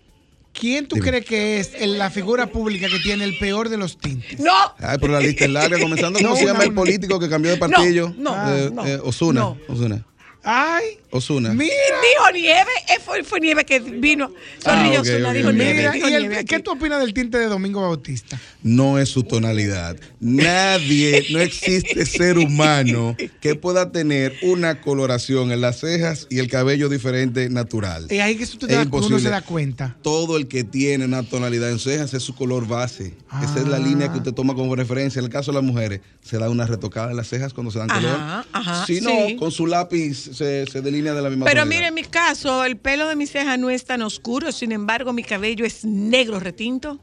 ¿Quién 0.54 0.88
tú 0.88 0.96
Dime. 0.96 1.08
crees 1.08 1.26
que 1.26 1.60
es 1.60 1.72
el- 1.80 1.98
la 1.98 2.10
figura 2.12 2.46
pública 2.48 2.88
que 2.88 3.00
tiene 3.00 3.24
el 3.24 3.38
peor 3.40 3.70
de 3.70 3.78
los 3.78 3.98
tintes? 3.98 4.40
No, 4.40 4.52
Ay, 4.80 4.98
pero 5.02 5.14
la 5.14 5.20
lista 5.20 5.46
es 5.46 5.52
larga, 5.52 5.80
comenzando 5.80 6.20
¿cómo 6.20 6.30
No, 6.32 6.36
se 6.36 6.46
llama 6.46 6.60
no, 6.60 6.64
el 6.66 6.70
no. 6.70 6.76
político 6.76 7.20
que 7.20 7.28
cambió 7.28 7.52
de 7.52 7.58
partido? 7.58 8.14
no, 8.18 8.34
Eh, 8.56 8.70
no, 8.72 8.86
eh, 8.86 9.00
Osuna. 9.04 9.42
no. 9.42 9.58
Osuna. 9.68 10.06
Ay, 10.44 10.84
Osuna. 11.12 11.54
mira. 11.54 11.74
dijo 11.74 12.32
Nieve, 12.34 12.70
eh, 12.90 13.00
fue, 13.04 13.24
fue 13.24 13.40
Nieve 13.40 13.64
que 13.66 13.80
vino. 13.80 14.32
Ah, 14.66 14.84
Sorry, 14.84 14.98
ok, 14.98 15.02
Osuna, 15.04 15.34
dijo. 15.34 15.52
Nieve. 15.54 15.74
Mira, 15.76 15.92
dijo 15.92 16.10
¿y 16.10 16.14
el- 16.14 16.28
Nieve 16.28 16.46
qué 16.46 16.60
tú 16.60 16.72
opinas 16.72 17.00
del 17.00 17.14
tinte 17.14 17.38
de 17.38 17.46
Domingo 17.48 17.82
Bautista? 17.82 18.40
no 18.62 18.98
es 19.00 19.10
su 19.10 19.24
tonalidad. 19.24 19.96
Nadie, 20.20 21.26
no 21.32 21.40
existe 21.40 22.06
ser 22.06 22.38
humano 22.38 23.16
que 23.42 23.56
pueda 23.56 23.92
tener 23.92 24.36
una 24.42 24.82
coloración 24.82 25.52
en 25.52 25.62
las 25.62 25.80
cejas 25.80 26.28
y 26.30 26.40
el 26.40 26.50
cabello 26.50 26.90
diferente 26.90 27.50
natural. 27.50 28.08
Y 28.10 28.20
ahí 28.20 28.36
que 28.36 28.44
eso 28.44 28.58
tú 28.58 28.68
te 28.68 28.74
das- 28.76 28.88
uno 28.92 29.20
se 29.20 29.30
da 29.30 29.42
cuenta. 29.42 29.96
Todo 30.02 30.38
el 30.38 30.48
que 30.48 30.64
tiene 30.64 31.06
una 31.06 31.24
tonalidad 31.24 31.70
en 31.72 31.80
cejas 31.80 32.14
es 32.14 32.24
su 32.24 32.36
color 32.36 32.68
base. 32.68 33.14
Esa 33.44 33.60
es 33.60 33.68
la 33.68 33.78
Ah. 33.78 33.80
línea 33.80 34.12
que 34.12 34.18
usted 34.18 34.34
toma 34.34 34.54
como 34.56 34.76
referencia. 34.76 35.20
En 35.20 35.26
el 35.26 35.32
caso 35.32 35.52
de 35.52 35.56
las 35.56 35.64
mujeres, 35.64 36.02
se 36.22 36.38
da 36.38 36.50
una 36.50 36.66
retocada 36.66 37.12
en 37.12 37.18
las 37.18 37.28
cejas 37.28 37.54
cuando 37.54 37.72
se 37.72 37.80
dan 37.80 37.92
Ajá, 37.92 38.00
color. 38.02 38.46
ajá, 38.54 38.86
si 38.86 39.02
no, 39.02 39.12
sí. 39.28 39.36
con 39.36 39.52
su 39.52 39.68
lápiz 39.68 40.33
se, 40.34 40.66
se 40.68 40.82
delinea 40.82 41.14
de 41.14 41.22
la 41.22 41.30
misma 41.30 41.46
Pero 41.46 41.66
mire, 41.66 41.88
en 41.88 41.94
mi 41.94 42.04
caso, 42.04 42.64
el 42.66 42.78
pelo 42.78 43.08
de 43.08 43.16
mi 43.16 43.26
ceja 43.28 43.58
no 43.58 43.70
es 43.70 43.86
tan 43.86 44.02
oscuro, 44.02 44.52
sin 44.52 44.72
embargo, 44.72 45.14
mi 45.14 45.24
cabello 45.24 45.66
es 45.66 45.86
negro 45.86 46.40
retinto. 46.40 47.00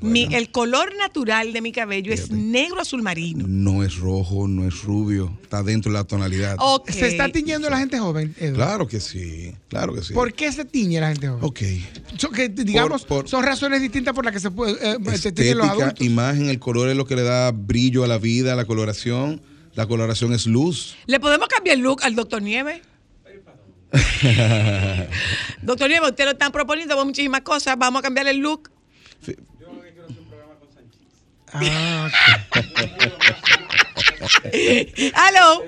Mi- 0.00 0.28
el 0.34 0.50
color 0.50 0.92
natural 0.98 1.52
de 1.52 1.60
mi 1.62 1.70
cabello 1.70 2.12
es 2.12 2.28
negro 2.30 2.80
azul 2.80 3.00
marino. 3.00 3.46
No 3.48 3.84
es 3.84 3.96
rojo, 3.96 4.48
no 4.48 4.66
es 4.66 4.82
rubio, 4.82 5.32
está 5.42 5.62
dentro 5.62 5.90
de 5.92 5.98
la 5.98 6.04
tonalidad. 6.04 6.56
Ok. 6.58 6.90
¿Se 6.90 7.06
está 7.06 7.28
tiñendo 7.30 7.70
la 7.70 7.78
gente 7.78 7.98
joven, 7.98 8.34
Eduardo? 8.38 8.56
Claro 8.56 8.86
que 8.88 8.98
sí, 9.00 9.54
claro 9.68 9.94
que 9.94 10.02
sí. 10.02 10.12
¿Por 10.12 10.34
qué 10.34 10.50
se 10.52 10.64
tiñe 10.64 11.00
la 11.00 11.08
gente 11.10 11.28
joven? 11.28 11.44
Ok. 11.44 11.60
Son, 12.18 12.32
que, 12.32 12.48
digamos, 12.48 13.04
por- 13.04 13.28
son 13.28 13.44
razones 13.44 13.80
distintas 13.80 14.12
por 14.14 14.24
las 14.24 14.34
que 14.34 14.40
se, 14.40 14.50
puede, 14.50 14.72
eh, 14.82 14.98
se 15.16 15.30
tiñen 15.30 15.58
los 15.58 15.68
adultos. 15.68 16.04
imagen, 16.04 16.48
el 16.50 16.58
color 16.58 16.88
es 16.90 16.96
lo 16.96 17.06
que 17.06 17.14
le 17.16 17.22
da 17.22 17.52
brillo 17.52 18.02
a 18.04 18.08
la 18.08 18.18
vida, 18.18 18.54
a 18.54 18.56
la 18.56 18.64
coloración. 18.66 19.40
La 19.74 19.86
coloración 19.86 20.32
es 20.32 20.46
luz. 20.46 20.96
¿Le 21.06 21.20
podemos 21.20 21.48
cambiar 21.48 21.76
el 21.76 21.82
look 21.82 22.02
al 22.02 22.14
doctor 22.14 22.42
Nieve? 22.42 22.82
Doctor 25.62 25.88
Nieve, 25.88 26.08
usted 26.08 26.24
lo 26.24 26.32
están 26.32 26.50
proponiendo 26.50 27.04
muchísimas 27.04 27.42
cosas. 27.42 27.76
Vamos 27.78 28.00
a 28.00 28.02
cambiar 28.02 28.26
el 28.26 28.38
look. 28.38 28.70
Ah, 31.52 32.10
¡Aló! 35.14 35.62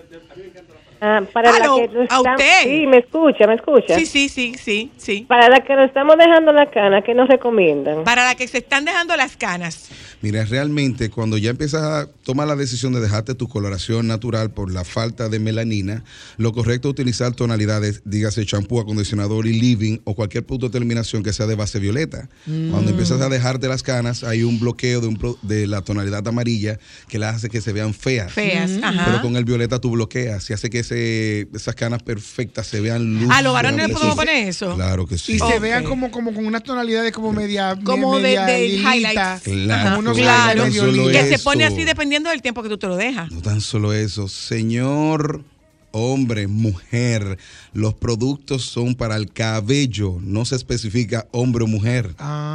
Ah, 1.09 1.23
para 1.33 1.51
Aló, 1.55 1.79
la 1.79 1.87
que 1.87 1.93
nos 1.95 2.01
¿a 2.01 2.05
estamos- 2.05 2.27
usted? 2.41 2.63
Sí, 2.65 2.87
me 2.89 2.99
escucha, 2.99 3.47
me 3.47 3.55
escucha. 3.55 3.97
Sí, 3.97 4.07
sí, 4.07 4.29
sí, 4.29 4.55
sí, 4.61 4.91
sí. 4.97 5.25
Para 5.29 5.49
la 5.49 5.61
que 5.63 5.77
nos 5.77 5.87
estamos 5.87 6.17
dejando 6.19 6.53
la 6.53 6.69
cana, 6.69 7.01
¿qué 7.03 7.15
nos 7.15 7.29
recomiendan? 7.29 8.03
Para 8.03 8.25
la 8.25 8.35
que 8.35 8.49
se 8.49 8.59
están 8.59 8.85
dejando 8.85 9.17
las 9.17 9.37
canas. 9.37 9.89
Mira, 10.21 10.45
realmente 10.45 11.09
cuando 11.11 11.39
ya 11.39 11.51
empiezas 11.51 11.83
a 11.83 12.09
tomar 12.25 12.49
la 12.49 12.57
decisión 12.57 12.93
de 12.93 13.01
dejarte 13.01 13.35
tu 13.37 13.49
coloración 13.49 14.09
natural 14.09 14.51
por 14.51 14.73
la 14.73 14.83
falta 14.83 15.29
de 15.29 15.39
melanina, 15.39 16.03
lo 16.39 16.53
correcto 16.53 16.89
es 16.89 16.93
utilizar 16.93 17.35
tonalidades, 17.35 18.03
dígase 18.05 18.45
champú, 18.45 18.81
acondicionador 18.81 19.47
y 19.47 19.53
living 19.61 19.99
o 20.05 20.15
cualquier 20.17 20.45
punto 20.45 20.67
de 20.67 20.73
terminación 20.73 21.23
que 21.23 21.33
sea 21.33 21.47
de 21.47 21.55
base 21.55 21.79
violeta. 21.79 22.29
Mm. 22.47 22.71
Cuando 22.71 22.91
empiezas 22.91 23.21
a 23.21 23.29
dejarte 23.29 23.69
las 23.69 23.83
canas, 23.85 24.25
hay 24.25 24.43
un 24.43 24.59
bloqueo 24.59 25.01
de, 25.01 25.07
un 25.07 25.17
pro- 25.17 25.39
de 25.43 25.67
la 25.69 25.83
tonalidad 25.83 26.27
amarilla 26.27 26.81
que 27.09 27.19
las 27.21 27.37
hace 27.37 27.49
que 27.49 27.61
se 27.61 27.73
vean 27.73 27.95
feas. 27.95 28.33
Feas, 28.33 28.71
Mm. 28.73 28.85
ajá. 28.85 29.05
Pero 29.07 29.23
con 29.23 29.37
el 29.37 29.45
violeta 29.45 29.79
tú 29.81 29.91
bloqueas 29.93 30.49
y 30.51 30.55
hace 30.55 30.71
que 30.71 30.83
ese- 30.97 31.49
esas 31.55 31.75
canas 31.75 32.03
perfectas 32.03 32.67
se 32.67 32.81
vean 32.81 33.21
luz. 33.21 33.31
¿A 33.31 33.43
los 33.43 33.53
varones 33.53 33.89
le 33.89 33.95
podemos 33.95 34.17
poner 34.17 34.49
eso? 34.49 34.75
Claro 34.75 35.07
que 35.07 35.19
sí. 35.19 35.35
Y 35.35 35.39
se 35.39 35.59
vean 35.59 35.85
como, 35.85 36.11
como 36.11 36.33
con 36.33 36.47
unas 36.47 36.63
tonalidades 36.63 37.13
como 37.13 37.33
media. 37.33 37.77
Como 37.85 38.17
de- 38.17 38.23
media 38.23 38.45
de 38.47 38.67
highlights. 38.67 39.43
Claro, 39.45 39.85
como 39.85 39.99
unos 40.01 40.17
Claro, 40.19 40.65
que 40.65 41.27
se 41.29 41.39
pone 41.39 41.65
así 41.65 41.85
dependiendo 41.85 42.31
del 42.31 42.43
tiempo 42.43 42.63
que 42.63 42.69
tú 42.69 42.79
te 42.79 42.87
lo 42.87 42.97
dejas. 42.97 43.31
No 43.31 43.41
tan 43.43 43.61
solo 43.61 43.93
eso, 43.93 44.29
señor 44.29 45.45
hombre, 45.93 46.47
mujer, 46.47 47.39
los 47.73 47.95
productos 47.95 48.63
son 48.65 48.95
para 48.95 49.17
el 49.17 49.33
cabello, 49.33 50.19
no 50.21 50.45
se 50.45 50.57
especifica 50.57 51.27
hombre 51.33 51.65
o 51.65 51.67
mujer, 51.67 52.15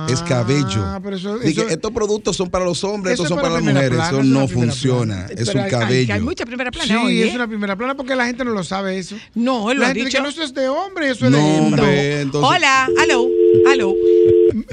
es 0.10 0.22
cabello. 0.22 1.00
pero 1.04 1.16
eso- 1.16 1.40
Dije, 1.40 1.62
eso- 1.62 1.70
estos 1.70 1.92
productos 1.92 2.36
son 2.38 2.50
para 2.50 2.66
los 2.66 2.84
hombres, 2.84 3.14
estos 3.14 3.30
son 3.30 3.38
para 3.40 3.56
las 3.56 3.64
mujeres, 3.64 3.90
plana, 3.90 4.04
eso 4.08 4.16
eso 4.18 4.22
es 4.22 4.28
no 4.28 4.48
funciona, 4.48 5.16
plana. 5.28 5.42
es 5.42 5.48
Pero 5.48 5.60
un 5.60 5.66
hay- 5.66 5.72
cabello. 5.72 6.14
Hay 6.14 6.22
mucha 6.22 6.46
primera 6.46 6.72
plana, 6.72 7.02
Sí, 7.08 7.22
es 7.24 7.34
una 7.36 7.48
primera 7.48 7.76
plana 7.76 7.96
porque 7.96 8.16
la 8.16 8.26
gente 8.26 8.44
no 8.46 8.52
lo 8.52 8.64
sabe 8.64 8.98
eso. 8.98 9.16
No, 9.34 9.72
él 9.72 9.78
lo 9.78 9.82
la 9.84 9.90
ha 9.90 9.94
gente 9.94 10.06
dicho. 10.06 10.18
que 10.18 10.24
no, 10.24 10.30
eso 10.30 10.44
es 10.44 10.54
de 10.54 10.70
hombre, 10.70 11.10
eso 11.10 11.26
es 11.26 11.32
No, 11.32 11.38
de 11.38 11.60
hombre, 11.60 12.26
Hola, 12.34 12.90
aló, 13.02 13.28
aló. 13.72 13.94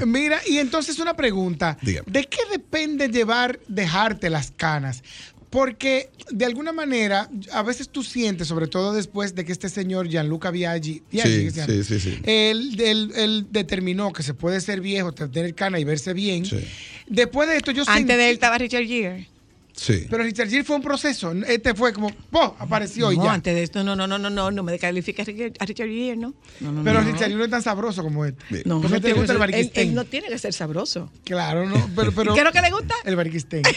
Mira, 0.05 0.39
y 0.47 0.57
entonces 0.57 0.99
una 0.99 1.15
pregunta. 1.15 1.77
Dígame. 1.81 2.05
¿De 2.09 2.25
qué 2.25 2.39
depende 2.51 3.07
llevar, 3.09 3.59
dejarte 3.67 4.29
las 4.29 4.51
canas? 4.51 5.03
Porque 5.49 6.09
de 6.31 6.45
alguna 6.45 6.71
manera, 6.71 7.27
a 7.51 7.63
veces 7.63 7.89
tú 7.89 8.03
sientes, 8.03 8.47
sobre 8.47 8.67
todo 8.67 8.93
después 8.93 9.33
de 9.33 9.45
que 9.45 9.51
este 9.51 9.67
señor 9.69 10.07
Gianluca 10.07 10.51
Biaggi, 10.51 11.01
Biaggi, 11.11 11.37
Sí, 11.37 11.43
que 11.45 11.51
se 11.51 11.57
llama, 11.61 11.73
sí, 11.73 11.83
sí, 11.83 11.99
sí. 11.99 12.19
Él, 12.23 12.79
él- 12.79 13.11
él 13.15 13.47
determinó 13.49 14.13
que 14.13 14.21
se 14.21 14.35
puede 14.35 14.61
ser 14.61 14.79
viejo, 14.79 15.11
tener 15.11 15.55
cana 15.55 15.79
y 15.79 15.83
verse 15.85 16.13
bien. 16.13 16.45
Sí. 16.45 16.63
Después 17.07 17.49
de 17.49 17.57
esto, 17.57 17.71
yo 17.71 17.83
Antes 17.87 18.15
de 18.17 18.27
él 18.29 18.33
estaba 18.35 18.59
Richard 18.59 18.85
Gere. 18.85 19.27
Sí. 19.73 20.05
Pero 20.09 20.23
Richard 20.23 20.49
Gere 20.49 20.63
fue 20.65 20.75
un 20.75 20.81
proceso. 20.83 21.31
Este 21.47 21.73
fue 21.73 21.93
como, 21.93 22.11
¡po! 22.29 22.55
Apareció 22.59 23.11
y 23.13 23.17
No, 23.17 23.23
ya. 23.23 23.33
antes 23.33 23.55
de 23.55 23.63
esto, 23.63 23.81
no, 23.83 23.95
no, 23.95 24.05
no, 24.07 24.19
no, 24.19 24.29
no, 24.29 24.51
no 24.51 24.61
me 24.63 24.73
descalifiques 24.73 25.25
a 25.27 25.31
Richard- 25.31 25.87
Gere, 25.89 26.15
¿no? 26.17 26.33
No, 26.59 26.71
no, 26.73 26.83
Pero 26.83 27.01
no. 27.01 27.07
Richard 27.07 27.27
Gere 27.29 27.35
no 27.35 27.45
es 27.45 27.49
tan 27.49 27.63
sabroso 27.63 28.03
como 28.03 28.25
este. 28.25 28.61
No, 28.65 28.81
no 28.81 29.01
te 29.01 29.13
gusta 29.13 29.33
el 29.33 29.53
él, 29.55 29.71
él 29.73 29.95
no 29.95 30.03
tiene 30.05 30.27
que 30.27 30.37
ser 30.37 30.53
sabroso. 30.53 31.09
Claro, 31.23 31.65
no, 31.67 31.89
pero, 31.95 32.11
pero 32.11 32.33
¿Qué 32.35 32.41
es 32.41 32.45
lo 32.45 32.51
que 32.51 32.61
le 32.61 32.69
gusta? 32.69 32.93
el 33.05 33.15
Barquistén. 33.15 33.63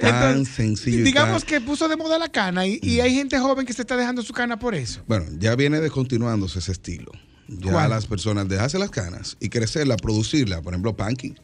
Tan 0.00 0.44
sencillo. 0.44 1.04
Digamos 1.04 1.44
tan- 1.44 1.48
que 1.48 1.60
puso 1.60 1.88
de 1.88 1.96
moda 1.96 2.18
la 2.18 2.28
cana 2.28 2.66
y, 2.66 2.78
y 2.82 3.00
hay 3.00 3.14
gente 3.14 3.38
joven 3.38 3.64
que 3.66 3.72
se 3.72 3.82
está 3.82 3.96
dejando 3.96 4.22
su 4.22 4.32
cana 4.32 4.58
por 4.58 4.74
eso. 4.74 5.02
Bueno, 5.06 5.26
ya 5.38 5.54
viene 5.56 5.80
descontinuándose 5.80 6.58
ese 6.58 6.72
estilo. 6.72 7.12
Ya 7.48 7.70
¿Cuál? 7.72 7.90
las 7.90 8.06
personas 8.06 8.48
dejarse 8.48 8.78
las 8.78 8.90
canas 8.90 9.36
y 9.40 9.48
crecerla, 9.48 9.96
producirla, 9.96 10.60
por 10.62 10.72
ejemplo, 10.74 10.96
Panky. 10.96 11.34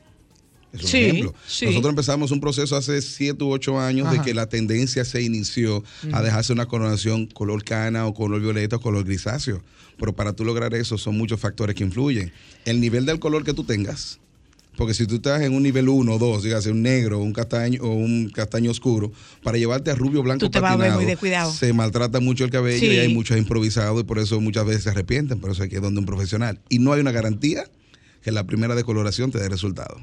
Es 0.73 0.83
un 0.85 0.89
Sí, 0.89 0.99
ejemplo. 1.05 1.35
sí. 1.47 1.67
Nosotros 1.67 1.91
empezamos 1.91 2.31
un 2.31 2.41
proceso 2.41 2.77
hace 2.77 3.03
7 3.03 3.45
u 3.45 3.51
8 3.53 3.79
años 3.79 4.11
de 4.11 4.21
que 4.23 4.33
la 4.33 4.49
tendencia 4.49 5.05
se 5.05 5.21
inició 5.23 5.85
a 6.13 6.23
dejarse 6.23 6.53
una 6.53 6.65
coloración 6.67 7.27
color 7.27 7.63
cana 7.63 8.07
o 8.07 8.15
color 8.15 8.41
violeta 8.41 8.77
o 8.77 8.81
color 8.81 9.05
grisáceo. 9.05 9.63
Pero 9.99 10.15
para 10.17 10.33
tú 10.33 10.45
lograr 10.47 10.73
eso 10.75 10.97
son 10.97 11.17
muchos 11.19 11.39
factores 11.39 11.77
que 11.77 11.85
influyen. 11.85 12.33
El 12.65 12.81
nivel 12.81 13.05
del 13.05 13.19
color 13.21 13.45
que 13.45 13.53
tú 13.53 13.65
tengas, 13.65 14.19
porque 14.77 14.95
si 14.95 15.07
tú 15.07 15.17
estás 15.17 15.43
en 15.43 15.55
un 15.55 15.63
nivel 15.63 15.89
1 15.89 16.15
o 16.15 16.19
2, 16.19 16.43
dígase 16.43 16.71
un 16.71 16.83
negro, 16.83 17.19
un 17.19 17.33
castaño 17.33 17.83
o 17.83 17.89
un 17.95 18.31
castaño 18.31 18.71
oscuro, 18.71 19.13
para 19.43 19.59
llevarte 19.59 19.91
a 19.91 19.95
rubio 19.95 20.23
blanco 20.23 20.41
Tú 20.47 20.51
te 20.51 20.61
vas 20.61 20.73
a 20.73 20.77
ver 20.77 20.81
patinado, 20.89 21.01
muy 21.01 21.11
descuidado. 21.11 21.53
se 21.53 21.73
maltrata 21.73 22.21
mucho 22.21 22.45
el 22.45 22.51
cabello 22.51 22.79
Sí. 22.81 22.87
y 22.87 22.99
hay 22.99 23.13
muchos 23.15 23.37
improvisados 23.37 24.01
y 24.01 24.05
por 24.05 24.19
eso 24.19 24.41
muchas 24.41 24.65
veces 24.65 24.85
se 24.85 24.91
arrepienten, 24.91 25.41
por 25.41 25.51
eso 25.51 25.63
hay 25.63 25.69
que 25.69 25.77
ir 25.77 25.83
donde 25.83 26.01
un 26.01 26.07
profesional. 26.07 26.61
Y 26.69 26.79
no 26.79 26.93
hay 26.93 27.01
una 27.01 27.13
garantía 27.13 27.65
que 28.23 28.31
la 28.33 28.45
primera 28.45 28.75
decoloración 28.75 29.31
te 29.31 29.39
dé 29.39 29.49
resultado. 29.49 29.97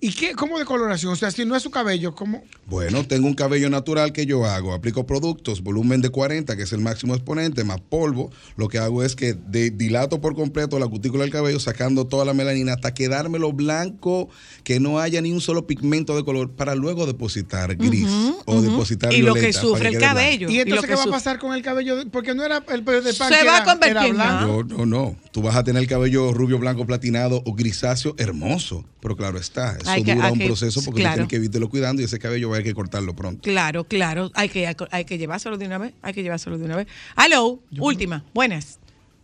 ¿Y 0.00 0.12
qué? 0.12 0.32
¿Cómo 0.34 0.58
de 0.58 0.64
coloración? 0.64 1.12
O 1.12 1.16
sea, 1.16 1.30
si 1.30 1.44
no 1.44 1.54
es 1.54 1.62
su 1.62 1.70
cabello, 1.70 2.14
¿cómo? 2.14 2.42
Bueno, 2.66 3.06
tengo 3.06 3.26
un 3.26 3.34
cabello 3.34 3.68
natural 3.70 4.12
que 4.12 4.24
yo 4.26 4.44
hago. 4.46 4.72
Aplico 4.72 5.06
productos, 5.06 5.62
volumen 5.62 6.00
de 6.00 6.08
40, 6.08 6.56
que 6.56 6.62
es 6.62 6.72
el 6.72 6.80
máximo 6.80 7.14
exponente, 7.14 7.62
más 7.62 7.80
polvo. 7.80 8.30
Lo 8.56 8.68
que 8.68 8.78
hago 8.78 9.02
es 9.04 9.14
que 9.14 9.34
de- 9.34 9.70
dilato 9.70 10.20
por 10.20 10.34
completo 10.34 10.78
la 10.78 10.88
cutícula 10.88 11.22
del 11.24 11.32
cabello, 11.32 11.60
sacando 11.60 12.06
toda 12.06 12.24
la 12.24 12.32
melanina 12.34 12.72
hasta 12.72 12.94
quedármelo 12.94 13.52
blanco, 13.52 14.28
que 14.64 14.80
no 14.80 14.98
haya 14.98 15.20
ni 15.20 15.30
un 15.32 15.40
solo 15.42 15.66
pigmento 15.66 16.16
de 16.16 16.24
color, 16.24 16.50
para 16.52 16.74
luego 16.74 17.06
depositar 17.06 17.76
gris 17.76 18.08
o 18.46 18.62
depositar 18.62 19.12
Y 19.12 19.22
lo 19.22 19.34
que 19.34 19.52
sufre 19.52 19.88
el 19.88 19.90
quede 19.92 19.98
blanco. 20.00 20.14
cabello. 20.16 20.48
¿Y 20.50 20.54
lo 20.56 20.62
entonces 20.62 20.86
que 20.86 20.88
qué 20.92 20.96
va 20.96 21.02
a 21.04 21.10
pasar 21.10 21.38
con 21.38 21.54
el 21.54 21.62
cabello? 21.62 21.96
Porque 22.10 22.34
no 22.34 22.42
era 22.44 22.64
el 22.68 22.84
de 22.84 23.14
pan 23.14 23.30
Se 23.32 23.38
que 23.40 23.44
va 23.46 23.52
a 23.52 23.56
era- 23.58 23.64
convertir 23.64 23.96
era 23.96 24.06
en 24.06 24.14
blanco. 24.14 24.64
No, 24.64 24.78
no, 24.78 24.86
no. 24.86 25.16
Tú 25.32 25.42
vas 25.42 25.54
a 25.54 25.62
tener 25.62 25.82
el 25.82 25.88
cabello 25.88 26.32
rubio, 26.32 26.58
blanco, 26.58 26.86
platinado 26.86 27.42
o 27.44 27.54
grisáceo 27.66 28.14
hermoso. 28.18 28.84
Pero 29.00 29.16
claro 29.16 29.38
está, 29.38 29.76
eso 29.76 29.90
Hay 29.90 30.02
que- 30.02 30.14
dura 30.14 30.26
hay 30.26 30.32
un 30.32 30.38
que- 30.38 30.46
proceso 30.46 30.80
porque 30.84 31.00
claro. 31.02 31.28
que 31.28 31.36
irlo 31.36 31.68
cuidando 31.68 32.02
y 32.02 32.04
ese 32.04 32.18
cabello 32.18 32.48
va 32.48 32.54
a 32.54 32.58
haber 32.58 32.64
que 32.66 32.74
cortarlo 32.74 33.14
pronto. 33.14 33.42
Claro, 33.42 33.84
claro. 33.84 34.30
Hay 34.34 34.48
que, 34.48 34.74
hay 34.90 35.04
que 35.04 35.18
llevárselo 35.18 35.56
de 35.58 35.66
una 35.66 35.78
vez. 35.78 35.92
Hay 36.02 36.12
que 36.14 36.22
llevárselo 36.22 36.58
de 36.58 36.64
una 36.64 36.76
vez. 36.76 36.86
Aló, 37.14 37.60
última. 37.78 38.24
Buenas. 38.34 38.78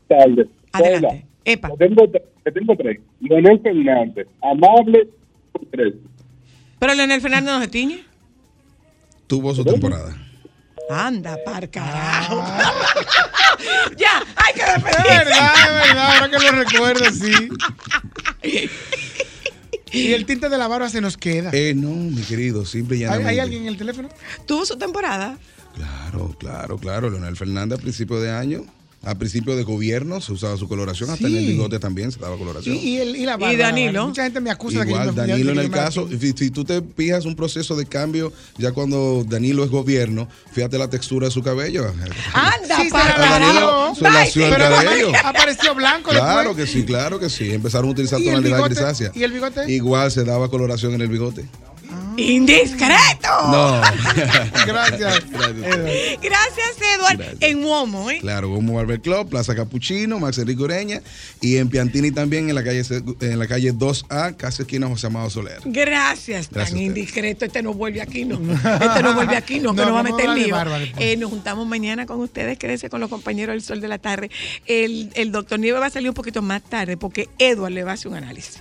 tardes. 0.08 0.46
Adelante. 0.72 1.06
Hola. 1.06 1.22
Epa. 1.44 1.68
Yo 1.70 1.76
tengo, 1.76 2.06
yo 2.06 2.52
tengo 2.52 2.76
tres. 2.76 3.00
Leonel 3.20 3.60
Fernández, 3.60 4.26
amable 4.42 5.08
tres. 5.70 5.94
Pero 6.78 6.94
Leonel 6.94 7.20
Fernández 7.20 7.52
no 7.52 7.60
se 7.60 7.68
tiñe. 7.68 8.04
Tuvo 9.26 9.54
su 9.54 9.64
temporada. 9.64 10.14
Anda, 10.90 11.38
par 11.44 11.68
carajo. 11.70 12.44
ya, 13.96 14.22
hay 14.36 14.54
que 14.54 14.60
Es 14.60 14.74
despedirse. 14.74 15.14
verdad, 15.18 15.54
es 15.54 15.88
verdad, 15.88 16.12
ahora 16.16 16.30
que 16.30 16.38
lo 16.38 16.52
recuerdo, 16.52 17.04
sí. 17.12 17.48
Y 19.94 20.14
el 20.14 20.24
tinte 20.24 20.48
de 20.48 20.56
la 20.56 20.68
barba 20.68 20.88
se 20.88 21.02
nos 21.02 21.18
queda. 21.18 21.50
Eh, 21.52 21.74
no, 21.76 21.88
mi 21.90 22.22
querido, 22.22 22.64
simple 22.64 22.96
y 22.96 23.00
¿Hay, 23.00 23.04
llanamente. 23.04 23.30
hay 23.30 23.38
alguien 23.40 23.62
en 23.62 23.68
el 23.68 23.76
teléfono? 23.76 24.08
Tuvo 24.46 24.64
su 24.64 24.78
temporada. 24.78 25.36
Claro, 25.74 26.34
claro, 26.38 26.78
claro. 26.78 27.10
Leonel 27.10 27.36
Fernández 27.36 27.78
a 27.78 27.82
principio 27.82 28.18
de 28.18 28.30
año, 28.30 28.64
a 29.04 29.14
principio 29.16 29.56
de 29.56 29.64
gobierno, 29.64 30.20
se 30.20 30.32
usaba 30.32 30.56
su 30.56 30.68
coloración, 30.68 31.10
hasta 31.10 31.26
en 31.26 31.36
el 31.36 31.46
bigote 31.46 31.78
también 31.80 32.12
se 32.12 32.20
daba 32.20 32.36
coloración. 32.36 32.76
y, 32.76 32.98
el, 32.98 33.16
y 33.16 33.24
la 33.24 33.36
barba. 33.36 33.52
Y 33.52 33.56
Danilo. 33.56 33.92
la. 34.02 34.06
Mucha 34.06 34.22
gente 34.24 34.40
me 34.40 34.50
acusa 34.50 34.78
de 34.80 34.84
que 34.86 34.90
Igual, 34.92 35.06
yo 35.06 35.12
me- 35.12 35.18
Danilo 35.26 35.46
de 35.46 35.50
en 35.52 35.58
que 35.58 35.64
el 35.64 35.70
caso, 35.70 36.08
si, 36.20 36.32
si 36.32 36.50
tú 36.50 36.64
te 36.64 36.80
fijas 36.96 37.24
un 37.24 37.34
proceso 37.34 37.74
de 37.76 37.86
cambio, 37.86 38.32
ya 38.58 38.72
cuando 38.72 39.24
Danilo 39.28 39.64
es 39.64 39.70
gobierno, 39.70 40.28
fíjate 40.52 40.78
la 40.78 40.88
textura 40.88 41.26
de 41.26 41.32
su 41.32 41.42
cabello. 41.42 41.84
Anda, 42.32 42.76
Sí, 42.76 42.84
se 42.84 42.90
par 42.90 43.18
la 43.18 43.36
A 43.36 43.38
Danilo 43.40 43.92
Pero 44.34 44.50
cabello. 44.58 45.12
apareció 45.24 45.74
blanco 45.74 46.10
Claro 46.10 46.50
después. 46.50 46.70
que 46.70 46.78
sí, 46.78 46.84
claro 46.84 47.18
que 47.18 47.28
sí. 47.28 47.50
Empezaron 47.52 47.88
a 47.88 47.92
utilizar 47.92 48.20
¿Y 48.20 48.28
el 48.28 48.34
tonalidad 48.36 48.64
grisácea. 48.66 49.10
¿Y 49.14 49.22
el 49.24 49.32
bigote? 49.32 49.70
Igual 49.72 50.10
se 50.12 50.24
daba 50.24 50.48
coloración 50.48 50.92
en 50.94 51.00
el 51.00 51.08
bigote. 51.08 51.44
Indiscreto. 52.16 53.28
No. 53.50 53.80
Gracias. 54.66 55.24
Gracias. 55.30 56.20
Gracias, 56.22 56.76
Eduard. 56.94 57.16
Gracias. 57.18 57.36
En 57.40 57.64
Uomo, 57.64 58.10
¿eh? 58.10 58.18
Claro, 58.20 58.52
como 58.54 58.74
Barber 58.74 59.00
Club, 59.00 59.28
Plaza 59.28 59.54
Capuchino, 59.54 60.18
Max 60.18 60.38
Enrique 60.38 60.62
Ureña 60.62 61.00
y 61.40 61.56
en 61.56 61.68
Piantini 61.68 62.10
también 62.10 62.48
en 62.48 62.54
la 62.54 62.64
calle 62.64 62.82
en 63.20 63.38
la 63.38 63.46
calle 63.46 63.72
2A, 63.74 64.36
casi 64.36 64.62
esquina 64.62 64.86
José 64.88 65.06
Amado 65.06 65.30
Soler. 65.30 65.58
Gracias, 65.64 66.48
tan 66.48 66.54
Gracias 66.54 66.70
usted. 66.74 66.86
indiscreto. 66.86 67.44
Este 67.44 67.62
no 67.62 67.74
vuelve 67.74 68.02
aquí, 68.02 68.24
no. 68.24 68.36
Este 68.36 69.02
no 69.02 69.14
vuelve 69.14 69.36
aquí, 69.36 69.58
no, 69.60 69.70
que 69.74 69.76
No, 69.76 69.86
nos 69.86 69.94
va 69.94 70.00
a 70.00 70.02
meter 70.02 70.28
lío. 70.30 70.56
después. 70.56 70.90
Eh, 70.98 71.16
nos 71.16 71.30
juntamos 71.30 71.66
mañana 71.66 72.06
con 72.06 72.20
ustedes, 72.20 72.58
quédense 72.58 72.88
con 72.90 73.00
los 73.00 73.10
compañeros 73.10 73.54
del 73.54 73.62
Sol 73.62 73.80
de 73.80 73.88
la 73.88 73.98
Tarde. 73.98 74.30
El, 74.66 75.10
el 75.14 75.32
doctor 75.32 75.58
Nieves 75.58 75.80
va 75.80 75.86
a 75.86 75.90
salir 75.90 76.08
un 76.08 76.14
poquito 76.14 76.42
más 76.42 76.62
tarde 76.62 76.96
porque 76.96 77.28
Edward 77.38 77.72
le 77.72 77.84
va 77.84 77.92
a 77.92 77.94
hacer 77.94 78.08
un 78.10 78.16
análisis. 78.18 78.60